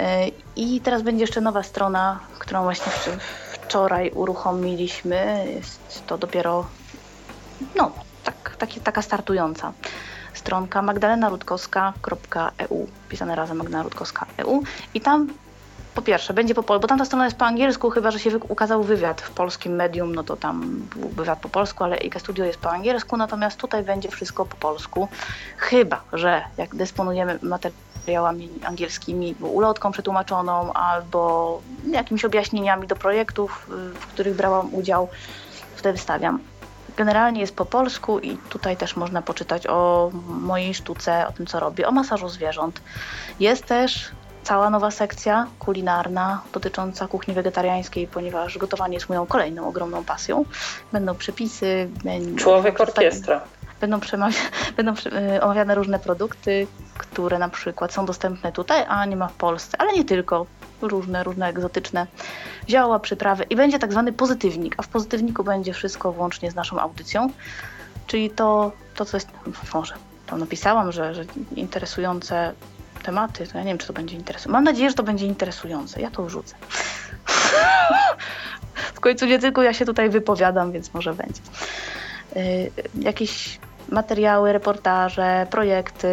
E, 0.00 0.28
I 0.56 0.80
teraz 0.80 1.02
będzie 1.02 1.22
jeszcze 1.22 1.40
nowa 1.40 1.62
strona, 1.62 2.20
którą 2.38 2.62
właśnie 2.62 2.92
wczoraj 3.62 4.10
uruchomiliśmy. 4.14 5.44
Jest 5.54 6.06
to 6.06 6.18
dopiero 6.18 6.66
no, 7.76 7.92
tak, 8.24 8.56
taki, 8.58 8.80
taka 8.80 9.02
startująca 9.02 9.72
stronka 10.34 10.82
magdalenarutkowska.eu, 10.82 12.86
pisane 13.08 13.36
razem 13.36 13.56
magdalenarutkowska.eu 13.56 14.62
i 14.94 15.00
tam 15.00 15.28
po 15.94 16.02
pierwsze, 16.02 16.34
będzie 16.34 16.54
po 16.54 16.62
polsku, 16.62 16.82
bo 16.82 16.88
tamta 16.88 17.04
strona 17.04 17.24
jest 17.24 17.36
po 17.36 17.44
angielsku, 17.44 17.90
chyba 17.90 18.10
że 18.10 18.18
się 18.18 18.38
ukazał 18.38 18.82
wywiad 18.82 19.20
w 19.20 19.30
polskim 19.30 19.72
medium, 19.72 20.14
no 20.14 20.24
to 20.24 20.36
tam 20.36 20.82
był 20.96 21.08
wywiad 21.08 21.40
po 21.40 21.48
polsku, 21.48 21.84
ale 21.84 21.96
IK 21.96 22.20
Studio 22.20 22.44
jest 22.44 22.58
po 22.58 22.70
angielsku, 22.70 23.16
natomiast 23.16 23.56
tutaj 23.56 23.82
będzie 23.82 24.08
wszystko 24.08 24.44
po 24.44 24.56
polsku. 24.56 25.08
Chyba, 25.56 26.02
że 26.12 26.42
jak 26.56 26.74
dysponujemy 26.76 27.38
materiałami 27.42 28.48
angielskimi, 28.64 29.34
ulotką 29.40 29.92
przetłumaczoną 29.92 30.72
albo 30.72 31.60
jakimiś 31.90 32.24
objaśnieniami 32.24 32.86
do 32.86 32.96
projektów, 32.96 33.66
w 34.00 34.06
których 34.06 34.36
brałam 34.36 34.74
udział, 34.74 35.08
wtedy 35.76 35.92
wystawiam. 35.92 36.40
Generalnie 36.96 37.40
jest 37.40 37.56
po 37.56 37.64
polsku 37.64 38.18
i 38.18 38.36
tutaj 38.36 38.76
też 38.76 38.96
można 38.96 39.22
poczytać 39.22 39.66
o 39.66 40.10
mojej 40.28 40.74
sztuce, 40.74 41.28
o 41.28 41.32
tym 41.32 41.46
co 41.46 41.60
robię, 41.60 41.88
o 41.88 41.90
masażu 41.90 42.28
zwierząt. 42.28 42.80
Jest 43.40 43.66
też 43.66 44.10
cała 44.42 44.70
nowa 44.70 44.90
sekcja 44.90 45.46
kulinarna 45.58 46.42
dotycząca 46.52 47.08
kuchni 47.08 47.34
wegetariańskiej, 47.34 48.06
ponieważ 48.06 48.58
gotowanie 48.58 48.94
jest 48.94 49.08
moją 49.08 49.26
kolejną 49.26 49.68
ogromną 49.68 50.04
pasją. 50.04 50.44
Będą 50.92 51.14
przepisy. 51.14 51.88
Człowiek 52.36 52.80
orkiestra. 52.80 53.40
Będą, 53.80 54.00
będą 54.76 54.92
y, 55.36 55.42
omawiane 55.42 55.74
różne 55.74 55.98
produkty, 55.98 56.66
które 56.98 57.38
na 57.38 57.48
przykład 57.48 57.92
są 57.92 58.06
dostępne 58.06 58.52
tutaj, 58.52 58.84
a 58.88 59.04
nie 59.04 59.16
ma 59.16 59.28
w 59.28 59.32
Polsce, 59.32 59.80
ale 59.80 59.92
nie 59.92 60.04
tylko. 60.04 60.46
Różne, 60.82 61.24
różne 61.24 61.48
egzotyczne 61.48 62.06
zioła, 62.68 62.98
przyprawy 62.98 63.44
i 63.50 63.56
będzie 63.56 63.78
tak 63.78 63.92
zwany 63.92 64.12
pozytywnik, 64.12 64.74
a 64.78 64.82
w 64.82 64.88
pozytywniku 64.88 65.44
będzie 65.44 65.72
wszystko 65.72 66.12
włącznie 66.12 66.50
z 66.50 66.54
naszą 66.54 66.78
audycją, 66.78 67.30
czyli 68.06 68.30
to, 68.30 68.72
to 68.94 69.04
co 69.04 69.16
jest, 69.16 69.28
może 69.74 69.94
tam 70.26 70.40
napisałam, 70.40 70.92
że, 70.92 71.14
że 71.14 71.24
interesujące 71.56 72.52
tematy, 73.02 73.46
to 73.46 73.58
ja 73.58 73.64
nie 73.64 73.70
wiem, 73.70 73.78
czy 73.78 73.86
to 73.86 73.92
będzie 73.92 74.16
interesujące. 74.16 74.52
Mam 74.52 74.64
nadzieję, 74.64 74.90
że 74.90 74.94
to 74.94 75.02
będzie 75.02 75.26
interesujące. 75.26 76.00
Ja 76.00 76.10
to 76.10 76.24
wrzucę. 76.24 76.54
w 78.94 79.00
końcu 79.00 79.26
nie 79.26 79.38
tylko 79.38 79.62
ja 79.62 79.72
się 79.72 79.84
tutaj 79.84 80.10
wypowiadam, 80.10 80.72
więc 80.72 80.94
może 80.94 81.14
będzie. 81.14 81.40
Yy, 82.36 82.70
jakieś 82.94 83.58
materiały, 83.88 84.52
reportaże, 84.52 85.46
projekty, 85.50 86.08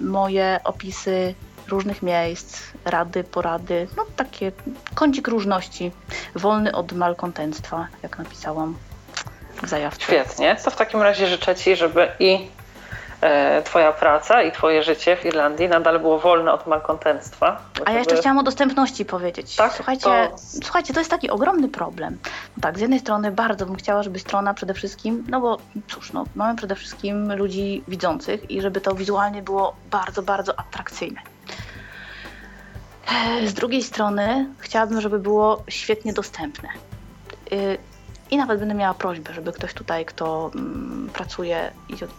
moje 0.00 0.60
opisy 0.64 1.34
różnych 1.68 2.02
miejsc, 2.02 2.62
rady, 2.84 3.24
porady, 3.24 3.88
no 3.96 4.04
takie 4.16 4.52
kącik 4.94 5.28
różności, 5.28 5.92
wolny 6.34 6.72
od 6.72 6.92
malkontentstwa, 6.92 7.88
jak 8.02 8.18
napisałam 8.18 8.76
w 9.62 9.68
zajawce. 9.68 10.02
Świetnie, 10.02 10.56
to 10.64 10.70
w 10.70 10.76
takim 10.76 11.02
razie 11.02 11.26
życzę 11.26 11.54
Ci, 11.54 11.76
żeby 11.76 12.08
i 12.18 12.48
twoja 13.64 13.92
praca 13.92 14.42
i 14.42 14.52
twoje 14.52 14.82
życie 14.82 15.16
w 15.16 15.24
Irlandii 15.24 15.68
nadal 15.68 16.00
było 16.00 16.18
wolne 16.18 16.52
od 16.52 16.66
malkontentstwa. 16.66 17.60
A 17.84 17.90
ja 17.90 17.98
jeszcze 17.98 18.16
chciałam 18.16 18.38
o 18.38 18.42
dostępności 18.42 19.04
powiedzieć. 19.04 19.56
Tak? 19.56 19.72
Słuchajcie, 19.72 20.04
to... 20.04 20.36
słuchajcie, 20.62 20.94
to 20.94 21.00
jest 21.00 21.10
taki 21.10 21.30
ogromny 21.30 21.68
problem. 21.68 22.18
No 22.56 22.60
tak, 22.60 22.78
z 22.78 22.80
jednej 22.80 23.00
strony 23.00 23.32
bardzo 23.32 23.66
bym 23.66 23.76
chciała, 23.76 24.02
żeby 24.02 24.18
strona 24.18 24.54
przede 24.54 24.74
wszystkim, 24.74 25.24
no 25.28 25.40
bo 25.40 25.58
cóż, 25.88 26.12
no, 26.12 26.24
mamy 26.34 26.56
przede 26.56 26.74
wszystkim 26.74 27.32
ludzi 27.32 27.82
widzących 27.88 28.50
i 28.50 28.60
żeby 28.60 28.80
to 28.80 28.94
wizualnie 28.94 29.42
było 29.42 29.76
bardzo, 29.90 30.22
bardzo 30.22 30.58
atrakcyjne. 30.60 31.20
E, 33.42 33.46
z 33.46 33.54
drugiej 33.54 33.82
strony 33.82 34.48
chciałabym, 34.58 35.00
żeby 35.00 35.18
było 35.18 35.62
świetnie 35.68 36.12
dostępne. 36.12 36.68
I 38.30 38.36
nawet 38.36 38.58
będę 38.58 38.74
miała 38.74 38.94
prośbę, 38.94 39.34
żeby 39.34 39.52
ktoś 39.52 39.74
tutaj, 39.74 40.04
kto 40.04 40.50
mm, 40.54 41.10
pracuje 41.12 41.70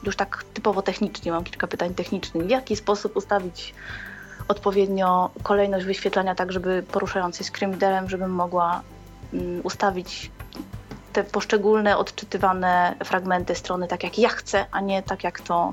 już 0.03 0.15
tak 0.15 0.43
typowo 0.53 0.81
technicznie, 0.81 1.31
mam 1.31 1.43
kilka 1.43 1.67
pytań 1.67 1.93
technicznych, 1.93 2.45
w 2.45 2.49
jaki 2.49 2.75
sposób 2.75 3.17
ustawić 3.17 3.73
odpowiednio 4.47 5.29
kolejność 5.43 5.85
wyświetlania, 5.85 6.35
tak 6.35 6.51
żeby 6.51 6.83
poruszając 6.91 7.37
się 7.37 7.43
screen 7.43 7.77
żebym 8.07 8.31
mogła 8.31 8.81
mm, 9.33 9.61
ustawić 9.63 10.31
te 11.13 11.23
poszczególne 11.23 11.97
odczytywane 11.97 12.95
fragmenty 13.03 13.55
strony 13.55 13.87
tak 13.87 14.03
jak 14.03 14.19
ja 14.19 14.29
chcę, 14.29 14.65
a 14.71 14.81
nie 14.81 15.03
tak 15.03 15.23
jak 15.23 15.41
to 15.41 15.71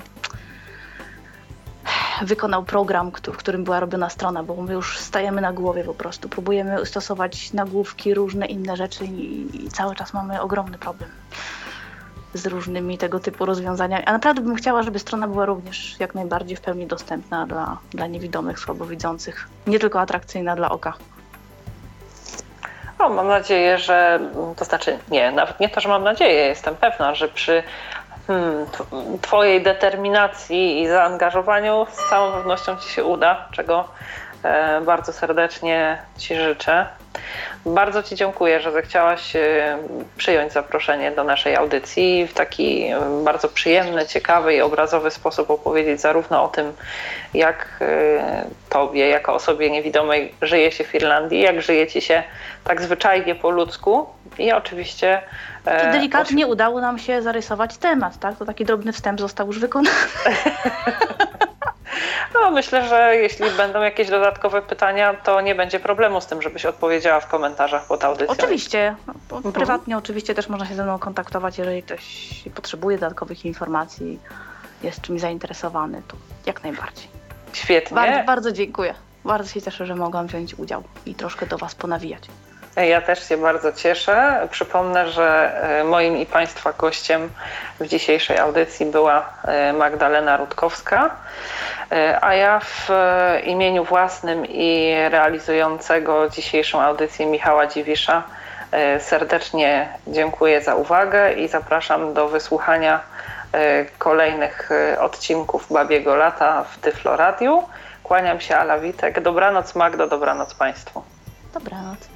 wykonał 2.22 2.64
program, 2.64 3.10
w 3.10 3.36
którym 3.36 3.64
była 3.64 3.80
robiona 3.80 4.10
strona, 4.10 4.42
bo 4.42 4.56
my 4.56 4.72
już 4.72 4.98
stajemy 4.98 5.40
na 5.40 5.52
głowie 5.52 5.84
po 5.84 5.94
prostu. 5.94 6.28
Próbujemy 6.28 6.86
stosować 6.86 7.52
nagłówki, 7.52 8.14
różne 8.14 8.46
inne 8.46 8.76
rzeczy 8.76 9.04
i, 9.04 9.64
i 9.64 9.70
cały 9.70 9.94
czas 9.94 10.12
mamy 10.12 10.40
ogromny 10.40 10.78
problem 10.78 11.10
z 12.34 12.46
różnymi 12.46 12.98
tego 12.98 13.20
typu 13.20 13.44
rozwiązaniami. 13.44 14.04
A 14.04 14.12
naprawdę 14.12 14.42
bym 14.42 14.54
chciała, 14.54 14.82
żeby 14.82 14.98
strona 14.98 15.28
była 15.28 15.46
również 15.46 16.00
jak 16.00 16.14
najbardziej 16.14 16.56
w 16.56 16.60
pełni 16.60 16.86
dostępna 16.86 17.46
dla, 17.46 17.78
dla 17.90 18.06
niewidomych, 18.06 18.58
słabowidzących. 18.58 19.48
Nie 19.66 19.78
tylko 19.78 20.00
atrakcyjna 20.00 20.56
dla 20.56 20.70
oka. 20.70 20.94
O, 22.98 23.08
mam 23.08 23.28
nadzieję, 23.28 23.78
że 23.78 24.20
to 24.56 24.64
znaczy 24.64 24.98
nie, 25.10 25.32
nawet 25.32 25.60
nie 25.60 25.68
to, 25.68 25.80
że 25.80 25.88
mam 25.88 26.04
nadzieję, 26.04 26.46
jestem 26.46 26.76
pewna, 26.76 27.14
że 27.14 27.28
przy 27.28 27.62
hmm, 28.26 28.66
Twojej 29.20 29.62
determinacji 29.62 30.82
i 30.82 30.88
zaangażowaniu 30.88 31.86
z 31.90 32.10
całą 32.10 32.32
pewnością 32.32 32.76
Ci 32.76 32.88
się 32.88 33.04
uda, 33.04 33.48
czego 33.52 33.88
e, 34.42 34.80
bardzo 34.80 35.12
serdecznie 35.12 35.98
Ci 36.18 36.36
życzę. 36.36 36.86
Bardzo 37.66 38.02
Ci 38.02 38.16
dziękuję, 38.16 38.60
że 38.60 38.72
zechciałaś 38.72 39.36
e, 39.36 39.78
przyjąć 40.16 40.52
zaproszenie 40.52 41.10
do 41.10 41.24
naszej 41.24 41.56
audycji 41.56 42.20
i 42.20 42.26
w 42.26 42.34
taki 42.34 42.82
e, 42.82 43.00
bardzo 43.24 43.48
przyjemny, 43.48 44.06
ciekawy 44.06 44.54
i 44.54 44.60
obrazowy 44.60 45.10
sposób 45.10 45.50
opowiedzieć 45.50 46.00
zarówno 46.00 46.44
o 46.44 46.48
tym, 46.48 46.72
jak 47.34 47.84
Tobie, 48.68 49.08
jako 49.08 49.34
osobie 49.34 49.70
niewidomej, 49.70 50.34
żyje 50.42 50.72
się 50.72 50.84
w 50.84 50.94
Irlandii, 50.94 51.40
jak 51.40 51.62
żyje 51.62 51.86
Ci 51.86 52.00
się 52.00 52.22
tak 52.64 52.82
zwyczajnie 52.82 53.34
po 53.34 53.50
ludzku 53.50 54.06
i 54.38 54.52
oczywiście 54.52 55.20
to 55.64 55.92
delikatnie 55.92 56.46
udało 56.46 56.80
nam 56.80 56.98
się 56.98 57.22
zarysować 57.22 57.76
temat, 57.76 58.18
tak? 58.18 58.36
To 58.36 58.44
taki 58.44 58.64
drobny 58.64 58.92
wstęp 58.92 59.20
został 59.20 59.46
już 59.46 59.58
wykonany. 59.58 59.96
No, 62.34 62.50
myślę, 62.50 62.88
że 62.88 63.16
jeśli 63.16 63.50
będą 63.50 63.82
jakieś 63.82 64.10
dodatkowe 64.10 64.62
pytania, 64.62 65.14
to 65.14 65.40
nie 65.40 65.54
będzie 65.54 65.80
problemu 65.80 66.20
z 66.20 66.26
tym, 66.26 66.42
żebyś 66.42 66.66
odpowiedziała 66.66 67.20
w 67.20 67.28
komentarzach 67.28 67.86
pod 67.86 68.04
audycją. 68.04 68.34
Oczywiście. 68.34 68.94
Mhm. 69.32 69.52
Prywatnie 69.52 69.98
oczywiście 69.98 70.34
też 70.34 70.48
można 70.48 70.66
się 70.66 70.74
ze 70.74 70.84
mną 70.84 70.98
kontaktować, 70.98 71.58
jeżeli 71.58 71.82
ktoś 71.82 72.04
potrzebuje 72.54 72.98
dodatkowych 72.98 73.44
informacji, 73.44 74.18
jest 74.82 75.00
czymś 75.00 75.20
zainteresowany, 75.20 76.02
to 76.08 76.16
jak 76.46 76.62
najbardziej. 76.62 77.08
Świetnie. 77.52 77.94
Bardzo, 77.94 78.26
bardzo 78.26 78.52
dziękuję. 78.52 78.94
Bardzo 79.24 79.50
się 79.50 79.62
cieszę, 79.62 79.86
że 79.86 79.94
mogłam 79.94 80.26
wziąć 80.26 80.54
udział 80.54 80.82
i 81.06 81.14
troszkę 81.14 81.46
do 81.46 81.58
Was 81.58 81.74
ponawijać. 81.74 82.22
Ja 82.76 83.00
też 83.00 83.28
się 83.28 83.36
bardzo 83.36 83.72
cieszę. 83.72 84.48
Przypomnę, 84.50 85.10
że 85.10 85.60
e, 85.80 85.84
moim 85.84 86.16
i 86.16 86.26
Państwa 86.26 86.72
gościem 86.72 87.30
w 87.80 87.86
dzisiejszej 87.86 88.38
audycji 88.38 88.86
była 88.86 89.28
e, 89.44 89.72
Magdalena 89.72 90.36
Rutkowska, 90.36 91.10
e, 91.92 92.18
a 92.24 92.34
ja 92.34 92.60
w 92.60 92.88
imieniu 93.44 93.84
własnym 93.84 94.46
i 94.46 94.94
realizującego 95.10 96.28
dzisiejszą 96.28 96.82
audycję 96.82 97.26
Michała 97.26 97.66
Dziwisza 97.66 98.22
serdecznie 98.98 99.88
dziękuję 100.06 100.60
za 100.60 100.74
uwagę 100.74 101.32
i 101.32 101.48
zapraszam 101.48 102.14
do 102.14 102.28
wysłuchania 102.28 103.00
kolejnych 103.98 104.70
odcinków 104.98 105.72
Babiego 105.72 106.16
Lata 106.16 106.64
w 106.64 106.78
Tyflo 106.78 107.16
Radiu. 107.16 107.62
Kłaniam 108.02 108.40
się, 108.40 108.56
Ala 108.56 108.78
Witek. 108.78 109.20
Dobranoc 109.20 109.74
Magdo, 109.74 110.06
dobranoc 110.06 110.54
Państwu. 110.54 111.02
Dobranoc. 111.54 112.15